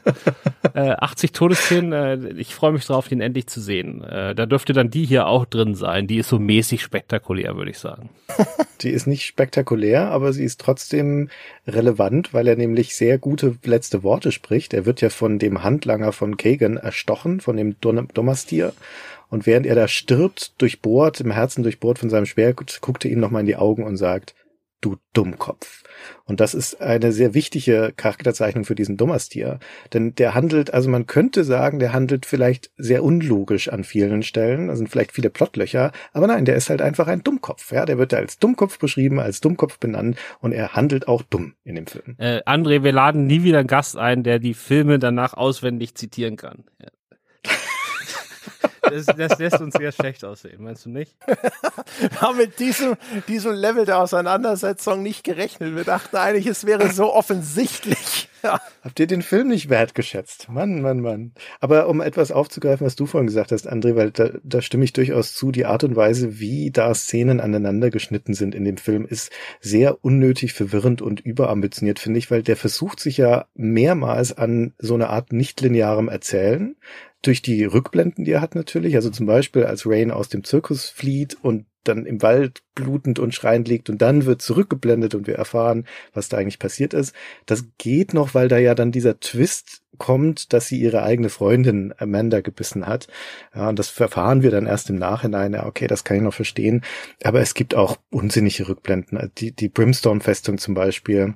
Äh, 0.74 0.92
80 0.92 1.34
Todesszenen. 1.34 1.94
Äh, 1.94 2.30
ich 2.38 2.56
freue 2.56 2.72
mich 2.72 2.86
drauf, 2.86 3.08
den 3.08 3.22
endlich 3.22 3.48
zu 3.48 3.62
sehen. 3.62 4.04
Äh, 4.04 4.34
da 4.36 4.46
dürfte 4.46 4.74
dann 4.74 4.90
die 4.90 5.06
hier 5.06 5.28
auch 5.28 5.46
drin 5.46 5.76
sein. 5.76 6.08
Die 6.08 6.18
ist 6.18 6.30
so 6.30 6.40
mäßig 6.40 6.82
spektakulär, 6.82 7.56
würde 7.56 7.72
ich 7.72 7.80
sagen. 7.80 8.10
Die 8.82 8.90
ist 8.90 9.08
nicht 9.08 9.26
spektakulär, 9.26 10.10
aber 10.10 10.34
sie 10.34 10.44
ist 10.44 10.60
trotzdem 10.60 11.30
relevant, 11.68 12.34
weil 12.34 12.48
er 12.48 12.56
nämlich 12.56 12.96
sehr 12.96 13.18
gute 13.18 13.58
letzte 13.64 14.04
Worte 14.04 14.32
spricht. 14.32 14.74
Er 14.74 14.86
wird 14.86 15.02
ja 15.02 15.10
von 15.10 15.40
dem 15.40 15.64
Handlanger 15.64 16.12
von 16.12 16.38
Kagan 16.38 16.78
erstochen, 16.78 17.40
von 17.40 17.58
dem 17.58 17.80
Domestir 17.80 18.44
Tier. 18.50 18.74
Und 19.30 19.46
während 19.46 19.66
er 19.66 19.76
da 19.76 19.88
stirbt, 19.88 20.54
durchbohrt, 20.62 21.22
im 21.22 21.32
Herzen 21.32 21.64
durchbohrt 21.64 22.00
von 22.00 22.10
seinem 22.10 22.26
Schwert, 22.26 22.80
guckt 22.82 23.06
er 23.06 23.12
ihm 23.12 23.20
nochmal 23.20 23.42
in 23.42 23.48
die 23.48 23.56
Augen 23.56 23.84
und 23.84 23.98
sagt, 23.98 24.36
du 24.82 24.98
Dummkopf. 25.14 25.83
Und 26.26 26.40
das 26.40 26.54
ist 26.54 26.82
eine 26.82 27.12
sehr 27.12 27.34
wichtige 27.34 27.94
Charakterzeichnung 27.96 28.66
für 28.66 28.76
diesen 28.76 28.98
Dummerstier. 28.98 29.60
Denn 29.94 30.16
der 30.16 30.34
handelt, 30.34 30.74
also 30.74 30.90
man 30.90 31.08
könnte 31.08 31.44
sagen, 31.44 31.80
der 31.80 31.94
handelt 31.94 32.26
vielleicht 32.26 32.72
sehr 32.78 33.04
unlogisch 33.04 33.70
an 33.70 33.84
vielen 33.84 34.24
Stellen. 34.24 34.68
Da 34.68 34.76
sind 34.76 34.90
vielleicht 34.90 35.12
viele 35.12 35.30
Plotlöcher. 35.30 35.92
Aber 36.12 36.28
nein, 36.28 36.46
der 36.46 36.56
ist 36.56 36.70
halt 36.70 36.82
einfach 36.82 37.08
ein 37.08 37.24
Dummkopf. 37.24 37.72
Ja, 37.72 37.86
der 37.86 37.98
wird 37.98 38.14
da 38.14 38.18
als 38.18 38.40
Dummkopf 38.40 38.80
beschrieben, 38.80 39.20
als 39.20 39.42
Dummkopf 39.42 39.80
benannt 39.80 40.18
und 40.40 40.52
er 40.52 40.74
handelt 40.74 41.08
auch 41.08 41.22
dumm 41.22 41.54
in 41.64 41.76
dem 41.76 41.88
Film. 41.88 42.16
Äh, 42.18 42.42
André, 42.46 42.84
wir 42.84 42.92
laden 42.92 43.28
nie 43.28 43.44
wieder 43.44 43.60
einen 43.60 43.68
Gast 43.68 43.98
ein, 43.98 44.24
der 44.24 44.40
die 44.40 44.54
Filme 44.54 45.00
danach 45.00 45.34
auswendig 45.34 45.96
zitieren 45.96 46.36
kann. 46.36 46.64
Ja. 46.82 46.90
Das, 48.84 49.06
das 49.06 49.40
lässt 49.40 49.62
uns 49.62 49.76
sehr 49.76 49.92
schlecht 49.92 50.26
aussehen, 50.26 50.62
meinst 50.64 50.86
du 50.86 50.90
nicht? 50.90 51.16
Wir 52.00 52.22
haben 52.22 52.38
mit 52.38 52.60
diesem, 52.60 52.96
diesem 53.28 53.54
Level 53.54 53.86
der 53.86 54.00
Auseinandersetzung 54.00 55.02
nicht 55.02 55.24
gerechnet. 55.24 55.76
Wir 55.76 55.84
dachten 55.84 56.16
eigentlich, 56.18 56.48
es 56.48 56.66
wäre 56.66 56.92
so 56.92 57.14
offensichtlich. 57.14 58.30
Ja. 58.44 58.60
Habt 58.82 59.00
ihr 59.00 59.08
den 59.08 59.22
Film 59.22 59.48
nicht 59.48 59.70
wertgeschätzt? 59.70 60.50
Mann, 60.50 60.82
Mann, 60.82 61.00
Mann. 61.00 61.32
Aber 61.62 61.88
um 61.88 62.02
etwas 62.02 62.34
aufzugreifen, 62.34 62.86
was 62.86 62.98
du 62.98 63.06
vorhin 63.06 63.28
gesagt 63.28 63.54
hast, 63.54 63.72
André, 63.72 63.96
weil 63.96 64.12
da, 64.12 64.32
da 64.44 64.62
stimme 64.62 64.84
ich 64.84 64.92
durchaus 64.92 65.34
zu, 65.34 65.54
die 65.54 65.66
Art 65.66 65.86
und 65.86 65.96
Weise, 65.96 66.42
wie 66.42 66.70
da 66.70 66.94
Szenen 66.94 67.40
aneinander 67.40 67.90
geschnitten 67.90 68.34
sind 68.34 68.54
in 68.54 68.66
dem 68.66 68.76
Film, 68.76 69.06
ist 69.06 69.32
sehr 69.62 70.04
unnötig, 70.04 70.52
verwirrend 70.52 71.02
und 71.02 71.22
überambitioniert, 71.22 72.00
finde 72.00 72.20
ich, 72.20 72.32
weil 72.32 72.44
der 72.44 72.58
versucht 72.58 73.00
sich 73.00 73.16
ja 73.16 73.46
mehrmals 73.54 74.38
an 74.38 74.74
so 74.78 74.96
eine 74.96 75.10
Art 75.10 75.32
nicht-linearem 75.32 76.10
Erzählen 76.10 76.76
durch 77.24 77.42
die 77.42 77.64
Rückblenden, 77.64 78.26
die 78.26 78.32
er 78.32 78.42
hat 78.42 78.54
natürlich, 78.54 78.96
also 78.96 79.10
zum 79.10 79.26
Beispiel 79.26 79.64
als 79.64 79.88
Rain 79.88 80.12
aus 80.12 80.30
dem 80.30 80.44
Zirkus 80.44 80.90
flieht 80.90 81.38
und 81.42 81.66
dann 81.84 82.06
im 82.06 82.22
Wald 82.22 82.64
blutend 82.76 83.20
und 83.20 83.34
schreiend 83.34 83.68
liegt 83.68 83.90
und 83.90 84.02
dann 84.02 84.26
wird 84.26 84.42
zurückgeblendet 84.42 85.16
und 85.16 85.28
wir 85.28 85.36
erfahren, 85.36 85.86
was 86.14 86.30
da 86.30 86.38
eigentlich 86.38 86.60
passiert 86.60 86.94
ist. 86.94 87.14
Das 87.46 87.66
geht 87.78 88.14
noch, 88.14 88.34
weil 88.34 88.48
da 88.48 88.58
ja 88.58 88.76
dann 88.76 88.92
dieser 88.92 89.20
Twist 89.20 89.82
kommt, 89.98 90.54
dass 90.54 90.68
sie 90.68 90.80
ihre 90.80 91.04
eigene 91.04 91.30
Freundin 91.30 91.94
Amanda 91.98 92.42
gebissen 92.42 92.88
hat. 92.88 93.08
Ja, 93.54 93.70
und 93.70 93.80
das 93.80 93.90
verfahren 93.90 94.44
wir 94.44 94.52
dann 94.52 94.66
erst 94.66 94.90
im 94.90 94.96
Nachhinein. 94.96 95.54
Ja, 95.54 95.66
okay, 95.66 95.88
das 95.88 96.04
kann 96.04 96.18
ich 96.18 96.24
noch 96.24 96.34
verstehen. 96.34 96.84
Aber 97.24 97.42
es 97.42 97.54
gibt 97.54 97.76
auch 97.76 97.98
unsinnige 98.10 98.68
Rückblenden. 98.68 99.32
Die, 99.38 99.52
die 99.52 99.70
Brimstone-Festung 99.70 100.58
zum 100.58 100.74
Beispiel 100.74 101.36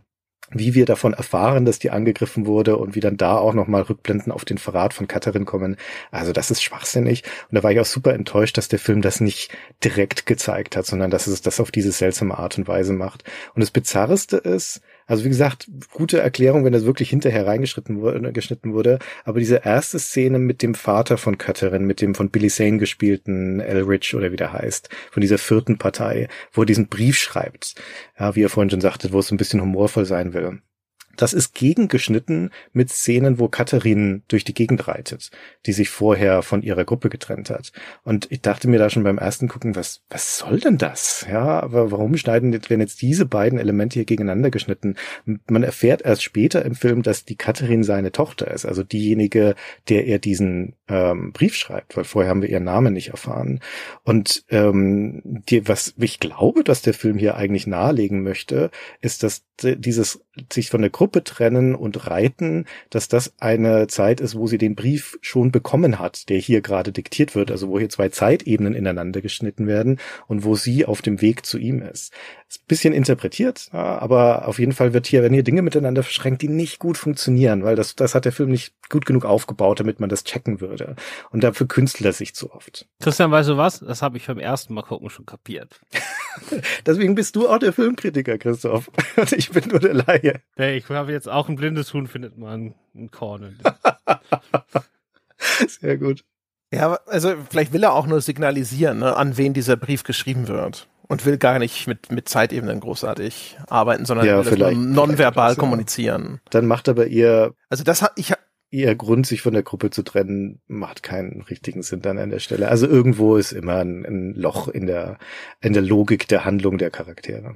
wie 0.52 0.74
wir 0.74 0.86
davon 0.86 1.14
erfahren, 1.14 1.66
dass 1.66 1.80
die 1.80 1.92
angegriffen 1.92 2.46
wurde 2.46 2.78
und 2.78 2.96
wie 2.96 3.02
dann 3.02 3.18
da 3.18 3.38
auch 3.38 3.54
nochmal 3.54 3.82
Rückblenden 3.82 4.32
auf 4.32 4.46
den 4.46 4.58
Verrat 4.58 4.94
von 4.94 5.08
Katharin 5.08 5.46
kommen. 5.46 5.76
Also 6.10 6.32
das 6.32 6.52
ist 6.52 6.64
schwachsinnig. 6.64 7.24
Und 7.50 7.56
da 7.56 7.64
war 7.64 7.72
ich 7.72 7.80
auch 7.80 7.86
super 7.86 8.14
enttäuscht, 8.14 8.58
dass 8.58 8.70
der 8.70 8.80
Film 8.80 9.02
das 9.02 9.20
nicht 9.20 9.52
direkt 9.84 10.26
gezeigt 10.26 10.78
hat, 10.78 10.86
sondern 10.86 11.12
dass 11.12 11.28
es 11.28 11.42
das 11.42 11.60
auf 11.60 11.72
diese 11.72 11.92
seltsame 11.92 12.38
Art 12.38 12.58
und 12.58 12.68
Weise 12.68 12.94
macht. 12.94 13.24
Und 13.56 13.62
das 13.62 13.72
Bizarreste 13.72 14.38
ist, 14.38 14.82
also 15.08 15.24
wie 15.24 15.30
gesagt, 15.30 15.70
gute 15.94 16.20
Erklärung, 16.20 16.66
wenn 16.66 16.74
das 16.74 16.86
wirklich 16.86 17.10
hinterher 17.10 17.48
reingeschnitten 17.48 18.02
wurde, 18.02 18.32
geschnitten 18.34 18.74
wurde. 18.74 19.00
Aber 19.24 19.40
diese 19.40 19.62
erste 19.64 19.98
Szene 20.00 20.38
mit 20.38 20.62
dem 20.62 20.76
Vater 20.76 21.18
von 21.18 21.38
Catherine, 21.38 21.86
mit 21.86 22.02
dem 22.02 22.14
von 22.14 22.30
Billy 22.30 22.50
Zane 22.50 22.78
gespielten 22.78 23.62
Elrich 23.62 24.14
oder 24.14 24.32
wie 24.34 24.36
der 24.36 24.52
heißt, 24.52 24.90
von 25.10 25.22
dieser 25.22 25.38
vierten 25.38 25.78
Partei, 25.78 26.28
wo 26.52 26.64
er 26.64 26.66
diesen 26.66 26.88
Brief 26.88 27.18
schreibt, 27.18 27.76
ja, 28.20 28.36
wie 28.36 28.44
er 28.44 28.50
vorhin 28.50 28.70
schon 28.70 28.82
sagte, 28.82 29.14
wo 29.14 29.20
es 29.20 29.32
ein 29.32 29.38
bisschen 29.38 29.62
humorvoll 29.62 30.06
sein 30.06 30.34
will. 30.34 30.60
Das 31.18 31.34
ist 31.34 31.54
gegengeschnitten 31.54 32.52
mit 32.72 32.90
Szenen, 32.90 33.40
wo 33.40 33.50
Katharin 33.50 34.24
durch 34.28 34.44
die 34.44 34.54
Gegend 34.54 34.88
reitet, 34.88 35.32
die 35.66 35.74
sich 35.74 35.90
vorher 35.90 36.44
von 36.44 36.62
ihrer 36.62 36.86
Gruppe 36.86 37.10
getrennt 37.10 37.50
hat. 37.50 37.72
Und 38.04 38.32
ich 38.32 38.42
dachte 38.42 38.70
mir 38.70 38.80
da 38.80 38.90
schon 38.90 39.04
beim 39.04 39.18
ersten 39.18 39.48
Gucken, 39.48 39.76
was, 39.76 40.02
was 40.10 40.38
soll 40.38 40.60
denn 40.60 40.78
das? 40.78 41.26
Ja, 41.30 41.60
aber 41.60 41.92
warum 41.92 42.16
schneiden, 42.18 42.54
werden 42.54 42.82
jetzt 42.82 43.02
diese 43.02 43.26
beiden 43.26 43.60
Elemente 43.60 43.96
hier 43.96 44.06
gegeneinander 44.06 44.52
geschnitten? 44.52 44.96
Man 45.48 45.64
erfährt 45.64 46.04
erst 46.04 46.24
später 46.24 46.64
im 46.64 46.76
Film, 46.76 47.02
dass 47.02 47.26
die 47.26 47.36
Katharin 47.36 47.84
seine 47.84 48.12
Tochter 48.12 48.52
ist, 48.52 48.66
also 48.66 48.84
diejenige, 48.84 49.56
der 49.90 50.06
er 50.06 50.20
diesen 50.20 50.76
ähm, 50.88 51.32
Brief 51.34 51.56
schreibt, 51.56 51.98
weil 51.98 52.04
vorher 52.04 52.30
haben 52.30 52.42
wir 52.42 52.50
ihren 52.50 52.64
Namen 52.64 52.94
nicht 52.94 53.10
erfahren. 53.10 53.60
Und 54.04 54.46
ähm, 54.50 55.22
die, 55.24 55.68
was 55.68 55.96
ich 55.98 56.20
glaube, 56.20 56.64
dass 56.64 56.82
der 56.82 56.94
Film 56.94 57.18
hier 57.18 57.36
eigentlich 57.36 57.68
nahelegen 57.68 58.22
möchte, 58.22 58.70
ist, 59.02 59.24
dass 59.24 59.47
dieses 59.64 60.22
sich 60.52 60.70
von 60.70 60.82
der 60.82 60.90
Gruppe 60.90 61.24
trennen 61.24 61.76
und 61.76 62.08
reiten, 62.08 62.66
dass 62.90 63.08
das 63.08 63.34
eine 63.40 63.88
Zeit 63.88 64.22
ist, 64.22 64.36
wo 64.36 64.48
sie 64.48 64.58
den 64.58 64.76
Brief 64.76 65.18
schon 65.22 65.52
bekommen 65.52 66.00
hat, 66.00 66.30
der 66.30 66.38
hier 66.38 66.62
gerade 66.62 66.92
diktiert 66.92 67.36
wird, 67.36 67.52
also 67.52 67.70
wo 67.70 67.80
hier 67.80 67.90
zwei 67.90 68.10
Zeitebenen 68.10 68.74
ineinander 68.74 69.22
geschnitten 69.22 69.68
werden 69.68 70.00
und 70.28 70.44
wo 70.44 70.56
sie 70.56 70.86
auf 70.86 71.02
dem 71.02 71.22
Weg 71.22 71.46
zu 71.46 71.58
ihm 71.58 71.82
ist. 71.82 72.14
Ist 72.50 72.62
ein 72.62 72.68
bisschen 72.68 72.94
interpretiert, 72.94 73.70
aber 73.72 74.48
auf 74.48 74.60
jeden 74.60 74.72
Fall 74.72 74.94
wird 74.94 75.08
hier, 75.08 75.24
wenn 75.24 75.34
hier 75.34 75.44
Dinge 75.44 75.62
miteinander 75.62 76.04
verschränkt, 76.04 76.42
die 76.42 76.48
nicht 76.48 76.80
gut 76.80 76.98
funktionieren, 76.98 77.64
weil 77.64 77.76
das, 77.76 77.96
das 77.96 78.16
hat 78.16 78.26
der 78.26 78.32
Film 78.32 78.52
nicht 78.52 78.74
gut 78.90 79.06
genug 79.06 79.26
aufgebaut, 79.26 79.80
damit 79.80 80.00
man 80.00 80.10
das 80.10 80.24
checken 80.24 80.62
würde. 80.62 80.96
Und 81.32 81.44
dafür 81.44 81.68
künstelt 81.68 82.06
er 82.06 82.14
sich 82.14 82.34
zu 82.36 82.52
oft. 82.52 82.88
Christian, 83.02 83.32
weißt 83.32 83.50
du 83.50 83.58
was? 83.58 83.80
Das 83.80 84.02
habe 84.02 84.18
ich 84.18 84.28
beim 84.28 84.40
ersten 84.40 84.74
Mal 84.74 84.84
gucken 84.84 85.10
schon 85.10 85.26
kapiert. 85.26 85.82
Deswegen 86.86 87.16
bist 87.16 87.36
du 87.36 87.50
auch 87.50 87.58
der 87.60 87.74
Filmkritiker, 87.74 88.38
Christoph. 88.38 88.90
Und 89.16 89.34
ich 89.48 89.54
bin 89.54 89.70
nur 89.70 89.80
der 89.80 89.94
Laie. 89.94 90.42
Hey, 90.56 90.78
ich 90.78 90.90
habe 90.90 91.12
jetzt 91.12 91.30
auch 91.30 91.50
ein 91.50 91.56
blindes 91.56 91.94
Huhn, 91.94 92.08
findet 92.08 92.38
man 92.38 92.74
ein 92.96 93.12
Korn. 93.12 93.58
Sehr 95.68 95.98
gut. 95.98 96.24
Ja, 96.74 97.00
also 97.06 97.34
vielleicht 97.50 97.72
will 97.72 97.84
er 97.84 97.94
auch 97.94 98.08
nur 98.08 98.20
signalisieren, 98.20 99.00
ne, 99.00 99.16
an 99.16 99.38
wen 99.38 99.54
dieser 99.54 99.78
Brief 99.78 100.04
geschrieben 100.04 100.48
wird 100.48 100.88
und 101.08 101.26
will 101.26 101.38
gar 101.38 101.60
nicht 101.60 101.88
mit, 101.88 102.12
mit 102.12 102.28
Zeitebenen 102.28 102.82
großartig 102.82 103.58
arbeiten, 103.68 104.06
sondern 104.06 104.28
ja, 104.28 104.46
will 104.46 104.76
nonverbal 104.76 105.56
kommunizieren. 105.56 106.42
Dann 106.50 106.66
macht 106.66 106.90
aber 106.90 107.08
ihr. 107.08 107.54
Also 107.70 107.86
das 107.86 108.02
hat 108.02 108.14
ich 108.18 108.34
ihr 108.70 108.96
Grund, 108.96 109.26
sich 109.26 109.42
von 109.42 109.54
der 109.54 109.64
Gruppe 109.64 109.92
zu 109.92 110.04
trennen, 110.04 110.62
macht 110.68 111.02
keinen 111.04 111.42
richtigen 111.44 111.84
Sinn 111.84 112.02
dann 112.02 112.18
an 112.18 112.32
der 112.32 112.40
Stelle. 112.40 112.68
Also 112.68 112.86
irgendwo 112.86 113.38
ist 113.38 113.54
immer 113.54 113.78
ein, 113.78 114.06
ein 114.06 114.34
Loch 114.34 114.68
in 114.68 114.88
der 114.88 115.18
in 115.62 115.72
der 115.72 115.84
Logik 115.84 116.28
der 116.28 116.44
Handlung 116.44 116.78
der 116.78 116.92
Charaktere. 116.92 117.56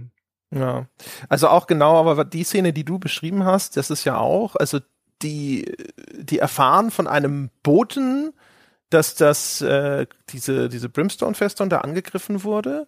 Ja, 0.53 0.85
also 1.29 1.47
auch 1.47 1.67
genau, 1.67 1.97
aber 1.97 2.25
die 2.25 2.43
Szene, 2.43 2.73
die 2.73 2.83
du 2.83 2.99
beschrieben 2.99 3.45
hast, 3.45 3.77
das 3.77 3.89
ist 3.89 4.03
ja 4.03 4.17
auch, 4.17 4.55
also 4.55 4.79
die 5.21 5.73
die 6.13 6.39
erfahren 6.39 6.91
von 6.91 7.07
einem 7.07 7.49
Boten, 7.63 8.33
dass 8.89 9.15
das 9.15 9.61
äh, 9.61 10.07
diese 10.29 10.67
diese 10.67 10.89
Brimstone 10.89 11.35
Festung 11.35 11.69
da 11.69 11.79
angegriffen 11.79 12.43
wurde 12.43 12.87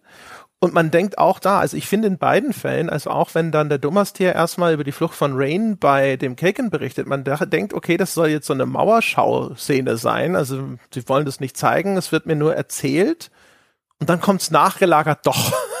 und 0.64 0.72
man 0.72 0.90
denkt 0.90 1.18
auch 1.18 1.40
da, 1.40 1.60
also 1.60 1.76
ich 1.76 1.86
finde 1.86 2.08
in 2.08 2.16
beiden 2.16 2.54
Fällen, 2.54 2.88
also 2.88 3.10
auch 3.10 3.34
wenn 3.34 3.52
dann 3.52 3.68
der 3.68 3.76
Dummerstier 3.76 4.34
erstmal 4.34 4.72
über 4.72 4.82
die 4.82 4.92
Flucht 4.92 5.14
von 5.14 5.32
Rain 5.34 5.76
bei 5.76 6.16
dem 6.16 6.36
Kaken 6.36 6.70
berichtet, 6.70 7.06
man 7.06 7.22
denkt, 7.22 7.74
okay, 7.74 7.98
das 7.98 8.14
soll 8.14 8.28
jetzt 8.28 8.46
so 8.46 8.54
eine 8.54 8.64
Mauerschau-Szene 8.64 9.98
sein. 9.98 10.36
Also 10.36 10.78
sie 10.90 11.06
wollen 11.06 11.26
das 11.26 11.38
nicht 11.38 11.58
zeigen, 11.58 11.98
es 11.98 12.12
wird 12.12 12.24
mir 12.24 12.34
nur 12.34 12.56
erzählt. 12.56 13.30
Und 14.00 14.08
dann 14.08 14.22
kommt's 14.22 14.50
nachgelagert 14.50 15.26
doch. 15.26 15.52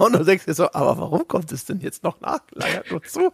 Und 0.00 0.14
du 0.14 0.24
denkst 0.24 0.46
dir 0.46 0.54
so, 0.54 0.64
aber 0.72 0.96
warum 0.96 1.28
kommt 1.28 1.52
es 1.52 1.66
denn 1.66 1.80
jetzt 1.80 2.04
noch 2.04 2.22
nachgelagert? 2.22 2.90
Wozu? 2.90 3.32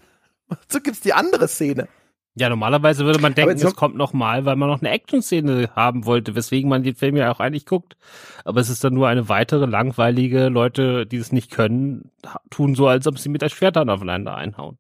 Wozu 0.49 0.81
gibt's 0.81 0.99
die 0.99 1.13
andere 1.13 1.47
Szene? 1.47 1.87
Ja, 2.35 2.49
normalerweise 2.49 3.05
würde 3.05 3.21
man 3.21 3.35
denken, 3.35 3.55
es 3.57 3.77
kommt 3.77 3.95
noch 3.95 4.13
mal, 4.13 4.45
weil 4.45 4.57
man 4.57 4.69
noch 4.69 4.81
eine 4.81 4.91
Action-Szene 4.91 5.71
haben 5.77 6.07
wollte, 6.07 6.35
weswegen 6.35 6.69
man 6.69 6.83
den 6.83 6.97
Film 6.97 7.15
ja 7.15 7.31
auch 7.31 7.39
eigentlich 7.39 7.67
guckt. 7.67 7.97
Aber 8.45 8.61
es 8.61 8.69
ist 8.69 8.83
dann 8.83 8.95
nur 8.95 9.07
eine 9.07 9.29
weitere 9.29 9.67
langweilige 9.67 10.49
Leute, 10.49 11.07
die 11.07 11.19
es 11.19 11.31
nicht 11.31 11.53
können, 11.53 12.11
tun 12.51 12.75
so, 12.75 12.89
als 12.89 13.07
ob 13.07 13.21
sie 13.21 13.29
mit 13.29 13.43
der 13.43 13.49
Schwertern 13.49 13.89
aufeinander 13.89 14.35
einhauen. 14.35 14.77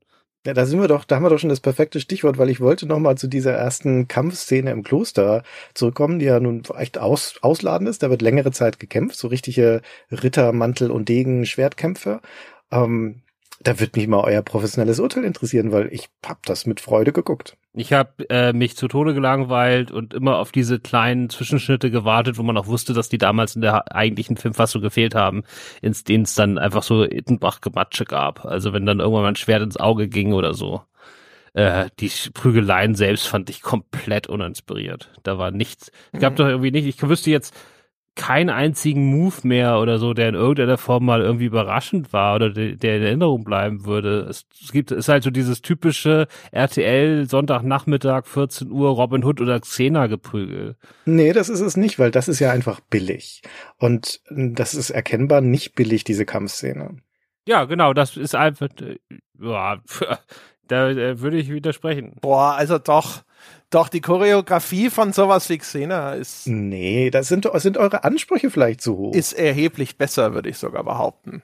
Ja, 0.46 0.54
da 0.54 0.64
sind 0.64 0.80
wir 0.80 0.86
doch, 0.86 1.02
da 1.04 1.16
haben 1.16 1.24
wir 1.24 1.30
doch 1.30 1.40
schon 1.40 1.50
das 1.50 1.58
perfekte 1.58 1.98
Stichwort, 1.98 2.38
weil 2.38 2.50
ich 2.50 2.60
wollte 2.60 2.86
noch 2.86 3.00
mal 3.00 3.18
zu 3.18 3.26
dieser 3.26 3.52
ersten 3.52 4.06
Kampfszene 4.06 4.70
im 4.70 4.84
Kloster 4.84 5.42
zurückkommen, 5.74 6.20
die 6.20 6.26
ja 6.26 6.38
nun 6.38 6.62
echt 6.78 6.98
aus, 6.98 7.34
ausladend 7.42 7.88
ist. 7.88 8.04
Da 8.04 8.10
wird 8.10 8.22
längere 8.22 8.52
Zeit 8.52 8.78
gekämpft, 8.78 9.16
so 9.18 9.26
richtige 9.26 9.82
Ritter, 10.12 10.52
Mantel 10.52 10.92
und 10.92 11.08
Degen, 11.08 11.46
Schwertkämpfe. 11.46 12.20
Ähm, 12.70 13.22
da 13.60 13.80
wird 13.80 13.96
mich 13.96 14.06
mal 14.06 14.20
euer 14.20 14.42
professionelles 14.42 15.00
Urteil 15.00 15.24
interessieren, 15.24 15.72
weil 15.72 15.92
ich 15.92 16.08
hab 16.24 16.44
das 16.44 16.66
mit 16.66 16.80
Freude 16.80 17.12
geguckt. 17.12 17.56
Ich 17.72 17.92
habe 17.92 18.28
äh, 18.28 18.52
mich 18.52 18.76
zu 18.76 18.88
Tode 18.88 19.14
gelangweilt 19.14 19.90
und 19.90 20.14
immer 20.14 20.38
auf 20.38 20.52
diese 20.52 20.78
kleinen 20.78 21.30
Zwischenschnitte 21.30 21.90
gewartet, 21.90 22.38
wo 22.38 22.42
man 22.42 22.56
auch 22.56 22.66
wusste, 22.66 22.92
dass 22.92 23.08
die 23.08 23.18
damals 23.18 23.54
in 23.54 23.62
der 23.62 23.94
eigentlichen 23.94 24.36
Filmfassung 24.36 24.82
gefehlt 24.82 25.14
haben, 25.14 25.44
in 25.80 25.94
denen 26.06 26.24
es 26.24 26.34
dann 26.34 26.58
einfach 26.58 26.82
so 26.82 27.04
Ittenbach-Gematsche 27.04 28.04
gab. 28.04 28.44
Also 28.44 28.72
wenn 28.72 28.86
dann 28.86 29.00
irgendwann 29.00 29.22
mal 29.22 29.28
ein 29.28 29.36
Schwert 29.36 29.62
ins 29.62 29.78
Auge 29.78 30.08
ging 30.08 30.32
oder 30.32 30.54
so. 30.54 30.82
Äh, 31.54 31.88
die 32.00 32.10
Prügeleien 32.34 32.94
selbst 32.94 33.26
fand 33.26 33.48
ich 33.48 33.62
komplett 33.62 34.26
uninspiriert. 34.26 35.10
Da 35.22 35.38
war 35.38 35.50
nichts. 35.50 35.90
Ich 36.12 36.20
gab 36.20 36.34
mhm. 36.34 36.36
doch 36.36 36.46
irgendwie 36.48 36.72
nicht. 36.72 36.86
Ich 36.86 37.02
wüsste 37.02 37.30
jetzt 37.30 37.54
keinen 38.16 38.50
einzigen 38.50 39.06
Move 39.06 39.36
mehr 39.44 39.78
oder 39.78 39.98
so, 39.98 40.14
der 40.14 40.30
in 40.30 40.34
irgendeiner 40.34 40.78
Form 40.78 41.04
mal 41.04 41.20
irgendwie 41.20 41.44
überraschend 41.44 42.12
war 42.12 42.34
oder 42.34 42.50
de, 42.50 42.74
der 42.74 42.96
in 42.96 43.02
Erinnerung 43.02 43.44
bleiben 43.44 43.84
würde. 43.84 44.26
Es, 44.28 44.46
es 44.60 44.72
gibt, 44.72 44.90
es 44.90 44.98
ist 45.00 45.08
halt 45.08 45.22
so 45.22 45.30
dieses 45.30 45.62
typische 45.62 46.26
RTL 46.50 47.28
Sonntagnachmittag 47.28 48.26
14 48.26 48.70
Uhr 48.70 48.90
Robin 48.90 49.22
Hood 49.22 49.40
oder 49.40 49.60
Xena 49.60 50.06
geprügel. 50.06 50.76
Nee, 51.04 51.32
das 51.32 51.48
ist 51.48 51.60
es 51.60 51.76
nicht, 51.76 51.98
weil 51.98 52.10
das 52.10 52.26
ist 52.26 52.40
ja 52.40 52.50
einfach 52.50 52.80
billig. 52.80 53.42
Und 53.78 54.20
das 54.30 54.74
ist 54.74 54.90
erkennbar 54.90 55.42
nicht 55.42 55.74
billig, 55.74 56.02
diese 56.02 56.24
Kampfszene. 56.24 56.96
Ja, 57.46 57.64
genau, 57.64 57.92
das 57.92 58.16
ist 58.16 58.34
einfach, 58.34 58.68
äh, 58.80 58.96
ja, 59.40 59.80
da 60.68 60.90
äh, 60.90 61.20
würde 61.20 61.36
ich 61.36 61.50
widersprechen. 61.50 62.16
Boah, 62.22 62.54
also 62.54 62.78
doch. 62.78 63.22
Doch, 63.70 63.88
die 63.88 64.00
Choreografie 64.00 64.90
von 64.90 65.12
sowas 65.12 65.48
wie 65.48 65.58
Xena 65.58 66.14
ist. 66.14 66.46
Nee, 66.46 67.10
das 67.10 67.28
sind, 67.28 67.48
sind 67.54 67.76
eure 67.76 68.04
Ansprüche 68.04 68.50
vielleicht 68.50 68.80
zu 68.80 68.96
hoch. 68.96 69.14
Ist 69.14 69.32
erheblich 69.32 69.98
besser, 69.98 70.34
würde 70.34 70.48
ich 70.48 70.58
sogar 70.58 70.84
behaupten. 70.84 71.42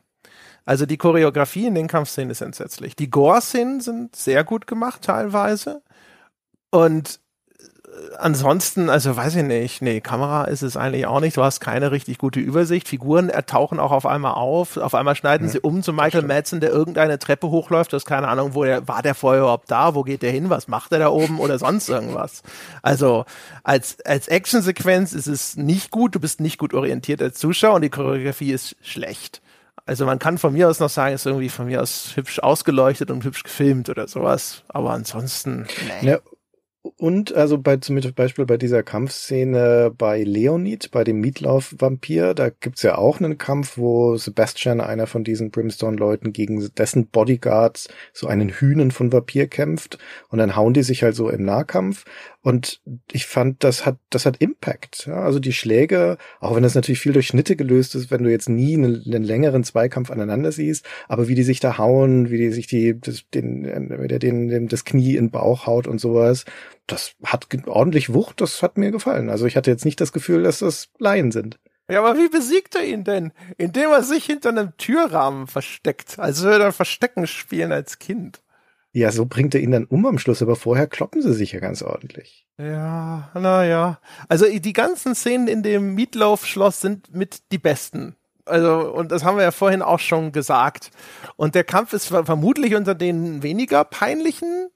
Also 0.65 0.87
die 0.87 0.99
Choreografie 0.99 1.67
in 1.67 1.75
den 1.75 1.89
Kampfszenen 1.89 2.31
ist 2.31 2.41
entsetzlich. 2.41 2.95
Die 2.95 3.11
Gore-Szenen 3.11 3.81
sind 3.81 4.15
sehr 4.15 4.45
gut 4.45 4.69
gemacht 4.69 5.03
teilweise. 5.03 5.83
Und 6.71 7.21
ansonsten, 8.19 8.89
also 8.89 9.17
weiß 9.17 9.37
ich 9.37 9.43
nicht, 9.43 9.83
nee, 9.83 10.01
Kamera 10.01 10.45
ist 10.45 10.63
es 10.63 10.77
eigentlich 10.77 11.07
auch 11.07 11.21
nicht. 11.21 11.37
Du 11.37 11.43
hast 11.43 11.61
keine 11.61 11.91
richtig 11.91 12.19
gute 12.19 12.41
Übersicht. 12.41 12.89
Figuren 12.89 13.31
tauchen 13.47 13.81
auch 13.81 13.93
auf 13.93 14.07
einmal 14.07 14.35
auf. 14.35 14.77
Auf 14.77 14.95
einmal 14.95 15.15
schneiden 15.15 15.47
ja, 15.47 15.53
sie 15.53 15.61
um 15.61 15.83
zu 15.83 15.93
Michael 15.93 16.23
Madsen, 16.23 16.61
der 16.61 16.71
irgendeine 16.71 17.19
Treppe 17.19 17.51
hochläuft. 17.51 17.93
Du 17.93 17.97
hast 17.97 18.07
keine 18.07 18.29
Ahnung, 18.29 18.55
wo 18.55 18.65
der, 18.65 18.87
war 18.89 19.03
der 19.03 19.15
vorher 19.15 19.43
überhaupt 19.43 19.71
da? 19.71 19.95
Wo 19.95 20.03
geht 20.03 20.23
der 20.23 20.31
hin? 20.31 20.51
Was 20.51 20.69
macht 20.69 20.93
er 20.93 20.99
da 20.99 21.09
oben 21.09 21.39
oder 21.41 21.59
sonst 21.59 21.89
irgendwas? 21.89 22.43
Also, 22.83 23.25
als, 23.63 23.99
als 24.05 24.29
Actionsequenz 24.29 25.13
ist 25.13 25.27
es 25.27 25.57
nicht 25.57 25.91
gut. 25.91 26.15
Du 26.15 26.21
bist 26.21 26.41
nicht 26.41 26.59
gut 26.59 26.75
orientiert 26.75 27.23
als 27.23 27.39
Zuschauer 27.39 27.75
und 27.75 27.83
die 27.83 27.91
Choreografie 27.91 28.53
ist 28.53 28.77
schlecht. 28.83 29.43
Also 29.85 30.07
man 30.07 30.21
kann 30.21 30.39
von 30.39 30.53
mir 30.53 30.69
aus 30.69 30.79
noch 30.79 30.89
sagen, 30.89 31.15
ist 31.15 31.27
irgendwie 31.27 31.49
von 31.49 31.67
mir 31.67 31.83
aus 31.83 32.13
hübsch 32.15 32.39
ausgeleuchtet 32.39 33.11
und 33.11 33.25
hübsch 33.25 33.43
gefilmt 33.43 33.89
oder 33.89 34.07
sowas. 34.07 34.63
Aber 34.69 34.93
ansonsten, 34.93 35.67
nee. 36.01 36.11
Ja, 36.11 36.19
und 36.83 37.33
also 37.33 37.59
bei 37.59 37.77
zum 37.77 38.01
Beispiel 38.17 38.45
bei 38.45 38.57
dieser 38.57 38.83
Kampfszene 38.83 39.93
bei 39.97 40.25
Leonid, 40.25 40.91
bei 40.91 41.05
dem 41.05 41.21
Mietlauf-Vampir, 41.21 42.35
da 42.35 42.51
gibt's 42.51 42.83
ja 42.83 42.99
auch 42.99 43.21
einen 43.21 43.39
Kampf, 43.39 43.79
wo 43.79 44.17
Sebastian, 44.17 44.81
einer 44.81 45.07
von 45.07 45.23
diesen 45.23 45.53
Brimstone-Leuten, 45.53 46.33
gegen 46.33 46.69
dessen 46.75 47.07
Bodyguards 47.07 47.89
so 48.13 48.27
einen 48.27 48.49
Hühnen 48.49 48.91
von 48.91 49.13
Vampir 49.13 49.47
kämpft. 49.47 49.99
Und 50.29 50.39
dann 50.39 50.57
hauen 50.57 50.75
die 50.75 50.83
sich 50.83 51.05
halt 51.05 51.15
so 51.15 51.29
im 51.31 51.45
Nahkampf 51.45 52.05
Und 52.43 52.81
ich 53.11 53.27
fand, 53.27 53.63
das 53.63 53.87
hat, 53.87 53.99
das 54.11 54.27
hat 54.27 54.39
Impact. 54.39 55.07
Ja? 55.07 55.21
Also 55.23 55.39
die 55.39 55.53
Schläge, 55.53 56.19
auch 56.41 56.57
wenn 56.57 56.65
das 56.65 56.75
natürlich 56.75 56.99
viel 56.99 57.13
durch 57.13 57.29
Schnitte 57.29 57.55
gelöst 57.55 57.95
ist, 57.95 58.11
wenn 58.11 58.25
du 58.25 58.31
jetzt 58.31 58.49
nie 58.49 58.75
einen, 58.75 59.03
einen 59.07 59.23
längeren 59.23 59.63
Zweikampf 59.63 60.11
aneinander 60.11 60.51
siehst, 60.51 60.85
aber 61.09 61.29
wie 61.29 61.37
die 61.37 61.45
sich 61.45 61.61
da 61.61 61.79
hauen, 61.79 62.31
wie 62.31 62.39
die 62.39 62.51
sich 62.51 62.67
die, 62.67 63.01
das, 63.01 63.23
den, 63.33 63.63
den, 63.63 64.19
den, 64.19 64.49
den, 64.49 64.69
das 64.69 64.85
Knie 64.85 65.15
in 65.15 65.27
den 65.27 65.31
Bauch 65.31 65.67
haut 65.67 65.87
und 65.87 66.01
sowas, 66.01 66.45
das 66.89 67.15
hat 67.23 67.47
ordentlich 67.67 68.13
Wucht, 68.13 68.41
das 68.41 68.61
hat 68.61 68.77
mir 68.77 68.91
gefallen. 68.91 69.31
Also 69.31 69.47
ich 69.47 69.57
hatte 69.57 69.71
jetzt 69.71 69.85
nicht 69.85 70.01
das 70.01 70.13
Gefühl, 70.13 70.43
dass 70.43 70.59
das 70.59 70.89
Laien 70.99 71.31
sind. 71.31 71.61
Ja, 71.89 72.03
aber 72.03 72.19
wie 72.19 72.29
besiegt 72.29 72.75
er 72.75 72.85
ihn 72.85 73.05
denn? 73.05 73.33
Indem 73.57 73.91
er 73.91 74.03
sich 74.03 74.25
hinter 74.25 74.49
einem 74.49 74.77
Türrahmen 74.79 75.47
versteckt. 75.47 76.19
Also 76.19 76.49
würde 76.49 76.65
er 76.65 76.73
Verstecken 76.73 77.27
spielen 77.29 77.71
als 77.71 77.99
Kind. 78.01 78.43
Ja, 78.95 79.11
so 79.11 79.25
bringt 79.25 79.55
er 79.55 79.63
ihn 79.63 79.71
dann 79.71 79.87
um 79.87 80.05
am 80.05 80.19
Schluss, 80.19 80.43
aber 80.43 80.55
vorher 80.55 80.87
kloppen 80.87 81.23
sie 81.23 81.33
sich 81.33 81.53
ja 81.53 81.61
ganz 81.61 81.83
ordentlich. 81.83 82.47
Ja, 82.59 83.31
naja. 83.35 83.99
Also 84.29 84.47
die 84.47 84.73
ganzen 84.75 85.15
Szenen 85.15 85.49
in 85.49 85.63
dem 85.63 85.95
Meatloaf-Schloss 85.95 86.83
sind 86.83 87.15
mit 87.15 87.51
die 87.53 87.59
besten. 87.59 88.17
Also, 88.45 88.93
und 88.93 89.11
das 89.11 89.25
haben 89.25 89.37
wir 89.37 89.45
ja 89.45 89.51
vorhin 89.51 89.81
auch 89.81 90.01
schon 90.01 90.33
gesagt. 90.33 90.91
Und 91.37 91.55
der 91.55 91.65
Kampf 91.65 91.93
ist 91.95 92.09
vermutlich 92.09 92.75
unter 92.75 92.95
den 92.95 93.43
weniger 93.43 93.85
peinlichen 93.85 94.69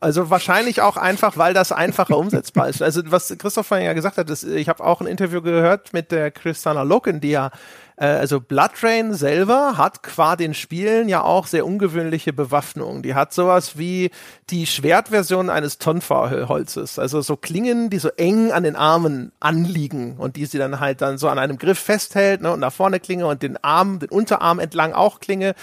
also 0.00 0.28
wahrscheinlich 0.28 0.82
auch 0.82 0.98
einfach, 0.98 1.38
weil 1.38 1.54
das 1.54 1.72
einfacher 1.72 2.18
umsetzbar 2.18 2.68
ist. 2.68 2.82
Also 2.82 3.00
was 3.06 3.34
Christoph 3.38 3.66
vorhin 3.66 3.86
ja 3.86 3.94
gesagt 3.94 4.18
hat, 4.18 4.28
ist, 4.28 4.44
ich 4.44 4.68
habe 4.68 4.84
auch 4.84 5.00
ein 5.00 5.06
Interview 5.06 5.40
gehört 5.40 5.94
mit 5.94 6.12
der 6.12 6.30
Christina 6.30 6.82
Loken, 6.82 7.20
die 7.20 7.30
ja 7.30 7.50
äh, 7.96 8.06
also 8.06 8.40
Blood 8.40 8.72
Rain 8.82 9.14
selber 9.14 9.76
hat 9.76 10.02
qua 10.02 10.36
den 10.36 10.54
Spielen 10.54 11.08
ja 11.08 11.22
auch 11.22 11.46
sehr 11.46 11.66
ungewöhnliche 11.66 12.32
Bewaffnung. 12.32 13.02
Die 13.02 13.14
hat 13.14 13.32
sowas 13.32 13.78
wie 13.78 14.10
die 14.50 14.66
Schwertversion 14.66 15.50
eines 15.50 15.78
Tonfa-Holzes. 15.78 16.98
Also 16.98 17.20
so 17.20 17.36
Klingen, 17.36 17.90
die 17.90 17.98
so 17.98 18.08
eng 18.10 18.52
an 18.52 18.64
den 18.64 18.76
Armen 18.76 19.32
anliegen 19.40 20.16
und 20.18 20.36
die 20.36 20.46
sie 20.46 20.58
dann 20.58 20.80
halt 20.80 21.02
dann 21.02 21.18
so 21.18 21.28
an 21.28 21.38
einem 21.38 21.58
Griff 21.58 21.78
festhält 21.78 22.42
ne, 22.42 22.52
und 22.52 22.60
nach 22.60 22.72
vorne 22.72 23.00
Klinge 23.00 23.26
und 23.26 23.42
den 23.42 23.62
Arm, 23.62 23.98
den 24.00 24.10
Unterarm 24.10 24.58
entlang 24.58 24.92
auch 24.92 25.20
Klinge. 25.20 25.54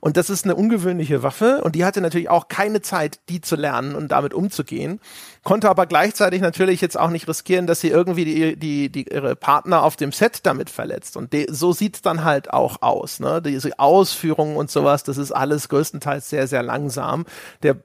Und 0.00 0.16
das 0.16 0.30
ist 0.30 0.44
eine 0.44 0.54
ungewöhnliche 0.54 1.22
Waffe 1.22 1.62
und 1.62 1.74
die 1.74 1.84
hatte 1.84 2.00
natürlich 2.00 2.28
auch 2.28 2.48
keine 2.48 2.82
Zeit, 2.82 3.20
die 3.28 3.40
zu 3.40 3.56
lernen 3.56 3.94
und 3.94 4.08
damit 4.08 4.34
umzugehen 4.34 5.00
konnte 5.48 5.70
aber 5.70 5.86
gleichzeitig 5.86 6.42
natürlich 6.42 6.82
jetzt 6.82 7.00
auch 7.00 7.08
nicht 7.08 7.26
riskieren, 7.26 7.66
dass 7.66 7.80
sie 7.80 7.88
irgendwie 7.88 8.26
die, 8.26 8.56
die, 8.56 8.90
die 8.90 9.10
ihre 9.10 9.34
Partner 9.34 9.82
auf 9.82 9.96
dem 9.96 10.12
Set 10.12 10.40
damit 10.44 10.68
verletzt. 10.68 11.16
Und 11.16 11.32
de, 11.32 11.46
so 11.50 11.72
sieht's 11.72 12.02
dann 12.02 12.22
halt 12.22 12.52
auch 12.52 12.82
aus. 12.82 13.18
Ne? 13.18 13.40
Diese 13.40 13.78
Ausführungen 13.78 14.58
und 14.58 14.70
sowas, 14.70 15.04
das 15.04 15.16
ist 15.16 15.32
alles 15.32 15.70
größtenteils 15.70 16.28
sehr, 16.28 16.48
sehr 16.48 16.62
langsam. 16.62 17.24
Der 17.62 17.78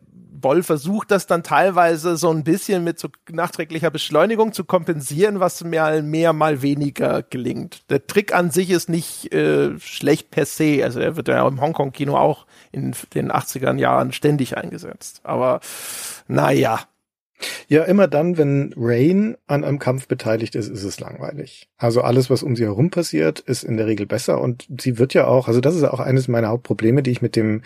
Boll 0.43 0.61
versucht 0.61 1.09
das 1.09 1.25
dann 1.25 1.41
teilweise 1.41 2.17
so 2.17 2.31
ein 2.31 2.43
bisschen 2.43 2.83
mit 2.83 2.99
so 2.99 3.07
nachträglicher 3.31 3.91
Beschleunigung 3.91 4.51
zu 4.51 4.65
kompensieren, 4.65 5.39
was 5.39 5.63
mal 5.63 6.03
mehr, 6.03 6.33
mal 6.33 6.61
weniger 6.61 7.23
gelingt. 7.23 7.89
Der 7.89 8.05
Trick 8.07 8.35
an 8.35 8.51
sich 8.51 8.71
ist 8.71 8.89
nicht 8.89 9.33
äh, 9.33 9.79
schlecht 9.79 10.31
per 10.31 10.45
se. 10.45 10.81
Also 10.83 10.99
er 10.99 11.15
wird 11.15 11.29
ja 11.29 11.47
im 11.47 11.61
Hongkong-Kino 11.61 12.17
auch 12.17 12.45
in 12.73 12.93
den 13.13 13.31
80er 13.31 13.77
Jahren 13.77 14.11
ständig 14.11 14.57
eingesetzt. 14.57 15.21
Aber 15.23 15.61
naja, 16.27 16.81
ja, 17.67 17.83
immer 17.83 18.07
dann, 18.07 18.37
wenn 18.37 18.73
Rain 18.77 19.37
an 19.47 19.63
einem 19.63 19.79
Kampf 19.79 20.07
beteiligt 20.07 20.55
ist, 20.55 20.69
ist 20.69 20.83
es 20.83 20.99
langweilig. 20.99 21.69
Also 21.77 22.01
alles, 22.01 22.29
was 22.29 22.43
um 22.43 22.55
sie 22.55 22.63
herum 22.63 22.89
passiert, 22.89 23.39
ist 23.39 23.63
in 23.63 23.77
der 23.77 23.87
Regel 23.87 24.05
besser 24.05 24.41
und 24.41 24.67
sie 24.79 24.97
wird 24.97 25.13
ja 25.13 25.27
auch, 25.27 25.47
also 25.47 25.61
das 25.61 25.75
ist 25.75 25.83
auch 25.83 25.99
eines 25.99 26.27
meiner 26.27 26.49
Hauptprobleme, 26.49 27.03
die 27.03 27.11
ich 27.11 27.21
mit 27.21 27.35
dem, 27.35 27.61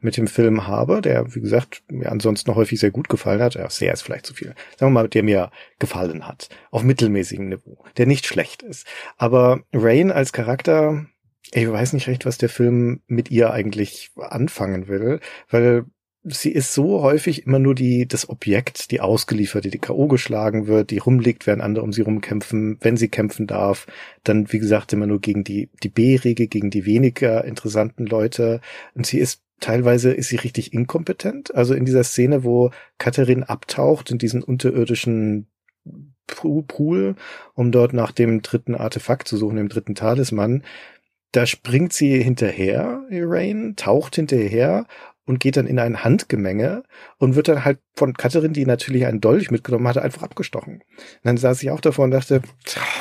mit 0.00 0.16
dem 0.16 0.26
Film 0.26 0.66
habe, 0.66 1.00
der, 1.00 1.34
wie 1.34 1.40
gesagt, 1.40 1.82
mir 1.90 2.10
ansonsten 2.10 2.54
häufig 2.54 2.80
sehr 2.80 2.90
gut 2.90 3.08
gefallen 3.08 3.42
hat. 3.42 3.54
Ja, 3.54 3.68
sehr 3.70 3.92
ist 3.92 4.02
vielleicht 4.02 4.26
zu 4.26 4.34
viel. 4.34 4.54
Sagen 4.76 4.92
wir 4.92 5.02
mal, 5.02 5.08
der 5.08 5.22
mir 5.22 5.50
gefallen 5.78 6.26
hat. 6.26 6.48
Auf 6.70 6.82
mittelmäßigem 6.82 7.48
Niveau. 7.48 7.84
Der 7.96 8.06
nicht 8.06 8.26
schlecht 8.26 8.62
ist. 8.62 8.86
Aber 9.16 9.60
Rain 9.72 10.10
als 10.10 10.32
Charakter, 10.32 11.06
ich 11.52 11.70
weiß 11.70 11.92
nicht 11.92 12.06
recht, 12.06 12.24
was 12.26 12.38
der 12.38 12.48
Film 12.48 13.00
mit 13.06 13.30
ihr 13.30 13.52
eigentlich 13.52 14.10
anfangen 14.16 14.88
will, 14.88 15.20
weil 15.50 15.84
sie 16.24 16.52
ist 16.52 16.72
so 16.72 17.02
häufig 17.02 17.46
immer 17.46 17.58
nur 17.58 17.74
die, 17.74 18.06
das 18.06 18.28
Objekt, 18.28 18.90
die 18.90 19.00
ausgelieferte, 19.00 19.70
die 19.70 19.78
K.O. 19.78 20.06
geschlagen 20.06 20.66
wird, 20.66 20.90
die 20.90 20.98
rumliegt, 20.98 21.46
während 21.46 21.62
andere 21.62 21.84
um 21.84 21.92
sie 21.92 22.02
rumkämpfen, 22.02 22.78
wenn 22.80 22.96
sie 22.96 23.08
kämpfen 23.08 23.46
darf. 23.46 23.86
Dann, 24.22 24.52
wie 24.52 24.58
gesagt, 24.58 24.92
immer 24.92 25.06
nur 25.06 25.20
gegen 25.20 25.42
die, 25.42 25.68
die 25.82 25.88
B-Regel, 25.88 26.46
gegen 26.46 26.70
die 26.70 26.86
weniger 26.86 27.44
interessanten 27.44 28.06
Leute. 28.06 28.60
Und 28.94 29.06
sie 29.06 29.18
ist 29.18 29.42
teilweise 29.60 30.12
ist 30.12 30.28
sie 30.28 30.36
richtig 30.36 30.72
inkompetent. 30.72 31.54
Also 31.54 31.74
in 31.74 31.84
dieser 31.84 32.04
Szene, 32.04 32.44
wo 32.44 32.70
Katharin 32.98 33.44
abtaucht 33.44 34.10
in 34.10 34.18
diesen 34.18 34.42
unterirdischen 34.42 35.46
Pool, 36.26 37.14
um 37.54 37.72
dort 37.72 37.92
nach 37.92 38.12
dem 38.12 38.42
dritten 38.42 38.74
Artefakt 38.74 39.28
zu 39.28 39.36
suchen, 39.36 39.56
dem 39.56 39.68
dritten 39.68 39.94
Talisman, 39.94 40.62
da 41.32 41.46
springt 41.46 41.94
sie 41.94 42.22
hinterher, 42.22 43.04
Rain, 43.10 43.74
taucht 43.76 44.16
hinterher 44.16 44.86
und 45.32 45.38
geht 45.38 45.56
dann 45.56 45.66
in 45.66 45.78
ein 45.78 46.04
Handgemenge 46.04 46.82
und 47.16 47.36
wird 47.36 47.48
dann 47.48 47.64
halt 47.64 47.78
von 47.94 48.14
Katharin, 48.14 48.52
die 48.54 48.64
natürlich 48.64 49.06
einen 49.06 49.20
Dolch 49.20 49.50
mitgenommen 49.50 49.86
hatte, 49.86 50.02
einfach 50.02 50.22
abgestochen. 50.22 50.74
Und 50.76 50.82
dann 51.24 51.36
saß 51.36 51.62
ich 51.62 51.70
auch 51.70 51.80
davor 51.80 52.06
und 52.06 52.10
dachte, 52.10 52.40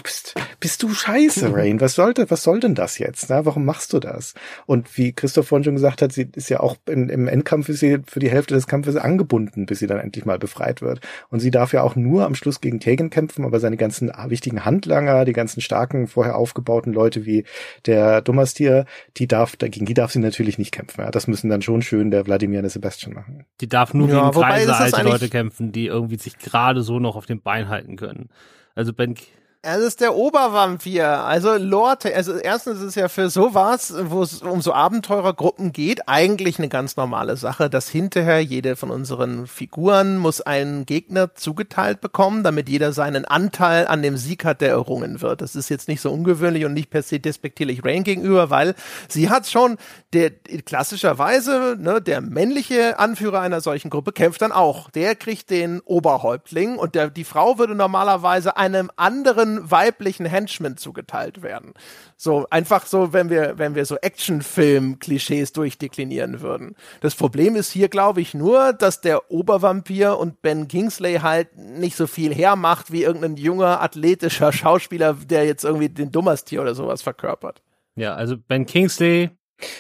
bist, 0.04 0.36
bist 0.60 0.84
du 0.84 0.94
scheiße, 0.94 1.54
Rain, 1.56 1.80
was 1.80 1.96
sollte, 1.96 2.30
was 2.30 2.44
soll 2.44 2.60
denn 2.60 2.76
das 2.76 2.98
jetzt? 2.98 3.30
Na, 3.30 3.46
warum 3.46 3.64
machst 3.64 3.94
du 3.94 4.00
das? 4.00 4.34
Und 4.66 4.98
wie 4.98 5.14
Christoph 5.14 5.48
vorhin 5.48 5.64
schon 5.64 5.76
gesagt 5.76 6.02
hat, 6.02 6.12
sie 6.12 6.30
ist 6.36 6.50
ja 6.50 6.60
auch 6.60 6.76
in, 6.88 7.08
im 7.10 7.28
Endkampf 7.28 7.70
ist 7.70 7.80
sie 7.80 8.00
für 8.06 8.20
die 8.20 8.30
Hälfte 8.30 8.54
des 8.54 8.68
Kampfes 8.68 8.98
angebunden, 8.98 9.66
bis 9.66 9.80
sie 9.80 9.88
dann 9.88 10.00
endlich 10.00 10.26
mal 10.26 10.40
befreit 10.40 10.82
wird. 10.82 11.00
Und 11.30 11.40
sie 11.40 11.52
darf 11.52 11.72
ja 11.72 11.84
auch 11.84 11.96
nur 11.96 12.26
am 12.26 12.36
Schluss 12.36 12.60
gegen 12.60 12.80
Tegan 12.80 13.10
kämpfen, 13.10 13.46
aber 13.46 13.60
seine 13.60 13.78
ganzen 13.78 14.12
wichtigen 14.28 14.66
Handlanger, 14.66 15.24
die 15.24 15.34
ganzen 15.34 15.62
starken, 15.62 16.08
vorher 16.08 16.36
aufgebauten 16.36 16.92
Leute 16.92 17.26
wie 17.26 17.46
der 17.86 18.22
Dummerstier, 18.22 18.86
die 19.18 19.28
darf, 19.28 19.56
dagegen 19.56 19.86
die 19.86 19.94
darf 19.94 20.12
sie 20.12 20.20
natürlich 20.20 20.58
nicht 20.58 20.72
kämpfen. 20.72 21.02
Ja, 21.02 21.12
das 21.12 21.28
müssen 21.28 21.50
dann 21.50 21.62
schon 21.62 21.82
schön 21.82 22.12
der 22.12 22.26
Wladimir 22.26 22.60
und 22.60 22.64
der 22.64 22.72
Sebastian 22.72 23.14
machen. 23.14 23.46
Die 23.62 23.70
darf 23.70 23.94
nur 23.94 24.10
ja, 24.10 24.30
gegen 24.30 24.42
Kreise 24.42 24.81
alte 24.82 25.02
Leute 25.04 25.30
kämpfen, 25.30 25.72
die 25.72 25.88
irgendwie 25.88 26.18
sich 26.18 26.38
gerade 26.38 26.82
so 26.82 27.00
noch 27.00 27.16
auf 27.16 27.26
dem 27.26 27.42
Bein 27.42 27.70
halten 27.70 27.96
können. 27.96 28.30
Also 28.76 28.94
Ben 28.94 29.16
es 29.64 29.78
ist 29.78 30.02
der 30.02 30.16
Obervampir, 30.16 31.24
also 31.24 31.56
Lord. 31.56 32.08
Also 32.08 32.36
erstens 32.36 32.80
ist 32.80 32.84
es 32.84 32.96
ja 32.96 33.10
für 33.10 33.30
sowas, 33.30 33.94
wo 34.06 34.24
es 34.24 34.42
um 34.42 34.60
so 34.60 34.74
Abenteurergruppen 34.74 35.72
geht, 35.72 36.08
eigentlich 36.10 36.58
eine 36.58 36.68
ganz 36.68 36.98
normale 36.98 37.38
Sache, 37.38 37.70
dass 37.70 37.88
hinterher 37.88 38.40
jede 38.44 38.76
von 38.76 38.90
unseren 38.90 39.46
Figuren 39.46 40.18
muss 40.18 40.42
einen 40.42 40.88
Gegner 40.88 41.36
zugeteilt 41.36 42.02
bekommen, 42.02 42.44
damit 42.44 42.70
jeder 42.70 42.92
seinen 42.92 43.26
Anteil 43.26 43.86
an 43.86 44.02
dem 44.02 44.18
Sieg 44.18 44.46
hat, 44.46 44.62
der 44.62 44.70
errungen 44.70 45.22
wird. 45.22 45.42
Das 45.42 45.56
ist 45.56 45.70
jetzt 45.70 45.88
nicht 45.88 46.02
so 46.02 46.12
ungewöhnlich 46.12 46.66
und 46.66 46.74
nicht 46.74 46.90
per 46.90 47.04
se 47.04 47.20
despektierlich 47.20 47.86
Rain 47.86 48.04
gegenüber, 48.04 48.50
weil 48.50 48.74
sie 49.10 49.30
hat 49.30 49.48
schon 49.48 49.78
der 50.14 50.32
klassischerweise, 50.66 51.76
ne, 51.78 52.02
der 52.02 52.22
männliche 52.22 52.98
Anführer 52.98 53.42
einer 53.42 53.62
solchen 53.62 53.92
Gruppe 53.92 54.12
kämpft 54.12 54.42
dann 54.42 54.52
auch. 54.52 54.90
Der 54.90 55.14
kriegt 55.14 55.52
den 55.52 55.82
Oberhäuptling 55.82 56.78
und 56.78 56.96
der, 56.96 57.12
die 57.12 57.24
Frau 57.24 57.60
würde 57.60 57.76
normalerweise 57.76 58.58
einem 58.58 58.90
anderen 58.96 59.51
weiblichen 59.70 60.26
Henchmen 60.26 60.78
zugeteilt 60.78 61.42
werden. 61.42 61.74
So 62.18 62.46
einfach 62.50 62.86
so, 62.86 63.14
wenn 63.14 63.30
wir 63.30 63.58
wenn 63.58 63.76
wir 63.76 63.86
so 63.86 63.98
Actionfilm-Klischees 63.98 65.54
durchdeklinieren 65.54 66.42
würden. 66.42 66.76
Das 67.02 67.16
Problem 67.16 67.56
ist 67.56 67.72
hier, 67.72 67.90
glaube 67.90 68.22
ich, 68.22 68.34
nur, 68.34 68.74
dass 68.74 69.02
der 69.02 69.32
Obervampir 69.32 70.18
und 70.18 70.42
Ben 70.42 70.68
Kingsley 70.68 71.16
halt 71.16 71.58
nicht 71.58 71.96
so 71.96 72.08
viel 72.08 72.34
hermacht 72.34 72.92
wie 72.92 73.04
irgendein 73.04 73.38
junger 73.38 73.82
athletischer 73.82 74.52
Schauspieler, 74.54 75.14
der 75.14 75.46
jetzt 75.46 75.64
irgendwie 75.64 75.90
den 75.90 76.12
Dummerstier 76.12 76.62
oder 76.62 76.76
sowas 76.76 77.02
verkörpert. 77.02 77.62
Ja, 77.96 78.16
also 78.16 78.38
Ben 78.38 78.66
Kingsley 78.66 79.30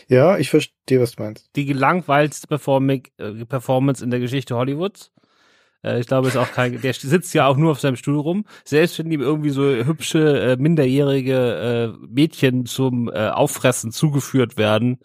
ja, 0.07 0.37
ich 0.37 0.49
verstehe, 0.49 1.01
was 1.01 1.15
du 1.15 1.23
meinst. 1.23 1.49
Die 1.55 1.65
gelangweilste 1.65 2.47
äh, 2.47 3.45
Performance 3.45 4.03
in 4.03 4.11
der 4.11 4.19
Geschichte 4.19 4.55
Hollywoods. 4.55 5.11
Äh, 5.83 5.99
ich 5.99 6.07
glaube, 6.07 6.27
ist 6.27 6.37
auch 6.37 6.51
kein, 6.51 6.79
der 6.81 6.93
sitzt 6.93 7.33
ja 7.33 7.47
auch 7.47 7.57
nur 7.57 7.71
auf 7.71 7.79
seinem 7.79 7.95
Stuhl 7.95 8.19
rum. 8.19 8.45
Selbst 8.63 8.99
wenn 8.99 9.11
ihm 9.11 9.21
irgendwie 9.21 9.49
so 9.49 9.63
hübsche, 9.63 10.41
äh, 10.41 10.57
minderjährige 10.57 11.95
äh, 12.01 12.05
Mädchen 12.07 12.65
zum 12.65 13.09
äh, 13.09 13.29
Auffressen 13.29 13.91
zugeführt 13.91 14.57
werden, 14.57 14.99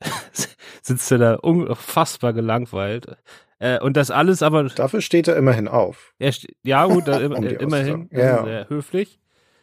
sitzt 0.82 1.10
er 1.10 1.18
da 1.18 1.34
unfassbar 1.34 2.32
gelangweilt. 2.32 3.16
Äh, 3.58 3.80
und 3.80 3.96
das 3.96 4.10
alles 4.10 4.42
aber. 4.42 4.64
Dafür 4.64 5.00
steht 5.00 5.28
er 5.28 5.36
immerhin 5.36 5.68
auf. 5.68 6.14
Er 6.18 6.32
ja, 6.62 6.86
gut, 6.86 7.08
um 7.08 7.44
immerhin. 7.44 8.08
Ja. 8.12 8.44
Sehr 8.44 8.68
höflich. 8.68 9.20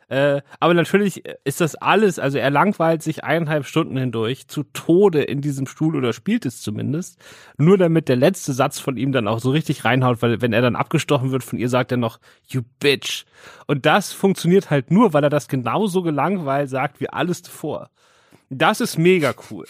Äh, 0.08 0.42
aber 0.60 0.74
natürlich 0.74 1.24
ist 1.44 1.62
das 1.62 1.76
alles, 1.76 2.20
also 2.20 2.38
er 2.38 2.50
langweilt 2.50 3.02
sich 3.02 3.24
eineinhalb 3.24 3.66
Stunden 3.66 3.98
hindurch 3.98 4.48
zu 4.48 4.64
Tode 4.64 5.24
in 5.24 5.42
diesem 5.42 5.68
Stuhl 5.68 5.96
oder 5.96 6.14
spielt 6.14 6.46
es 6.46 6.62
zumindest, 6.62 7.20
nur 7.58 7.78
damit 7.78 8.08
der 8.08 8.16
letzte 8.16 8.54
Satz 8.54 8.80
von 8.80 8.98
ihm 8.98 9.12
dann 9.12 9.28
auch 9.28 9.40
so 9.40 9.52
richtig 9.52 9.86
reinhaut, 9.86 10.22
weil 10.22 10.42
wenn 10.42 10.54
er 10.54 10.62
dann 10.62 10.76
abgestochen 10.76 11.32
wird 11.32 11.44
von 11.44 11.58
ihr, 11.58 11.70
sagt 11.70 11.92
er 11.92 11.98
noch, 11.98 12.20
you 12.48 12.62
bitch. 12.80 13.26
Und 13.68 13.86
das 13.86 14.14
funktioniert 14.14 14.70
halt 14.70 14.92
nur, 14.92 15.14
weil 15.14 15.24
er 15.24 15.30
das 15.30 15.48
genauso 15.48 16.04
gelangweilt 16.04 16.70
sagt 16.70 17.00
wie 17.00 17.10
alles 17.10 17.42
davor. 17.42 17.90
Das 18.50 18.82
ist 18.82 18.98
mega 18.98 19.34
cool. 19.50 19.66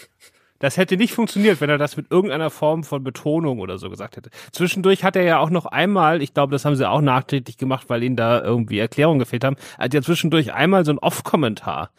Das 0.58 0.76
hätte 0.76 0.96
nicht 0.96 1.12
funktioniert, 1.12 1.60
wenn 1.60 1.70
er 1.70 1.78
das 1.78 1.96
mit 1.96 2.10
irgendeiner 2.10 2.50
Form 2.50 2.84
von 2.84 3.04
Betonung 3.04 3.60
oder 3.60 3.78
so 3.78 3.90
gesagt 3.90 4.16
hätte. 4.16 4.30
Zwischendurch 4.52 5.04
hat 5.04 5.16
er 5.16 5.22
ja 5.22 5.38
auch 5.38 5.50
noch 5.50 5.66
einmal, 5.66 6.22
ich 6.22 6.34
glaube, 6.34 6.52
das 6.52 6.64
haben 6.64 6.76
sie 6.76 6.88
auch 6.88 7.00
nachträglich 7.00 7.58
gemacht, 7.58 7.86
weil 7.88 8.02
ihnen 8.02 8.16
da 8.16 8.42
irgendwie 8.42 8.78
Erklärungen 8.78 9.18
gefehlt 9.18 9.44
haben, 9.44 9.56
hat 9.78 9.94
ja 9.94 10.02
zwischendurch 10.02 10.52
einmal 10.52 10.84
so 10.84 10.92
ein 10.92 10.98
Off-Kommentar 10.98 11.90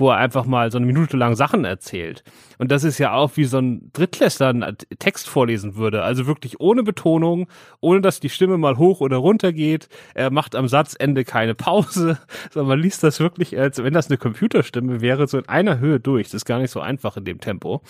wo 0.00 0.08
er 0.10 0.16
einfach 0.16 0.46
mal 0.46 0.72
so 0.72 0.78
eine 0.78 0.86
Minute 0.86 1.16
lang 1.16 1.36
Sachen 1.36 1.64
erzählt. 1.64 2.24
Und 2.58 2.70
das 2.70 2.84
ist 2.84 2.98
ja 2.98 3.12
auch 3.12 3.32
wie 3.36 3.44
so 3.44 3.58
ein 3.58 3.90
Drittklässler 3.92 4.48
einen 4.48 4.76
Text 4.98 5.28
vorlesen 5.28 5.76
würde. 5.76 6.02
Also 6.02 6.26
wirklich 6.26 6.58
ohne 6.58 6.82
Betonung, 6.82 7.48
ohne 7.80 8.00
dass 8.00 8.18
die 8.18 8.30
Stimme 8.30 8.58
mal 8.58 8.78
hoch 8.78 9.00
oder 9.00 9.18
runter 9.18 9.52
geht. 9.52 9.88
Er 10.14 10.30
macht 10.30 10.56
am 10.56 10.68
Satzende 10.68 11.24
keine 11.24 11.54
Pause, 11.54 12.18
sondern 12.50 12.68
man 12.68 12.80
liest 12.80 13.02
das 13.02 13.20
wirklich, 13.20 13.58
als 13.58 13.82
wenn 13.82 13.92
das 13.92 14.08
eine 14.08 14.18
Computerstimme 14.18 15.00
wäre, 15.00 15.28
so 15.28 15.38
in 15.38 15.48
einer 15.48 15.78
Höhe 15.78 16.00
durch. 16.00 16.28
Das 16.28 16.34
ist 16.34 16.44
gar 16.46 16.58
nicht 16.58 16.70
so 16.70 16.80
einfach 16.80 17.16
in 17.16 17.24
dem 17.24 17.40
Tempo. 17.40 17.82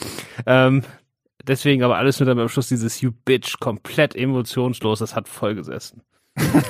Ähm, 0.46 0.82
deswegen 1.46 1.82
aber 1.82 1.96
alles 1.96 2.20
mit 2.20 2.28
am 2.28 2.48
Schluss 2.48 2.68
dieses 2.68 3.00
You 3.00 3.12
Bitch 3.24 3.60
komplett 3.60 4.16
emotionslos. 4.16 4.98
Das 4.98 5.14
hat 5.14 5.28
voll 5.28 5.54
gesessen. 5.54 6.02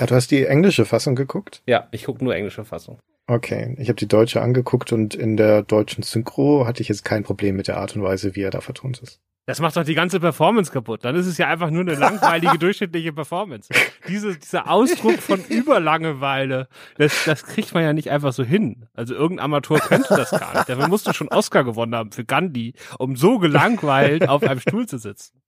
Ja, 0.01 0.07
du 0.07 0.15
hast 0.15 0.31
die 0.31 0.45
englische 0.45 0.85
Fassung 0.85 1.15
geguckt? 1.15 1.63
Ja, 1.67 1.89
ich 1.93 2.05
gucke 2.05 2.25
nur 2.25 2.35
englische 2.35 2.65
Fassung. 2.65 2.99
Okay, 3.31 3.77
ich 3.79 3.89
habe 3.89 3.95
die 3.97 4.09
deutsche 4.09 4.43
angeguckt 4.43 4.93
und 4.93 5.15
in 5.15 5.37
der 5.37 5.63
deutschen 5.63 6.03
Synchro 6.03 6.67
hatte 6.67 6.83
ich 6.83 6.89
jetzt 6.89 7.05
kein 7.05 7.23
Problem 7.23 7.55
mit 7.55 7.69
der 7.69 7.77
Art 7.77 7.95
und 7.95 8.03
Weise, 8.03 8.35
wie 8.35 8.43
er 8.43 8.51
da 8.51 8.61
vertont 8.61 8.99
ist. 8.99 9.21
Das 9.47 9.61
macht 9.61 9.77
doch 9.77 9.85
die 9.85 9.95
ganze 9.95 10.19
Performance 10.19 10.73
kaputt. 10.73 11.05
Dann 11.05 11.15
ist 11.15 11.27
es 11.27 11.39
ja 11.39 11.47
einfach 11.47 11.71
nur 11.71 11.83
eine 11.83 11.95
langweilige, 11.95 12.57
durchschnittliche 12.59 13.13
Performance. 13.13 13.69
Diese, 14.09 14.37
dieser 14.37 14.69
Ausdruck 14.69 15.19
von 15.19 15.45
Überlangeweile, 15.49 16.67
das, 16.99 17.25
das 17.25 17.45
kriegt 17.45 17.73
man 17.73 17.85
ja 17.85 17.93
nicht 17.93 18.11
einfach 18.11 18.33
so 18.33 18.43
hin. 18.43 18.87
Also 18.95 19.15
irgendein 19.15 19.45
Amateur 19.45 19.79
könnte 19.79 20.09
das 20.09 20.33
gar 20.33 20.53
nicht. 20.53 20.69
Dafür 20.69 20.89
musst 20.89 21.07
du 21.07 21.13
schon 21.13 21.29
Oscar 21.29 21.63
gewonnen 21.63 21.95
haben 21.95 22.11
für 22.11 22.25
Gandhi, 22.25 22.75
um 22.99 23.15
so 23.15 23.39
gelangweilt 23.39 24.29
auf 24.29 24.43
einem 24.43 24.59
Stuhl 24.59 24.89
zu 24.89 24.99
sitzen. 24.99 25.40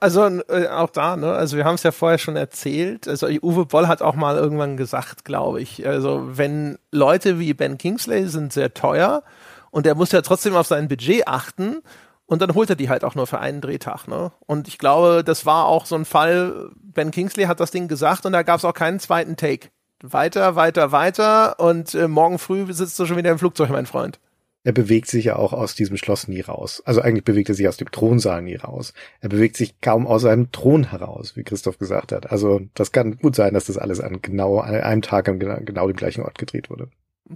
Also 0.00 0.26
äh, 0.48 0.68
auch 0.68 0.90
da, 0.90 1.16
ne? 1.16 1.32
Also 1.32 1.56
wir 1.56 1.64
haben 1.64 1.76
es 1.76 1.82
ja 1.82 1.92
vorher 1.92 2.18
schon 2.18 2.36
erzählt. 2.36 3.08
Also 3.08 3.26
Uwe 3.26 3.66
Boll 3.66 3.88
hat 3.88 4.02
auch 4.02 4.14
mal 4.14 4.36
irgendwann 4.36 4.76
gesagt, 4.76 5.24
glaube 5.24 5.60
ich, 5.60 5.86
also 5.86 6.36
wenn 6.36 6.78
Leute 6.90 7.38
wie 7.38 7.54
Ben 7.54 7.78
Kingsley 7.78 8.26
sind 8.28 8.52
sehr 8.52 8.74
teuer 8.74 9.22
und 9.70 9.86
er 9.86 9.94
muss 9.94 10.12
ja 10.12 10.22
trotzdem 10.22 10.56
auf 10.56 10.66
sein 10.66 10.88
Budget 10.88 11.28
achten 11.28 11.82
und 12.26 12.42
dann 12.42 12.54
holt 12.54 12.70
er 12.70 12.76
die 12.76 12.88
halt 12.88 13.04
auch 13.04 13.14
nur 13.14 13.26
für 13.26 13.38
einen 13.38 13.60
Drehtag, 13.60 14.08
ne? 14.08 14.32
Und 14.46 14.68
ich 14.68 14.78
glaube, 14.78 15.22
das 15.24 15.46
war 15.46 15.66
auch 15.66 15.86
so 15.86 15.94
ein 15.94 16.04
Fall. 16.04 16.70
Ben 16.76 17.10
Kingsley 17.10 17.44
hat 17.44 17.60
das 17.60 17.70
Ding 17.70 17.88
gesagt 17.88 18.26
und 18.26 18.32
da 18.32 18.42
gab 18.42 18.58
es 18.58 18.64
auch 18.64 18.74
keinen 18.74 19.00
zweiten 19.00 19.36
Take. 19.36 19.68
Weiter, 20.02 20.56
weiter, 20.56 20.92
weiter 20.92 21.58
und 21.60 21.94
äh, 21.94 22.08
morgen 22.08 22.38
früh 22.38 22.70
sitzt 22.72 22.98
du 22.98 23.06
schon 23.06 23.16
wieder 23.16 23.30
im 23.30 23.38
Flugzeug, 23.38 23.70
mein 23.70 23.86
Freund 23.86 24.18
er 24.64 24.72
bewegt 24.72 25.08
sich 25.08 25.26
ja 25.26 25.36
auch 25.36 25.52
aus 25.52 25.74
diesem 25.74 25.98
Schloss 25.98 26.26
nie 26.26 26.40
raus. 26.40 26.82
Also 26.86 27.02
eigentlich 27.02 27.24
bewegt 27.24 27.50
er 27.50 27.54
sich 27.54 27.68
aus 27.68 27.76
dem 27.76 27.90
Thronsaal 27.90 28.40
nie 28.40 28.56
raus. 28.56 28.94
Er 29.20 29.28
bewegt 29.28 29.56
sich 29.56 29.80
kaum 29.82 30.06
aus 30.06 30.22
seinem 30.22 30.50
Thron 30.52 30.90
heraus, 30.90 31.36
wie 31.36 31.44
Christoph 31.44 31.78
gesagt 31.78 32.12
hat. 32.12 32.32
Also 32.32 32.62
das 32.72 32.90
kann 32.90 33.18
gut 33.18 33.36
sein, 33.36 33.52
dass 33.52 33.66
das 33.66 33.76
alles 33.76 34.00
an 34.00 34.22
genau 34.22 34.58
an 34.58 34.74
einem 34.74 35.02
Tag 35.02 35.28
an 35.28 35.38
genau, 35.38 35.58
genau 35.60 35.86
dem 35.86 35.96
gleichen 35.96 36.22
Ort 36.22 36.38
gedreht 36.38 36.70
wurde. 36.70 36.88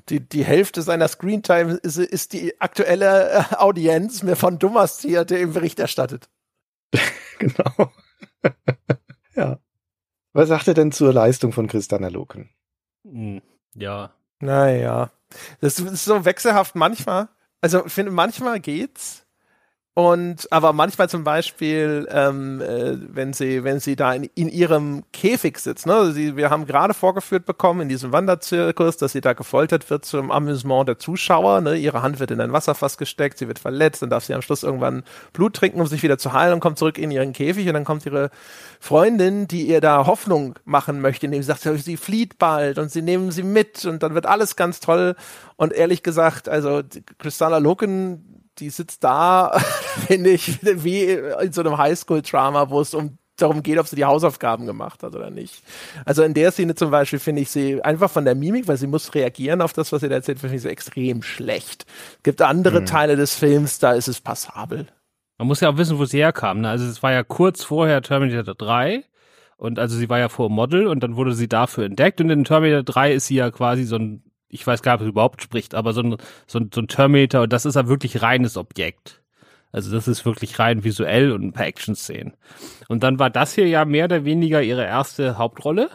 Die, 0.09 0.21
die 0.21 0.45
Hälfte 0.45 0.81
seiner 0.81 1.07
Screentime 1.07 1.75
ist, 1.75 1.99
ist 1.99 2.33
die 2.33 2.59
aktuelle 2.61 3.31
äh, 3.31 3.55
Audienz 3.57 4.23
mir 4.23 4.37
von 4.37 4.59
Dumas 4.59 5.01
hier, 5.01 5.25
der 5.25 5.41
im 5.41 5.53
Bericht 5.53 5.79
erstattet. 5.79 6.31
genau. 7.39 7.93
ja. 9.35 9.59
Was 10.33 10.49
sagt 10.49 10.69
er 10.69 10.75
denn 10.75 10.93
zur 10.93 11.13
Leistung 11.13 11.53
von 11.53 11.69
Christiana 11.69 12.09
Loken? 12.09 12.49
Hm, 13.05 13.43
ja. 13.75 14.15
Naja. 14.41 15.11
Das 15.61 15.79
ist 15.79 16.05
so 16.05 16.25
wechselhaft 16.25 16.75
manchmal. 16.75 17.29
Also 17.61 17.87
ich 17.87 17.93
finde, 17.93 18.13
manchmal 18.13 18.61
geht's. 18.61 19.27
Und 19.99 20.47
aber 20.53 20.73
manchmal 20.73 21.09
zum 21.09 21.25
Beispiel, 21.25 22.07
ähm, 22.13 22.61
äh, 22.61 22.97
wenn 23.13 23.33
sie, 23.33 23.65
wenn 23.65 23.81
sie 23.81 23.97
da 23.97 24.13
in, 24.15 24.31
in 24.37 24.49
ihrem 24.49 25.03
Käfig 25.13 25.59
sitzt, 25.59 25.87
ne? 25.87 26.13
Sie, 26.13 26.37
wir 26.37 26.51
haben 26.51 26.67
gerade 26.67 26.95
vorgeführt 26.95 27.47
bekommen 27.47 27.81
in 27.81 27.89
diesem 27.89 28.13
Wanderzirkus, 28.13 28.97
dass 28.97 29.11
sie 29.11 29.21
da 29.21 29.33
gefoltert 29.33 29.91
wird 29.91 30.05
zum 30.05 30.31
Amüsement 30.31 30.87
der 30.87 31.01
Zuschauer. 31.01 31.63
Ne? 31.63 31.75
Ihre 31.75 32.01
Hand 32.01 32.21
wird 32.21 32.31
in 32.31 32.41
ein 32.41 32.53
Wasserfass 32.53 32.97
gesteckt, 32.97 33.39
sie 33.39 33.49
wird 33.49 33.59
verletzt, 33.59 34.01
dann 34.01 34.09
darf 34.09 34.25
sie 34.25 34.35
am 34.35 34.43
Schluss 34.43 34.63
irgendwann 34.63 35.03
Blut 35.33 35.55
trinken, 35.55 35.81
um 35.81 35.89
sich 35.89 36.05
wieder 36.05 36.17
zu 36.17 36.33
heilen 36.33 36.55
und 36.55 36.61
kommt 36.61 36.79
zurück 36.79 36.97
in 36.97 37.11
ihren 37.11 37.33
Käfig 37.33 37.67
und 37.67 37.75
dann 37.75 37.85
kommt 37.85 38.07
ihre 38.07 38.31
Freundin, 38.79 39.49
die 39.49 39.67
ihr 39.67 39.81
da 39.81 40.07
Hoffnung 40.07 40.55
machen 40.65 41.01
möchte, 41.01 41.27
indem 41.27 41.43
sie 41.43 41.49
sagt, 41.49 41.63
sie 41.63 41.97
flieht 41.97 42.39
bald 42.39 42.79
und 42.79 42.93
sie 42.93 43.03
nehmen 43.03 43.33
sie 43.33 43.43
mit 43.43 43.85
und 43.85 44.05
dann 44.05 44.15
wird 44.15 44.27
alles 44.27 44.55
ganz 44.55 44.79
toll. 44.79 45.17
Und 45.57 45.73
ehrlich 45.73 46.05
gesagt, 46.05 46.49
also 46.49 46.83
Kristalla 47.19 47.59
Loken 47.59 48.38
die 48.61 48.71
sitzt 48.71 49.05
da, 49.05 49.59
finde 50.07 50.31
ich, 50.31 50.59
wie 50.63 51.05
in 51.05 51.53
so 51.53 51.61
einem 51.61 51.79
Highschool-Drama, 51.79 52.71
wo 52.71 52.81
es 52.81 52.95
um 52.95 53.19
darum 53.41 53.63
geht, 53.63 53.79
ob 53.79 53.87
sie 53.87 53.97
die 53.97 54.05
Hausaufgaben 54.05 54.67
gemacht 54.67 55.03
hat 55.03 55.15
oder 55.15 55.31
nicht. 55.31 55.63
Also 56.05 56.23
in 56.23 56.35
der 56.35 56.51
Szene 56.53 56.75
zum 56.75 56.91
Beispiel 56.91 57.19
finde 57.19 57.43
ich 57.43 57.51
sie 57.51 57.83
einfach 57.83 58.11
von 58.11 58.25
der 58.25 58.35
Mimik, 58.35 58.69
weil 58.69 58.77
sie 58.77 58.87
muss 58.87 59.15
reagieren 59.15 59.63
auf 59.63 59.73
das, 59.73 59.93
was 59.93 60.01
sie 60.01 60.09
da 60.09 60.17
erzählt, 60.17 60.41
finde 60.41 60.57
ich 60.57 60.63
sie 60.63 60.69
extrem 60.69 61.23
schlecht. 61.23 61.87
Es 62.17 62.23
gibt 62.25 62.43
andere 62.43 62.81
mhm. 62.81 62.87
Teile 62.87 63.17
des 63.17 63.35
Films, 63.35 63.79
da 63.79 63.93
ist 63.93 64.09
es 64.09 64.21
passabel. 64.21 64.87
Man 65.39 65.47
muss 65.47 65.61
ja 65.61 65.71
auch 65.71 65.77
wissen, 65.77 65.99
wo 65.99 66.05
sie 66.05 66.19
herkam. 66.19 66.63
Ne? 66.63 66.69
Also 66.69 66.85
es 66.87 67.03
war 67.03 67.13
ja 67.13 67.23
kurz 67.23 67.63
vorher 67.63 68.03
Terminator 68.03 68.55
3 68.55 69.05
und 69.57 69.79
also 69.79 69.97
sie 69.97 70.09
war 70.09 70.19
ja 70.19 70.29
vor 70.29 70.51
Model 70.51 70.87
und 70.87 71.03
dann 71.03 71.17
wurde 71.17 71.35
sie 71.35 71.49
dafür 71.49 71.85
entdeckt 71.85 72.21
und 72.21 72.31
in 72.31 72.45
Terminator 72.45 72.83
3 72.83 73.13
ist 73.13 73.27
sie 73.27 73.37
ja 73.37 73.51
quasi 73.51 73.85
so 73.85 73.97
ein 73.97 74.23
ich 74.49 74.67
weiß 74.67 74.83
gar 74.83 74.93
nicht, 74.93 75.01
ob 75.01 75.07
es 75.07 75.11
überhaupt 75.11 75.43
spricht, 75.43 75.75
aber 75.75 75.93
so 75.93 76.03
ein, 76.03 76.17
so 76.47 76.59
ein, 76.59 76.71
so 76.75 76.81
ein 76.81 76.89
Terminator, 76.89 77.47
das 77.47 77.67
ist 77.67 77.75
ja 77.75 77.89
wirklich 77.89 78.23
reines 78.23 78.57
Objekt. 78.57 79.23
Also 79.71 79.93
das 79.93 80.09
ist 80.09 80.25
wirklich 80.25 80.59
rein 80.59 80.85
visuell 80.85 81.33
und 81.33 81.43
ein 81.43 81.53
paar 81.53 81.67
Action-Szenen. 81.67 82.35
Und 82.89 83.03
dann 83.03 83.19
war 83.19 83.31
das 83.31 83.55
hier 83.55 83.69
ja 83.69 83.85
mehr 83.85 84.07
oder 84.07 84.25
weniger 84.25 84.63
ihre 84.63 84.85
erste 84.85 85.37
Hauptrolle. 85.37 85.91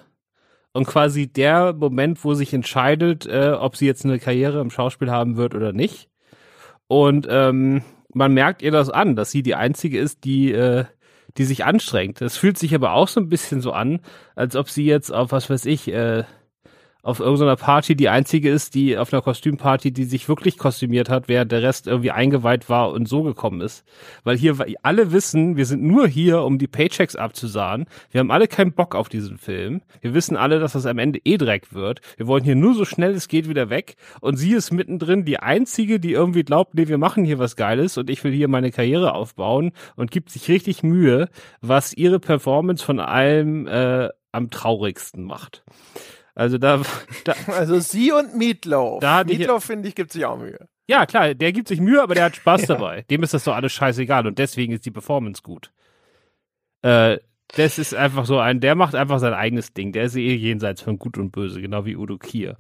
Und 0.73 0.85
quasi 0.85 1.27
der 1.27 1.73
Moment, 1.73 2.23
wo 2.23 2.34
sich 2.34 2.53
entscheidet, 2.53 3.25
äh, 3.25 3.51
ob 3.51 3.75
sie 3.75 3.85
jetzt 3.85 4.05
eine 4.05 4.19
Karriere 4.19 4.59
im 4.59 4.71
Schauspiel 4.71 5.11
haben 5.11 5.38
wird 5.38 5.55
oder 5.55 5.71
nicht. 5.71 6.09
Und 6.88 7.27
ähm, 7.30 7.84
man 8.13 8.34
merkt 8.34 8.61
ihr 8.61 8.71
das 8.71 8.89
an, 8.89 9.15
dass 9.15 9.31
sie 9.31 9.43
die 9.43 9.55
einzige 9.55 9.99
ist, 9.99 10.23
die, 10.23 10.51
äh, 10.51 10.85
die 11.38 11.45
sich 11.45 11.65
anstrengt. 11.65 12.21
Es 12.21 12.38
fühlt 12.38 12.57
sich 12.57 12.73
aber 12.75 12.93
auch 12.93 13.07
so 13.07 13.19
ein 13.19 13.30
bisschen 13.30 13.61
so 13.61 13.71
an, 13.71 14.01
als 14.35 14.55
ob 14.55 14.69
sie 14.69 14.85
jetzt 14.85 15.11
auf 15.11 15.31
was 15.31 15.49
weiß 15.49 15.65
ich, 15.65 15.88
äh, 15.91 16.23
auf 17.03 17.19
irgendeiner 17.19 17.57
Party 17.57 17.95
die 17.95 18.07
einzige 18.07 18.49
ist, 18.49 18.75
die 18.75 18.97
auf 18.97 19.11
einer 19.11 19.21
Kostümparty, 19.21 19.91
die 19.91 20.05
sich 20.05 20.30
wirklich 20.30 20.57
kostümiert 20.57 21.09
hat, 21.09 21.27
während 21.27 21.51
der 21.51 21.61
Rest 21.61 21.85
irgendwie 21.85 22.11
eingeweiht 22.11 22.69
war 22.69 22.91
und 22.91 23.09
so 23.09 23.23
gekommen 23.23 23.59
ist. 23.59 23.84
Weil 24.23 24.38
hier 24.38 24.55
alle 24.84 25.11
wissen, 25.11 25.57
wir 25.57 25.65
sind 25.65 25.84
nur 25.84 26.07
hier, 26.07 26.41
um 26.43 26.57
die 26.57 26.67
Paychecks 26.67 27.17
abzusahen. 27.17 27.85
Wir 28.09 28.19
haben 28.19 28.31
alle 28.31 28.47
keinen 28.47 28.71
Bock 28.71 28.95
auf 28.95 29.09
diesen 29.09 29.38
Film. 29.38 29.81
Wir 29.99 30.13
wissen 30.13 30.38
alle, 30.38 30.61
dass 30.61 30.73
das 30.73 30.85
am 30.85 30.97
Ende 30.97 31.19
eh 31.25 31.38
Dreck 31.38 31.73
wird. 31.73 31.99
Wir 32.15 32.27
wollen 32.27 32.45
hier 32.45 32.55
nur 32.55 32.73
so 32.73 32.85
schnell 32.85 33.11
es 33.11 33.27
geht 33.27 33.49
wieder 33.49 33.69
weg. 33.69 33.97
Und 34.21 34.38
sie 34.38 34.53
ist 34.53 34.71
mittendrin 34.71 35.25
die 35.25 35.39
einzige, 35.39 35.99
die 35.99 36.13
irgendwie 36.13 36.43
glaubt, 36.43 36.73
nee, 36.73 36.88
wir 36.88 36.97
machen 36.97 37.25
hier 37.25 37.38
was 37.38 37.57
Geiles 37.57 37.97
und 37.97 38.09
ich 38.09 38.23
will 38.23 38.31
hier 38.31 38.47
meine 38.47 38.71
Karriere 38.71 39.13
aufbauen 39.13 39.73
und 39.97 40.09
gibt 40.09 40.30
sich 40.30 40.47
richtig 40.47 40.84
Mühe, 40.84 41.27
was 41.59 41.93
ihre 41.93 42.21
Performance 42.21 42.84
von 42.84 43.01
allem 43.01 43.67
äh, 43.67 44.07
am 44.31 44.49
traurigsten 44.49 45.23
macht. 45.23 45.63
Also 46.35 46.57
da, 46.57 46.81
da 47.26 47.34
also 47.47 47.80
sie 47.80 48.11
und 48.11 48.35
Meatloaf. 48.35 49.01
Da 49.01 49.23
Meatloaf 49.23 49.64
finde 49.64 49.89
ich 49.89 49.95
gibt 49.95 50.11
sich 50.11 50.26
auch 50.26 50.38
Mühe. 50.38 50.68
Ja 50.88 51.05
klar, 51.05 51.34
der 51.34 51.51
gibt 51.53 51.68
sich 51.68 51.80
Mühe, 51.80 52.01
aber 52.01 52.15
der 52.15 52.26
hat 52.26 52.35
Spaß 52.35 52.61
ja. 52.68 52.68
dabei. 52.68 53.03
Dem 53.10 53.23
ist 53.23 53.34
das 53.34 53.43
doch 53.43 53.55
alles 53.55 53.72
scheißegal 53.72 54.27
und 54.27 54.39
deswegen 54.39 54.73
ist 54.73 54.85
die 54.85 54.91
Performance 54.91 55.41
gut. 55.41 55.72
Äh, 56.81 57.19
das 57.55 57.77
ist 57.77 57.93
einfach 57.93 58.26
so 58.26 58.39
ein, 58.39 58.61
der 58.61 58.73
macht 58.73 58.95
einfach 58.95 59.19
sein 59.19 59.34
eigenes 59.34 59.73
Ding. 59.73 59.91
Der 59.91 60.05
ist 60.05 60.15
eh 60.15 60.34
jenseits 60.34 60.81
von 60.81 60.97
Gut 60.97 61.19
und 61.19 61.31
Böse, 61.31 61.61
genau 61.61 61.85
wie 61.85 61.95
Udo 61.95 62.18
Kier. 62.18 62.57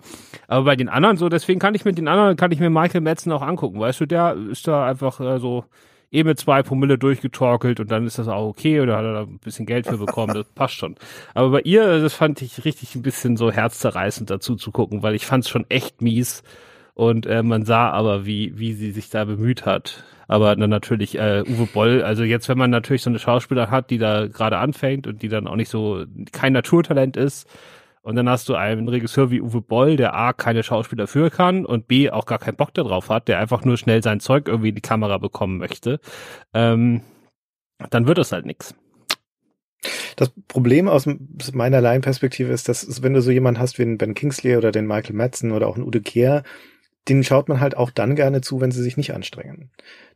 Aber 0.47 0.65
bei 0.65 0.75
den 0.75 0.87
anderen 0.87 1.17
so, 1.17 1.29
deswegen 1.29 1.59
kann 1.59 1.73
ich 1.73 1.83
mit 1.83 1.97
den 1.97 2.07
anderen, 2.07 2.37
kann 2.37 2.51
ich 2.51 2.59
mir 2.59 2.69
Michael 2.69 3.01
Madsen 3.01 3.31
auch 3.31 3.41
angucken. 3.41 3.79
Weißt 3.79 4.01
du, 4.01 4.05
der 4.05 4.35
ist 4.51 4.67
da 4.67 4.85
einfach 4.85 5.19
äh, 5.19 5.39
so 5.39 5.65
eh 6.13 6.23
mit 6.23 6.39
zwei 6.39 6.63
Promille 6.63 6.97
durchgetorkelt 6.97 7.79
und 7.79 7.91
dann 7.91 8.05
ist 8.05 8.19
das 8.19 8.27
auch 8.27 8.47
okay 8.47 8.79
oder 8.79 8.97
hat 8.97 9.05
er 9.05 9.13
da 9.13 9.21
ein 9.21 9.39
bisschen 9.39 9.65
Geld 9.65 9.87
für 9.87 9.97
bekommen, 9.97 10.33
das 10.35 10.47
passt 10.55 10.75
schon. 10.75 10.95
Aber 11.33 11.49
bei 11.49 11.61
ihr, 11.61 11.99
das 11.99 12.13
fand 12.13 12.41
ich 12.41 12.63
richtig 12.65 12.95
ein 12.95 13.01
bisschen 13.01 13.35
so 13.35 13.51
herzzerreißend 13.51 14.29
dazu 14.29 14.55
zu 14.55 14.71
gucken, 14.71 15.03
weil 15.03 15.15
ich 15.15 15.25
fand 15.25 15.43
es 15.43 15.49
schon 15.49 15.65
echt 15.69 16.01
mies 16.01 16.43
und 16.93 17.25
äh, 17.25 17.41
man 17.41 17.65
sah 17.65 17.89
aber, 17.89 18.25
wie, 18.25 18.57
wie 18.59 18.73
sie 18.73 18.91
sich 18.91 19.09
da 19.09 19.25
bemüht 19.25 19.65
hat. 19.65 20.03
Aber 20.27 20.55
dann 20.55 20.69
natürlich 20.69 21.17
äh, 21.17 21.43
Uwe 21.47 21.65
Boll, 21.65 22.01
also 22.01 22.23
jetzt, 22.23 22.47
wenn 22.47 22.57
man 22.57 22.69
natürlich 22.69 23.01
so 23.01 23.09
eine 23.09 23.19
Schauspieler 23.19 23.69
hat, 23.69 23.89
die 23.89 23.97
da 23.97 24.27
gerade 24.27 24.57
anfängt 24.57 25.05
und 25.05 25.21
die 25.21 25.27
dann 25.27 25.47
auch 25.47 25.55
nicht 25.55 25.69
so 25.69 26.05
kein 26.31 26.53
Naturtalent 26.53 27.17
ist, 27.17 27.47
und 28.03 28.15
dann 28.15 28.29
hast 28.29 28.49
du 28.49 28.55
einen 28.55 28.89
Regisseur 28.89 29.31
wie 29.31 29.41
Uwe 29.41 29.61
Boll, 29.61 29.95
der 29.95 30.13
A, 30.13 30.33
keine 30.33 30.61
Schauspieler 30.61 31.07
für 31.07 31.29
kann 31.29 31.65
und 31.65 31.87
B, 31.87 32.11
auch 32.11 32.25
gar 32.25 32.37
keinen 32.37 32.57
Bock 32.57 32.73
darauf 32.73 33.09
hat, 33.09 33.29
der 33.29 33.39
einfach 33.39 33.63
nur 33.63 33.77
schnell 33.77 34.03
sein 34.03 34.19
Zeug 34.19 34.47
irgendwie 34.47 34.69
in 34.69 34.75
die 34.75 34.81
Kamera 34.81 35.17
bekommen 35.17 35.57
möchte. 35.57 35.99
Ähm, 36.53 37.01
dann 37.89 38.05
wird 38.05 38.17
das 38.17 38.33
halt 38.33 38.45
nix. 38.45 38.75
Das 40.17 40.31
Problem 40.47 40.87
aus 40.87 41.07
meiner 41.53 41.81
Laienperspektive 41.81 42.51
ist, 42.51 42.69
dass 42.69 43.01
wenn 43.03 43.13
du 43.13 43.21
so 43.21 43.31
jemanden 43.31 43.59
hast 43.59 43.79
wie 43.79 43.85
den 43.85 43.97
Ben 43.97 44.13
Kingsley 44.13 44.57
oder 44.57 44.71
den 44.71 44.85
Michael 44.85 45.15
Madsen 45.15 45.51
oder 45.51 45.67
auch 45.67 45.75
einen 45.75 45.85
Udo 45.85 46.01
Kier, 46.01 46.43
denen 47.09 47.23
schaut 47.23 47.49
man 47.49 47.59
halt 47.59 47.75
auch 47.75 47.89
dann 47.89 48.15
gerne 48.15 48.41
zu, 48.41 48.61
wenn 48.61 48.71
sie 48.71 48.83
sich 48.83 48.97
nicht 48.97 49.13
anstrengen. 49.13 49.71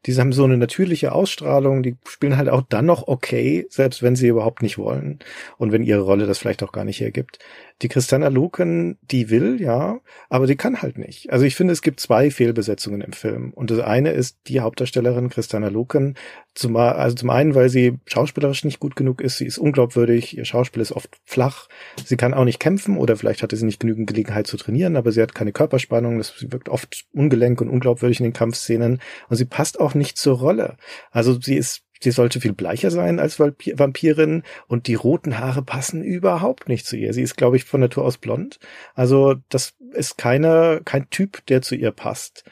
Die 0.08 0.16
haben 0.16 0.32
so 0.32 0.46
eine 0.46 0.58
natürliche 0.58 1.12
Ausstrahlung, 1.12 1.84
die 1.84 1.98
spielen 2.08 2.38
halt 2.38 2.50
auch 2.50 2.64
dann 2.68 2.86
noch 2.86 3.08
okay, 3.08 3.68
selbst 3.70 4.02
wenn 4.02 4.16
sie 4.16 4.30
überhaupt 4.30 4.62
nicht 4.62 4.78
wollen 4.78 5.20
und 5.58 5.72
wenn 5.74 5.84
ihre 5.84 6.02
Rolle 6.02 6.26
das 6.26 6.40
vielleicht 6.40 6.64
auch 6.64 6.72
gar 6.72 6.86
nicht 6.86 7.02
hergibt. 7.02 7.40
Die 7.84 7.90
Christiana 7.90 8.30
Luken, 8.30 8.98
die 9.04 9.30
will, 9.30 9.62
ja, 9.62 10.00
aber 10.30 10.48
die 10.48 10.56
kann 10.56 10.82
halt 10.82 10.98
nicht. 10.98 11.32
Also 11.32 11.46
ich 11.46 11.56
finde, 11.56 11.74
es 11.74 11.84
gibt 11.84 12.00
zwei 12.00 12.32
Fehlbesetzungen 12.32 13.02
im 13.02 13.14
Film. 13.14 13.52
Und 13.54 13.70
das 13.70 13.82
eine 13.82 14.14
ist 14.14 14.40
die 14.48 14.62
Hauptdarstellerin 14.62 15.30
Christiana 15.30 15.68
Luken. 15.68 16.16
Zum, 16.56 16.76
also 16.76 17.16
zum 17.16 17.30
einen, 17.30 17.54
weil 17.54 17.70
sie 17.70 18.00
schauspielerisch 18.08 18.66
nicht 18.66 18.80
gut 18.80 18.96
genug 18.96 19.22
ist. 19.22 19.38
Sie 19.38 19.46
ist 19.46 19.60
unglaubwürdig. 19.60 20.36
Ihr 20.36 20.46
Schauspiel 20.46 20.82
ist 20.82 20.92
oft 20.92 21.20
flach. 21.24 21.68
Sie 22.04 22.18
kann 22.18 22.34
auch 22.34 22.46
nicht 22.46 22.60
kämpfen 22.60 22.98
oder 22.98 23.16
vielleicht 23.16 23.44
hatte 23.44 23.56
sie 23.56 23.66
nicht 23.66 23.80
genügend 23.80 24.08
Gelegenheit 24.08 24.48
zu 24.48 24.58
trainieren, 24.58 24.96
aber 24.96 25.12
sie 25.12 25.22
hat 25.22 25.36
keine 25.36 25.52
Körperspannung. 25.52 26.18
Das, 26.18 26.34
sie 26.36 26.52
wirkt 26.52 26.70
oft 26.70 27.06
ungelenk 27.14 27.62
und 27.62 27.70
unglaubwürdig 27.70 28.20
in 28.20 28.24
den 28.24 28.34
Kampfszenen. 28.34 29.00
Und 29.30 29.36
sie 29.36 29.46
passt 29.46 29.80
auch 29.80 29.94
nicht 29.98 30.18
zur 30.18 30.38
Rolle. 30.38 30.78
Also 31.12 31.40
sie 31.40 31.56
ist 31.56 31.84
sie 32.02 32.12
sollte 32.12 32.40
viel 32.40 32.54
bleicher 32.54 32.92
sein 32.92 33.20
als 33.20 33.40
Vampirin 33.40 34.44
und 34.68 34.88
die 34.88 34.96
roten 34.96 35.40
Haare 35.40 35.64
passen 35.64 36.04
überhaupt 36.04 36.70
nicht 36.70 36.86
zu 36.86 36.96
ihr. 36.96 37.14
Sie 37.14 37.24
ist, 37.24 37.38
glaube 37.38 37.58
ich, 37.58 37.66
von 37.66 37.82
Natur 37.82 38.06
aus 38.06 38.18
blond. 38.18 38.60
Also 38.94 39.36
das 39.50 39.76
ist 39.94 40.18
keine, 40.18 40.82
kein 40.86 41.10
Typ, 41.10 41.46
der 41.48 41.62
zu 41.62 41.76
ihr 41.76 41.92
passt. 41.92 42.44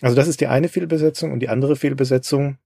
Also 0.00 0.16
das 0.16 0.28
ist 0.28 0.40
die 0.40 0.46
eine 0.46 0.68
Fehlbesetzung 0.68 1.32
und 1.32 1.40
die 1.40 1.48
andere 1.48 1.76
Fehlbesetzung 1.76 2.58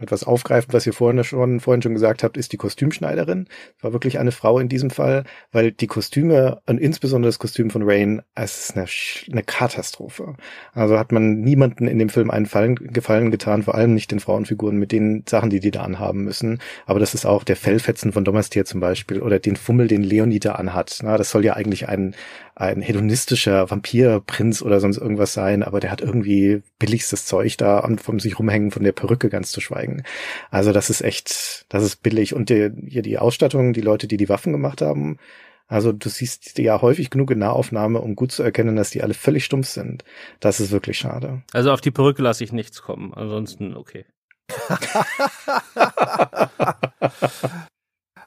etwas 0.00 0.24
aufgreifen, 0.24 0.72
was 0.72 0.86
ihr 0.86 0.92
vorhin 0.92 1.22
schon, 1.24 1.60
vorhin 1.60 1.82
schon 1.82 1.94
gesagt 1.94 2.22
habt, 2.22 2.36
ist 2.36 2.52
die 2.52 2.56
Kostümschneiderin. 2.56 3.48
War 3.80 3.92
wirklich 3.92 4.18
eine 4.18 4.32
Frau 4.32 4.58
in 4.58 4.68
diesem 4.68 4.90
Fall, 4.90 5.24
weil 5.52 5.72
die 5.72 5.86
Kostüme 5.86 6.60
und 6.66 6.78
insbesondere 6.78 7.28
das 7.28 7.38
Kostüm 7.38 7.70
von 7.70 7.82
Rain, 7.84 8.22
es 8.34 8.70
ist 8.70 8.76
eine, 8.76 8.86
eine 9.32 9.42
Katastrophe. 9.42 10.34
Also 10.72 10.98
hat 10.98 11.12
man 11.12 11.40
niemanden 11.40 11.86
in 11.86 11.98
dem 11.98 12.08
Film 12.08 12.30
einen 12.30 12.46
Fallen, 12.46 12.74
Gefallen 12.74 13.30
getan, 13.30 13.62
vor 13.62 13.74
allem 13.74 13.94
nicht 13.94 14.10
den 14.10 14.20
Frauenfiguren 14.20 14.76
mit 14.76 14.92
den 14.92 15.24
Sachen, 15.28 15.50
die 15.50 15.60
die 15.60 15.70
da 15.70 15.82
anhaben 15.82 16.24
müssen. 16.24 16.60
Aber 16.86 16.98
das 16.98 17.14
ist 17.14 17.26
auch 17.26 17.44
der 17.44 17.56
Fellfetzen 17.56 18.12
von 18.12 18.24
Domastier 18.24 18.64
zum 18.64 18.80
Beispiel 18.80 19.20
oder 19.20 19.38
den 19.38 19.56
Fummel, 19.56 19.88
den 19.88 20.02
Leonie 20.02 20.40
da 20.40 20.52
anhat. 20.52 20.98
Na, 21.02 21.16
das 21.16 21.30
soll 21.30 21.44
ja 21.44 21.54
eigentlich 21.54 21.88
ein, 21.88 22.14
ein 22.56 22.82
hedonistischer 22.82 23.70
Vampirprinz 23.70 24.62
oder 24.62 24.80
sonst 24.80 24.98
irgendwas 24.98 25.32
sein, 25.32 25.62
aber 25.62 25.80
der 25.80 25.90
hat 25.90 26.00
irgendwie 26.00 26.62
billigstes 26.78 27.26
Zeug 27.26 27.56
da 27.56 27.86
vom 27.96 28.20
sich 28.20 28.38
rumhängen 28.38 28.70
von 28.70 28.84
der 28.84 28.92
Perücke 28.92 29.28
ganz 29.28 29.50
zu 29.50 29.60
schweigen. 29.60 30.04
Also 30.50 30.72
das 30.72 30.88
ist 30.88 31.00
echt, 31.00 31.66
das 31.68 31.82
ist 31.82 32.02
billig. 32.02 32.34
Und 32.34 32.50
die, 32.50 32.70
hier 32.86 33.02
die 33.02 33.18
Ausstattung, 33.18 33.72
die 33.72 33.80
Leute, 33.80 34.06
die 34.06 34.16
die 34.16 34.28
Waffen 34.28 34.52
gemacht 34.52 34.82
haben, 34.82 35.18
also 35.66 35.92
du 35.92 36.08
siehst 36.08 36.58
ja 36.58 36.80
häufig 36.80 37.10
genug 37.10 37.30
in 37.30 37.38
Nahaufnahme, 37.38 38.00
um 38.00 38.14
gut 38.14 38.30
zu 38.30 38.42
erkennen, 38.42 38.76
dass 38.76 38.90
die 38.90 39.02
alle 39.02 39.14
völlig 39.14 39.44
stumpf 39.44 39.68
sind. 39.68 40.04
Das 40.38 40.60
ist 40.60 40.70
wirklich 40.70 40.98
schade. 40.98 41.42
Also 41.52 41.72
auf 41.72 41.80
die 41.80 41.90
Perücke 41.90 42.22
lasse 42.22 42.44
ich 42.44 42.52
nichts 42.52 42.82
kommen. 42.82 43.14
Ansonsten 43.14 43.74
okay. 43.74 44.04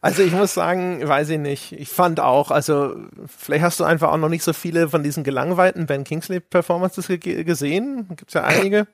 Also 0.02 0.22
ich 0.22 0.34
muss 0.34 0.54
sagen, 0.54 1.08
weiß 1.08 1.30
ich 1.30 1.40
nicht. 1.40 1.72
Ich 1.72 1.90
fand 1.90 2.20
auch, 2.20 2.52
also 2.52 2.96
vielleicht 3.26 3.64
hast 3.64 3.80
du 3.80 3.84
einfach 3.84 4.12
auch 4.12 4.18
noch 4.18 4.30
nicht 4.30 4.44
so 4.44 4.54
viele 4.54 4.90
von 4.90 5.04
diesen 5.04 5.24
gelangweilten 5.24 5.86
Ben 5.86 6.04
Kingsley 6.04 6.40
Performances 6.40 7.08
ge 7.08 7.44
gesehen. 7.44 8.08
Gibt's 8.16 8.34
ja 8.34 8.44
einige. 8.44 8.88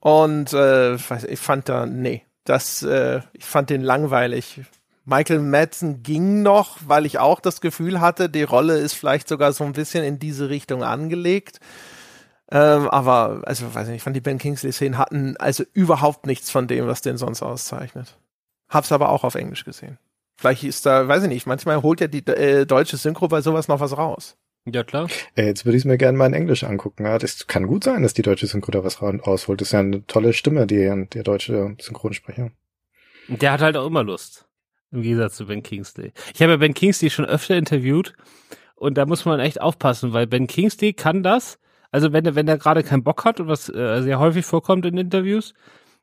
Und 0.00 0.52
äh, 0.52 0.94
ich 0.94 1.40
fand 1.40 1.68
da, 1.68 1.86
nee, 1.86 2.24
das, 2.44 2.82
äh, 2.82 3.20
ich 3.32 3.44
fand 3.44 3.70
den 3.70 3.82
langweilig. 3.82 4.60
Michael 5.04 5.40
Madsen 5.40 6.02
ging 6.02 6.42
noch, 6.42 6.76
weil 6.86 7.06
ich 7.06 7.18
auch 7.18 7.40
das 7.40 7.60
Gefühl 7.60 8.00
hatte, 8.00 8.28
die 8.28 8.42
Rolle 8.42 8.78
ist 8.78 8.92
vielleicht 8.92 9.26
sogar 9.26 9.52
so 9.52 9.64
ein 9.64 9.72
bisschen 9.72 10.04
in 10.04 10.18
diese 10.18 10.50
Richtung 10.50 10.84
angelegt. 10.84 11.60
Ähm, 12.50 12.88
aber, 12.88 13.42
also, 13.44 13.74
weiß 13.74 13.84
ich 13.84 13.88
nicht, 13.88 13.96
ich 13.96 14.02
fand 14.02 14.16
die 14.16 14.20
Ben 14.20 14.38
Kingsley-Szenen 14.38 14.98
hatten 14.98 15.36
also 15.38 15.64
überhaupt 15.72 16.26
nichts 16.26 16.50
von 16.50 16.66
dem, 16.68 16.86
was 16.86 17.02
den 17.02 17.18
sonst 17.18 17.42
auszeichnet. 17.42 18.16
Hab's 18.68 18.92
aber 18.92 19.08
auch 19.08 19.24
auf 19.24 19.34
Englisch 19.34 19.64
gesehen. 19.64 19.98
Vielleicht 20.38 20.62
ist 20.62 20.86
da, 20.86 21.08
weiß 21.08 21.24
ich 21.24 21.28
nicht, 21.28 21.46
manchmal 21.46 21.82
holt 21.82 22.00
ja 22.00 22.06
die 22.06 22.24
äh, 22.26 22.64
deutsche 22.64 22.96
Synchro 22.96 23.26
bei 23.26 23.40
sowas 23.40 23.66
noch 23.66 23.80
was 23.80 23.98
raus. 23.98 24.36
Ja, 24.72 24.84
klar. 24.84 25.08
Äh, 25.34 25.46
jetzt 25.46 25.64
würde 25.64 25.76
ich 25.76 25.82
es 25.82 25.84
mir 25.84 25.98
gerne 25.98 26.16
mal 26.16 26.26
in 26.26 26.34
Englisch 26.34 26.62
angucken. 26.62 27.06
Ja, 27.06 27.18
das 27.18 27.48
kann 27.48 27.66
gut 27.66 27.82
sein, 27.82 28.02
dass 28.02 28.14
die 28.14 28.22
deutsche 28.22 28.46
Synchro 28.46 28.70
da 28.70 28.84
was 28.84 29.02
rausholt. 29.02 29.60
Das 29.60 29.68
ist 29.68 29.72
ja 29.72 29.80
eine 29.80 30.06
tolle 30.06 30.32
Stimme, 30.32 30.68
die, 30.68 31.06
der 31.12 31.22
deutsche 31.24 31.74
Synchronsprecher. 31.80 32.52
Der 33.26 33.52
hat 33.52 33.60
halt 33.60 33.76
auch 33.76 33.86
immer 33.86 34.04
Lust. 34.04 34.46
Im 34.92 35.02
Gegensatz 35.02 35.36
zu 35.36 35.46
Ben 35.46 35.64
Kingsley. 35.64 36.12
Ich 36.32 36.40
habe 36.40 36.52
ja 36.52 36.56
Ben 36.58 36.72
Kingsley 36.72 37.10
schon 37.10 37.26
öfter 37.26 37.56
interviewt 37.56 38.14
und 38.76 38.96
da 38.96 39.06
muss 39.06 39.24
man 39.24 39.40
echt 39.40 39.60
aufpassen, 39.60 40.12
weil 40.12 40.28
Ben 40.28 40.46
Kingsley 40.46 40.92
kann 40.92 41.24
das. 41.24 41.58
Also 41.90 42.12
wenn 42.12 42.24
er, 42.24 42.36
wenn 42.36 42.46
er 42.46 42.58
gerade 42.58 42.84
keinen 42.84 43.02
Bock 43.02 43.24
hat 43.24 43.40
und 43.40 43.48
was 43.48 43.68
äh, 43.68 44.02
sehr 44.02 44.20
häufig 44.20 44.46
vorkommt 44.46 44.86
in 44.86 44.96
Interviews, 44.96 45.52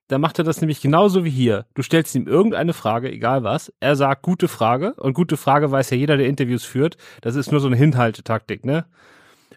da 0.08 0.18
macht 0.18 0.38
er 0.38 0.46
das 0.46 0.62
nämlich 0.62 0.82
genauso 0.82 1.26
wie 1.26 1.30
hier. 1.30 1.66
Du 1.74 1.82
stellst 1.82 2.16
ihm 2.16 2.28
irgendeine 2.28 2.74
Frage, 2.74 3.12
egal 3.12 3.44
was. 3.44 3.74
Er 3.80 3.96
sagt 3.96 4.22
gute 4.22 4.48
Frage. 4.48 4.94
Und 4.96 5.14
gute 5.14 5.38
Frage 5.38 5.72
weiß 5.72 5.90
ja 5.90 5.98
jeder, 5.98 6.18
der 6.18 6.28
Interviews 6.28 6.64
führt. 6.64 6.98
Das 7.22 7.36
ist 7.36 7.52
nur 7.52 7.60
so 7.60 7.68
eine 7.68 7.76
Hinhaltetaktik, 7.76 8.66
ne? 8.66 8.86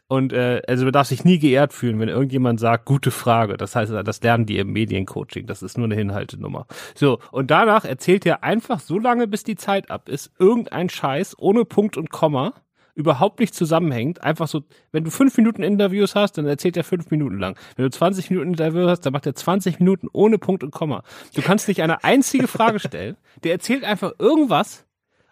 Und 0.07 0.33
äh, 0.33 0.63
also 0.67 0.87
du 0.87 0.91
darfst 0.91 1.11
dich 1.11 1.25
nie 1.25 1.39
geehrt 1.39 1.75
fühlen, 1.75 2.01
wenn 2.01 2.09
irgendjemand 2.09 2.59
sagt, 2.61 2.87
gute 2.87 3.11
Frage. 3.11 3.59
Das 3.59 3.77
heißt, 3.77 3.93
das 3.93 4.23
lernen 4.23 4.47
die 4.47 4.57
im 4.57 4.73
Mediencoaching. 4.73 5.47
Das 5.47 5.63
ist 5.63 5.77
nur 5.77 5.85
eine 5.85 5.97
Hinhaltenummer. 5.97 6.67
So, 6.95 7.19
und 7.31 7.51
danach 7.51 7.85
erzählt 7.85 8.25
er 8.25 8.43
einfach 8.43 8.81
so 8.81 8.99
lange, 8.99 9.29
bis 9.29 9.45
die 9.45 9.57
Zeit 9.57 9.91
ab 9.91 10.09
ist, 10.09 10.33
irgendein 10.39 10.89
Scheiß 10.89 11.39
ohne 11.39 11.67
Punkt 11.67 11.99
und 11.99 12.11
Komma 12.11 12.55
überhaupt 12.99 13.39
nicht 13.39 13.55
zusammenhängt. 13.55 14.23
Einfach 14.25 14.49
so, 14.49 14.65
wenn 14.91 15.05
du 15.05 15.11
fünf 15.11 15.37
Minuten 15.37 15.63
Interviews 15.63 16.17
hast, 16.17 16.37
dann 16.37 16.47
erzählt 16.47 16.77
er 16.77 16.83
fünf 16.83 17.11
Minuten 17.13 17.39
lang. 17.39 17.57
Wenn 17.77 17.85
du 17.85 17.91
20 17.91 18.29
Minuten 18.31 18.49
Interviews 18.49 18.91
hast, 18.91 19.07
dann 19.07 19.13
macht 19.13 19.25
er 19.25 19.37
20 19.37 19.79
Minuten 19.79 20.09
ohne 20.13 20.39
Punkt 20.39 20.65
und 20.65 20.73
Komma. 20.73 21.05
Du 21.35 21.41
kannst 21.41 21.69
nicht 21.69 21.81
eine 21.81 22.03
einzige 22.03 22.49
Frage 22.49 22.81
stellen. 22.81 23.17
Der 23.45 23.53
erzählt 23.53 23.85
einfach 23.85 24.13
irgendwas 24.19 24.85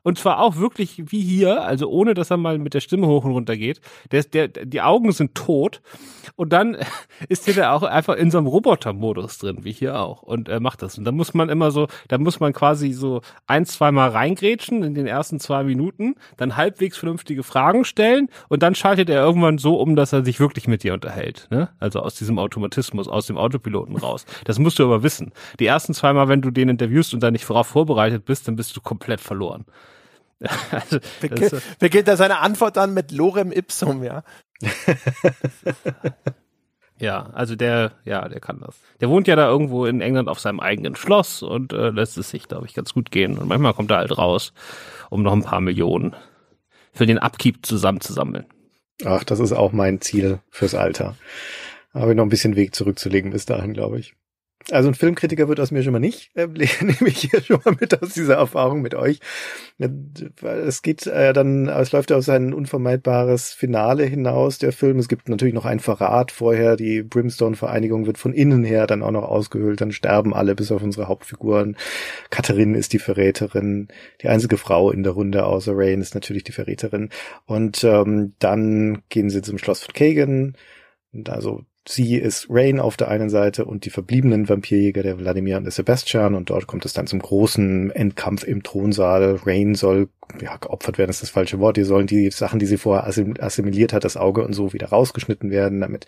und 0.06 0.20
zwar 0.20 0.38
auch 0.38 0.54
wirklich 0.54 1.10
wie 1.10 1.20
hier, 1.20 1.64
also 1.64 1.88
ohne 1.90 2.14
dass 2.14 2.30
er 2.30 2.36
mal 2.36 2.58
mit 2.58 2.74
der 2.74 2.80
Stimme 2.80 3.08
hoch 3.08 3.24
und 3.24 3.32
runter 3.32 3.56
geht. 3.56 3.80
Der, 4.12 4.22
der, 4.22 4.46
die 4.46 4.80
Augen 4.80 5.10
sind 5.10 5.34
tot. 5.34 5.82
Und 6.36 6.52
dann 6.52 6.76
ist 7.28 7.48
der 7.48 7.72
auch 7.72 7.82
einfach 7.82 8.14
in 8.14 8.30
so 8.30 8.38
einem 8.38 8.46
Roboter-Modus 8.46 9.38
drin, 9.38 9.64
wie 9.64 9.72
hier 9.72 9.98
auch. 9.98 10.22
Und 10.22 10.48
er 10.48 10.60
macht 10.60 10.82
das. 10.82 10.96
Und 10.96 11.02
da 11.06 11.10
muss 11.10 11.34
man 11.34 11.48
immer 11.48 11.72
so, 11.72 11.88
da 12.06 12.18
muss 12.18 12.38
man 12.38 12.52
quasi 12.52 12.92
so 12.92 13.20
ein, 13.48 13.66
zwei 13.66 13.90
Mal 13.90 14.10
reingrätschen 14.10 14.84
in 14.84 14.94
den 14.94 15.08
ersten 15.08 15.40
zwei 15.40 15.64
Minuten, 15.64 16.14
dann 16.36 16.56
halbwegs 16.56 16.96
vernünftige 16.98 17.42
Fragen 17.42 17.84
stellen 17.84 18.28
und 18.48 18.62
dann 18.62 18.76
schaltet 18.76 19.10
er 19.10 19.24
irgendwann 19.24 19.58
so 19.58 19.74
um, 19.74 19.96
dass 19.96 20.12
er 20.12 20.24
sich 20.24 20.38
wirklich 20.38 20.68
mit 20.68 20.84
dir 20.84 20.94
unterhält. 20.94 21.48
Ne? 21.50 21.68
Also 21.80 21.98
aus 21.98 22.14
diesem 22.14 22.38
Automatismus, 22.38 23.08
aus 23.08 23.26
dem 23.26 23.38
Autopiloten 23.38 23.96
raus. 23.96 24.24
Das 24.44 24.60
musst 24.60 24.78
du 24.78 24.84
aber 24.84 25.02
wissen. 25.02 25.32
Die 25.58 25.66
ersten 25.66 25.94
zwei 25.94 26.12
Mal, 26.12 26.28
wenn 26.28 26.42
du 26.42 26.52
den 26.52 26.68
interviewst 26.68 27.12
und 27.12 27.24
da 27.24 27.32
nicht 27.32 27.44
vorauf 27.44 27.66
vorbereitet 27.66 28.24
bist, 28.24 28.46
dann 28.46 28.54
bist 28.54 28.76
du 28.76 28.80
komplett 28.80 29.20
verloren. 29.20 29.64
also, 30.70 30.98
beginnt, 31.20 31.52
das, 31.52 31.62
beginnt 31.78 32.08
er 32.08 32.16
seine 32.16 32.40
Antwort 32.40 32.76
dann 32.76 32.94
mit 32.94 33.10
Lorem 33.10 33.52
Ipsum, 33.52 34.02
ja. 34.02 34.22
ja, 36.98 37.30
also 37.32 37.56
der, 37.56 37.92
ja, 38.04 38.28
der 38.28 38.40
kann 38.40 38.60
das. 38.60 38.76
Der 39.00 39.08
wohnt 39.08 39.28
ja 39.28 39.36
da 39.36 39.48
irgendwo 39.48 39.86
in 39.86 40.00
England 40.00 40.28
auf 40.28 40.38
seinem 40.38 40.60
eigenen 40.60 40.94
Schloss 40.94 41.42
und 41.42 41.72
äh, 41.72 41.90
lässt 41.90 42.18
es 42.18 42.30
sich, 42.30 42.48
glaube 42.48 42.66
ich, 42.66 42.74
ganz 42.74 42.92
gut 42.92 43.10
gehen. 43.10 43.38
Und 43.38 43.48
manchmal 43.48 43.74
kommt 43.74 43.90
er 43.90 43.98
halt 43.98 44.16
raus, 44.16 44.52
um 45.10 45.22
noch 45.22 45.32
ein 45.32 45.42
paar 45.42 45.60
Millionen 45.60 46.14
für 46.92 47.06
den 47.06 47.18
Upkeep 47.18 47.64
zusammenzusammeln. 47.64 48.46
Ach, 49.04 49.24
das 49.24 49.40
ist 49.40 49.52
auch 49.52 49.72
mein 49.72 50.00
Ziel 50.00 50.40
fürs 50.50 50.74
Alter. 50.74 51.16
Habe 51.92 52.10
ich 52.10 52.16
noch 52.16 52.24
ein 52.24 52.30
bisschen 52.30 52.56
Weg 52.56 52.74
zurückzulegen 52.74 53.30
bis 53.30 53.46
dahin, 53.46 53.72
glaube 53.72 53.98
ich. 53.98 54.14
Also 54.72 54.88
ein 54.88 54.94
Filmkritiker 54.94 55.46
wird 55.46 55.60
aus 55.60 55.70
mir 55.70 55.84
schon 55.84 55.92
mal 55.92 56.00
nicht, 56.00 56.34
äh, 56.34 56.46
nehme 56.80 57.08
ich 57.08 57.18
hier 57.18 57.40
schon 57.40 57.60
mal 57.64 57.76
mit 57.78 58.02
aus 58.02 58.14
dieser 58.14 58.34
Erfahrung 58.34 58.82
mit 58.82 58.96
euch. 58.96 59.20
Es 60.42 60.82
geht 60.82 61.06
äh, 61.06 61.32
dann, 61.32 61.68
es 61.68 61.92
läuft 61.92 62.10
auf 62.10 62.24
sein 62.24 62.52
unvermeidbares 62.52 63.52
Finale 63.52 64.04
hinaus, 64.04 64.58
der 64.58 64.72
Film. 64.72 64.98
Es 64.98 65.06
gibt 65.06 65.28
natürlich 65.28 65.54
noch 65.54 65.66
einen 65.66 65.78
Verrat 65.78 66.32
vorher. 66.32 66.74
Die 66.74 67.04
Brimstone-Vereinigung 67.04 68.06
wird 68.06 68.18
von 68.18 68.32
innen 68.32 68.64
her 68.64 68.88
dann 68.88 69.04
auch 69.04 69.12
noch 69.12 69.22
ausgehöhlt. 69.22 69.80
Dann 69.80 69.92
sterben 69.92 70.34
alle, 70.34 70.56
bis 70.56 70.72
auf 70.72 70.82
unsere 70.82 71.06
Hauptfiguren. 71.06 71.76
Katharine 72.30 72.76
ist 72.76 72.92
die 72.92 72.98
Verräterin. 72.98 73.86
Die 74.22 74.28
einzige 74.28 74.56
Frau 74.56 74.90
in 74.90 75.04
der 75.04 75.12
Runde 75.12 75.46
außer 75.46 75.74
Rain 75.76 76.00
ist 76.00 76.16
natürlich 76.16 76.42
die 76.42 76.52
Verräterin. 76.52 77.10
Und 77.44 77.84
ähm, 77.84 78.34
dann 78.40 79.02
gehen 79.10 79.30
sie 79.30 79.42
zum 79.42 79.58
Schloss 79.58 79.84
von 79.84 79.94
Kagan. 79.94 80.56
Also 81.28 81.62
sie 81.88 82.16
ist 82.16 82.46
Rain 82.50 82.80
auf 82.80 82.96
der 82.96 83.08
einen 83.08 83.30
Seite 83.30 83.64
und 83.64 83.84
die 83.84 83.90
verbliebenen 83.90 84.48
Vampirjäger, 84.48 85.02
der 85.02 85.18
Wladimir 85.18 85.56
und 85.56 85.64
der 85.64 85.72
Sebastian. 85.72 86.34
Und 86.34 86.50
dort 86.50 86.66
kommt 86.66 86.84
es 86.84 86.92
dann 86.92 87.06
zum 87.06 87.20
großen 87.20 87.90
Endkampf 87.90 88.44
im 88.44 88.62
Thronsaal. 88.62 89.40
Rain 89.44 89.74
soll, 89.74 90.08
ja, 90.40 90.56
geopfert 90.56 90.98
werden 90.98 91.10
ist 91.10 91.22
das 91.22 91.30
falsche 91.30 91.58
Wort. 91.58 91.76
Die 91.76 91.84
sollen 91.84 92.06
die 92.06 92.30
Sachen, 92.30 92.58
die 92.58 92.66
sie 92.66 92.78
vorher 92.78 93.06
assimiliert 93.06 93.92
hat, 93.92 94.04
das 94.04 94.16
Auge 94.16 94.44
und 94.44 94.52
so 94.52 94.72
wieder 94.72 94.88
rausgeschnitten 94.88 95.50
werden, 95.50 95.80
damit 95.80 96.06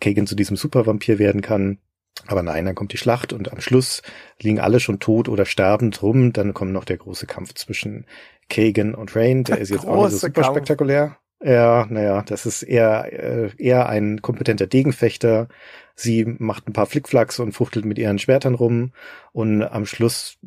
Kagan 0.00 0.26
zu 0.26 0.34
diesem 0.34 0.56
Supervampir 0.56 1.18
werden 1.18 1.40
kann. 1.40 1.78
Aber 2.26 2.42
nein, 2.42 2.64
dann 2.64 2.74
kommt 2.74 2.92
die 2.92 2.98
Schlacht 2.98 3.32
und 3.32 3.52
am 3.52 3.60
Schluss 3.60 4.02
liegen 4.40 4.58
alle 4.58 4.80
schon 4.80 4.98
tot 5.00 5.28
oder 5.28 5.44
sterbend 5.44 6.02
rum. 6.02 6.32
Dann 6.32 6.54
kommt 6.54 6.72
noch 6.72 6.84
der 6.84 6.96
große 6.96 7.26
Kampf 7.26 7.54
zwischen 7.54 8.06
Kagan 8.48 8.94
und 8.94 9.14
Rain. 9.14 9.44
Der 9.44 9.58
ist 9.58 9.70
jetzt 9.70 9.86
auch 9.86 10.04
nicht 10.04 10.12
so 10.12 10.26
super 10.26 10.42
Kampf. 10.42 10.56
spektakulär. 10.56 11.18
Ja, 11.42 11.86
naja, 11.90 12.22
das 12.22 12.46
ist 12.46 12.62
eher, 12.62 13.12
äh, 13.12 13.50
eher 13.58 13.88
ein 13.90 14.22
kompetenter 14.22 14.66
Degenfechter. 14.66 15.48
Sie 15.94 16.24
macht 16.24 16.66
ein 16.66 16.72
paar 16.72 16.86
Flickflacks 16.86 17.38
und 17.40 17.52
fuchtelt 17.52 17.84
mit 17.84 17.98
ihren 17.98 18.18
Schwertern 18.18 18.54
rum 18.54 18.92
und 19.32 19.62
am 19.62 19.84
Schluss 19.86 20.38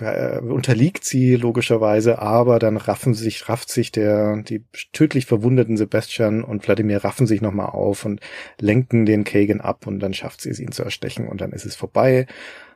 äh, 0.00 0.38
unterliegt 0.40 1.04
sie 1.04 1.36
logischerweise, 1.36 2.18
aber 2.18 2.58
dann 2.58 2.76
raffen 2.76 3.14
sich, 3.14 3.48
rafft 3.48 3.70
sich 3.70 3.92
der, 3.92 4.42
die 4.42 4.64
tödlich 4.92 5.26
verwundeten 5.26 5.76
Sebastian 5.76 6.42
und 6.44 6.64
Vladimir 6.64 7.04
raffen 7.04 7.26
sich 7.26 7.40
nochmal 7.40 7.66
auf 7.70 8.04
und 8.04 8.20
lenken 8.60 9.06
den 9.06 9.24
Kagan 9.24 9.60
ab 9.60 9.86
und 9.86 10.00
dann 10.00 10.14
schafft 10.14 10.40
sie 10.40 10.50
es, 10.50 10.60
ihn 10.60 10.72
zu 10.72 10.82
erstechen 10.82 11.28
und 11.28 11.40
dann 11.40 11.52
ist 11.52 11.64
es 11.64 11.76
vorbei. 11.76 12.26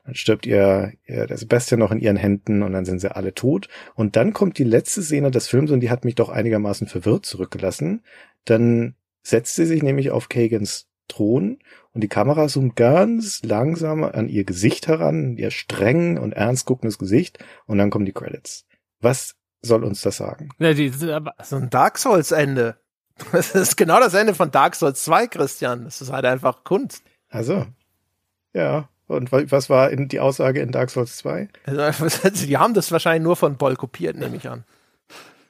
Dann 0.06 0.14
stirbt 0.14 0.46
ihr, 0.46 0.92
ihr 1.04 1.26
der 1.26 1.36
Sebastian 1.36 1.80
noch 1.80 1.90
in 1.90 1.98
ihren 1.98 2.16
Händen 2.16 2.62
und 2.62 2.72
dann 2.72 2.84
sind 2.84 3.00
sie 3.00 3.14
alle 3.14 3.34
tot. 3.34 3.68
Und 3.96 4.14
dann 4.14 4.32
kommt 4.32 4.56
die 4.56 4.64
letzte 4.64 5.02
Szene 5.02 5.32
des 5.32 5.48
Films 5.48 5.72
und 5.72 5.80
die 5.80 5.90
hat 5.90 6.04
mich 6.04 6.14
doch 6.14 6.28
einigermaßen 6.28 6.86
verwirrt 6.86 7.26
zurückgelassen. 7.26 8.04
Dann 8.44 8.94
setzt 9.22 9.56
sie 9.56 9.66
sich 9.66 9.82
nämlich 9.82 10.12
auf 10.12 10.28
Kagans 10.28 10.86
Thron 11.08 11.58
und 11.92 12.02
die 12.02 12.08
Kamera 12.08 12.46
zoomt 12.46 12.76
ganz 12.76 13.42
langsam 13.42 14.04
an 14.04 14.28
ihr 14.28 14.44
Gesicht 14.44 14.86
heran, 14.86 15.36
ihr 15.36 15.50
streng 15.50 16.18
und 16.18 16.32
ernst 16.32 16.66
guckendes 16.66 16.98
Gesicht 16.98 17.44
und 17.66 17.78
dann 17.78 17.90
kommen 17.90 18.06
die 18.06 18.12
Credits. 18.12 18.64
Was 19.00 19.34
soll 19.60 19.82
uns 19.82 20.02
das 20.02 20.18
sagen? 20.18 20.50
Ja, 20.58 20.72
die, 20.72 20.88
so 20.88 21.56
ein 21.56 21.70
Dark 21.70 21.98
Souls 21.98 22.32
Ende. 22.32 22.78
Das 23.32 23.54
ist 23.54 23.76
genau 23.76 23.98
das 23.98 24.12
Ende 24.12 24.34
von 24.34 24.50
Dark 24.50 24.74
Souls 24.74 25.02
2, 25.02 25.28
Christian. 25.28 25.84
Das 25.84 26.02
ist 26.02 26.12
halt 26.12 26.26
einfach 26.26 26.64
Kunst. 26.64 27.02
Also, 27.30 27.66
ja, 28.52 28.90
und 29.08 29.30
was 29.32 29.70
war 29.70 29.90
in 29.90 30.08
die 30.08 30.20
Aussage 30.20 30.60
in 30.60 30.72
Dark 30.72 30.90
Souls 30.90 31.16
2? 31.18 31.48
Also, 31.64 32.28
die 32.46 32.56
haben 32.56 32.74
das 32.74 32.90
wahrscheinlich 32.90 33.22
nur 33.22 33.36
von 33.36 33.56
Boll 33.56 33.76
kopiert, 33.76 34.16
nehme 34.16 34.36
ich 34.36 34.48
an. 34.48 34.64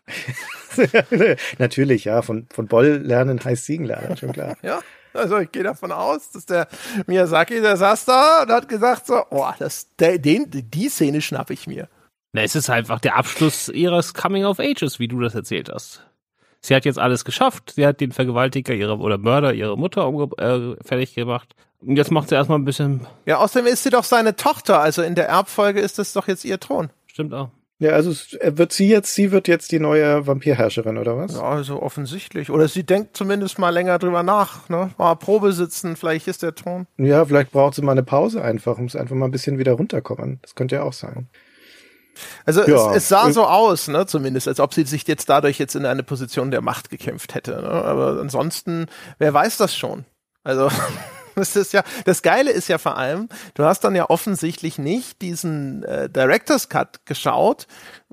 Natürlich, 1.59 2.05
ja. 2.05 2.23
Von, 2.23 2.47
von 2.53 2.66
Boll 2.66 3.03
lernen 3.03 3.43
heißt 3.43 3.65
Siegen 3.65 3.87
lernen, 3.87 4.16
schon 4.16 4.33
klar. 4.33 4.57
ja, 4.62 4.81
also 5.15 5.39
ich 5.39 5.51
gehe 5.51 5.62
davon 5.62 5.93
aus, 5.93 6.31
dass 6.31 6.47
der 6.47 6.69
Miyazaki, 7.07 7.61
der 7.61 7.77
saß 7.77 8.05
da 8.05 8.43
und 8.43 8.51
hat 8.51 8.69
gesagt 8.69 9.07
so, 9.07 9.23
oh, 9.31 9.51
das, 9.59 9.89
der, 9.99 10.19
den, 10.19 10.47
die 10.51 10.89
Szene 10.89 11.20
schnappe 11.23 11.55
ich 11.55 11.66
mir. 11.66 11.89
Na, 12.33 12.43
es 12.43 12.55
ist 12.55 12.69
einfach 12.69 13.01
der 13.01 13.16
Abschluss 13.16 13.69
ihres 13.69 14.12
Coming 14.12 14.45
of 14.45 14.61
Ages, 14.61 14.99
wie 14.99 15.09
du 15.09 15.20
das 15.20 15.35
erzählt 15.35 15.70
hast. 15.73 16.03
Sie 16.61 16.74
hat 16.74 16.85
jetzt 16.85 16.99
alles 16.99 17.24
geschafft. 17.24 17.73
Sie 17.77 17.87
hat 17.87 18.01
den 18.01 18.12
Vergewaltiger 18.12 18.74
ihrer 18.74 19.01
oder 19.01 19.19
Mörder 19.19 19.55
ihrer 19.55 19.77
Mutter 19.77 20.07
äh, 20.39 20.77
fertig 20.85 21.15
gemacht. 21.15 21.55
Und 21.81 21.97
jetzt 21.97 22.11
macht 22.11 22.28
sie 22.28 22.35
erstmal 22.35 22.59
ein 22.59 22.65
bisschen. 22.65 23.07
Ja, 23.27 23.39
außerdem 23.39 23.73
ist 23.73 23.82
sie 23.82 23.90
doch 23.90 24.05
seine 24.05 24.36
Tochter. 24.36 24.81
Also 24.81 25.03
in 25.03 25.15
der 25.15 25.28
Erbfolge 25.28 25.81
ist 25.81 25.98
das 25.98 26.12
doch 26.12 26.28
jetzt 26.28 26.44
ihr 26.44 26.59
Thron. 26.59 26.90
Stimmt 27.07 27.35
auch. 27.35 27.51
Ja, 27.78 27.90
also 27.90 28.11
wird 28.43 28.73
sie 28.73 28.89
jetzt, 28.89 29.15
sie 29.15 29.32
wird 29.32 29.48
jetzt 29.48 29.70
die 29.70 29.78
neue 29.78 30.27
Vampirherrscherin 30.27 30.97
oder 30.97 31.19
was? 31.19 31.35
Ja, 31.35 31.43
also 31.43 31.82
offensichtlich. 31.82 32.48
Oder 32.48 32.69
sie 32.69 32.85
denkt 32.85 33.19
zumindest 33.19 33.59
mal 33.59 33.69
länger 33.69 33.98
drüber 33.98 34.23
nach, 34.23 34.70
ne? 34.70 34.90
Mal 34.97 35.15
Probe 35.16 35.53
sitzen, 35.53 35.94
vielleicht 35.94 36.27
ist 36.27 36.43
der 36.43 36.55
Thron. 36.55 36.86
Ja, 36.97 37.27
vielleicht 37.27 37.53
braucht 37.53 37.74
sie 37.74 37.82
mal 37.82 37.93
eine 37.93 38.03
Pause 38.03 38.40
einfach, 38.40 38.78
muss 38.78 38.97
einfach 38.97 39.15
mal 39.15 39.27
ein 39.27 39.31
bisschen 39.31 39.59
wieder 39.59 39.73
runterkommen. 39.73 40.39
Das 40.40 40.55
könnte 40.55 40.77
ja 40.77 40.82
auch 40.85 40.94
sein. 40.94 41.28
Also 42.47 42.62
ja. 42.62 42.90
es, 42.93 42.97
es, 42.97 43.09
sah 43.11 43.31
so 43.31 43.44
aus, 43.44 43.89
ne, 43.89 44.07
zumindest, 44.07 44.48
als 44.48 44.59
ob 44.59 44.73
sie 44.73 44.85
sich 44.85 45.07
jetzt 45.07 45.28
dadurch 45.28 45.59
jetzt 45.59 45.77
in 45.77 45.85
eine 45.85 46.03
Position 46.03 46.51
der 46.51 46.62
Macht 46.62 46.89
gekämpft 46.89 47.35
hätte. 47.35 47.61
Ne? 47.61 47.69
Aber 47.69 48.19
ansonsten, 48.20 48.86
wer 49.19 49.35
weiß 49.35 49.59
das 49.59 49.77
schon? 49.77 50.07
Also 50.44 50.70
Das 51.47 51.55
ist 51.55 51.75
ja, 51.75 51.85
das 52.07 52.23
Geile 52.23 52.51
ist 52.51 52.69
ja 52.69 52.79
vor 52.79 52.97
allem, 52.97 53.29
du 53.55 53.65
hast 53.65 53.81
dann 53.81 53.95
ja 53.95 54.09
offensichtlich 54.09 54.79
nicht 54.79 55.21
diesen 55.21 55.85
äh, 55.85 56.09
Director's 56.09 56.71
Cut 56.71 57.05
geschaut, 57.05 57.67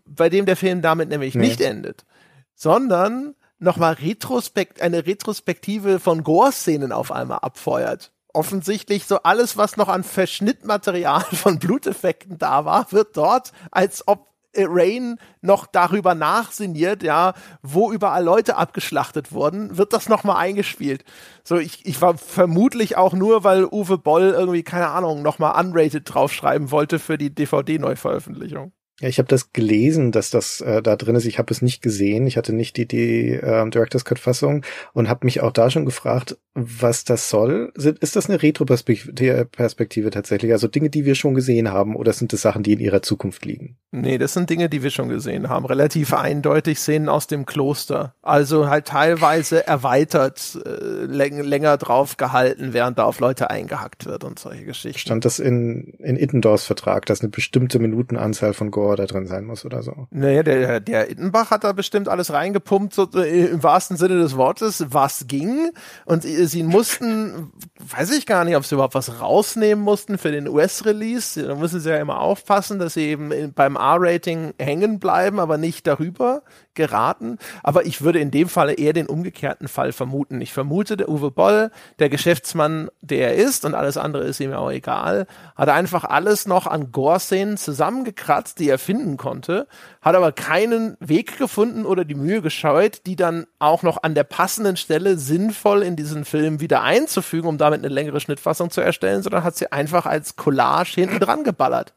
bei 0.05 0.29
dem 0.29 0.45
der 0.45 0.57
Film 0.57 0.81
damit 0.81 1.07
nämlich 1.07 1.33
nee. 1.33 1.47
nicht 1.47 1.61
endet, 1.61 2.05
sondern 2.53 3.35
nochmal 3.59 3.93
Retrospekt, 3.93 4.81
eine 4.81 5.05
Retrospektive 5.05 6.01
von 6.01 6.23
Gore-Szenen 6.23 6.91
auf 6.91 7.11
einmal 7.11 7.39
abfeuert. 7.39 8.11
Offensichtlich 8.33 9.05
so 9.05 9.23
alles, 9.23 9.55
was 9.57 9.77
noch 9.77 9.87
an 9.87 10.03
Verschnittmaterial 10.03 11.21
von 11.31 11.59
Bluteffekten 11.59 12.37
da 12.37 12.65
war, 12.65 12.91
wird 12.91 13.15
dort 13.15 13.53
als 13.71 14.05
ob 14.07 14.32
Rain 14.55 15.17
noch 15.41 15.65
darüber 15.65 16.15
nachsinniert, 16.15 17.03
ja, 17.03 17.33
wo 17.61 17.91
überall 17.91 18.23
Leute 18.23 18.55
abgeschlachtet 18.55 19.31
wurden, 19.31 19.77
wird 19.77 19.93
das 19.93 20.09
nochmal 20.09 20.37
eingespielt. 20.37 21.03
So, 21.43 21.57
ich, 21.57 21.85
ich 21.85 22.01
war 22.01 22.17
vermutlich 22.17 22.97
auch 22.97 23.13
nur, 23.13 23.43
weil 23.43 23.65
Uwe 23.65 23.97
Boll 23.97 24.33
irgendwie, 24.37 24.63
keine 24.63 24.89
Ahnung, 24.89 25.21
nochmal 25.21 25.59
unrated 25.63 26.03
draufschreiben 26.05 26.71
wollte 26.71 26.99
für 26.99 27.17
die 27.17 27.33
DVD-Neuveröffentlichung. 27.33 28.71
Ja, 29.03 29.09
ich 29.09 29.17
habe 29.17 29.27
das 29.27 29.51
gelesen, 29.51 30.13
dass 30.13 30.29
das 30.29 30.61
äh, 30.61 30.81
da 30.81 30.95
drin 30.95 31.15
ist. 31.15 31.25
Ich 31.25 31.37
habe 31.37 31.51
es 31.51 31.61
nicht 31.61 31.81
gesehen. 31.81 32.25
Ich 32.25 32.37
hatte 32.37 32.53
nicht 32.53 32.77
die, 32.77 32.87
die 32.87 33.31
äh, 33.31 33.69
Director's 33.69 34.05
Cut 34.05 34.17
Fassung 34.17 34.63
und 34.93 35.09
habe 35.09 35.25
mich 35.25 35.41
auch 35.41 35.51
da 35.51 35.69
schon 35.69 35.83
gefragt, 35.83 36.37
was 36.55 37.03
das 37.03 37.29
soll. 37.29 37.73
Ist 37.75 38.15
das 38.15 38.29
eine 38.29 38.41
Retro-Perspektive 38.41 40.09
tatsächlich? 40.09 40.53
Also 40.53 40.69
Dinge, 40.69 40.89
die 40.89 41.03
wir 41.03 41.15
schon 41.15 41.33
gesehen 41.33 41.69
haben, 41.69 41.97
oder 41.97 42.13
sind 42.13 42.31
das 42.31 42.43
Sachen, 42.43 42.63
die 42.63 42.73
in 42.73 42.79
ihrer 42.79 43.01
Zukunft 43.01 43.43
liegen? 43.43 43.75
Nee, 43.91 44.17
das 44.17 44.33
sind 44.33 44.49
Dinge, 44.49 44.69
die 44.69 44.83
wir 44.83 44.91
schon 44.91 45.09
gesehen 45.09 45.49
haben. 45.49 45.65
Relativ 45.65 46.13
eindeutig 46.13 46.79
Szenen 46.79 47.09
aus 47.09 47.27
dem 47.27 47.45
Kloster. 47.45 48.15
Also 48.21 48.69
halt 48.69 48.85
teilweise 48.85 49.67
erweitert, 49.67 50.57
äh, 50.65 51.05
läng 51.05 51.41
länger 51.41 51.75
drauf 51.75 52.15
gehalten, 52.15 52.71
während 52.71 52.99
da 52.99 53.03
auf 53.03 53.19
Leute 53.19 53.49
eingehackt 53.49 54.05
wird 54.05 54.23
und 54.23 54.39
solche 54.39 54.63
Geschichten. 54.63 54.99
Stand 54.99 55.25
das 55.25 55.39
in, 55.39 55.95
in 55.99 56.15
Ittendors 56.15 56.65
Vertrag, 56.65 57.05
dass 57.07 57.19
eine 57.19 57.29
bestimmte 57.29 57.79
Minutenanzahl 57.79 58.53
von 58.53 58.71
Gore 58.71 58.92
da 58.95 59.05
drin 59.05 59.27
sein 59.27 59.45
muss 59.45 59.65
oder 59.65 59.83
so? 59.83 60.07
Naja, 60.11 60.43
der, 60.43 60.79
der 60.79 61.09
Ittenbach 61.09 61.51
hat 61.51 61.63
da 61.63 61.73
bestimmt 61.73 62.09
alles 62.09 62.31
reingepumpt, 62.31 62.93
so, 62.93 63.07
äh, 63.15 63.45
im 63.47 63.63
wahrsten 63.63 63.97
Sinne 63.97 64.19
des 64.19 64.37
Wortes, 64.37 64.85
was 64.89 65.27
ging. 65.27 65.71
Und 66.05 66.23
sie 66.23 66.63
mussten, 66.63 67.51
weiß 67.79 68.11
ich 68.11 68.25
gar 68.25 68.45
nicht, 68.45 68.55
ob 68.55 68.65
sie 68.65 68.75
überhaupt 68.75 68.95
was 68.95 69.21
rausnehmen 69.21 69.83
mussten 69.83 70.17
für 70.17 70.31
den 70.31 70.47
US-Release. 70.47 71.41
Da 71.45 71.55
müssen 71.55 71.79
sie 71.79 71.89
ja 71.89 71.97
immer 71.97 72.19
aufpassen, 72.19 72.79
dass 72.79 72.93
sie 72.93 73.07
eben 73.07 73.53
beim 73.53 73.75
R-Rating 73.75 74.53
hängen 74.59 74.99
bleiben, 74.99 75.39
aber 75.39 75.57
nicht 75.57 75.87
darüber 75.87 76.43
geraten. 76.73 77.37
Aber 77.61 77.85
ich 77.85 78.01
würde 78.01 78.19
in 78.19 78.31
dem 78.31 78.49
Falle 78.49 78.73
eher 78.73 78.93
den 78.93 79.07
umgekehrten 79.07 79.67
Fall 79.67 79.91
vermuten. 79.91 80.41
Ich 80.41 80.53
vermute, 80.53 80.97
der 80.97 81.09
Uwe 81.09 81.31
Boll, 81.31 81.71
der 81.99 82.09
Geschäftsmann, 82.09 82.89
der 83.01 83.29
er 83.29 83.35
ist, 83.35 83.65
und 83.65 83.75
alles 83.75 83.97
andere 83.97 84.23
ist 84.23 84.39
ihm 84.39 84.53
auch 84.53 84.71
egal, 84.71 85.27
hat 85.55 85.69
einfach 85.69 86.03
alles 86.03 86.47
noch 86.47 86.67
an 86.67 86.91
Gore-Szenen 86.91 87.57
zusammengekratzt, 87.57 88.59
die 88.59 88.69
er 88.73 88.79
finden 88.79 89.17
konnte, 89.17 89.67
hat 90.01 90.15
aber 90.15 90.31
keinen 90.31 90.97
Weg 90.99 91.37
gefunden 91.37 91.85
oder 91.85 92.05
die 92.05 92.15
Mühe 92.15 92.41
gescheut, 92.41 93.05
die 93.05 93.15
dann 93.15 93.45
auch 93.59 93.83
noch 93.83 94.03
an 94.03 94.15
der 94.15 94.23
passenden 94.23 94.75
Stelle 94.77 95.17
sinnvoll 95.17 95.83
in 95.83 95.95
diesen 95.95 96.25
Film 96.25 96.59
wieder 96.59 96.81
einzufügen, 96.81 97.47
um 97.47 97.57
damit 97.57 97.79
eine 97.79 97.93
längere 97.93 98.19
Schnittfassung 98.19 98.69
zu 98.69 98.81
erstellen, 98.81 99.23
sondern 99.23 99.43
hat 99.43 99.55
sie 99.55 99.71
einfach 99.71 100.05
als 100.05 100.35
Collage 100.35 100.95
hinten 100.95 101.19
dran 101.19 101.43
geballert. 101.43 101.93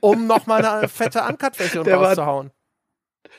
um 0.00 0.26
nochmal 0.26 0.64
eine 0.64 0.88
fette 0.88 1.22
Uncut-Version 1.22 1.88
rauszuhauen 1.88 2.50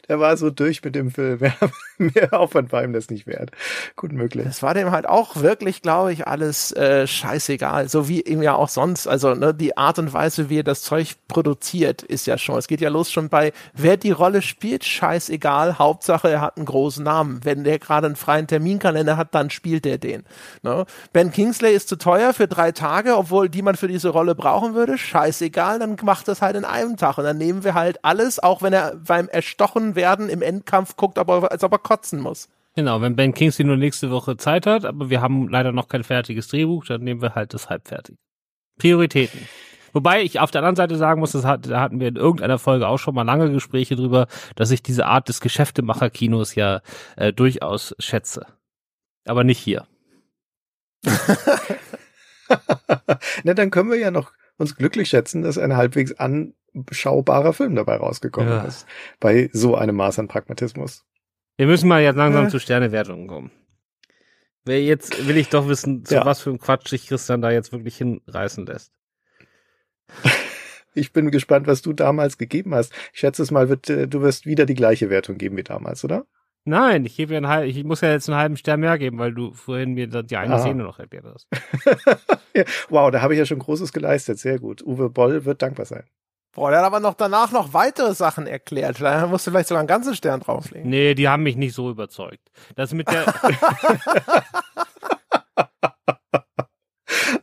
der 0.08 0.20
war 0.20 0.36
so 0.38 0.50
durch 0.50 0.84
mit 0.84 0.96
dem 0.96 1.12
Film. 1.12 1.40
Ja, 1.42 1.54
mehr 1.98 2.34
Aufwand 2.34 2.72
war 2.72 2.84
ihm 2.84 2.94
das 2.94 3.10
nicht 3.10 3.28
wert. 3.28 3.52
Gut 3.96 4.12
möglich. 4.12 4.46
Das 4.46 4.64
war 4.64 4.74
dem 4.74 4.92
halt 4.92 5.08
auch 5.08 5.38
wirklich, 5.38 5.82
glaube 5.82 6.14
ich, 6.14 6.28
alles 6.28 6.72
äh, 6.74 7.08
scheißegal. 7.08 7.90
So 7.90 8.08
wie 8.08 8.22
ihm 8.22 8.42
ja 8.42 8.56
auch 8.56 8.70
sonst. 8.70 9.08
Also 9.08 9.34
ne, 9.34 9.54
die 9.54 9.78
Art 9.78 10.00
und 10.00 10.14
Weise, 10.14 10.50
wie 10.50 10.60
er 10.60 10.64
das 10.64 10.82
Zeug 10.82 11.16
produziert, 11.28 12.04
ist 12.04 12.28
ja 12.28 12.38
schon. 12.38 12.58
Es 12.58 12.68
geht 12.68 12.82
ja 12.82 12.90
los 12.90 13.12
schon 13.12 13.30
bei, 13.30 13.54
wer 13.74 13.98
die 13.98 14.12
Rolle 14.12 14.42
spielt, 14.42 14.84
scheißegal. 14.84 15.80
Hauptsache, 15.80 16.30
er 16.30 16.42
hat 16.42 16.58
einen 16.58 16.66
großen 16.66 17.04
Namen. 17.04 17.40
Wenn 17.44 17.64
der 17.64 17.80
gerade 17.80 18.08
einen 18.08 18.16
freien 18.16 18.48
Terminkalender 18.48 19.18
hat, 19.18 19.34
dann 19.34 19.50
spielt 19.50 19.86
er 19.86 19.98
den. 19.98 20.24
Ne? 20.64 20.86
Ben 21.14 21.32
Kingsley 21.32 21.74
ist 21.74 21.90
zu 21.90 21.96
teuer 21.96 22.34
für 22.34 22.48
drei 22.48 22.72
Tage, 22.72 23.16
obwohl 23.18 23.50
die 23.50 23.62
man 23.62 23.76
für 23.76 23.88
diese 23.88 24.10
Rolle 24.10 24.36
brauchen 24.36 24.74
würde. 24.74 24.98
Scheißegal, 24.98 25.80
dann 25.80 25.98
macht 26.04 26.28
das 26.28 26.42
halt 26.42 26.56
in 26.56 26.66
einem 26.66 26.98
Tag. 26.98 27.18
Und 27.18 27.24
dann 27.24 27.38
nehmen 27.38 27.64
wir 27.64 27.74
halt 27.74 28.04
alles, 28.04 28.40
auch 28.40 28.62
wenn 28.62 28.74
er 28.74 28.96
beim 28.96 29.30
Erstochen 29.30 29.96
werden 29.96 30.30
im 30.30 30.42
Endkampf 30.42 30.96
guckt, 30.96 31.18
aber, 31.18 31.52
als 31.52 31.64
ob 31.64 31.72
er 31.72 31.80
kotzen 31.86 32.20
muss. 32.20 32.50
Genau, 32.76 33.00
wenn 33.00 33.16
Ben 33.16 33.34
Kingsley 33.34 33.66
nur 33.66 33.78
nächste 33.78 34.12
Woche 34.12 34.36
Zeit 34.36 34.66
hat, 34.66 34.84
aber 34.84 35.10
wir 35.10 35.22
haben 35.22 35.48
leider 35.48 35.72
noch 35.72 35.88
kein 35.88 36.04
fertiges 36.04 36.50
Drehbuch, 36.50 36.84
dann 36.86 37.04
nehmen 37.04 37.22
wir 37.22 37.36
halt 37.36 37.54
das 37.54 37.70
halbfertig. 37.70 38.18
Prioritäten. 38.78 39.48
Wobei 39.94 40.22
ich 40.24 40.42
auf 40.42 40.52
der 40.52 40.60
anderen 40.60 40.76
Seite 40.76 40.98
sagen 40.98 41.22
muss, 41.22 41.32
das 41.32 41.46
hat, 41.46 41.70
da 41.70 41.80
hatten 41.80 42.02
wir 42.02 42.10
in 42.10 42.18
irgendeiner 42.18 42.60
Folge 42.60 42.90
auch 42.90 42.98
schon 42.98 43.16
mal 43.16 43.22
lange 43.22 43.50
Gespräche 43.50 43.96
drüber, 43.96 44.28
dass 44.56 44.72
ich 44.72 44.84
diese 44.84 45.06
Art 45.06 45.30
des 45.30 45.40
Geschäftemacher-Kinos 45.40 46.56
ja 46.56 46.82
äh, 47.16 47.32
durchaus 47.32 47.96
schätze. 47.98 48.46
Aber 49.24 49.46
nicht 49.46 49.60
hier. 49.60 49.88
Na, 53.46 53.54
dann 53.54 53.72
können 53.72 53.90
wir 53.90 53.98
ja 53.98 54.12
noch 54.12 54.34
uns 54.58 54.76
glücklich 54.76 55.08
schätzen, 55.08 55.44
dass 55.44 55.58
ein 55.58 55.78
halbwegs 55.78 56.14
anschaubarer 56.14 57.54
Film 57.54 57.76
dabei 57.76 57.96
rausgekommen 57.96 58.50
ja. 58.50 58.64
ist. 58.64 58.86
Bei 59.22 59.50
so 59.54 59.76
einem 59.76 59.96
Maß 59.96 60.20
an 60.20 60.28
Pragmatismus. 60.28 61.06
Wir 61.58 61.68
müssen 61.68 61.88
mal 61.88 62.02
jetzt 62.02 62.18
langsam 62.18 62.46
ja. 62.46 62.50
zu 62.50 62.60
Sternewertungen 62.60 63.28
kommen. 63.28 63.52
Wer 64.66 64.84
jetzt 64.84 65.28
will 65.28 65.38
ich 65.38 65.50
doch 65.50 65.68
wissen, 65.68 66.06
zu 66.06 66.16
ja. 66.16 66.26
was 66.26 66.42
für 66.42 66.50
einem 66.50 66.60
Quatsch 66.60 66.88
sich 66.90 67.08
Christian 67.08 67.42
da 67.42 67.52
jetzt 67.52 67.72
wirklich 67.72 67.98
hinreißen 67.98 68.66
lässt. 68.66 68.92
Ich 70.96 71.14
bin 71.14 71.30
gespannt, 71.30 71.68
was 71.68 71.82
du 71.82 71.94
damals 71.94 72.38
gegeben 72.38 72.74
hast. 72.74 72.94
Ich 73.14 73.20
schätze 73.20 73.44
es 73.44 73.52
mal, 73.52 73.70
wird, 73.70 73.90
äh, 73.90 74.08
du 74.08 74.22
wirst 74.22 74.46
wieder 74.46 74.66
die 74.66 74.74
gleiche 74.74 75.10
Wertung 75.10 75.38
geben 75.38 75.58
wie 75.58 75.64
damals, 75.64 76.04
oder? 76.04 76.26
Nein, 76.64 77.06
ich 77.06 77.16
gebe 77.16 77.34
ja 77.34 77.38
einen 77.38 77.48
halben, 77.48 77.70
ich 77.70 77.84
muss 77.84 78.02
ja 78.02 78.12
jetzt 78.12 78.28
einen 78.28 78.40
halben 78.40 78.58
Stern 78.58 78.80
mehr 78.80 78.98
geben, 78.98 79.20
weil 79.20 79.34
du 79.34 79.54
vorhin 79.54 79.94
mir 79.94 80.08
die 80.08 80.38
eine 80.38 80.56
Ah. 80.56 80.60
Szene 80.60 80.84
noch 80.84 81.00
erklärt 81.00 81.26
hast. 81.26 81.48
Ja, 82.56 82.64
wow, 82.88 83.12
da 83.12 83.22
habe 83.22 83.34
ich 83.34 83.38
ja 83.38 83.46
schon 83.46 83.60
Großes 83.60 83.92
geleistet. 83.92 84.40
Sehr 84.40 84.60
gut. 84.60 84.82
Uwe 84.82 85.10
Boll 85.10 85.44
wird 85.44 85.62
dankbar 85.62 85.86
sein. 85.86 86.06
Boah, 86.56 86.70
der 86.72 86.80
hat 86.80 86.86
aber 86.86 87.00
noch 87.02 87.14
danach 87.14 87.52
noch 87.52 87.74
weitere 87.74 88.14
Sachen 88.16 88.48
erklärt. 88.48 88.98
Vielleicht 88.98 89.28
musst 89.28 89.46
du 89.46 89.52
vielleicht 89.52 89.68
sogar 89.68 89.82
einen 89.82 89.88
ganzen 89.88 90.16
Stern 90.16 90.40
drauflegen. 90.40 90.90
Nee, 90.90 91.14
die 91.14 91.28
haben 91.28 91.44
mich 91.44 91.58
nicht 91.58 91.76
so 91.76 91.90
überzeugt. 91.92 92.50
Das 92.76 92.94
mit 92.94 93.08
der, 93.12 93.26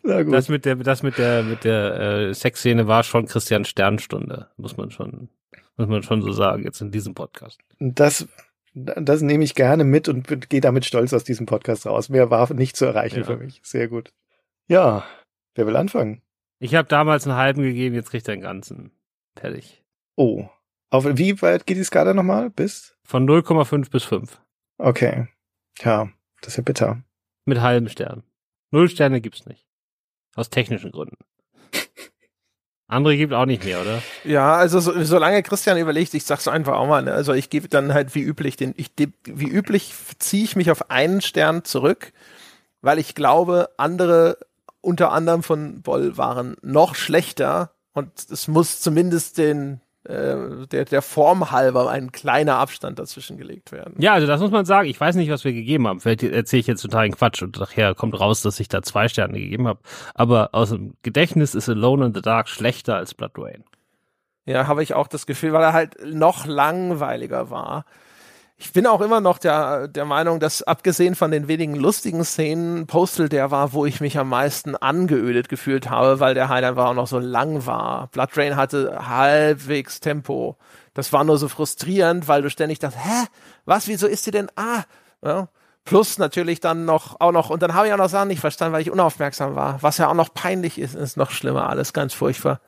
Na 0.03 0.23
gut. 0.23 0.33
das 0.35 0.49
mit 0.49 0.65
der, 0.65 0.77
das 0.77 1.03
mit 1.03 1.19
der, 1.19 1.43
mit 1.43 1.65
der 1.65 2.01
äh, 2.31 2.35
Sexszene 2.35 2.87
war 2.89 3.03
schon 3.03 3.27
Christian 3.27 3.65
Sternstunde, 3.65 4.49
muss 4.57 4.77
man 4.77 4.91
schon, 4.91 5.29
muss 5.77 5.89
man 5.89 6.03
schon 6.03 6.23
so 6.23 6.33
sagen 6.33 6.65
jetzt 6.65 6.81
in 6.81 6.91
diesem 6.91 7.15
Podcast. 7.15 7.61
Das, 7.79 8.27
das 8.75 9.21
nehme 9.23 9.45
ich 9.45 9.55
gerne 9.55 9.85
mit 9.85 10.09
und 10.09 10.49
gehe 10.49 10.61
damit 10.61 10.85
stolz 10.85 11.13
aus 11.13 11.25
diesem 11.25 11.47
Podcast 11.47 11.87
raus. 11.87 12.09
Mehr 12.09 12.31
war 12.31 12.53
nicht 12.53 12.77
zu 12.77 12.85
erreichen 12.87 13.19
Ja. 13.21 13.25
für 13.25 13.37
mich. 13.37 13.61
Sehr 13.63 13.89
gut. 13.89 14.13
Ja, 14.67 15.05
wer 15.55 15.67
will 15.67 15.77
anfangen? 15.77 16.23
Ich 16.59 16.75
habe 16.75 16.89
damals 16.89 17.27
einen 17.27 17.37
halben 17.37 17.63
gegeben, 17.63 17.95
jetzt 17.95 18.11
kriegt 18.11 18.27
er 18.29 18.33
einen 18.35 18.43
ganzen. 18.43 18.93
Fertig. 19.37 19.83
Oh. 20.17 20.49
Auf 20.91 21.05
wie 21.07 21.41
weit 21.41 21.67
geht 21.67 21.79
die 21.79 21.85
Skala 21.85 22.15
nochmal? 22.15 22.51
Bis? 22.51 22.97
Von 23.03 23.29
0,5 23.29 23.91
bis 23.91 24.05
5. 24.05 24.41
Okay. 24.79 25.29
Ja, 25.81 26.11
das 26.41 26.49
ist 26.49 26.57
ja 26.59 26.63
bitter. 26.63 27.03
Mit 27.45 27.61
halben 27.61 27.89
Stern. 27.89 28.23
Null 28.71 28.89
Sterne 28.89 29.21
gibt's 29.21 29.47
nicht. 29.47 29.67
Aus 30.35 30.51
technischen 30.51 30.93
Gründen. 30.93 31.19
Andere 32.89 33.17
gibt 33.17 33.33
auch 33.33 33.47
nicht 33.47 33.65
mehr, 33.65 33.81
oder? 33.81 34.03
Ja, 34.25 34.55
also 34.55 34.81
so, 34.81 35.03
solange 35.03 35.43
Christian 35.43 35.79
überlegt, 35.79 36.15
ich 36.15 36.25
sag's 36.25 36.49
einfach 36.49 36.75
auch 36.75 36.87
mal, 36.87 37.03
ne? 37.03 37.13
also 37.13 37.33
ich 37.33 37.49
gebe 37.49 37.69
dann 37.69 37.95
halt 37.95 38.15
wie 38.15 38.23
üblich 38.23 38.57
den, 38.57 38.75
ich 38.77 38.93
wie 39.25 39.49
üblich 39.49 39.95
ziehe 40.19 40.45
ich 40.45 40.57
mich 40.57 40.71
auf 40.71 40.91
einen 40.91 41.21
Stern 41.21 41.65
zurück, 41.65 42.13
weil 42.81 42.99
ich 42.99 43.15
glaube, 43.15 43.71
andere 43.79 44.39
unter 44.83 45.13
anderem 45.13 45.43
von 45.43 45.81
Boll 45.81 46.17
waren 46.17 46.57
noch 46.61 46.95
schlechter 46.95 47.73
und 47.93 48.11
es 48.31 48.49
muss 48.49 48.81
zumindest 48.81 49.39
den 49.39 49.81
äh, 50.05 50.67
der, 50.67 50.85
der 50.85 51.01
Form 51.01 51.53
halber 51.53 51.89
ein 51.89 52.11
kleiner 52.11 52.57
Abstand 52.57 52.99
dazwischen 52.99 53.37
gelegt 53.37 53.71
werden. 53.71 53.95
Ja, 53.99 54.15
also 54.15 54.27
das 54.27 54.41
muss 54.41 54.51
man 54.51 54.65
sagen. 54.65 54.89
Ich 54.89 55.01
weiß 55.01 55.15
nicht, 55.15 55.31
was 55.31 55.45
wir 55.45 55.53
gegeben 55.53 55.87
haben. 55.87 56.01
Vielleicht 56.01 56.25
erzähle 56.25 56.61
ich 56.61 56.67
jetzt 56.67 56.83
totalen 56.83 57.13
Quatsch 57.13 57.41
und 57.43 57.57
nachher 57.59 57.95
kommt 57.95 58.19
raus, 58.19 58.43
dass 58.43 58.59
ich 58.59 58.67
da 58.67 58.83
zwei 58.83 59.07
Sterne 59.07 59.39
gegeben 59.39 59.69
habe. 59.69 59.79
Aber 60.15 60.51
aus 60.53 60.71
dem 60.71 60.95
Gedächtnis 61.03 61.55
ist 61.55 61.69
Alone 61.69 62.07
in 62.07 62.15
the 62.15 62.21
Dark 62.21 62.49
schlechter 62.49 62.97
als 62.97 63.15
Blood 63.15 63.33
Rain. 63.39 63.65
Ja, 64.45 64.67
habe 64.67 64.83
ich 64.83 64.95
auch 64.95 65.07
das 65.07 65.27
Gefühl, 65.27 65.53
weil 65.53 65.63
er 65.63 65.73
halt 65.73 65.97
noch 66.05 66.47
langweiliger 66.47 67.51
war. 67.51 67.85
Ich 68.65 68.73
bin 68.73 68.87
auch 68.87 69.01
immer 69.01 69.21
noch 69.21 69.39
der, 69.39 69.89
der 69.89 70.05
Meinung, 70.05 70.39
dass 70.39 70.63
abgesehen 70.63 71.17
von 71.17 71.33
den 71.33 71.49
wenigen 71.49 71.75
lustigen 71.75 72.25
Szenen, 72.25 72.87
Postal 72.87 73.29
der 73.29 73.51
war, 73.51 73.73
wo 73.73 73.87
ich 73.87 74.01
mich 74.01 74.17
am 74.19 74.29
meisten 74.29 74.77
angeödet 74.77 75.49
gefühlt 75.49 75.91
habe, 75.91 76.21
weil 76.21 76.35
der 76.35 76.49
halt 76.49 76.65
einfach 76.65 76.87
auch 76.87 76.95
noch 76.95 77.09
so 77.09 77.19
lang 77.19 77.67
war. 77.67 78.07
Blood 78.13 78.31
Rain 78.37 78.55
hatte 78.55 79.09
halbwegs 79.09 79.99
Tempo. 79.99 80.57
Das 80.95 81.13
war 81.13 81.25
nur 81.25 81.39
so 81.39 81.49
frustrierend, 81.49 82.29
weil 82.29 82.43
du 82.43 82.51
ständig 82.51 82.79
dachtest, 82.79 83.05
hä, 83.05 83.27
was, 83.65 83.89
wieso 83.89 84.07
ist 84.07 84.27
die 84.27 84.31
denn, 84.31 84.49
ah, 84.55 84.85
ja. 85.25 85.49
Plus 85.85 86.19
natürlich 86.19 86.61
dann 86.61 86.85
noch, 86.85 87.21
auch 87.21 87.33
noch, 87.33 87.51
und 87.51 87.65
dann 87.65 87.75
habe 87.75 87.89
ich 87.89 87.93
auch 87.93 87.99
noch 87.99 88.09
Sachen 88.09 88.29
nicht 88.29 88.41
verstanden, 88.41 88.75
weil 88.75 88.83
ich 88.83 88.93
unaufmerksam 88.93 89.57
war. 89.57 89.83
Was 89.83 89.99
ja 89.99 90.07
auch 90.07 90.15
noch 90.15 90.33
peinlich 90.33 90.79
ist, 90.79 90.95
ist 90.95 91.17
noch 91.17 91.33
schlimmer, 91.33 91.69
alles 91.69 91.93
ganz 91.93 92.15
furchtbar. 92.15 92.61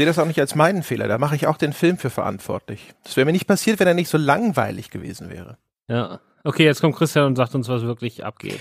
Sehe 0.00 0.06
das 0.06 0.18
auch 0.18 0.24
nicht 0.24 0.40
als 0.40 0.54
meinen 0.54 0.82
Fehler. 0.82 1.08
Da 1.08 1.18
mache 1.18 1.36
ich 1.36 1.46
auch 1.46 1.58
den 1.58 1.74
Film 1.74 1.98
für 1.98 2.08
verantwortlich. 2.08 2.94
Das 3.04 3.18
wäre 3.18 3.26
mir 3.26 3.32
nicht 3.32 3.46
passiert, 3.46 3.80
wenn 3.80 3.86
er 3.86 3.92
nicht 3.92 4.08
so 4.08 4.16
langweilig 4.16 4.88
gewesen 4.88 5.28
wäre. 5.28 5.58
Ja. 5.88 6.20
Okay, 6.42 6.64
jetzt 6.64 6.80
kommt 6.80 6.96
Christian 6.96 7.26
und 7.26 7.36
sagt 7.36 7.54
uns, 7.54 7.68
was 7.68 7.82
wirklich 7.82 8.24
abgeht. 8.24 8.60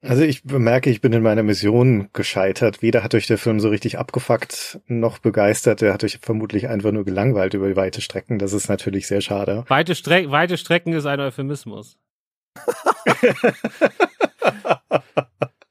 Also 0.00 0.22
ich 0.22 0.42
bemerke, 0.42 0.88
ich 0.88 1.02
bin 1.02 1.12
in 1.12 1.22
meiner 1.22 1.42
Mission 1.42 2.08
gescheitert. 2.14 2.80
Weder 2.80 3.04
hat 3.04 3.14
euch 3.14 3.26
der 3.26 3.36
Film 3.36 3.60
so 3.60 3.68
richtig 3.68 3.98
abgefuckt 3.98 4.80
noch 4.86 5.18
begeistert. 5.18 5.82
Er 5.82 5.92
hat 5.92 6.02
euch 6.02 6.20
vermutlich 6.22 6.66
einfach 6.66 6.92
nur 6.92 7.04
gelangweilt 7.04 7.52
über 7.52 7.76
weite 7.76 8.00
Strecken. 8.00 8.38
Das 8.38 8.54
ist 8.54 8.70
natürlich 8.70 9.06
sehr 9.06 9.20
schade. 9.20 9.64
Weite, 9.68 9.94
Stre 9.94 10.30
weite 10.30 10.56
Strecken 10.56 10.94
ist 10.94 11.04
ein 11.04 11.20
Euphemismus. 11.20 11.98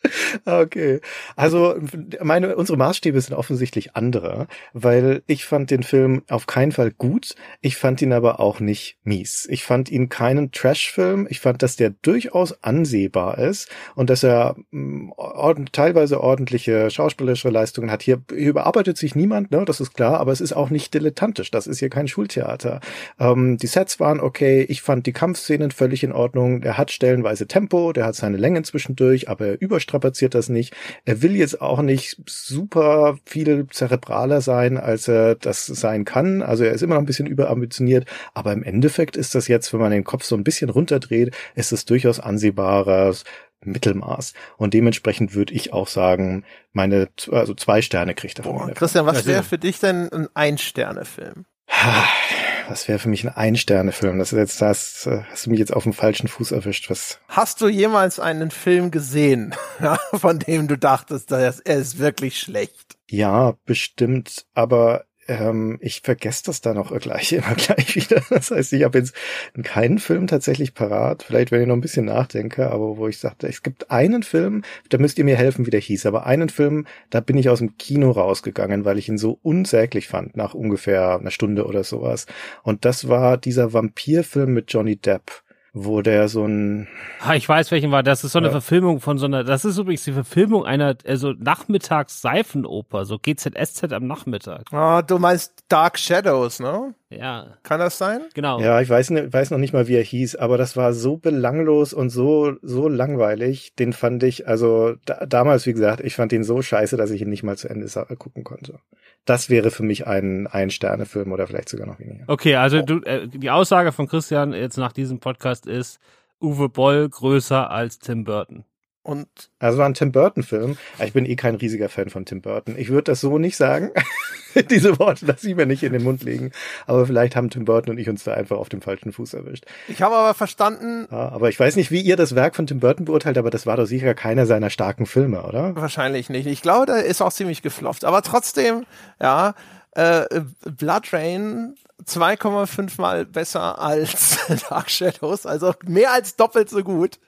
Okay. 0.45 0.99
Also 1.35 1.75
meine 2.21 2.55
unsere 2.55 2.77
Maßstäbe 2.77 3.19
sind 3.21 3.35
offensichtlich 3.35 3.95
andere, 3.95 4.47
weil 4.73 5.23
ich 5.27 5.45
fand 5.45 5.71
den 5.71 5.83
Film 5.83 6.23
auf 6.29 6.47
keinen 6.47 6.71
Fall 6.71 6.91
gut, 6.91 7.35
ich 7.61 7.77
fand 7.77 8.01
ihn 8.01 8.13
aber 8.13 8.39
auch 8.39 8.59
nicht 8.59 8.97
mies. 9.03 9.47
Ich 9.49 9.63
fand 9.63 9.89
ihn 9.89 10.09
keinen 10.09 10.51
Trash-Film, 10.51 11.27
ich 11.29 11.39
fand, 11.39 11.61
dass 11.63 11.75
der 11.75 11.91
durchaus 12.01 12.63
ansehbar 12.63 13.37
ist 13.37 13.69
und 13.95 14.09
dass 14.09 14.23
er 14.23 14.55
mh, 14.71 15.13
ord 15.17 15.71
teilweise 15.71 16.21
ordentliche 16.21 16.89
schauspielerische 16.89 17.49
Leistungen 17.49 17.91
hat. 17.91 18.03
Hier 18.03 18.21
überarbeitet 18.31 18.97
sich 18.97 19.15
niemand, 19.15 19.51
ne, 19.51 19.63
das 19.65 19.79
ist 19.79 19.93
klar, 19.93 20.19
aber 20.19 20.31
es 20.31 20.41
ist 20.41 20.53
auch 20.53 20.69
nicht 20.69 20.93
dilettantisch, 20.93 21.51
das 21.51 21.67
ist 21.67 21.79
hier 21.79 21.89
kein 21.89 22.07
Schultheater. 22.07 22.79
Ähm, 23.19 23.57
die 23.57 23.67
Sets 23.67 23.99
waren 23.99 24.19
okay, 24.19 24.63
ich 24.67 24.81
fand 24.81 25.05
die 25.05 25.13
Kampfszenen 25.13 25.71
völlig 25.71 26.03
in 26.03 26.11
Ordnung, 26.11 26.61
der 26.61 26.77
hat 26.77 26.91
stellenweise 26.91 27.47
Tempo, 27.47 27.93
der 27.93 28.05
hat 28.05 28.15
seine 28.15 28.37
Längen 28.37 28.63
zwischendurch, 28.63 29.29
aber 29.29 29.47
er 29.47 29.61
überstrapaziert 29.93 30.35
das 30.35 30.49
nicht. 30.49 30.73
Er 31.05 31.21
will 31.21 31.35
jetzt 31.35 31.61
auch 31.61 31.81
nicht 31.81 32.17
super 32.25 33.17
viel 33.25 33.67
zerebraler 33.69 34.41
sein, 34.41 34.77
als 34.77 35.07
er 35.07 35.35
das 35.35 35.65
sein 35.65 36.05
kann. 36.05 36.41
Also 36.41 36.63
er 36.63 36.73
ist 36.73 36.81
immer 36.81 36.95
noch 36.95 37.01
ein 37.01 37.05
bisschen 37.05 37.27
überambitioniert, 37.27 38.05
aber 38.33 38.53
im 38.53 38.63
Endeffekt 38.63 39.15
ist 39.15 39.35
das 39.35 39.47
jetzt, 39.47 39.71
wenn 39.73 39.79
man 39.79 39.91
den 39.91 40.03
Kopf 40.03 40.23
so 40.23 40.35
ein 40.35 40.43
bisschen 40.43 40.69
runterdreht, 40.69 41.35
ist 41.55 41.71
es 41.71 41.85
durchaus 41.85 42.19
ansehbares 42.19 43.23
Mittelmaß. 43.63 44.33
Und 44.57 44.73
dementsprechend 44.73 45.35
würde 45.35 45.53
ich 45.53 45.71
auch 45.71 45.87
sagen, 45.87 46.43
meine, 46.73 47.07
also 47.31 47.53
zwei 47.53 47.81
Sterne 47.81 48.13
kriegt 48.13 48.39
er 48.39 48.43
von 48.43 48.57
Boah, 48.57 48.65
mir. 48.65 48.73
Christian, 48.73 49.05
was 49.05 49.25
wäre 49.25 49.43
für 49.43 49.57
dich 49.57 49.79
denn 49.79 50.11
ein 50.11 50.27
Ein-Sterne-Film? 50.33 51.45
Was 52.73 52.87
wäre 52.87 52.97
für 52.97 53.09
mich 53.09 53.23
ein 53.23 53.35
Ein-Sterne-Film? 53.35 54.17
Das 54.17 54.33
ist 54.33 54.39
jetzt, 54.39 54.59
das 54.59 55.05
äh, 55.05 55.21
hast 55.29 55.45
du 55.45 55.51
mich 55.51 55.59
jetzt 55.59 55.71
auf 55.71 55.83
dem 55.83 55.93
falschen 55.93 56.27
Fuß 56.27 56.53
erwischt. 56.53 56.89
Was? 56.89 57.19
Hast 57.27 57.61
du 57.61 57.67
jemals 57.67 58.19
einen 58.19 58.49
Film 58.49 58.89
gesehen, 58.89 59.53
von 60.15 60.39
dem 60.39 60.67
du 60.67 60.75
dachtest, 60.75 61.29
dass 61.29 61.59
er 61.59 61.75
ist 61.77 61.99
wirklich 61.99 62.39
schlecht? 62.39 62.97
Ja, 63.07 63.53
bestimmt, 63.67 64.47
aber 64.55 65.05
ähm, 65.27 65.77
ich 65.81 66.01
vergesse 66.01 66.43
das 66.45 66.61
dann 66.61 66.77
auch 66.77 66.97
gleich 66.99 67.31
immer 67.33 67.55
gleich 67.55 67.95
wieder. 67.95 68.21
Das 68.29 68.51
heißt, 68.51 68.73
ich 68.73 68.83
habe 68.83 68.97
jetzt 68.97 69.15
keinen 69.63 69.99
Film 69.99 70.27
tatsächlich 70.27 70.73
parat. 70.73 71.23
Vielleicht, 71.23 71.51
wenn 71.51 71.61
ich 71.61 71.67
noch 71.67 71.75
ein 71.75 71.81
bisschen 71.81 72.05
nachdenke, 72.05 72.71
aber 72.71 72.97
wo 72.97 73.07
ich 73.07 73.19
sagte, 73.19 73.47
es 73.47 73.63
gibt 73.63 73.91
einen 73.91 74.23
Film, 74.23 74.63
da 74.89 74.97
müsst 74.97 75.17
ihr 75.17 75.25
mir 75.25 75.37
helfen, 75.37 75.65
wie 75.65 75.71
der 75.71 75.79
hieß, 75.79 76.05
aber 76.05 76.25
einen 76.25 76.49
Film, 76.49 76.85
da 77.09 77.19
bin 77.19 77.37
ich 77.37 77.49
aus 77.49 77.59
dem 77.59 77.77
Kino 77.77 78.11
rausgegangen, 78.11 78.85
weil 78.85 78.97
ich 78.97 79.09
ihn 79.09 79.17
so 79.17 79.39
unsäglich 79.43 80.07
fand, 80.07 80.35
nach 80.35 80.53
ungefähr 80.53 81.19
einer 81.19 81.31
Stunde 81.31 81.65
oder 81.65 81.83
sowas. 81.83 82.25
Und 82.63 82.85
das 82.85 83.07
war 83.07 83.37
dieser 83.37 83.73
Vampirfilm 83.73 84.53
mit 84.53 84.71
Johnny 84.71 84.95
Depp, 84.95 85.42
wo 85.73 86.01
der 86.01 86.27
so 86.29 86.45
ein 86.45 86.87
Ah, 87.19 87.35
ich 87.35 87.47
weiß, 87.49 87.71
welchen 87.71 87.89
war. 87.91 88.03
Das 88.03 88.23
ist 88.23 88.33
so 88.33 88.39
eine 88.39 88.47
Ja. 88.47 88.51
Verfilmung 88.51 88.99
von 88.99 89.17
so 89.17 89.25
einer, 89.25 89.43
das 89.43 89.65
ist 89.65 89.77
übrigens 89.77 90.03
die 90.03 90.11
Verfilmung 90.11 90.65
einer, 90.65 90.95
also 91.05 91.31
Nachmittags-Seifenoper, 91.33 93.05
so 93.05 93.17
GZSZ 93.19 93.91
am 93.93 94.07
Nachmittag. 94.07 94.63
Ah, 94.71 95.01
du 95.01 95.19
meinst 95.19 95.63
Dark 95.69 95.97
Shadows, 95.97 96.59
ne? 96.59 96.93
Ja, 97.17 97.57
Kann 97.63 97.79
das 97.79 97.97
sein? 97.97 98.21
genau. 98.33 98.59
Ja, 98.59 98.81
ich 98.81 98.89
weiß, 98.89 99.11
weiß 99.11 99.51
noch 99.51 99.57
nicht 99.57 99.73
mal, 99.73 99.87
wie 99.87 99.95
er 99.95 100.03
hieß, 100.03 100.35
aber 100.35 100.57
das 100.57 100.75
war 100.77 100.93
so 100.93 101.17
belanglos 101.17 101.93
und 101.93 102.09
so, 102.09 102.53
so 102.61 102.87
langweilig. 102.87 103.75
Den 103.75 103.93
fand 103.93 104.23
ich, 104.23 104.47
also 104.47 104.95
da, 105.05 105.25
damals, 105.25 105.65
wie 105.65 105.73
gesagt, 105.73 106.01
ich 106.01 106.15
fand 106.15 106.33
ihn 106.33 106.43
so 106.43 106.61
scheiße, 106.61 106.97
dass 106.97 107.11
ich 107.11 107.21
ihn 107.21 107.29
nicht 107.29 107.43
mal 107.43 107.57
zu 107.57 107.69
Ende 107.69 107.87
gucken 108.17 108.43
konnte. 108.43 108.79
Das 109.25 109.49
wäre 109.49 109.71
für 109.71 109.83
mich 109.83 110.05
ein 110.05 110.47
Ein-Sterne-Film 110.47 111.31
oder 111.31 111.47
vielleicht 111.47 111.69
sogar 111.69 111.87
noch 111.87 111.99
weniger. 111.99 112.25
Okay, 112.27 112.55
also 112.55 112.81
du, 112.81 112.99
äh, 113.03 113.27
die 113.27 113.49
Aussage 113.49 113.91
von 113.91 114.07
Christian 114.07 114.53
jetzt 114.53 114.77
nach 114.77 114.91
diesem 114.91 115.19
Podcast 115.19 115.65
ist, 115.65 115.99
Uwe 116.41 116.67
Boll 116.67 117.07
größer 117.07 117.71
als 117.71 117.99
Tim 117.99 118.25
Burton. 118.25 118.65
Und 119.03 119.27
Also 119.59 119.77
war 119.77 119.85
ein 119.85 119.93
Tim 119.93 120.13
Burton-Film. 120.13 120.77
Ich 121.03 121.11
bin 121.11 121.25
eh 121.25 121.35
kein 121.35 121.55
riesiger 121.55 121.89
Fan 121.89 122.09
von 122.09 122.25
Tim 122.25 122.41
Burton. 122.41 122.75
Ich 122.77 122.89
würde 122.89 123.03
das 123.11 123.19
so 123.19 123.37
nicht 123.37 123.57
sagen. 123.57 123.91
Diese 124.69 124.97
Worte 124.97 125.25
lasse 125.25 125.49
ich 125.49 125.55
mir 125.55 125.65
nicht 125.65 125.83
in 125.83 125.91
den 125.91 126.03
Mund 126.03 126.23
legen. 126.23 126.51
Aber 126.85 127.05
vielleicht 127.05 127.35
haben 127.35 127.49
Tim 127.49 127.65
Burton 127.65 127.91
und 127.91 127.97
ich 127.97 128.07
uns 128.07 128.23
da 128.23 128.33
einfach 128.33 128.57
auf 128.57 128.69
dem 128.69 128.81
falschen 128.81 129.11
Fuß 129.11 129.33
erwischt. 129.33 129.65
ich 129.89 130.01
habe 130.01 130.15
aber 130.15 130.33
verstanden, 130.33 131.07
Ja, 131.11 131.29
aber 131.29 131.49
ich 131.49 131.59
weiß 131.59 131.75
nicht, 131.75 131.91
wie 131.91 131.99
ihr 132.01 132.15
das 132.15 132.33
Werk 132.33 132.55
von 132.55 132.65
Tim 132.65 132.79
Burton 132.79 133.05
beurteilt, 133.05 133.37
aber 133.37 133.49
das 133.49 133.65
war 133.65 133.75
doch 133.77 133.85
sicher 133.85 134.13
keiner 134.13 134.45
seiner 134.45 134.69
starken 134.69 135.05
Filme, 135.05 135.43
oder? 135.43 135.75
wahrscheinlich 135.75 136.29
nicht. 136.29 136.45
Ich 136.47 136.61
glaube, 136.61 136.85
der 136.85 137.03
ist 137.03 137.21
auch 137.21 137.33
ziemlich 137.33 137.61
gefloppt. 137.61 138.05
Aber 138.05 138.21
trotzdem, 138.21 138.85
ja, 139.21 139.53
äh, 139.91 140.41
Blood 140.63 141.11
Rain 141.11 141.75
2,5 142.05 143.01
mal 143.01 143.25
besser 143.25 143.79
als 143.79 144.37
Dark 144.69 144.89
Shadows, 144.89 145.45
also 145.45 145.73
mehr 145.85 146.11
als 146.13 146.35
doppelt 146.35 146.69
so 146.69 146.83
gut. 146.83 147.19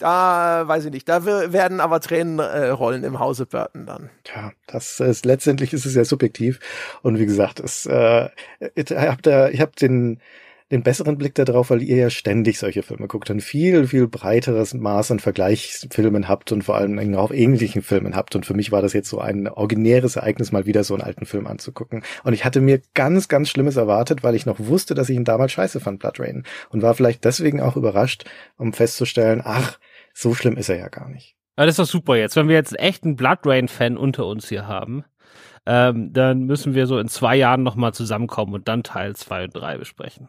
Da 0.00 0.66
weiß 0.66 0.86
ich 0.86 0.92
nicht, 0.92 1.08
da 1.08 1.24
werden 1.24 1.78
aber 1.78 2.00
Tränen 2.00 2.38
äh, 2.38 2.68
rollen 2.68 3.04
im 3.04 3.18
Hause 3.18 3.44
Burton 3.44 3.84
dann. 3.86 4.10
Tja, 4.24 4.52
das 4.66 4.98
ist 4.98 5.26
letztendlich 5.26 5.74
ist 5.74 5.84
es 5.84 5.94
ja 5.94 6.04
subjektiv 6.04 6.58
und 7.02 7.18
wie 7.18 7.26
gesagt, 7.26 7.60
es 7.60 7.84
äh, 7.84 8.30
ich 8.74 8.90
hab 8.90 9.22
da 9.22 9.50
ich 9.50 9.60
habe 9.60 9.72
den 9.78 10.20
den 10.70 10.82
besseren 10.84 11.18
Blick 11.18 11.34
darauf, 11.34 11.70
weil 11.70 11.82
ihr 11.82 11.96
ja 11.96 12.10
ständig 12.10 12.58
solche 12.58 12.82
Filme 12.82 13.08
guckt, 13.08 13.30
ein 13.30 13.40
viel, 13.40 13.88
viel 13.88 14.06
breiteres 14.06 14.72
Maß 14.72 15.10
an 15.10 15.18
Vergleichsfilmen 15.18 16.28
habt 16.28 16.52
und 16.52 16.62
vor 16.62 16.76
allem 16.76 17.14
auch 17.16 17.32
ähnlichen 17.32 17.82
Filmen 17.82 18.14
habt. 18.14 18.36
Und 18.36 18.46
für 18.46 18.54
mich 18.54 18.70
war 18.70 18.80
das 18.80 18.92
jetzt 18.92 19.08
so 19.08 19.18
ein 19.18 19.48
originäres 19.48 20.16
Ereignis, 20.16 20.52
mal 20.52 20.66
wieder 20.66 20.84
so 20.84 20.94
einen 20.94 21.02
alten 21.02 21.26
Film 21.26 21.48
anzugucken. 21.48 22.04
Und 22.22 22.34
ich 22.34 22.44
hatte 22.44 22.60
mir 22.60 22.80
ganz, 22.94 23.26
ganz 23.26 23.48
Schlimmes 23.48 23.76
erwartet, 23.76 24.22
weil 24.22 24.36
ich 24.36 24.46
noch 24.46 24.60
wusste, 24.60 24.94
dass 24.94 25.08
ich 25.08 25.16
ihn 25.16 25.24
damals 25.24 25.52
scheiße 25.52 25.80
fand, 25.80 25.98
Blood 25.98 26.20
Rain. 26.20 26.44
Und 26.70 26.82
war 26.82 26.94
vielleicht 26.94 27.24
deswegen 27.24 27.60
auch 27.60 27.76
überrascht, 27.76 28.24
um 28.56 28.72
festzustellen, 28.72 29.42
ach, 29.44 29.78
so 30.14 30.34
schlimm 30.34 30.56
ist 30.56 30.68
er 30.68 30.78
ja 30.78 30.88
gar 30.88 31.08
nicht. 31.08 31.36
Aber 31.56 31.66
das 31.66 31.78
ist 31.78 31.78
doch 31.78 31.92
super 31.92 32.16
jetzt. 32.16 32.36
Wenn 32.36 32.48
wir 32.48 32.56
jetzt 32.56 32.78
echt 32.78 33.04
einen 33.04 33.16
Blood 33.16 33.40
Rain-Fan 33.44 33.96
unter 33.96 34.26
uns 34.26 34.48
hier 34.48 34.66
haben, 34.66 35.04
ähm, 35.66 36.12
dann 36.12 36.44
müssen 36.44 36.74
wir 36.74 36.86
so 36.86 36.98
in 36.98 37.08
zwei 37.08 37.36
Jahren 37.36 37.62
nochmal 37.62 37.92
zusammenkommen 37.92 38.54
und 38.54 38.68
dann 38.68 38.82
Teil 38.82 39.14
zwei 39.14 39.44
und 39.44 39.54
drei 39.54 39.76
besprechen. 39.76 40.28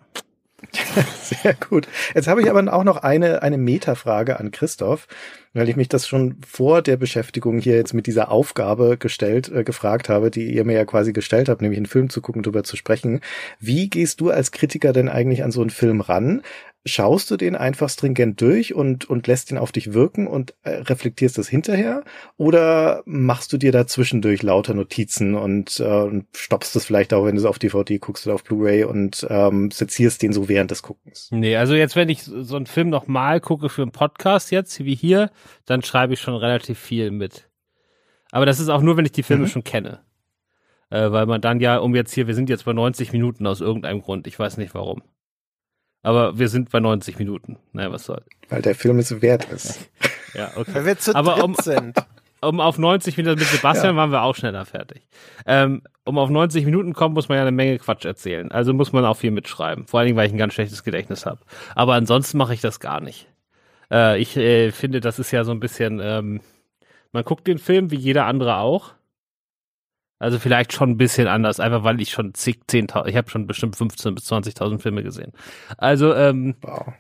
Sehr 1.22 1.56
gut. 1.56 1.88
Jetzt 2.14 2.28
habe 2.28 2.41
ich 2.41 2.49
aber 2.49 2.72
auch 2.72 2.84
noch 2.84 2.98
eine, 2.98 3.41
eine 3.41 3.58
Metafrage 3.58 4.40
an 4.40 4.52
Christoph, 4.52 5.08
weil 5.53 5.68
ich 5.68 5.76
mich 5.76 5.90
das 5.90 6.08
schon 6.08 6.38
vor 6.48 6.82
der 6.82 6.98
Beschäftigung 6.98 7.58
hier 7.58 7.76
jetzt 7.76 7.94
mit 7.94 8.08
dieser 8.08 8.32
Aufgabe 8.32 8.98
gestellt, 8.98 9.49
äh, 9.49 9.64
gefragt 9.64 10.10
habe, 10.10 10.32
die 10.32 10.53
ihr 10.53 10.64
mir 10.64 10.74
ja 10.74 10.86
quasi 10.86 11.14
gestellt 11.14 11.49
habt, 11.49 11.62
nämlich 11.62 11.78
einen 11.78 11.88
Film 11.88 12.10
zu 12.10 12.22
gucken, 12.22 12.44
darüber 12.44 12.64
zu 12.64 12.76
sprechen. 12.76 13.22
Wie 13.60 13.90
gehst 13.90 14.22
du 14.22 14.30
als 14.30 14.52
Kritiker 14.52 14.94
denn 14.94 15.10
eigentlich 15.10 15.44
an 15.44 15.52
so 15.52 15.62
einen 15.62 15.72
Film 15.72 16.02
ran? 16.02 16.41
Schaust 16.86 17.30
du 17.30 17.38
den 17.38 17.56
einfach 17.56 17.90
stringent 17.90 18.41
durch 18.41 18.74
und, 18.74 19.10
und 19.10 19.28
lässt 19.28 19.52
ihn 19.52 19.58
auf 19.58 19.72
dich 19.72 19.94
wirken 19.94 20.28
und 20.28 20.56
äh, 20.64 20.78
reflektierst 20.78 21.38
das 21.38 21.48
hinterher? 21.48 22.03
Oder 22.38 23.03
machst 23.06 23.53
du 23.53 23.58
dir 23.58 23.72
da 23.72 23.86
zwischendurch 23.86 24.41
lauter 24.41 24.74
Notizen 24.74 25.36
und 25.36 25.80
äh, 25.80 26.24
stoppst 26.36 26.76
das 26.76 26.86
vielleicht 26.86 27.14
auch, 27.14 27.26
wenn 27.26 27.36
du 27.36 27.41
es 27.41 27.45
auf 27.45 27.60
DVD 27.60 27.99
guckst 27.99 28.26
oder 28.26 28.36
auf 28.36 28.44
Blu-ray 28.44 28.84
und 28.84 29.26
ähm, 29.30 29.70
sezierst 29.72 30.22
den 30.22 30.34
so 30.34 30.49
während 30.49 30.72
des 30.72 30.82
Guckens? 30.82 31.30
Nee, 31.32 31.56
also 31.56 31.76
jetzt, 31.76 31.95
wenn 31.95 32.10
ich 32.10 32.24
so 32.24 32.56
einen 32.56 32.66
Film 32.66 32.90
nochmal 32.90 33.40
gucke 33.41 33.70
für 33.70 33.84
einen 33.84 33.91
Podcast 33.91 34.52
jetzt, 34.52 34.84
wie 34.84 34.95
hier, 34.95 35.30
dann 35.66 35.84
schreibe 35.84 36.14
ich 36.14 36.20
schon 36.20 36.36
relativ 36.36 36.80
viel 36.80 37.12
mit. 37.12 37.49
Aber 38.32 38.45
das 38.45 38.60
ist 38.60 38.70
auch 38.70 38.82
nur, 38.82 38.98
wenn 38.98 39.06
ich 39.06 39.12
die 39.12 39.24
Filme 39.24 39.44
mhm. 39.44 39.49
schon 39.49 39.64
kenne. 39.64 40.02
Äh, 40.90 41.12
weil 41.12 41.26
man 41.26 41.41
dann 41.41 41.60
ja, 41.60 41.78
um 41.78 41.95
jetzt 41.95 42.14
hier, 42.14 42.28
wir 42.28 42.36
sind 42.36 42.49
jetzt 42.49 42.66
bei 42.66 42.74
90 42.74 43.14
Minuten 43.14 43.45
aus 43.45 43.62
irgendeinem 43.62 44.02
Grund, 44.02 44.26
ich 44.28 44.38
weiß 44.38 44.58
nicht 44.58 44.74
warum. 44.74 45.03
Aber 46.03 46.38
wir 46.40 46.49
sind 46.49 46.72
bei 46.72 46.80
90 46.80 47.19
Minuten. 47.19 47.57
Naja, 47.73 47.91
was 47.91 48.06
soll. 48.06 48.23
Weil 48.49 48.61
der 48.61 48.76
Film 48.76 48.99
es 48.99 49.22
wert 49.22 49.45
ist. 49.52 49.90
ja, 50.34 50.52
okay. 50.56 50.73
Weil 50.73 50.86
wir 50.86 50.98
zu 50.98 51.15
Aber 51.15 51.44
um, 51.44 51.56
sind. 51.56 51.98
um 52.41 52.60
auf 52.60 52.78
90 52.78 53.18
Minuten 53.18 53.40
mit 53.40 53.48
Sebastian 53.48 53.95
ja. 53.95 53.95
waren 53.95 54.11
wir 54.11 54.23
auch 54.23 54.36
schneller 54.36 54.65
fertig. 54.65 55.07
Ähm, 55.45 55.84
um 56.03 56.18
auf 56.18 56.30
90 56.30 56.65
Minuten 56.65 56.94
kommen, 56.94 57.14
muss 57.14 57.30
man 57.30 57.38
ja 57.38 57.44
eine 57.44 57.52
Menge 57.52 57.78
Quatsch 57.78 58.06
erzählen. 58.06 58.52
Also 58.52 58.73
muss 58.73 58.91
man 58.91 59.06
auch 59.06 59.18
viel 59.18 59.32
mitschreiben. 59.32 59.86
Vor 59.86 59.99
allen 59.99 60.07
Dingen, 60.07 60.18
weil 60.18 60.28
ich 60.28 60.34
ein 60.34 60.40
ganz 60.40 60.53
schlechtes 60.53 60.84
Gedächtnis 60.84 61.26
habe. 61.26 61.41
Aber 61.76 61.94
ansonsten 61.94 62.38
mache 62.38 62.53
ich 62.53 62.61
das 62.61 62.80
gar 62.80 62.99
nicht. 62.99 63.28
Äh, 63.91 64.19
ich 64.19 64.36
äh, 64.38 64.72
finde, 64.72 65.02
das 65.02 65.19
ist 65.19 65.32
ja 65.32 65.44
so 65.44 65.52
ein 65.52 65.60
bisschen, 65.60 65.99
ähm, 66.03 66.41
man 67.11 67.23
guckt 67.23 67.45
den 67.48 67.60
Film 67.60 67.91
wie 67.91 67.98
jeder 67.98 68.26
andere 68.26 68.57
auch. 68.57 68.94
Also 70.22 70.38
vielleicht 70.38 70.72
schon 70.72 70.91
ein 70.91 70.98
bisschen 70.98 71.27
anders, 71.27 71.60
einfach 71.60 71.84
weil 71.84 71.99
ich 71.99 72.11
schon 72.11 72.35
zig, 72.35 72.60
zehntausend, 72.68 73.10
ich 73.10 73.18
habe 73.18 73.31
schon 73.31 73.48
bestimmt 73.48 73.76
15.000 73.76 74.14
bis 74.14 74.31
20.000 74.31 74.77
Filme 74.77 75.02
gesehen. 75.02 75.31
Also 75.80 76.14
ähm, 76.14 76.53
wow. 76.61 76.93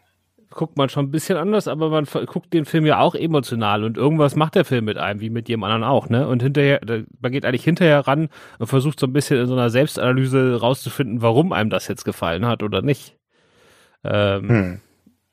guckt 0.49 0.75
man 0.75 0.89
schon 0.89 1.05
ein 1.05 1.11
bisschen 1.11 1.37
anders, 1.37 1.67
aber 1.67 1.91
man 1.91 2.05
guckt 2.05 2.51
den 2.51 2.65
Film 2.65 2.87
ja 2.87 2.99
auch 2.99 3.13
emotional 3.13 3.83
und 3.83 3.95
irgendwas 3.95 4.35
macht 4.35 4.55
der 4.55 4.65
Film 4.65 4.85
mit 4.85 4.97
einem, 4.97 5.19
wie 5.19 5.29
mit 5.29 5.49
jedem 5.49 5.63
anderen 5.63 5.83
auch, 5.83 6.09
ne? 6.09 6.27
Und 6.27 6.41
hinterher, 6.41 6.81
man 7.19 7.31
geht 7.31 7.45
eigentlich 7.45 7.63
hinterher 7.63 8.07
ran 8.07 8.29
und 8.57 8.65
versucht 8.65 8.99
so 8.99 9.05
ein 9.05 9.13
bisschen 9.13 9.39
in 9.39 9.45
so 9.45 9.53
einer 9.53 9.69
Selbstanalyse 9.69 10.59
rauszufinden, 10.59 11.21
warum 11.21 11.53
einem 11.53 11.69
das 11.69 11.87
jetzt 11.87 12.05
gefallen 12.05 12.47
hat 12.47 12.63
oder 12.63 12.81
nicht. 12.81 13.17
Ähm, 14.03 14.49
hm. 14.49 14.81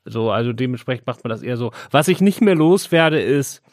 So, 0.05 0.29
also 0.29 0.53
dementsprechend 0.53 1.07
macht 1.07 1.23
man 1.23 1.29
das 1.29 1.41
eher 1.41 1.57
so. 1.57 1.71
Was 1.89 2.07
ich 2.07 2.21
nicht 2.21 2.39
mehr 2.39 2.53
loswerde, 2.53 3.19
ist, 3.19 3.63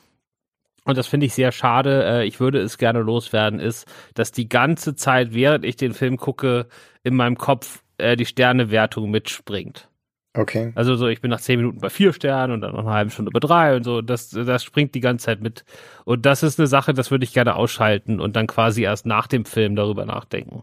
und 0.86 0.96
das 0.96 1.08
finde 1.08 1.26
ich 1.26 1.34
sehr 1.34 1.52
schade, 1.52 2.04
äh, 2.04 2.26
ich 2.26 2.38
würde 2.38 2.60
es 2.60 2.78
gerne 2.78 3.00
loswerden, 3.00 3.58
ist, 3.58 3.86
dass 4.14 4.30
die 4.30 4.48
ganze 4.48 4.94
Zeit, 4.94 5.34
während 5.34 5.64
ich 5.64 5.76
den 5.76 5.92
Film 5.92 6.16
gucke, 6.16 6.66
in 7.02 7.14
meinem 7.14 7.36
Kopf 7.36 7.82
äh, 7.98 8.16
die 8.16 8.24
Sternewertung 8.24 9.10
mitspringt. 9.10 9.88
Okay. 10.32 10.72
Also 10.74 10.94
so, 10.94 11.08
ich 11.08 11.20
bin 11.20 11.30
nach 11.30 11.40
zehn 11.40 11.58
Minuten 11.58 11.80
bei 11.80 11.90
vier 11.90 12.12
Sternen 12.12 12.52
und 12.52 12.60
dann 12.60 12.72
noch 12.72 12.80
eine 12.80 12.92
halbe 12.92 13.10
Stunde 13.10 13.30
bei 13.32 13.40
drei 13.40 13.74
und 13.74 13.84
so. 13.84 14.00
Das, 14.00 14.30
das 14.30 14.62
springt 14.62 14.94
die 14.94 15.00
ganze 15.00 15.26
Zeit 15.26 15.40
mit. 15.40 15.64
Und 16.04 16.24
das 16.24 16.42
ist 16.42 16.60
eine 16.60 16.66
Sache, 16.66 16.94
das 16.94 17.10
würde 17.10 17.24
ich 17.24 17.32
gerne 17.32 17.56
ausschalten 17.56 18.20
und 18.20 18.36
dann 18.36 18.46
quasi 18.46 18.82
erst 18.82 19.06
nach 19.06 19.26
dem 19.26 19.44
Film 19.44 19.76
darüber 19.76 20.04
nachdenken. 20.04 20.62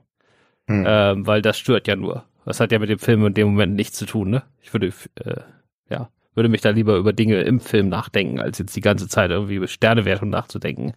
Hm. 0.67 0.85
Ähm, 0.87 1.27
weil 1.27 1.41
das 1.41 1.57
stört 1.57 1.87
ja 1.87 1.95
nur. 1.95 2.23
Das 2.45 2.59
hat 2.59 2.71
ja 2.71 2.79
mit 2.79 2.89
dem 2.89 2.99
Film 2.99 3.25
in 3.25 3.33
dem 3.33 3.47
Moment 3.47 3.75
nichts 3.75 3.97
zu 3.97 4.05
tun, 4.05 4.29
ne? 4.29 4.43
Ich 4.61 4.73
würde, 4.73 4.93
äh, 5.15 5.41
ja 5.89 6.09
würde 6.35 6.49
mich 6.49 6.61
da 6.61 6.69
lieber 6.69 6.95
über 6.97 7.13
Dinge 7.13 7.41
im 7.41 7.59
Film 7.59 7.89
nachdenken, 7.89 8.39
als 8.39 8.57
jetzt 8.59 8.75
die 8.75 8.81
ganze 8.81 9.07
Zeit 9.07 9.31
irgendwie 9.31 9.55
über 9.55 9.67
Sternewertung 9.67 10.29
nachzudenken. 10.29 10.93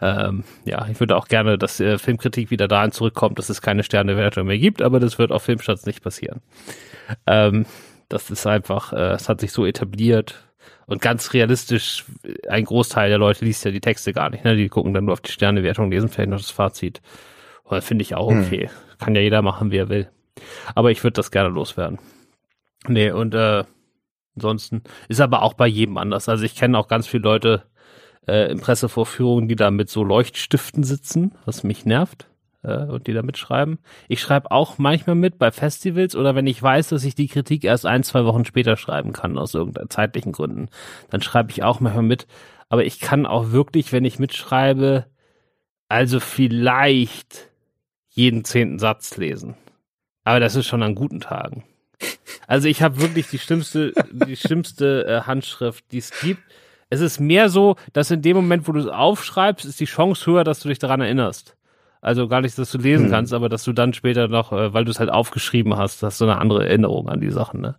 Ähm, 0.00 0.44
ja, 0.64 0.86
ich 0.90 0.98
würde 0.98 1.16
auch 1.16 1.28
gerne, 1.28 1.58
dass 1.58 1.78
äh, 1.78 1.98
Filmkritik 1.98 2.50
wieder 2.50 2.68
dahin 2.68 2.92
zurückkommt, 2.92 3.38
dass 3.38 3.50
es 3.50 3.60
keine 3.60 3.82
Sternewertung 3.82 4.46
mehr 4.46 4.58
gibt, 4.58 4.80
aber 4.80 4.98
das 4.98 5.18
wird 5.18 5.30
auf 5.30 5.42
Filmstarts 5.42 5.84
nicht 5.84 6.02
passieren. 6.02 6.40
Ähm, 7.26 7.66
das 8.08 8.30
ist 8.30 8.46
einfach, 8.46 8.92
äh, 8.92 9.12
es 9.12 9.28
hat 9.28 9.40
sich 9.40 9.52
so 9.52 9.66
etabliert 9.66 10.42
und 10.86 11.00
ganz 11.00 11.32
realistisch, 11.34 12.04
ein 12.48 12.64
Großteil 12.64 13.10
der 13.10 13.18
Leute 13.18 13.44
liest 13.44 13.64
ja 13.64 13.70
die 13.70 13.80
Texte 13.80 14.12
gar 14.12 14.28
nicht, 14.28 14.44
ne? 14.44 14.56
Die 14.56 14.68
gucken 14.68 14.92
dann 14.92 15.04
nur 15.04 15.12
auf 15.12 15.20
die 15.20 15.30
Sternewertung, 15.30 15.88
lesen 15.88 16.08
vielleicht 16.08 16.30
noch 16.30 16.38
das 16.38 16.50
Fazit. 16.50 17.00
Und 17.62 17.84
finde 17.84 18.02
ich 18.02 18.16
auch 18.16 18.30
hm. 18.30 18.44
okay. 18.44 18.62
Hm. 18.62 18.98
Kann 18.98 19.14
ja 19.14 19.20
jeder 19.20 19.40
machen, 19.40 19.70
wie 19.70 19.76
er 19.76 19.88
will. 19.88 20.10
Aber 20.74 20.90
ich 20.90 21.04
würde 21.04 21.14
das 21.14 21.30
gerne 21.30 21.48
loswerden. 21.48 22.00
Nee, 22.88 23.12
und 23.12 23.34
äh, 23.34 23.62
Ansonsten 24.36 24.82
ist 25.08 25.20
aber 25.20 25.42
auch 25.42 25.54
bei 25.54 25.66
jedem 25.66 25.98
anders. 25.98 26.28
Also 26.28 26.44
ich 26.44 26.54
kenne 26.54 26.78
auch 26.78 26.88
ganz 26.88 27.06
viele 27.06 27.24
Leute 27.24 27.64
äh, 28.26 28.50
in 28.50 28.60
Pressevorführungen, 28.60 29.48
die 29.48 29.56
da 29.56 29.70
mit 29.70 29.90
so 29.90 30.04
Leuchtstiften 30.04 30.84
sitzen, 30.84 31.32
was 31.44 31.64
mich 31.64 31.84
nervt 31.84 32.28
äh, 32.62 32.84
und 32.84 33.06
die 33.06 33.12
da 33.12 33.22
mitschreiben. 33.22 33.78
Ich 34.08 34.20
schreibe 34.20 34.50
auch 34.50 34.78
manchmal 34.78 35.16
mit 35.16 35.38
bei 35.38 35.50
Festivals 35.50 36.16
oder 36.16 36.34
wenn 36.34 36.46
ich 36.46 36.62
weiß, 36.62 36.88
dass 36.88 37.04
ich 37.04 37.14
die 37.14 37.28
Kritik 37.28 37.64
erst 37.64 37.86
ein, 37.86 38.02
zwei 38.02 38.24
Wochen 38.24 38.44
später 38.44 38.76
schreiben 38.76 39.12
kann, 39.12 39.38
aus 39.38 39.54
irgendeinen 39.54 39.90
zeitlichen 39.90 40.32
Gründen, 40.32 40.68
dann 41.10 41.22
schreibe 41.22 41.50
ich 41.50 41.62
auch 41.62 41.80
manchmal 41.80 42.04
mit. 42.04 42.26
Aber 42.68 42.84
ich 42.84 43.00
kann 43.00 43.26
auch 43.26 43.50
wirklich, 43.50 43.92
wenn 43.92 44.04
ich 44.04 44.18
mitschreibe, 44.18 45.06
also 45.88 46.20
vielleicht 46.20 47.50
jeden 48.08 48.44
zehnten 48.44 48.78
Satz 48.78 49.16
lesen. 49.16 49.56
Aber 50.24 50.38
das 50.38 50.54
ist 50.54 50.66
schon 50.66 50.82
an 50.82 50.94
guten 50.94 51.20
Tagen. 51.20 51.64
Also 52.46 52.68
ich 52.68 52.82
habe 52.82 53.00
wirklich 53.00 53.28
die 53.28 53.38
schlimmste, 53.38 53.92
die 54.10 54.36
schlimmste 54.36 55.06
äh, 55.06 55.20
Handschrift, 55.22 55.84
die 55.92 55.98
es 55.98 56.10
gibt. 56.20 56.42
Es 56.88 57.00
ist 57.00 57.20
mehr 57.20 57.48
so, 57.48 57.76
dass 57.92 58.10
in 58.10 58.22
dem 58.22 58.36
Moment, 58.36 58.66
wo 58.66 58.72
du 58.72 58.80
es 58.80 58.86
aufschreibst, 58.86 59.64
ist 59.64 59.78
die 59.78 59.84
Chance 59.84 60.26
höher, 60.26 60.42
dass 60.42 60.60
du 60.60 60.68
dich 60.68 60.80
daran 60.80 61.00
erinnerst. 61.00 61.56
Also 62.00 62.26
gar 62.28 62.40
nicht, 62.40 62.58
dass 62.58 62.72
du 62.72 62.78
lesen 62.78 63.04
hm. 63.06 63.12
kannst, 63.12 63.32
aber 63.32 63.48
dass 63.48 63.62
du 63.64 63.72
dann 63.72 63.92
später 63.92 64.26
noch, 64.26 64.52
äh, 64.52 64.72
weil 64.72 64.84
du 64.84 64.90
es 64.90 64.98
halt 64.98 65.10
aufgeschrieben 65.10 65.76
hast, 65.76 66.02
hast 66.02 66.20
du 66.20 66.24
eine 66.24 66.38
andere 66.38 66.66
Erinnerung 66.66 67.08
an 67.08 67.20
die 67.20 67.30
Sachen. 67.30 67.60
Ne? 67.60 67.76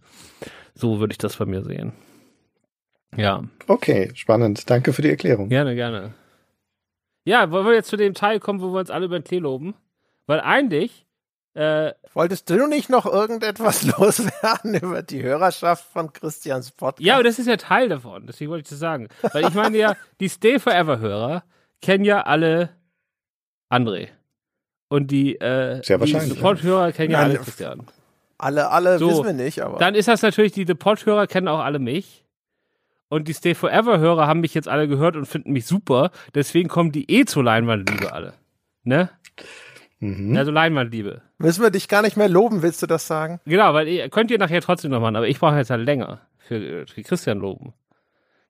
So 0.74 1.00
würde 1.00 1.12
ich 1.12 1.18
das 1.18 1.38
bei 1.38 1.46
mir 1.46 1.64
sehen. 1.64 1.94
Ja. 3.18 3.44
Okay, 3.68 4.12
spannend. 4.14 4.70
Danke 4.70 4.94
für 4.94 5.02
die 5.02 5.10
Erklärung. 5.10 5.50
Gerne, 5.50 5.76
gerne. 5.76 6.14
Ja, 7.26 7.52
wollen 7.52 7.66
wir 7.66 7.74
jetzt 7.74 7.90
zu 7.90 7.98
dem 7.98 8.14
Teil 8.14 8.40
kommen, 8.40 8.62
wo 8.62 8.72
wir 8.72 8.80
uns 8.80 8.90
alle 8.90 9.06
über 9.06 9.20
den 9.20 9.26
Tee 9.26 9.40
loben? 9.40 9.76
Weil 10.28 10.40
eigentlich 10.40 11.06
äh, 11.54 11.94
Wolltest 12.14 12.50
du 12.50 12.68
nicht 12.68 12.90
noch 12.90 13.06
irgendetwas 13.06 13.84
loswerden 13.98 14.76
über 14.76 15.02
die 15.02 15.22
Hörerschaft 15.22 15.86
von 15.92 16.14
Christians 16.14 16.72
Podcast? 16.72 17.06
Ja, 17.06 17.16
aber 17.16 17.24
das 17.24 17.40
ist 17.40 17.48
ja 17.48 17.58
Teil 17.58 17.90
davon, 17.90 18.26
deswegen 18.28 18.52
wollte 18.52 18.64
ich 18.64 18.70
das 18.70 18.80
sagen. 18.80 19.08
Weil 19.34 19.48
ich 19.48 19.54
meine 19.54 19.78
ja, 19.78 19.96
die 20.20 20.30
Stay 20.30 20.60
Forever 20.60 21.00
Hörer 21.00 21.44
kennen 21.82 22.06
ja 22.06 22.22
alle 22.22 22.70
André. 23.70 24.10
Und 24.88 25.10
die, 25.10 25.36
äh, 25.40 25.80
die 25.82 26.20
Support-Hörer 26.20 26.92
kennen 26.92 27.12
ja 27.12 27.20
alle 27.20 27.38
Christian. 27.38 27.88
Alle, 28.38 28.70
alle 28.70 28.98
so, 29.00 29.10
wissen 29.10 29.26
wir 29.26 29.34
nicht, 29.34 29.62
aber. 29.62 29.78
Dann 29.78 29.96
ist 29.96 30.08
das 30.08 30.22
natürlich, 30.22 30.52
die 30.52 30.66
Support-Hörer 30.66 31.28
kennen 31.28 31.48
auch 31.48 31.60
alle 31.60 31.80
mich. 31.80 32.26
Und 33.08 33.28
die 33.28 33.34
Stay 33.34 33.56
Forever-Hörer 33.56 34.28
haben 34.28 34.42
mich 34.42 34.54
jetzt 34.54 34.68
alle 34.68 34.88
gehört 34.88 35.16
und 35.16 35.26
finden 35.26 35.52
mich 35.52 35.66
super. 35.66 36.12
Deswegen 36.34 36.70
kommen 36.70 36.92
die 36.92 37.10
eh 37.10 37.26
zur 37.26 37.44
Leinwandliebe 37.44 38.12
alle. 38.12 38.34
Ne? 38.84 39.10
Mhm. 40.02 40.36
Also 40.36 40.52
Leinwandliebe. 40.52 41.22
Müssen 41.38 41.64
wir 41.64 41.70
dich 41.70 41.88
gar 41.88 42.02
nicht 42.02 42.18
mehr 42.18 42.28
loben, 42.28 42.64
willst 42.64 42.82
du 42.82 42.88
das 42.88 43.08
sagen? 43.08 43.40
Genau, 43.46 43.74
weil 43.74 43.88
ihr, 43.88 44.10
könnt 44.10 44.32
ihr 44.32 44.40
nachher 44.40 44.62
trotzdem 44.62 44.92
noch 44.92 45.00
machen, 45.00 45.16
aber 45.16 45.28
ich 45.28 45.40
brauche 45.40 45.56
jetzt 45.56 45.70
halt 45.70 45.86
länger 45.86 46.22
für, 46.40 46.86
für 46.88 47.04
Christian 47.04 47.40
loben. 47.40 47.74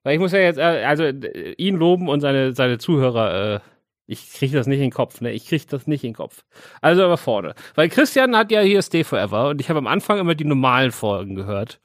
Weil 0.02 0.14
ich 0.14 0.20
muss 0.20 0.32
ja 0.32 0.40
jetzt, 0.40 0.58
äh, 0.58 0.84
also 0.84 1.04
ihn 1.04 1.76
loben 1.76 2.08
und 2.08 2.20
seine, 2.20 2.54
seine 2.54 2.78
Zuhörer, 2.78 3.56
äh, 3.56 3.60
ich 4.06 4.32
kriege 4.32 4.56
das 4.56 4.66
nicht 4.66 4.78
in 4.78 4.86
den 4.86 4.92
Kopf, 4.92 5.20
ne? 5.20 5.30
Ich 5.30 5.46
kriege 5.46 5.64
das 5.68 5.86
nicht 5.86 6.04
in 6.04 6.10
den 6.10 6.16
Kopf. 6.16 6.42
Also 6.80 7.04
aber 7.04 7.18
vorne. 7.18 7.54
Weil 7.74 7.88
Christian 7.88 8.34
hat 8.36 8.50
ja 8.50 8.60
hier 8.62 8.82
Stay 8.82 9.04
Forever 9.04 9.50
und 9.50 9.60
ich 9.60 9.68
habe 9.68 9.78
am 9.78 9.86
Anfang 9.86 10.18
immer 10.18 10.34
die 10.34 10.44
normalen 10.44 10.90
Folgen 10.90 11.34
gehört, 11.34 11.80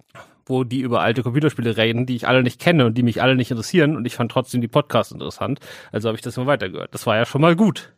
wo 0.45 0.63
die 0.63 0.79
über 0.79 1.01
alte 1.01 1.23
Computerspiele 1.23 1.75
reden, 1.75 2.05
die 2.05 2.15
ich 2.15 2.27
alle 2.27 2.41
nicht 2.41 2.59
kenne 2.59 2.85
und 2.85 2.97
die 2.97 3.03
mich 3.03 3.21
alle 3.21 3.35
nicht 3.35 3.51
interessieren 3.51 3.97
und 3.97 4.05
ich 4.05 4.15
fand 4.15 4.31
trotzdem 4.31 4.61
die 4.61 4.67
Podcasts 4.67 5.11
interessant. 5.11 5.59
Also 5.91 6.07
habe 6.07 6.15
ich 6.15 6.21
das 6.21 6.37
immer 6.37 6.47
weitergehört. 6.47 6.93
Das 6.93 7.05
war 7.05 7.17
ja 7.17 7.25
schon 7.25 7.41
mal 7.41 7.55
gut. 7.55 7.93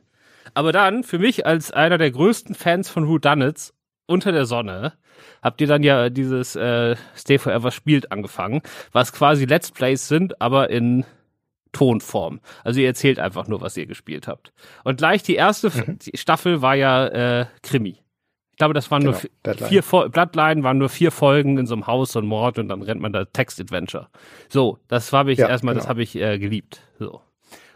Aber 0.54 0.72
dann, 0.72 1.04
für 1.04 1.20
mich 1.20 1.46
als 1.46 1.72
einer 1.72 1.98
der 1.98 2.12
größten 2.12 2.56
Fans 2.56 2.90
von 2.90 3.08
Who 3.08 3.18
Done 3.18 3.48
It, 3.48 3.74
unter 4.06 4.32
der 4.32 4.46
Sonne 4.46 4.94
habt 5.42 5.62
ihr 5.62 5.68
dann 5.68 5.84
ja 5.84 6.10
dieses 6.10 6.56
äh, 6.56 6.96
Stay 7.16 7.38
Forever 7.38 7.72
spielt 7.72 8.12
angefangen, 8.12 8.62
was 8.92 9.14
quasi 9.14 9.46
Let's 9.46 9.72
Plays 9.72 10.08
sind, 10.08 10.42
aber 10.42 10.70
in 10.70 11.06
Tonform. 11.72 12.40
Also 12.64 12.80
ihr 12.80 12.88
erzählt 12.88 13.20
einfach 13.20 13.48
nur, 13.48 13.62
was 13.62 13.78
ihr 13.78 13.86
gespielt 13.86 14.28
habt. 14.28 14.52
Und 14.84 14.98
gleich 14.98 15.24
die 15.24 15.36
erste 15.36 15.70
mhm. 15.70 16.00
Staffel 16.16 16.62
war 16.62 16.76
ja 16.76 17.08
äh, 17.08 17.46
Krimi. 17.62 18.02
Ich 18.52 18.58
glaube, 18.58 18.74
das 18.74 18.92
waren 18.92 19.04
genau, 19.04 19.14
nur 19.14 19.22
Bloodline. 19.44 19.70
vier 19.70 19.84
Fo 19.84 20.10
Bloodline 20.10 20.64
waren 20.64 20.80
nur 20.80 20.90
vier 20.90 21.12
Folgen 21.12 21.58
in 21.58 21.66
so 21.66 21.76
einem 21.76 21.88
Haus 21.88 22.16
und 22.16 22.26
Mord 22.26 22.60
und 22.60 22.68
dann 22.68 22.82
rennt 22.82 23.00
man 23.00 23.14
da 23.14 23.24
Text 23.26 23.62
Adventure. 23.62 24.10
So, 24.50 24.80
das 24.90 25.14
habe 25.14 25.32
ich 25.32 25.40
ja, 25.40 25.48
erstmal, 25.48 25.76
genau. 25.76 25.84
das 25.84 25.90
habe 25.90 26.02
ich 26.02 26.16
äh, 26.16 26.40
geliebt. 26.40 26.82
So. 26.98 27.22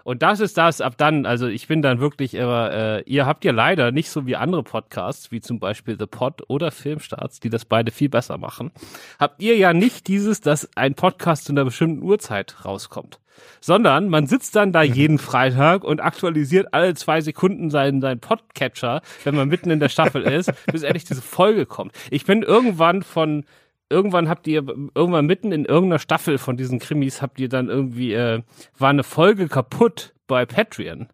Und 0.04 0.22
das 0.22 0.42
ist 0.42 0.58
das 0.58 0.82
ab 0.82 0.96
dann, 0.98 1.26
also 1.26 1.48
ich 1.48 1.68
bin 1.68 1.82
dann 1.82 2.00
wirklich 2.00 2.34
immer, 2.34 2.72
äh, 2.72 3.04
ihr 3.04 3.26
habt 3.26 3.46
ja 3.46 3.54
leider 3.54 3.92
nicht 3.92 4.10
so 4.10 4.26
wie 4.26 4.36
andere 4.36 4.64
Podcasts, 4.64 5.32
wie 5.32 5.40
zum 5.40 5.60
Beispiel 5.60 5.98
The 5.98 6.08
Pod 6.08 6.44
oder 6.50 6.72
Filmstarts, 6.72 7.40
die 7.40 7.50
das 7.50 7.66
beide 7.66 7.92
viel 7.92 8.10
besser 8.10 8.38
machen, 8.38 8.72
habt 9.18 9.42
ihr 9.42 9.56
ja 9.56 9.74
nicht 9.74 10.08
dieses, 10.08 10.42
dass 10.42 10.70
ein 10.76 10.96
Podcast 10.96 11.46
zu 11.46 11.54
einer 11.54 11.66
bestimmten 11.66 12.04
Uhrzeit 12.04 12.66
rauskommt. 12.66 13.20
Sondern 13.62 14.10
man 14.10 14.28
sitzt 14.28 14.56
dann 14.56 14.74
da 14.74 14.84
mhm. 14.84 14.94
jeden 14.94 15.18
Freitag 15.18 15.84
und 15.84 16.02
aktualisiert 16.02 16.74
alle 16.74 16.94
zwei 16.94 17.22
Sekunden 17.22 17.72
seinen, 17.72 18.00
seinen 18.00 18.20
Podcatcher, 18.20 19.02
wenn 19.24 19.36
man 19.36 19.48
mitten 19.48 19.72
in 19.72 19.80
der 19.80 19.90
Staffel 19.90 20.22
ist, 20.24 20.52
bis 20.72 20.84
endlich 20.84 21.06
diese 21.06 21.22
Folge 21.22 21.66
kommt. 21.66 21.94
Ich 22.12 22.26
bin 22.26 22.44
irgendwann 22.44 23.02
von 23.02 23.46
irgendwann 23.94 24.28
habt 24.28 24.48
ihr 24.48 24.65
irgendwann 24.95 25.26
mitten 25.26 25.52
in 25.52 25.64
irgendeiner 25.64 25.99
Staffel 25.99 26.38
von 26.38 26.57
diesen 26.57 26.80
Krimis 26.80 27.22
habt 27.22 27.40
ihr 27.40 27.48
dann 27.48 27.70
irgendwie 27.70 28.14
äh, 28.14 28.41
war 28.78 28.90
eine 28.90 29.03
Folge 29.03 29.48
kaputt 29.48 30.14
bei 30.28 30.45
Patreon 30.45 31.07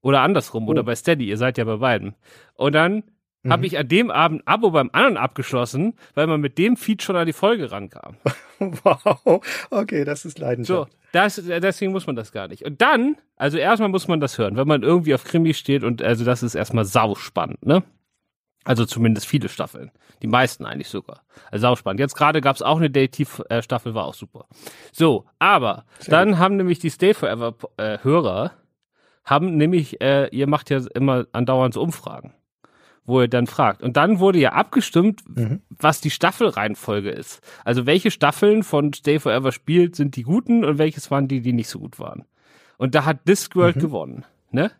oder 0.00 0.20
andersrum 0.20 0.66
oh. 0.66 0.70
oder 0.70 0.82
bei 0.82 0.94
Steady. 0.94 1.28
Ihr 1.28 1.36
seid 1.36 1.58
ja 1.58 1.64
bei 1.64 1.76
beiden. 1.76 2.14
Und 2.54 2.74
dann 2.74 3.04
mhm. 3.42 3.52
habe 3.52 3.66
ich 3.66 3.78
an 3.78 3.88
dem 3.88 4.10
Abend 4.10 4.42
ein 4.42 4.46
Abo 4.46 4.70
beim 4.70 4.90
anderen 4.92 5.16
abgeschlossen, 5.16 5.94
weil 6.14 6.26
man 6.26 6.40
mit 6.40 6.58
dem 6.58 6.76
Feed 6.76 7.02
schon 7.02 7.16
an 7.16 7.26
die 7.26 7.32
Folge 7.32 7.70
rankam. 7.70 8.16
wow. 8.58 9.44
Okay, 9.70 10.04
das 10.04 10.24
ist 10.24 10.38
Leidenschaft. 10.38 10.92
So, 10.92 10.98
das, 11.12 11.36
deswegen 11.36 11.92
muss 11.92 12.06
man 12.06 12.16
das 12.16 12.32
gar 12.32 12.48
nicht. 12.48 12.64
Und 12.64 12.80
dann, 12.80 13.16
also 13.36 13.58
erstmal 13.58 13.88
muss 13.88 14.08
man 14.08 14.20
das 14.20 14.38
hören, 14.38 14.56
wenn 14.56 14.68
man 14.68 14.82
irgendwie 14.82 15.14
auf 15.14 15.24
Krimi 15.24 15.54
steht 15.54 15.84
und 15.84 16.02
also 16.02 16.24
das 16.24 16.42
ist 16.42 16.54
erstmal 16.54 16.84
sau 16.84 17.14
spannend, 17.14 17.64
ne? 17.64 17.82
Also 18.64 18.84
zumindest 18.84 19.26
viele 19.26 19.48
Staffeln. 19.48 19.90
Die 20.22 20.26
meisten 20.26 20.66
eigentlich 20.66 20.88
sogar. 20.88 21.22
Also 21.50 21.68
auch 21.68 21.78
spannend. 21.78 22.00
Jetzt 22.00 22.16
gerade 22.16 22.40
gab 22.40 22.56
es 22.56 22.62
auch 22.62 22.76
eine 22.76 22.90
Dative-Staffel, 22.90 23.94
war 23.94 24.04
auch 24.04 24.14
super. 24.14 24.46
So, 24.92 25.24
aber 25.38 25.84
Sehr 26.00 26.10
dann 26.10 26.30
gut. 26.30 26.38
haben 26.38 26.56
nämlich 26.56 26.78
die 26.78 26.90
Stay 26.90 27.14
Forever-Hörer, 27.14 28.46
äh, 28.46 28.50
haben 29.24 29.56
nämlich, 29.56 30.00
äh, 30.00 30.28
ihr 30.32 30.48
macht 30.48 30.70
ja 30.70 30.80
immer 30.94 31.26
andauernd 31.32 31.74
so 31.74 31.82
Umfragen, 31.82 32.34
wo 33.04 33.20
ihr 33.20 33.28
dann 33.28 33.46
fragt. 33.46 33.82
Und 33.82 33.96
dann 33.96 34.18
wurde 34.18 34.38
ja 34.38 34.52
abgestimmt, 34.52 35.22
mhm. 35.28 35.62
was 35.70 36.00
die 36.00 36.10
Staffelreihenfolge 36.10 37.10
ist. 37.10 37.40
Also 37.64 37.86
welche 37.86 38.10
Staffeln 38.10 38.62
von 38.64 38.92
Stay 38.92 39.18
Forever 39.18 39.52
spielt, 39.52 39.96
sind 39.96 40.16
die 40.16 40.22
guten 40.22 40.64
und 40.64 40.78
welches 40.78 41.10
waren 41.10 41.28
die, 41.28 41.40
die 41.40 41.52
nicht 41.52 41.68
so 41.68 41.78
gut 41.78 41.98
waren. 41.98 42.24
Und 42.76 42.94
da 42.94 43.04
hat 43.04 43.26
Discworld 43.28 43.76
mhm. 43.76 43.80
gewonnen, 43.80 44.24
ne? 44.50 44.72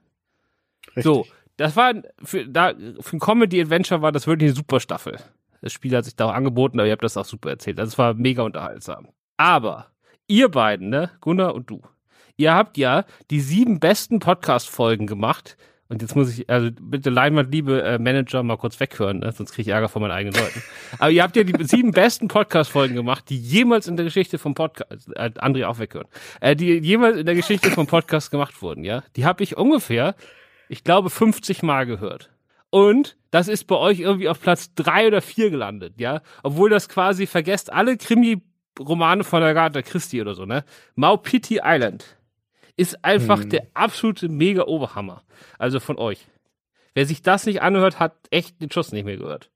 Richtig. 0.88 1.04
So, 1.04 1.26
das 1.58 1.76
war 1.76 1.92
für, 2.22 2.46
da, 2.46 2.72
für 3.00 3.16
ein 3.16 3.20
Comedy-Adventure 3.20 4.00
war 4.00 4.12
das 4.12 4.26
wirklich 4.26 4.48
eine 4.48 4.56
super 4.56 4.80
Staffel. 4.80 5.18
Das 5.60 5.72
Spiel 5.72 5.94
hat 5.96 6.04
sich 6.04 6.14
da 6.14 6.26
auch 6.26 6.32
angeboten, 6.32 6.78
aber 6.78 6.86
ihr 6.86 6.92
habt 6.92 7.02
das 7.02 7.16
auch 7.16 7.24
super 7.24 7.50
erzählt. 7.50 7.78
Das 7.78 7.98
war 7.98 8.14
mega 8.14 8.42
unterhaltsam. 8.42 9.08
Aber 9.36 9.88
ihr 10.28 10.48
beiden, 10.48 10.88
ne, 10.88 11.10
Gunnar 11.20 11.54
und 11.54 11.68
du, 11.68 11.82
ihr 12.36 12.54
habt 12.54 12.78
ja 12.78 13.04
die 13.30 13.40
sieben 13.40 13.80
besten 13.80 14.20
Podcast-Folgen 14.20 15.08
gemacht. 15.08 15.56
Und 15.88 16.02
jetzt 16.02 16.14
muss 16.14 16.38
ich, 16.38 16.48
also 16.48 16.70
bitte 16.80 17.10
Leinwand, 17.10 17.50
liebe 17.50 17.82
äh, 17.82 17.98
Manager, 17.98 18.42
mal 18.42 18.58
kurz 18.58 18.78
weghören, 18.78 19.20
ne? 19.20 19.32
sonst 19.32 19.52
kriege 19.52 19.70
ich 19.70 19.74
Ärger 19.74 19.88
von 19.88 20.02
meinen 20.02 20.12
eigenen 20.12 20.38
Leuten. 20.38 20.62
Aber 20.98 21.10
ihr 21.10 21.22
habt 21.22 21.34
ja 21.34 21.42
die 21.42 21.64
sieben 21.64 21.92
besten 21.92 22.28
Podcast-Folgen 22.28 22.94
gemacht, 22.94 23.24
die 23.30 23.38
jemals 23.38 23.88
in 23.88 23.96
der 23.96 24.04
Geschichte 24.04 24.38
vom 24.38 24.54
Podcast, 24.54 25.08
äh, 25.16 25.30
André 25.38 25.66
auch 25.66 25.78
weghören, 25.78 26.06
äh, 26.40 26.54
die 26.54 26.78
jemals 26.78 27.16
in 27.16 27.26
der 27.26 27.34
Geschichte 27.34 27.70
vom 27.70 27.86
Podcast 27.86 28.30
gemacht 28.30 28.60
wurden, 28.60 28.84
ja. 28.84 29.02
Die 29.16 29.24
habe 29.24 29.42
ich 29.42 29.56
ungefähr 29.56 30.14
ich 30.68 30.84
glaube, 30.84 31.10
50 31.10 31.62
Mal 31.62 31.86
gehört. 31.86 32.30
Und 32.70 33.16
das 33.30 33.48
ist 33.48 33.64
bei 33.64 33.76
euch 33.76 34.00
irgendwie 34.00 34.28
auf 34.28 34.40
Platz 34.40 34.74
drei 34.74 35.06
oder 35.06 35.20
vier 35.20 35.50
gelandet, 35.50 35.94
ja. 35.98 36.20
Obwohl 36.42 36.70
das 36.70 36.88
quasi 36.88 37.26
vergesst 37.26 37.72
alle 37.72 37.96
Krimi-Romane 37.96 39.24
von 39.24 39.42
Agatha 39.42 39.82
Christie 39.82 40.20
oder 40.20 40.34
so, 40.34 40.44
ne? 40.44 40.64
Maupiti 40.94 41.60
Island 41.64 42.18
ist 42.76 43.04
einfach 43.04 43.40
hm. 43.40 43.50
der 43.50 43.66
absolute 43.74 44.28
mega 44.28 44.64
Oberhammer. 44.64 45.22
Also 45.58 45.80
von 45.80 45.98
euch. 45.98 46.26
Wer 46.94 47.06
sich 47.06 47.22
das 47.22 47.46
nicht 47.46 47.62
anhört, 47.62 47.98
hat 47.98 48.14
echt 48.30 48.60
den 48.60 48.70
Schuss 48.70 48.92
nicht 48.92 49.04
mehr 49.04 49.16
gehört. 49.16 49.50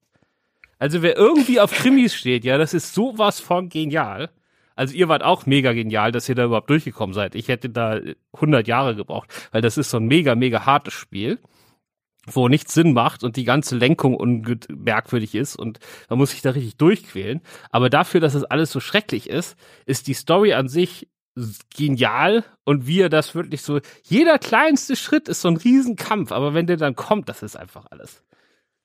Also 0.79 1.03
wer 1.03 1.17
irgendwie 1.17 1.61
auf 1.61 1.73
Krimis 1.73 2.15
steht, 2.15 2.45
ja, 2.45 2.59
das 2.59 2.75
ist 2.75 2.95
sowas 2.95 3.41
von 3.41 3.69
genial. 3.69 4.31
Also 4.75 4.95
ihr 4.95 5.09
wart 5.09 5.23
auch 5.23 5.47
mega 5.47 5.73
genial, 5.73 6.13
dass 6.13 6.29
ihr 6.29 6.35
da 6.35 6.45
überhaupt 6.45 6.71
durchgekommen 6.71 7.15
seid. 7.15 7.35
Ich 7.35 7.49
hätte 7.49 7.71
da 7.71 8.01
100 8.35 8.67
Jahre 8.67 8.97
gebraucht, 8.97 9.29
weil 9.53 9.63
das 9.63 9.79
ist 9.79 9.91
so 9.91 9.99
ein 9.99 10.07
mega, 10.07 10.35
mega 10.35 10.67
hartes 10.67 10.95
Spiel, 10.95 11.39
wo 12.27 12.49
nichts 12.49 12.75
Sinn 12.75 12.93
macht 12.93 13.25
und 13.25 13.37
die 13.37 13.45
ganze 13.45 13.77
Lenkung 13.77 14.47
merkwürdig 14.69 15.35
ist 15.35 15.57
und 15.57 15.79
man 16.09 16.19
muss 16.19 16.31
sich 16.31 16.43
da 16.43 16.51
richtig 16.51 16.77
durchquälen. 16.77 17.41
Aber 17.71 17.91
dafür, 17.91 18.21
dass 18.21 18.35
es 18.35 18.45
alles 18.45 18.71
so 18.71 18.81
schrecklich 18.81 19.29
ist, 19.29 19.57
ist 19.87 20.07
die 20.07 20.15
Story 20.15 20.53
an 20.53 20.69
sich 20.69 21.09
genial 21.75 22.45
und 22.65 22.87
wie 22.87 23.01
er 23.01 23.09
das 23.09 23.35
wirklich 23.35 23.63
so, 23.63 23.81
jeder 24.03 24.39
kleinste 24.39 24.97
Schritt 24.97 25.29
ist 25.29 25.41
so 25.41 25.49
ein 25.49 25.57
Riesenkampf, 25.57 26.31
aber 26.31 26.55
wenn 26.55 26.67
der 26.67 26.77
dann 26.77 26.95
kommt, 26.95 27.29
das 27.29 27.43
ist 27.43 27.57
einfach 27.57 27.87
alles. 27.91 28.23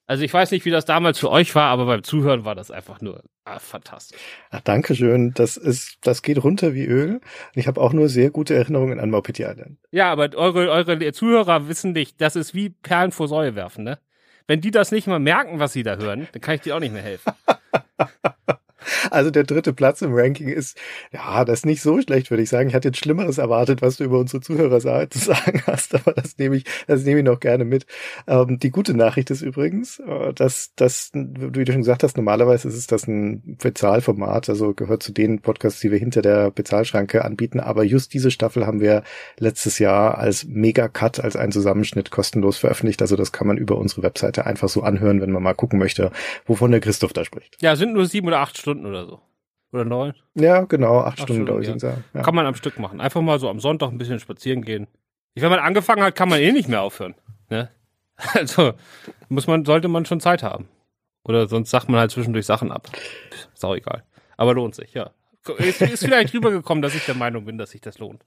Also 0.08 0.24
ich 0.24 0.34
weiß 0.34 0.52
nicht, 0.52 0.64
wie 0.64 0.72
das 0.72 0.86
damals 0.86 1.20
für 1.20 1.30
euch 1.30 1.54
war, 1.54 1.70
aber 1.70 1.86
beim 1.86 2.02
Zuhören 2.02 2.46
war 2.46 2.56
das 2.56 2.72
einfach 2.72 3.02
nur 3.02 3.24
ah, 3.44 3.60
fantastisch. 3.60 4.20
Ach, 4.50 4.62
Dankeschön. 4.62 5.34
Das 5.36 5.58
ist, 5.58 5.98
das 6.02 6.22
geht 6.22 6.42
runter 6.42 6.74
wie 6.74 6.86
Öl. 6.86 7.20
Ich 7.56 7.68
habe 7.68 7.82
auch 7.82 7.92
nur 7.92 8.08
sehr 8.08 8.32
gute 8.32 8.56
Erinnerungen 8.56 9.02
an 9.02 9.10
Maupiti 9.10 9.44
Island. 9.44 9.78
Ja, 9.92 10.10
aber 10.10 10.34
eure, 10.36 10.72
eure 10.72 11.12
Zuhörer 11.12 11.68
wissen 11.68 11.92
nicht, 11.92 12.22
das 12.22 12.38
ist 12.38 12.56
wie 12.56 12.70
Perlen 12.70 13.12
vor 13.12 13.28
Säue 13.28 13.56
werfen, 13.56 13.84
ne? 13.84 14.00
Wenn 14.48 14.62
die 14.62 14.72
das 14.72 14.94
nicht 14.94 15.08
mal 15.08 15.20
merken, 15.20 15.60
was 15.60 15.74
sie 15.74 15.84
da 15.84 15.98
hören, 15.98 16.30
dann 16.32 16.42
kann 16.42 16.56
ich 16.56 16.62
dir 16.62 16.74
auch 16.78 16.80
nicht 16.80 16.94
mehr 16.94 17.04
helfen. 17.04 17.34
Also 19.10 19.32
der 19.32 19.44
dritte 19.44 19.74
Platz 19.74 20.02
im 20.02 20.14
Ranking 20.14 20.50
ist, 20.50 20.78
ja, 21.12 21.46
das 21.46 21.60
ist 21.60 21.66
nicht 21.66 21.82
so 21.82 22.02
schlecht, 22.02 22.30
würde 22.30 22.44
ich 22.44 22.50
sagen. 22.50 22.70
Ich 22.70 22.76
hatte 22.76 22.90
jetzt 22.90 23.00
Schlimmeres 23.00 23.38
erwartet, 23.38 23.82
was 23.82 23.98
du 23.98 24.04
über 24.04 24.20
unsere 24.20 24.42
Zuhörer 24.42 24.80
zu 25.10 25.20
sagen 25.20 25.64
hast, 25.66 25.96
aber 25.96 26.14
das 26.14 26.38
nehme 26.38 26.58
ich, 26.58 26.66
das 26.88 27.04
nehme 27.04 27.20
ich 27.20 27.26
noch 27.26 27.40
gerne 27.40 27.66
mit. 27.66 27.86
Ähm, 28.28 28.60
die 28.60 28.70
gute 28.70 28.94
Nachricht 28.94 29.32
ist 29.32 29.42
übrigens, 29.42 30.00
äh, 30.00 30.34
dass 30.34 30.72
das, 30.76 31.12
wie 31.14 31.64
du 31.64 31.72
schon 31.72 31.82
gesagt 31.82 32.04
hast, 32.04 32.18
normalerweise 32.18 32.68
ist 32.68 32.76
es 32.76 32.88
das 32.88 33.08
ein 33.08 33.58
Bezahlformat, 33.58 34.50
also 34.50 34.74
gehört 34.74 35.04
zu 35.04 35.12
den 35.12 35.42
Podcasts, 35.42 35.80
die 35.80 35.92
wir 35.92 35.98
hinter 35.98 36.22
der 36.22 36.52
Bezahlschranke 36.52 37.26
anbieten. 37.26 37.60
Aber 37.60 37.84
just 37.84 38.14
diese 38.14 38.32
Staffel 38.32 38.66
haben 38.66 38.80
wir 38.80 39.04
letztes 39.40 39.80
Jahr 39.80 40.18
als 40.18 40.46
Mega-Cut, 40.46 41.20
als 41.20 41.36
einen 41.36 41.52
Zusammenschnitt 41.52 42.12
kostenlos 42.12 42.58
veröffentlicht. 42.58 43.02
Also 43.02 43.16
das 43.16 43.32
kann 43.32 43.48
man 43.48 43.58
über 43.58 43.78
unsere 43.78 44.04
Webseite 44.04 44.46
einfach 44.46 44.70
so 44.70 44.82
anhören, 44.84 45.22
wenn 45.22 45.32
man 45.32 45.44
mal 45.44 45.54
gucken 45.54 45.80
möchte, 45.80 46.12
wovon 46.46 46.72
der 46.72 46.80
Christoph 46.80 47.14
da 47.14 47.26
spricht. 47.26 47.58
Ja, 47.62 47.76
sind 47.76 47.94
nur 47.94 48.06
sieben 48.06 48.28
oder 48.28 48.40
acht 48.40 48.58
Stunden 48.58 48.67
oder 48.68 49.06
so. 49.06 49.22
Oder 49.72 49.86
neun? 49.86 50.14
Ja, 50.36 50.62
genau, 50.62 51.00
acht, 51.00 51.20
acht 51.20 51.22
Stunden, 51.24 51.46
glaube 51.46 51.62
ich. 51.62 51.68
Ja. 51.68 51.98
Ja. 52.14 52.22
Kann 52.22 52.36
man 52.36 52.46
am 52.46 52.56
Stück 52.56 52.80
machen. 52.80 53.02
Einfach 53.02 53.22
mal 53.22 53.40
so 53.40 53.50
am 53.50 53.60
Sonntag 53.60 53.90
ein 53.90 53.98
bisschen 53.98 54.20
spazieren 54.20 54.64
gehen. 54.64 54.88
Wenn 55.36 55.50
man 55.50 55.60
angefangen 55.60 56.02
hat, 56.04 56.16
kann 56.16 56.30
man 56.30 56.40
eh 56.40 56.52
nicht 56.52 56.68
mehr 56.68 56.82
aufhören. 56.82 57.16
Ne? 57.50 57.70
Also 58.34 58.74
muss 59.30 59.46
man, 59.46 59.64
sollte 59.64 59.88
man 59.90 60.06
schon 60.06 60.20
Zeit 60.20 60.42
haben. 60.42 60.68
Oder 61.24 61.48
sonst 61.48 61.70
sagt 61.70 61.88
man 61.88 62.00
halt 62.00 62.10
zwischendurch 62.10 62.48
Sachen 62.48 62.72
ab. 62.72 62.90
Ist 63.54 63.64
auch 63.64 63.76
egal. 63.76 64.04
Aber 64.38 64.56
lohnt 64.56 64.74
sich, 64.74 64.94
ja. 64.94 65.12
Ist, 65.58 65.82
ist 65.82 66.04
vielleicht 66.04 66.34
rübergekommen, 66.34 66.82
dass 66.82 66.96
ich 66.96 67.06
der 67.06 67.14
Meinung 67.14 67.46
bin, 67.46 67.60
dass 67.60 67.72
sich 67.72 67.82
das 67.82 68.00
lohnt. 68.00 68.26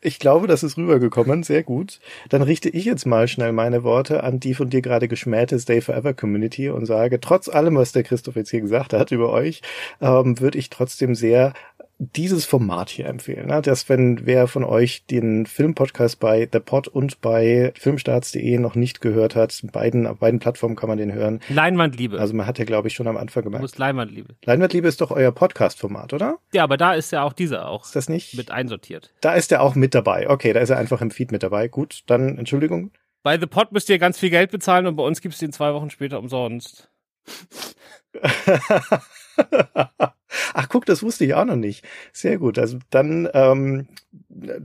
Ich 0.00 0.20
glaube, 0.20 0.46
das 0.46 0.62
ist 0.62 0.76
rübergekommen. 0.76 1.42
Sehr 1.42 1.64
gut. 1.64 1.98
Dann 2.28 2.42
richte 2.42 2.68
ich 2.68 2.84
jetzt 2.84 3.04
mal 3.04 3.26
schnell 3.26 3.52
meine 3.52 3.82
Worte 3.82 4.22
an 4.22 4.38
die 4.38 4.54
von 4.54 4.70
dir 4.70 4.80
gerade 4.80 5.08
geschmähte 5.08 5.58
Stay 5.58 5.80
Forever 5.80 6.14
Community 6.14 6.68
und 6.68 6.86
sage, 6.86 7.20
trotz 7.20 7.48
allem, 7.48 7.76
was 7.76 7.92
der 7.92 8.04
Christoph 8.04 8.36
jetzt 8.36 8.50
hier 8.50 8.60
gesagt 8.60 8.92
hat 8.92 9.10
über 9.10 9.32
euch, 9.32 9.60
ähm, 10.00 10.38
würde 10.38 10.58
ich 10.58 10.70
trotzdem 10.70 11.14
sehr 11.16 11.52
dieses 11.98 12.44
Format 12.44 12.90
hier 12.90 13.06
empfehlen. 13.06 13.48
Ne? 13.48 13.60
Dass 13.60 13.88
wenn 13.88 14.24
wer 14.24 14.46
von 14.46 14.64
euch 14.64 15.04
den 15.06 15.46
Filmpodcast 15.46 16.20
bei 16.20 16.48
The 16.50 16.60
Pod 16.60 16.86
und 16.86 17.20
bei 17.20 17.72
filmstarts.de 17.76 18.58
noch 18.58 18.76
nicht 18.76 19.00
gehört 19.00 19.34
hat, 19.34 19.60
beiden, 19.72 20.06
auf 20.06 20.18
beiden 20.18 20.38
Plattformen 20.38 20.76
kann 20.76 20.88
man 20.88 20.98
den 20.98 21.12
hören. 21.12 21.40
Leinwandliebe. 21.48 22.20
Also 22.20 22.34
man 22.34 22.46
hat 22.46 22.58
ja, 22.58 22.64
glaube 22.64 22.88
ich, 22.88 22.94
schon 22.94 23.08
am 23.08 23.16
Anfang 23.16 23.42
gemerkt. 23.42 23.62
Du 23.62 23.64
musst 23.64 23.78
Leinwandliebe. 23.78 24.36
Leinwandliebe 24.44 24.86
ist 24.86 25.00
doch 25.00 25.10
euer 25.10 25.32
Podcast-Format, 25.32 26.12
oder? 26.12 26.38
Ja, 26.52 26.62
aber 26.62 26.76
da 26.76 26.94
ist 26.94 27.10
ja 27.10 27.24
auch 27.24 27.32
dieser 27.32 27.68
auch. 27.68 27.84
Ist 27.84 27.96
das 27.96 28.08
nicht? 28.08 28.36
Mit 28.36 28.52
einsortiert. 28.52 29.12
Da 29.20 29.34
ist 29.34 29.50
er 29.50 29.62
auch 29.62 29.74
mit 29.74 29.94
dabei. 29.94 30.30
Okay, 30.30 30.52
da 30.52 30.60
ist 30.60 30.70
er 30.70 30.78
einfach 30.78 31.00
im 31.00 31.10
Feed 31.10 31.32
mit 31.32 31.42
dabei. 31.42 31.66
Gut, 31.66 32.02
dann 32.06 32.38
Entschuldigung. 32.38 32.92
Bei 33.24 33.38
The 33.38 33.46
Pod 33.46 33.72
müsst 33.72 33.90
ihr 33.90 33.98
ganz 33.98 34.18
viel 34.18 34.30
Geld 34.30 34.52
bezahlen 34.52 34.86
und 34.86 34.94
bei 34.94 35.02
uns 35.02 35.20
gibt's 35.20 35.38
den 35.38 35.52
zwei 35.52 35.74
Wochen 35.74 35.90
später 35.90 36.20
umsonst. 36.20 36.88
Ach 40.54 40.68
guck, 40.68 40.86
das 40.86 41.02
wusste 41.02 41.24
ich 41.24 41.34
auch 41.34 41.44
noch 41.44 41.56
nicht. 41.56 41.84
Sehr 42.12 42.38
gut. 42.38 42.58
Also 42.58 42.78
dann, 42.90 43.28
ähm, 43.34 43.88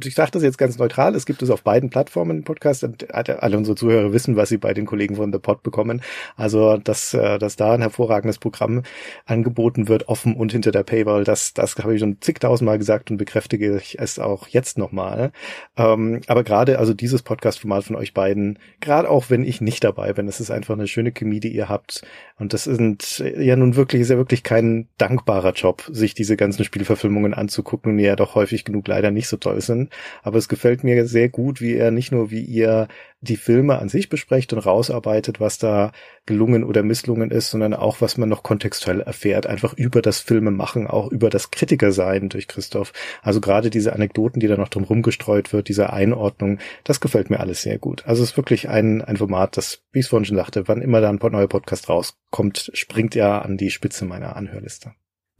ich 0.03 0.15
sage 0.15 0.31
das 0.31 0.43
jetzt 0.43 0.57
ganz 0.57 0.77
neutral, 0.77 1.15
es 1.15 1.25
gibt 1.25 1.41
es 1.41 1.49
auf 1.49 1.63
beiden 1.63 1.89
Plattformen 1.89 2.37
im 2.37 2.43
Podcast 2.43 2.83
und 2.83 3.13
alle 3.13 3.57
unsere 3.57 3.75
Zuhörer 3.75 4.13
wissen, 4.13 4.35
was 4.35 4.49
sie 4.49 4.57
bei 4.57 4.73
den 4.73 4.85
Kollegen 4.85 5.15
von 5.15 5.31
The 5.31 5.39
Pod 5.39 5.63
bekommen. 5.63 6.01
Also, 6.35 6.77
dass, 6.77 7.13
äh, 7.13 7.39
dass 7.39 7.55
da 7.55 7.73
ein 7.73 7.81
hervorragendes 7.81 8.39
Programm 8.39 8.83
angeboten 9.25 9.87
wird, 9.87 10.07
offen 10.07 10.35
und 10.35 10.51
hinter 10.51 10.71
der 10.71 10.83
Paywall, 10.83 11.23
das, 11.23 11.53
das 11.53 11.75
habe 11.77 11.93
ich 11.93 11.99
schon 11.99 12.21
zigtausendmal 12.21 12.77
gesagt 12.77 13.11
und 13.11 13.17
bekräftige 13.17 13.77
ich 13.77 13.99
es 13.99 14.19
auch 14.19 14.47
jetzt 14.47 14.77
nochmal. 14.77 15.31
Ähm, 15.77 16.21
aber 16.27 16.43
gerade 16.43 16.79
also 16.79 16.93
dieses 16.93 17.23
Podcast-Format 17.23 17.85
von 17.85 17.95
euch 17.95 18.13
beiden, 18.13 18.59
gerade 18.79 19.09
auch 19.09 19.29
wenn 19.29 19.43
ich 19.43 19.61
nicht 19.61 19.83
dabei 19.83 20.13
bin, 20.13 20.27
es 20.27 20.39
ist 20.39 20.51
einfach 20.51 20.73
eine 20.73 20.87
schöne 20.87 21.11
Chemie, 21.11 21.39
die 21.39 21.53
ihr 21.53 21.69
habt. 21.69 22.03
Und 22.37 22.53
das 22.53 22.65
sind 22.65 23.19
ja 23.19 23.55
nun 23.55 23.75
wirklich, 23.75 24.01
ist 24.01 24.09
ja 24.09 24.17
wirklich 24.17 24.43
kein 24.43 24.87
dankbarer 24.97 25.52
Job, 25.53 25.83
sich 25.91 26.13
diese 26.13 26.37
ganzen 26.37 26.63
Spielverfilmungen 26.63 27.33
anzugucken, 27.33 27.97
die 27.97 28.03
ja 28.03 28.15
doch 28.15 28.35
häufig 28.35 28.65
genug 28.65 28.87
leider 28.87 29.11
nicht 29.11 29.27
so 29.27 29.37
toll 29.37 29.61
sind. 29.61 29.91
Aber 30.21 30.37
es 30.37 30.49
gefällt 30.49 30.83
mir 30.83 31.05
sehr 31.07 31.29
gut, 31.29 31.61
wie 31.61 31.75
er 31.75 31.91
nicht 31.91 32.11
nur, 32.11 32.31
wie 32.31 32.41
ihr 32.41 32.87
die 33.23 33.37
Filme 33.37 33.79
an 33.79 33.87
sich 33.87 34.09
besprecht 34.09 34.51
und 34.51 34.59
rausarbeitet, 34.59 35.39
was 35.39 35.57
da 35.57 35.93
gelungen 36.25 36.63
oder 36.63 36.83
misslungen 36.83 37.31
ist, 37.31 37.49
sondern 37.49 37.73
auch, 37.73 38.01
was 38.01 38.17
man 38.17 38.27
noch 38.27 38.43
kontextuell 38.43 38.99
erfährt, 38.99 39.47
einfach 39.47 39.73
über 39.73 40.01
das 40.01 40.19
Filme 40.19 40.51
machen, 40.51 40.87
auch 40.87 41.09
über 41.09 41.29
das 41.29 41.49
Kritikersein 41.49 42.29
durch 42.29 42.47
Christoph. 42.47 42.91
Also 43.21 43.39
gerade 43.39 43.69
diese 43.69 43.93
Anekdoten, 43.93 44.41
die 44.41 44.47
da 44.47 44.57
noch 44.57 44.67
drum 44.67 44.83
rumgestreut 44.83 45.53
wird, 45.53 45.69
diese 45.69 45.91
Einordnung, 45.91 46.59
das 46.83 46.99
gefällt 46.99 47.29
mir 47.29 47.39
alles 47.39 47.61
sehr 47.61 47.77
gut. 47.77 48.05
Also 48.05 48.23
es 48.23 48.31
ist 48.31 48.37
wirklich 48.37 48.67
ein, 48.67 49.01
ein 49.01 49.17
Format, 49.17 49.55
das, 49.55 49.83
wie 49.93 49.99
ich 49.99 50.05
es 50.05 50.09
vorhin 50.09 50.25
schon 50.25 50.37
sagte, 50.37 50.67
wann 50.67 50.81
immer 50.81 50.99
da 50.99 51.09
ein 51.09 51.19
neuer 51.21 51.47
Podcast 51.47 51.89
rauskommt, 51.89 52.71
springt 52.73 53.15
er 53.15 53.43
an 53.43 53.57
die 53.57 53.71
Spitze 53.71 54.03
meiner 54.05 54.35
Anhörliste. 54.35 54.93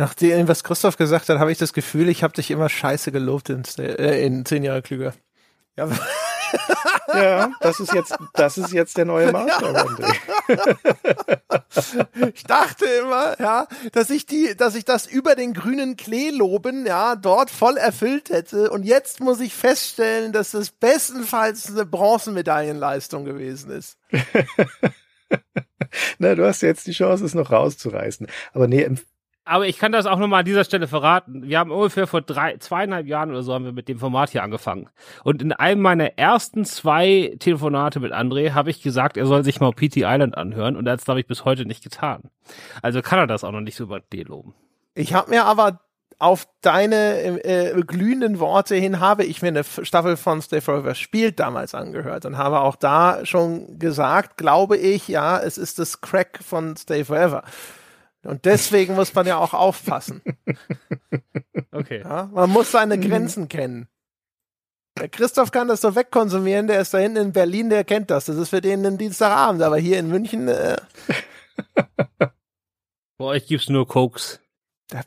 Nachdem, 0.03 0.49
was 0.49 0.65
Christoph 0.65 0.97
gesagt 0.97 1.29
hat, 1.29 1.39
habe 1.39 1.53
ich 1.53 1.57
das 1.57 1.71
Gefühl, 1.71 2.09
ich 2.09 2.23
habe 2.23 2.33
dich 2.33 2.51
immer 2.51 2.67
scheiße 2.67 3.13
gelobt 3.13 3.49
in, 3.49 3.63
äh, 3.77 4.25
in 4.25 4.43
zehn 4.43 4.61
Jahre 4.61 4.81
klüger. 4.81 5.13
Ja. 5.77 5.87
ja, 7.13 7.49
das 7.61 7.79
ist 7.79 7.93
jetzt, 7.93 8.13
das 8.33 8.57
ist 8.57 8.73
jetzt 8.73 8.97
der 8.97 9.05
neue 9.05 9.31
Maßstab. 9.31 9.97
ich 12.35 12.43
dachte 12.43 12.83
immer, 12.83 13.39
ja, 13.39 13.65
dass 13.93 14.09
ich 14.09 14.25
die, 14.25 14.57
dass 14.57 14.75
ich 14.75 14.83
das 14.83 15.07
über 15.07 15.35
den 15.35 15.53
grünen 15.53 15.95
Klee 15.95 16.31
loben, 16.31 16.85
ja, 16.85 17.15
dort 17.15 17.49
voll 17.49 17.77
erfüllt 17.77 18.29
hätte. 18.29 18.71
Und 18.71 18.83
jetzt 18.83 19.21
muss 19.21 19.39
ich 19.39 19.55
feststellen, 19.55 20.33
dass 20.33 20.51
das 20.51 20.71
bestenfalls 20.71 21.69
eine 21.69 21.85
Bronzemedaillenleistung 21.85 23.23
gewesen 23.23 23.71
ist. 23.71 23.97
Na, 26.17 26.35
du 26.35 26.45
hast 26.45 26.61
jetzt 26.61 26.87
die 26.87 26.91
Chance, 26.91 27.23
es 27.23 27.35
noch 27.35 27.51
rauszureißen. 27.51 28.27
Aber 28.51 28.67
nee, 28.67 28.89
aber 29.45 29.67
ich 29.67 29.77
kann 29.77 29.91
das 29.91 30.05
auch 30.05 30.17
nochmal 30.17 30.39
an 30.39 30.45
dieser 30.45 30.63
Stelle 30.63 30.87
verraten. 30.87 31.43
Wir 31.43 31.59
haben 31.59 31.71
ungefähr 31.71 32.07
vor 32.07 32.21
drei, 32.21 32.57
zweieinhalb 32.57 33.07
Jahren 33.07 33.29
oder 33.29 33.43
so 33.43 33.53
haben 33.53 33.65
wir 33.65 33.73
mit 33.73 33.89
dem 33.89 33.99
Format 33.99 34.29
hier 34.29 34.43
angefangen. 34.43 34.89
Und 35.23 35.41
in 35.41 35.51
einem 35.51 35.81
meiner 35.81 36.17
ersten 36.17 36.65
zwei 36.65 37.35
Telefonate 37.39 37.99
mit 37.99 38.13
André 38.13 38.53
habe 38.53 38.69
ich 38.69 38.81
gesagt, 38.81 39.17
er 39.17 39.25
soll 39.25 39.43
sich 39.43 39.59
mal 39.59 39.71
PT 39.71 39.97
Island 39.97 40.37
anhören 40.37 40.77
und 40.77 40.87
es, 40.87 41.05
glaube 41.05 41.19
ich, 41.19 41.27
bis 41.27 41.45
heute 41.45 41.65
nicht 41.65 41.83
getan. 41.83 42.29
Also 42.81 43.01
kann 43.01 43.19
er 43.19 43.27
das 43.27 43.43
auch 43.43 43.51
noch 43.51 43.61
nicht 43.61 43.75
so 43.75 43.83
über 43.83 43.99
D 43.99 44.23
loben. 44.23 44.53
Ich 44.95 45.13
habe 45.13 45.29
mir 45.31 45.45
aber 45.45 45.79
auf 46.19 46.47
deine 46.61 47.43
äh, 47.43 47.81
glühenden 47.81 48.39
Worte 48.39 48.75
hin 48.75 49.01
habe 49.01 49.25
ich 49.25 49.41
mir 49.41 49.49
eine 49.49 49.63
Staffel 49.63 50.15
von 50.15 50.41
Stay 50.41 50.61
Forever 50.61 50.95
spielt 50.95 51.39
damals 51.39 51.75
angehört 51.75 52.25
und 52.25 52.37
habe 52.37 52.61
auch 52.61 52.77
da 52.77 53.25
schon 53.25 53.77
gesagt, 53.77 54.37
glaube 54.37 54.77
ich, 54.77 55.09
ja, 55.09 55.39
es 55.39 55.57
ist 55.57 55.79
das 55.79 55.99
Crack 55.99 56.39
von 56.41 56.77
Stay 56.77 57.03
Forever. 57.03 57.43
Und 58.23 58.45
deswegen 58.45 58.95
muss 58.95 59.13
man 59.13 59.27
ja 59.27 59.37
auch 59.37 59.53
aufpassen. 59.53 60.21
Okay. 61.71 62.01
Ja, 62.03 62.29
man 62.31 62.51
muss 62.51 62.71
seine 62.71 62.99
Grenzen 62.99 63.49
kennen. 63.49 63.87
Der 64.99 65.09
Christoph 65.09 65.49
kann 65.51 65.67
das 65.67 65.81
so 65.81 65.95
wegkonsumieren, 65.95 66.67
der 66.67 66.79
ist 66.81 66.93
da 66.93 66.99
hinten 66.99 67.17
in 67.17 67.33
Berlin, 67.33 67.71
der 67.71 67.83
kennt 67.83 68.11
das. 68.11 68.25
Das 68.25 68.37
ist 68.37 68.49
für 68.49 68.61
den 68.61 68.85
ein 68.85 68.99
Dienstagabend, 68.99 69.63
aber 69.63 69.77
hier 69.77 69.97
in 69.97 70.07
München. 70.07 70.47
Äh, 70.47 70.77
Bei 73.17 73.25
euch 73.25 73.47
gibt's 73.47 73.69
nur 73.69 73.87
Cokes. 73.87 74.39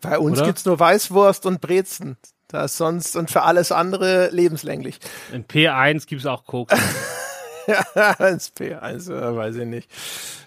Bei 0.00 0.18
uns 0.18 0.38
Oder? 0.38 0.46
gibt's 0.46 0.64
nur 0.64 0.78
Weißwurst 0.78 1.46
und 1.46 1.60
Brezen. 1.60 2.16
Das 2.48 2.76
sonst 2.76 3.14
und 3.16 3.30
für 3.30 3.42
alles 3.42 3.70
andere 3.70 4.30
lebenslänglich. 4.30 4.98
In 5.32 5.44
P1 5.46 6.06
gibt's 6.06 6.26
auch 6.26 6.44
Cokes. 6.44 6.78
ja, 7.66 8.12
ins 8.26 8.52
P1, 8.54 9.10
äh, 9.10 9.36
weiß 9.36 9.56
ich 9.56 9.66
nicht 9.66 9.88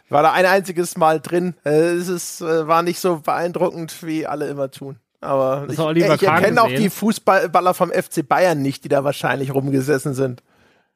war 0.10 0.24
da 0.24 0.34
ein 0.34 0.46
einziges 0.46 0.98
Mal 0.98 1.20
drin. 1.20 1.56
Äh, 1.64 1.70
es 1.70 2.08
ist, 2.08 2.42
äh, 2.42 2.68
war 2.68 2.82
nicht 2.82 3.00
so 3.00 3.20
beeindruckend, 3.20 4.04
wie 4.04 4.28
alle 4.28 4.48
immer 4.48 4.72
tun. 4.72 4.98
Aber 5.22 5.68
ich, 5.70 5.78
ich 5.78 6.24
erkenne 6.24 6.62
auch 6.62 6.68
die 6.68 6.90
Fußballer 6.90 7.74
vom 7.74 7.92
FC 7.92 8.28
Bayern 8.28 8.62
nicht, 8.62 8.86
die 8.86 8.90
da 8.90 9.04
wahrscheinlich 9.04 9.54
rumgesessen 9.54 10.14
sind. 10.14 10.44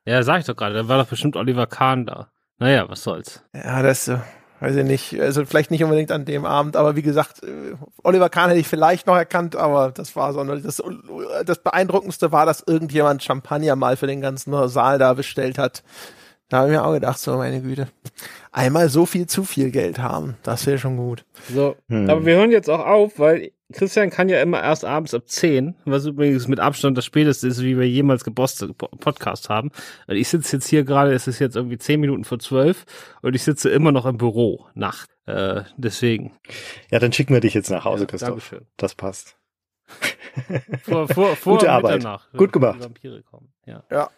Ja, 0.06 0.24
sag 0.24 0.40
ich 0.40 0.46
doch 0.46 0.56
gerade, 0.56 0.76
da 0.76 0.88
war 0.88 0.98
doch 0.98 1.08
bestimmt 1.08 1.36
Oliver 1.36 1.68
Kahn 1.68 2.06
da. 2.06 2.30
Naja, 2.58 2.88
was 2.88 3.04
soll's. 3.04 3.44
Ja, 3.54 3.82
das 3.82 4.08
äh, 4.08 4.20
weiß 4.64 4.78
ich 4.78 4.86
nicht. 4.86 5.20
Also 5.20 5.46
vielleicht 5.46 5.72
nicht 5.72 5.84
unbedingt 5.84 6.10
an 6.10 6.24
dem 6.24 6.46
Abend, 6.46 6.78
aber 6.78 6.96
wie 6.96 7.02
gesagt, 7.02 7.42
Oliver 8.02 8.30
Kahn 8.30 8.48
hätte 8.48 8.62
ich 8.62 8.68
vielleicht 8.70 9.08
noch 9.08 9.18
erkannt, 9.18 9.58
aber 9.58 9.92
das 9.92 10.16
war 10.16 10.32
so 10.32 10.42
das, 10.42 10.82
das 11.46 11.60
Beeindruckendste 11.60 12.32
war, 12.32 12.46
dass 12.46 12.64
irgendjemand 12.66 13.22
Champagner 13.22 13.76
mal 13.76 13.98
für 13.98 14.08
den 14.08 14.22
ganzen 14.22 14.70
Saal 14.70 15.00
da 15.00 15.16
bestellt 15.16 15.58
hat. 15.58 15.84
Da 16.50 16.58
habe 16.58 16.70
ich 16.70 16.74
mir 16.74 16.86
auch 16.86 16.94
gedacht, 16.94 17.20
so 17.20 17.38
meine 17.38 17.62
Güte 17.62 17.88
einmal 18.54 18.88
so 18.88 19.06
viel 19.06 19.28
zu 19.28 19.44
viel 19.44 19.72
Geld 19.72 20.00
haben. 20.00 20.38
Das 20.44 20.66
wäre 20.66 20.78
schon 20.78 20.96
gut. 20.96 21.26
So, 21.52 21.76
hm. 21.90 22.10
aber 22.10 22.26
wir 22.26 22.36
hören 22.36 22.52
jetzt 22.52 22.70
auch 22.70 22.86
auf, 22.86 23.20
weil 23.20 23.52
Christian 23.74 24.12
kann 24.12 24.30
ja 24.30 24.40
immer 24.42 24.62
erst 24.62 24.86
abends 24.86 25.16
ab 25.16 25.24
10, 25.26 25.76
was 25.86 26.06
übrigens 26.06 26.48
mit 26.48 26.60
Abstand 26.60 26.96
das 26.98 27.06
späteste 27.06 27.48
ist, 27.48 27.62
wie 27.64 27.78
wir 27.78 27.90
jemals 27.90 28.24
gebostet 28.24 28.78
Podcast 28.78 29.50
haben. 29.50 29.72
Und 30.08 30.16
ich 30.16 30.30
sitze 30.30 30.58
jetzt 30.58 30.68
hier 30.68 30.84
gerade, 30.84 31.12
es 31.12 31.28
ist 31.28 31.40
jetzt 31.40 31.56
irgendwie 31.56 31.80
10 31.80 32.00
Minuten 32.00 32.24
vor 32.24 32.38
12 32.38 32.86
und 33.24 33.36
ich 33.36 33.44
sitze 33.44 33.70
immer 33.72 33.92
noch 33.92 34.06
im 34.06 34.18
Büro, 34.18 34.68
Nacht. 34.76 35.10
Äh, 35.26 35.64
deswegen. 35.76 36.34
Ja, 36.92 37.00
dann 37.00 37.12
schicken 37.12 37.34
wir 37.34 37.42
dich 37.42 37.56
jetzt 37.56 37.72
nach 37.72 37.86
Hause, 37.86 38.04
ja, 38.04 38.08
Christoph. 38.08 38.30
Dankeschön. 38.30 38.68
Das 38.78 38.94
passt. 38.94 39.38
vor, 40.84 41.08
vor, 41.08 41.36
vor 41.36 41.58
Gute 41.58 41.72
Arbeit. 41.72 42.08
Gut 42.38 42.54
gemacht. 42.54 42.80
Ja. 43.66 43.84
ja. 43.90 44.10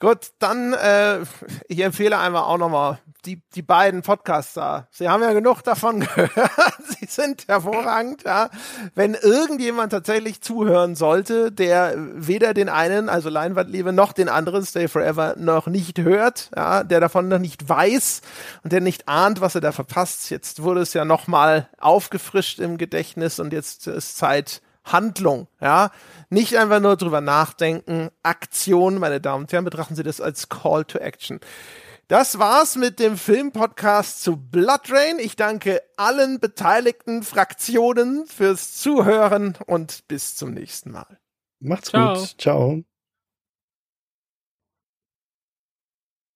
Gut, 0.00 0.28
dann 0.38 0.74
äh, 0.74 1.18
ich 1.66 1.80
empfehle 1.80 2.18
einmal 2.18 2.44
auch 2.44 2.58
nochmal 2.58 3.00
die, 3.24 3.42
die 3.56 3.62
beiden 3.62 4.02
Podcasts 4.02 4.54
da. 4.54 4.86
Sie 4.92 5.08
haben 5.08 5.24
ja 5.24 5.32
genug 5.32 5.62
davon 5.62 6.00
gehört. 6.14 6.72
Sie 7.00 7.06
sind 7.06 7.48
hervorragend, 7.48 8.22
ja. 8.22 8.48
Wenn 8.94 9.14
irgendjemand 9.14 9.90
tatsächlich 9.90 10.40
zuhören 10.40 10.94
sollte, 10.94 11.50
der 11.50 11.94
weder 11.96 12.54
den 12.54 12.68
einen, 12.68 13.08
also 13.08 13.28
Leinwandliebe, 13.28 13.92
noch 13.92 14.12
den 14.12 14.28
anderen, 14.28 14.64
Stay 14.64 14.86
Forever, 14.86 15.34
noch 15.36 15.66
nicht 15.66 15.98
hört, 15.98 16.50
ja, 16.54 16.84
der 16.84 17.00
davon 17.00 17.26
noch 17.26 17.40
nicht 17.40 17.68
weiß 17.68 18.20
und 18.62 18.72
der 18.72 18.80
nicht 18.80 19.08
ahnt, 19.08 19.40
was 19.40 19.56
er 19.56 19.60
da 19.60 19.72
verpasst. 19.72 20.30
Jetzt 20.30 20.62
wurde 20.62 20.80
es 20.80 20.92
ja 20.94 21.04
nochmal 21.04 21.68
aufgefrischt 21.78 22.60
im 22.60 22.78
Gedächtnis 22.78 23.40
und 23.40 23.52
jetzt 23.52 23.88
ist 23.88 24.16
Zeit, 24.16 24.62
Handlung, 24.92 25.48
ja. 25.60 25.90
Nicht 26.30 26.56
einfach 26.56 26.80
nur 26.80 26.96
drüber 26.96 27.20
nachdenken. 27.20 28.10
Aktion, 28.22 28.98
meine 28.98 29.20
Damen 29.20 29.44
und 29.44 29.52
Herren, 29.52 29.64
betrachten 29.64 29.96
Sie 29.96 30.02
das 30.02 30.20
als 30.20 30.48
Call 30.48 30.84
to 30.84 30.98
Action. 30.98 31.40
Das 32.08 32.38
war's 32.38 32.76
mit 32.76 33.00
dem 33.00 33.18
Filmpodcast 33.18 34.22
zu 34.22 34.38
Blood 34.38 34.90
Rain. 34.90 35.18
Ich 35.18 35.36
danke 35.36 35.82
allen 35.98 36.40
beteiligten 36.40 37.22
Fraktionen 37.22 38.26
fürs 38.26 38.78
Zuhören 38.78 39.58
und 39.66 40.08
bis 40.08 40.34
zum 40.34 40.52
nächsten 40.52 40.90
Mal. 40.90 41.18
Macht's 41.60 41.90
Ciao. 41.90 42.14
gut. 42.14 42.34
Ciao. 42.38 42.82